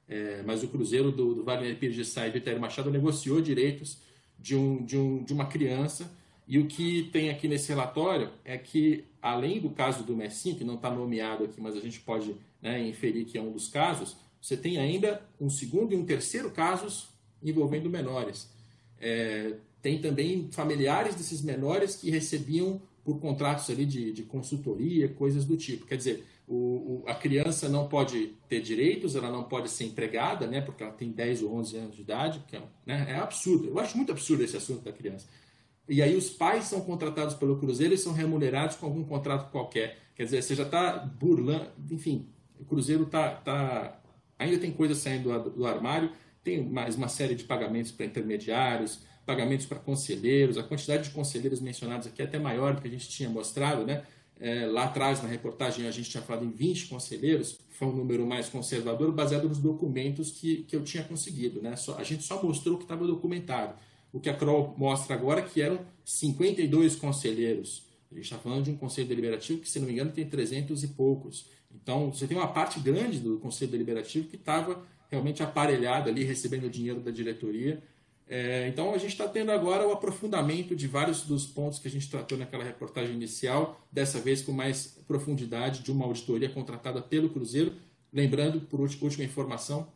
É, 0.07 0.43
mas 0.45 0.61
o 0.61 0.67
Cruzeiro 0.67 1.11
do, 1.11 1.33
do 1.33 1.43
Wagner 1.43 1.77
Pires 1.77 1.95
de 1.95 2.03
Sá 2.03 2.27
e 2.27 2.31
Vitório 2.31 2.59
Machado 2.59 2.91
negociou 2.91 3.41
direitos 3.41 3.99
de, 4.38 4.55
um, 4.55 4.83
de, 4.83 4.97
um, 4.97 5.23
de 5.23 5.33
uma 5.33 5.45
criança 5.45 6.11
e 6.51 6.59
o 6.59 6.67
que 6.67 7.09
tem 7.13 7.29
aqui 7.29 7.47
nesse 7.47 7.69
relatório 7.69 8.29
é 8.43 8.57
que, 8.57 9.05
além 9.21 9.61
do 9.61 9.69
caso 9.69 10.03
do 10.03 10.15
Messinho, 10.15 10.57
que 10.57 10.65
não 10.65 10.75
está 10.75 10.89
nomeado 10.89 11.45
aqui, 11.45 11.61
mas 11.61 11.77
a 11.77 11.79
gente 11.79 12.01
pode 12.01 12.35
né, 12.61 12.85
inferir 12.85 13.23
que 13.23 13.38
é 13.38 13.41
um 13.41 13.53
dos 13.53 13.69
casos, 13.69 14.17
você 14.41 14.57
tem 14.57 14.77
ainda 14.77 15.21
um 15.39 15.49
segundo 15.49 15.93
e 15.93 15.95
um 15.95 16.03
terceiro 16.03 16.51
casos 16.51 17.07
envolvendo 17.41 17.89
menores. 17.89 18.49
É, 18.99 19.53
tem 19.81 20.01
também 20.01 20.49
familiares 20.51 21.15
desses 21.15 21.41
menores 21.41 21.95
que 21.95 22.11
recebiam 22.11 22.81
por 23.03 23.19
contratos 23.19 23.69
ali 23.69 23.85
de, 23.85 24.11
de 24.11 24.23
consultoria, 24.23 25.09
coisas 25.09 25.45
do 25.45 25.57
tipo. 25.57 25.85
Quer 25.85 25.97
dizer, 25.97 26.25
o, 26.47 26.55
o, 26.55 27.03
a 27.07 27.15
criança 27.15 27.67
não 27.69 27.87
pode 27.87 28.33
ter 28.47 28.61
direitos, 28.61 29.15
ela 29.15 29.31
não 29.31 29.43
pode 29.43 29.69
ser 29.69 29.85
empregada, 29.85 30.47
né, 30.47 30.61
porque 30.61 30.83
ela 30.83 30.91
tem 30.91 31.11
10 31.11 31.43
ou 31.43 31.55
11 31.55 31.77
anos 31.77 31.95
de 31.95 32.01
idade, 32.01 32.43
que 32.47 32.55
é, 32.55 32.61
né, 32.85 33.07
é 33.09 33.15
absurdo. 33.15 33.67
Eu 33.67 33.79
acho 33.79 33.97
muito 33.97 34.11
absurdo 34.11 34.43
esse 34.43 34.57
assunto 34.57 34.83
da 34.83 34.91
criança. 34.91 35.27
E 35.89 36.01
aí 36.01 36.15
os 36.15 36.29
pais 36.29 36.65
são 36.65 36.81
contratados 36.81 37.35
pelo 37.35 37.57
Cruzeiro 37.57 37.93
e 37.93 37.97
são 37.97 38.13
remunerados 38.13 38.75
com 38.75 38.85
algum 38.85 39.03
contrato 39.03 39.51
qualquer. 39.51 39.97
Quer 40.15 40.25
dizer, 40.25 40.41
você 40.41 40.55
já 40.55 40.63
está 40.63 40.97
burlando, 40.97 41.71
enfim, 41.89 42.27
o 42.59 42.65
Cruzeiro 42.65 43.03
está 43.03 43.31
tá 43.31 44.01
Ainda 44.41 44.57
tem 44.57 44.71
coisas 44.71 44.97
saindo 44.97 45.51
do 45.51 45.67
armário, 45.67 46.11
tem 46.43 46.67
mais 46.67 46.95
uma 46.95 47.07
série 47.07 47.35
de 47.35 47.43
pagamentos 47.43 47.91
para 47.91 48.07
intermediários, 48.07 49.03
pagamentos 49.26 49.65
para 49.65 49.80
conselheiros, 49.80 50.57
a 50.57 50.64
quantidade 50.64 51.03
de 51.03 51.10
conselheiros 51.11 51.60
mencionados 51.60 52.07
aqui 52.07 52.22
é 52.22 52.26
até 52.26 52.39
maior 52.39 52.76
do 52.76 52.81
que 52.81 52.88
a 52.88 52.91
gente 52.91 53.07
tinha 53.10 53.30
mostrado, 53.30 53.85
né? 53.85 54.03
É, 54.39 54.65
lá 54.65 54.85
atrás, 54.85 55.22
na 55.22 55.30
reportagem, 55.30 55.88
a 55.88 55.91
gente 55.91 56.10
tinha 56.10 56.23
falado 56.23 56.43
em 56.43 56.49
20 56.49 56.88
conselheiros, 56.88 57.60
foi 57.69 57.88
um 57.88 57.95
número 57.95 58.26
mais 58.26 58.49
conservador, 58.49 59.11
baseado 59.11 59.48
nos 59.48 59.60
documentos 59.60 60.31
que, 60.31 60.64
que 60.64 60.76
eu 60.76 60.84
tinha 60.84 61.03
conseguido. 61.03 61.61
Né? 61.61 61.76
Só, 61.76 61.95
a 61.98 62.03
gente 62.03 62.23
só 62.23 62.41
mostrou 62.41 62.73
o 62.73 62.77
que 62.80 62.85
estava 62.85 63.06
documentado. 63.06 63.76
O 64.11 64.19
que 64.19 64.30
a 64.30 64.34
Kroll 64.34 64.73
mostra 64.77 65.15
agora 65.15 65.41
é 65.41 65.43
que 65.43 65.61
eram 65.61 65.85
52 66.03 66.95
conselheiros. 66.95 67.85
A 68.11 68.15
gente 68.15 68.23
está 68.23 68.38
falando 68.39 68.65
de 68.65 68.72
um 68.72 68.77
conselho 68.77 69.07
deliberativo 69.07 69.61
que, 69.61 69.69
se 69.69 69.80
não 69.80 69.85
me 69.85 69.93
engano, 69.93 70.11
tem 70.11 70.27
300 70.27 70.84
e 70.84 70.88
poucos. 70.88 71.45
Então, 71.73 72.11
você 72.11 72.27
tem 72.27 72.35
uma 72.35 72.48
parte 72.48 72.80
grande 72.80 73.19
do 73.19 73.38
Conselho 73.39 73.72
Deliberativo 73.72 74.27
que 74.27 74.35
estava 74.35 74.84
realmente 75.10 75.41
aparelhada 75.41 76.10
ali, 76.10 76.23
recebendo 76.23 76.69
dinheiro 76.69 76.99
da 76.99 77.11
diretoria. 77.11 77.81
É, 78.33 78.65
então, 78.69 78.93
a 78.93 78.97
gente 78.97 79.11
está 79.11 79.27
tendo 79.27 79.51
agora 79.51 79.85
o 79.85 79.91
aprofundamento 79.91 80.73
de 80.73 80.87
vários 80.87 81.23
dos 81.23 81.45
pontos 81.45 81.79
que 81.79 81.89
a 81.89 81.91
gente 81.91 82.09
tratou 82.09 82.37
naquela 82.37 82.63
reportagem 82.63 83.13
inicial, 83.13 83.85
dessa 83.91 84.21
vez 84.21 84.41
com 84.41 84.53
mais 84.53 84.97
profundidade 85.05 85.83
de 85.83 85.91
uma 85.91 86.05
auditoria 86.05 86.47
contratada 86.47 87.01
pelo 87.01 87.29
Cruzeiro. 87.29 87.73
Lembrando, 88.13 88.61
por 88.61 88.79
última 88.79 89.25
informação, 89.25 89.91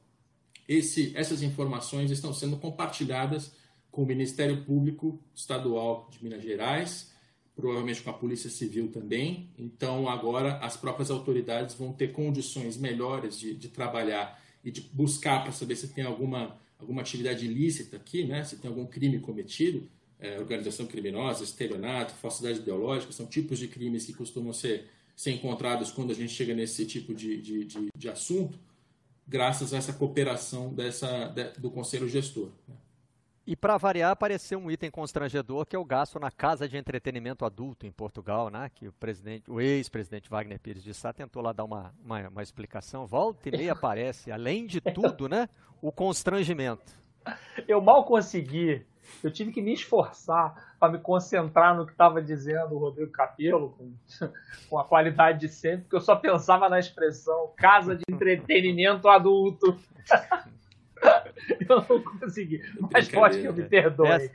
esse, 0.67 1.13
essas 1.15 1.41
informações 1.41 2.11
estão 2.11 2.33
sendo 2.33 2.57
compartilhadas 2.57 3.53
com 3.89 4.03
o 4.03 4.05
Ministério 4.05 4.65
Público 4.65 5.17
Estadual 5.33 6.09
de 6.11 6.21
Minas 6.21 6.43
Gerais, 6.43 7.13
provavelmente 7.55 8.01
com 8.01 8.09
a 8.09 8.13
Polícia 8.13 8.49
Civil 8.49 8.91
também. 8.91 9.49
Então, 9.57 10.09
agora 10.09 10.57
as 10.57 10.75
próprias 10.75 11.09
autoridades 11.09 11.73
vão 11.73 11.93
ter 11.93 12.11
condições 12.11 12.75
melhores 12.75 13.39
de, 13.39 13.55
de 13.55 13.69
trabalhar 13.69 14.43
e 14.61 14.69
de 14.71 14.81
buscar 14.81 15.41
para 15.41 15.53
saber 15.53 15.77
se 15.77 15.87
tem 15.87 16.03
alguma, 16.03 16.59
alguma 16.85 17.01
atividade 17.01 17.45
ilícita 17.45 17.97
aqui, 17.97 18.23
né? 18.23 18.43
se 18.43 18.57
tem 18.57 18.69
algum 18.69 18.85
crime 18.85 19.19
cometido, 19.19 19.89
é, 20.19 20.39
organização 20.39 20.85
criminosa, 20.85 21.43
estelionato, 21.43 22.13
falsidade 22.15 22.59
ideológica, 22.59 23.11
são 23.11 23.25
tipos 23.25 23.59
de 23.59 23.67
crimes 23.67 24.05
que 24.05 24.13
costumam 24.13 24.53
ser, 24.53 24.87
ser 25.15 25.31
encontrados 25.31 25.91
quando 25.91 26.11
a 26.11 26.15
gente 26.15 26.31
chega 26.31 26.53
nesse 26.53 26.85
tipo 26.85 27.13
de, 27.13 27.41
de, 27.41 27.65
de, 27.65 27.87
de 27.97 28.09
assunto, 28.09 28.57
graças 29.27 29.73
a 29.73 29.77
essa 29.77 29.91
cooperação 29.91 30.73
dessa, 30.73 31.27
de, 31.29 31.59
do 31.59 31.69
Conselho 31.69 32.07
Gestor. 32.07 32.51
Né? 32.67 32.75
E 33.47 33.55
para 33.55 33.77
variar, 33.77 34.09
apareceu 34.09 34.57
um 34.57 34.71
item 34.71 34.89
constrangedor 34.89 35.67
que 35.67 35.75
é 35.75 35.79
o 35.79 35.85
gasto 35.85 36.19
na 36.19 36.31
casa 36.31 36.67
de 36.67 36.77
entretenimento 36.77 37.45
adulto 37.45 37.85
em 37.85 37.91
Portugal, 37.91 38.49
né? 38.49 38.71
Que 38.73 38.87
o 38.87 38.93
presidente, 38.93 39.51
o 39.51 39.61
ex-presidente 39.61 40.27
Wagner 40.27 40.59
Pires 40.59 40.83
de 40.83 40.95
Sá 40.95 41.13
tentou 41.13 41.43
lá 41.43 41.53
dar 41.53 41.63
uma, 41.63 41.93
uma, 42.03 42.27
uma 42.27 42.41
explicação. 42.41 43.05
Volta 43.05 43.47
e 43.47 43.51
meia 43.51 43.73
aparece, 43.73 44.31
além 44.31 44.65
de 44.65 44.81
tudo, 44.81 45.29
né? 45.29 45.47
O 45.79 45.91
constrangimento. 45.91 46.91
Eu 47.67 47.79
mal 47.81 48.03
consegui. 48.05 48.83
Eu 49.23 49.31
tive 49.31 49.51
que 49.51 49.61
me 49.61 49.73
esforçar 49.73 50.75
para 50.79 50.93
me 50.93 50.97
concentrar 50.97 51.77
no 51.77 51.85
que 51.85 51.91
estava 51.91 52.19
dizendo 52.23 52.73
o 52.73 52.79
Rodrigo 52.79 53.11
Capello, 53.11 53.75
com, 53.77 53.93
com 54.67 54.79
a 54.79 54.83
qualidade 54.83 55.41
de 55.41 55.49
sempre, 55.49 55.81
porque 55.81 55.95
eu 55.95 56.01
só 56.01 56.15
pensava 56.15 56.67
na 56.67 56.79
expressão 56.79 57.53
casa 57.55 57.95
de 57.95 58.01
entretenimento 58.09 59.07
adulto. 59.07 59.77
Eu 61.67 61.85
não 61.87 62.03
consegui. 62.19 62.61
Mas 62.91 63.09
pode 63.09 63.41
que 63.41 63.45
eu 63.45 63.53
me 63.53 63.63
perdoe. 63.63 64.07
É, 64.07 64.31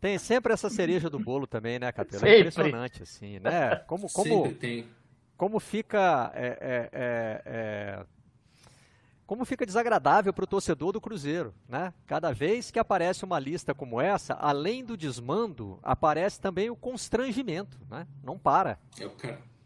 tem 0.00 0.18
sempre 0.18 0.52
essa 0.52 0.70
cereja 0.70 1.10
do 1.10 1.18
bolo 1.18 1.46
também, 1.46 1.78
né, 1.78 1.92
Capela? 1.92 2.28
É 2.28 2.40
impressionante, 2.40 3.02
assim, 3.02 3.38
né? 3.38 3.76
Como, 3.86 4.10
como. 4.10 4.54
Como 5.36 5.60
fica. 5.60 6.32
É, 6.34 6.46
é, 6.46 6.90
é, 6.92 7.42
é 7.46 8.06
como 9.26 9.44
fica 9.44 9.64
desagradável 9.64 10.32
para 10.34 10.44
o 10.44 10.46
torcedor 10.46 10.92
do 10.92 11.00
Cruzeiro, 11.00 11.54
né? 11.66 11.94
Cada 12.06 12.32
vez 12.32 12.70
que 12.70 12.78
aparece 12.78 13.24
uma 13.24 13.38
lista 13.38 13.74
como 13.74 14.00
essa, 14.00 14.34
além 14.34 14.84
do 14.84 14.96
desmando, 14.96 15.78
aparece 15.82 16.38
também 16.38 16.68
o 16.68 16.76
constrangimento, 16.76 17.78
né? 17.90 18.06
Não 18.22 18.38
para. 18.38 18.78
É 19.00 19.06
o 19.06 19.10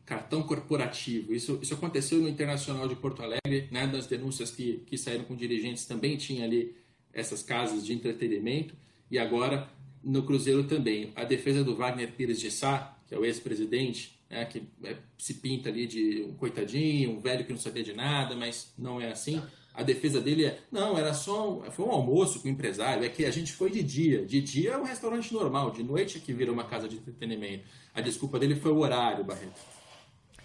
cartão 0.09 0.43
corporativo. 0.43 1.35
Isso, 1.35 1.59
isso 1.61 1.75
aconteceu 1.75 2.19
no 2.19 2.29
Internacional 2.29 2.89
de 2.89 2.97
Porto 2.97 3.23
Alegre, 3.23 3.69
né? 3.71 3.87
Denúncias 4.09 4.51
que, 4.51 4.83
que 4.87 4.97
saíram 4.97 5.25
com 5.25 5.37
dirigentes 5.37 5.85
também 5.85 6.17
tinha 6.17 6.45
ali 6.45 6.75
essas 7.13 7.43
casas 7.43 7.85
de 7.85 7.93
entretenimento 7.93 8.75
e 9.11 9.19
agora 9.19 9.69
no 10.03 10.23
Cruzeiro 10.23 10.65
também. 10.65 11.13
A 11.15 11.25
defesa 11.25 11.63
do 11.63 11.77
Wagner 11.77 12.11
Pires 12.13 12.41
de 12.41 12.51
Sá, 12.51 12.97
que 13.07 13.15
é 13.15 13.19
o 13.19 13.25
ex-presidente, 13.25 14.19
né, 14.31 14.47
que 14.47 14.63
é, 14.83 14.97
se 15.19 15.35
pinta 15.35 15.69
ali 15.69 15.87
de 15.87 16.23
um 16.23 16.33
coitadinho, 16.35 17.11
um 17.11 17.21
velho 17.21 17.45
que 17.45 17.53
não 17.53 17.61
sabia 17.61 17.83
de 17.83 17.93
nada, 17.93 18.35
mas 18.35 18.73
não 18.79 18.99
é 18.99 19.11
assim. 19.11 19.43
A 19.75 19.83
defesa 19.83 20.21
dele 20.23 20.47
é, 20.47 20.59
não, 20.73 20.97
era 20.97 21.13
só 21.13 21.59
um, 21.59 21.71
foi 21.71 21.85
um 21.85 21.91
almoço 21.91 22.41
com 22.41 22.49
o 22.49 22.51
empresário, 22.51 23.05
é 23.05 23.09
que 23.11 23.27
a 23.27 23.31
gente 23.31 23.53
foi 23.53 23.71
de 23.71 23.83
dia. 23.83 24.25
De 24.25 24.41
dia 24.41 24.71
é 24.71 24.79
um 24.79 24.85
restaurante 24.85 25.35
normal, 25.35 25.71
de 25.71 25.83
noite 25.83 26.17
é 26.17 26.21
que 26.21 26.33
vira 26.33 26.51
uma 26.51 26.65
casa 26.65 26.89
de 26.89 26.97
entretenimento. 26.97 27.65
A 27.95 28.01
desculpa 28.01 28.39
dele 28.39 28.57
foi 28.57 28.73
o 28.73 28.79
horário, 28.79 29.23
Barreto. 29.23 29.78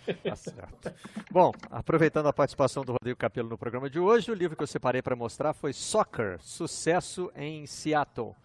Tá 0.23 0.35
certo. 0.35 0.93
Bom, 1.31 1.51
aproveitando 1.69 2.27
a 2.27 2.33
participação 2.33 2.83
do 2.83 2.93
Rodrigo 2.93 3.17
Capello 3.17 3.49
no 3.49 3.57
programa 3.57 3.89
de 3.89 3.99
hoje, 3.99 4.31
o 4.31 4.33
livro 4.33 4.55
que 4.55 4.63
eu 4.63 4.67
separei 4.67 5.01
para 5.01 5.15
mostrar 5.15 5.53
foi 5.53 5.73
Soccer, 5.73 6.37
Sucesso 6.41 7.31
em 7.35 7.65
Seattle, 7.65 8.35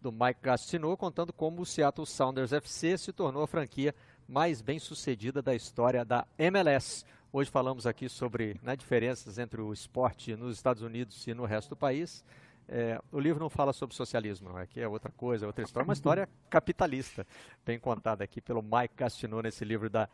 do 0.00 0.10
Mike 0.10 0.40
Gastineau, 0.42 0.96
contando 0.96 1.32
como 1.32 1.62
o 1.62 1.66
Seattle 1.66 2.06
Sounders 2.06 2.52
FC 2.52 2.98
se 2.98 3.12
tornou 3.12 3.42
a 3.42 3.46
franquia 3.46 3.94
mais 4.26 4.60
bem 4.60 4.78
sucedida 4.78 5.42
da 5.42 5.54
história 5.54 6.04
da 6.04 6.26
MLS. 6.38 7.04
Hoje 7.32 7.50
falamos 7.50 7.86
aqui 7.86 8.08
sobre 8.08 8.58
né, 8.62 8.76
diferenças 8.76 9.38
entre 9.38 9.60
o 9.60 9.72
esporte 9.72 10.34
nos 10.34 10.56
Estados 10.56 10.82
Unidos 10.82 11.26
e 11.26 11.34
no 11.34 11.44
resto 11.44 11.70
do 11.70 11.76
país. 11.76 12.24
É, 12.68 13.00
o 13.10 13.18
livro 13.18 13.40
não 13.40 13.50
fala 13.50 13.72
sobre 13.72 13.94
socialismo, 13.94 14.48
não. 14.48 14.56
Aqui 14.56 14.80
é 14.80 14.88
outra 14.88 15.10
coisa, 15.10 15.46
outra 15.46 15.64
história, 15.64 15.86
uma 15.86 15.92
história 15.94 16.28
capitalista, 16.48 17.26
bem 17.64 17.78
contada 17.78 18.24
aqui 18.24 18.40
pelo 18.40 18.62
Mike 18.62 18.94
Castino 18.96 19.40
nesse 19.42 19.64
livro 19.64 19.90
da 19.90 20.08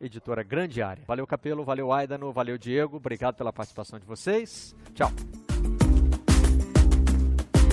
editora 0.00 0.42
Grande 0.42 0.82
Área. 0.82 1.04
Valeu, 1.06 1.26
Capelo, 1.26 1.64
valeu, 1.64 1.92
Aidano, 1.92 2.32
valeu, 2.32 2.56
Diego, 2.56 2.96
obrigado 2.96 3.36
pela 3.36 3.52
participação 3.52 3.98
de 3.98 4.06
vocês. 4.06 4.74
Tchau. 4.94 5.10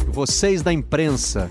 Vocês 0.10 0.62
da 0.62 0.74
imprensa. 0.74 1.50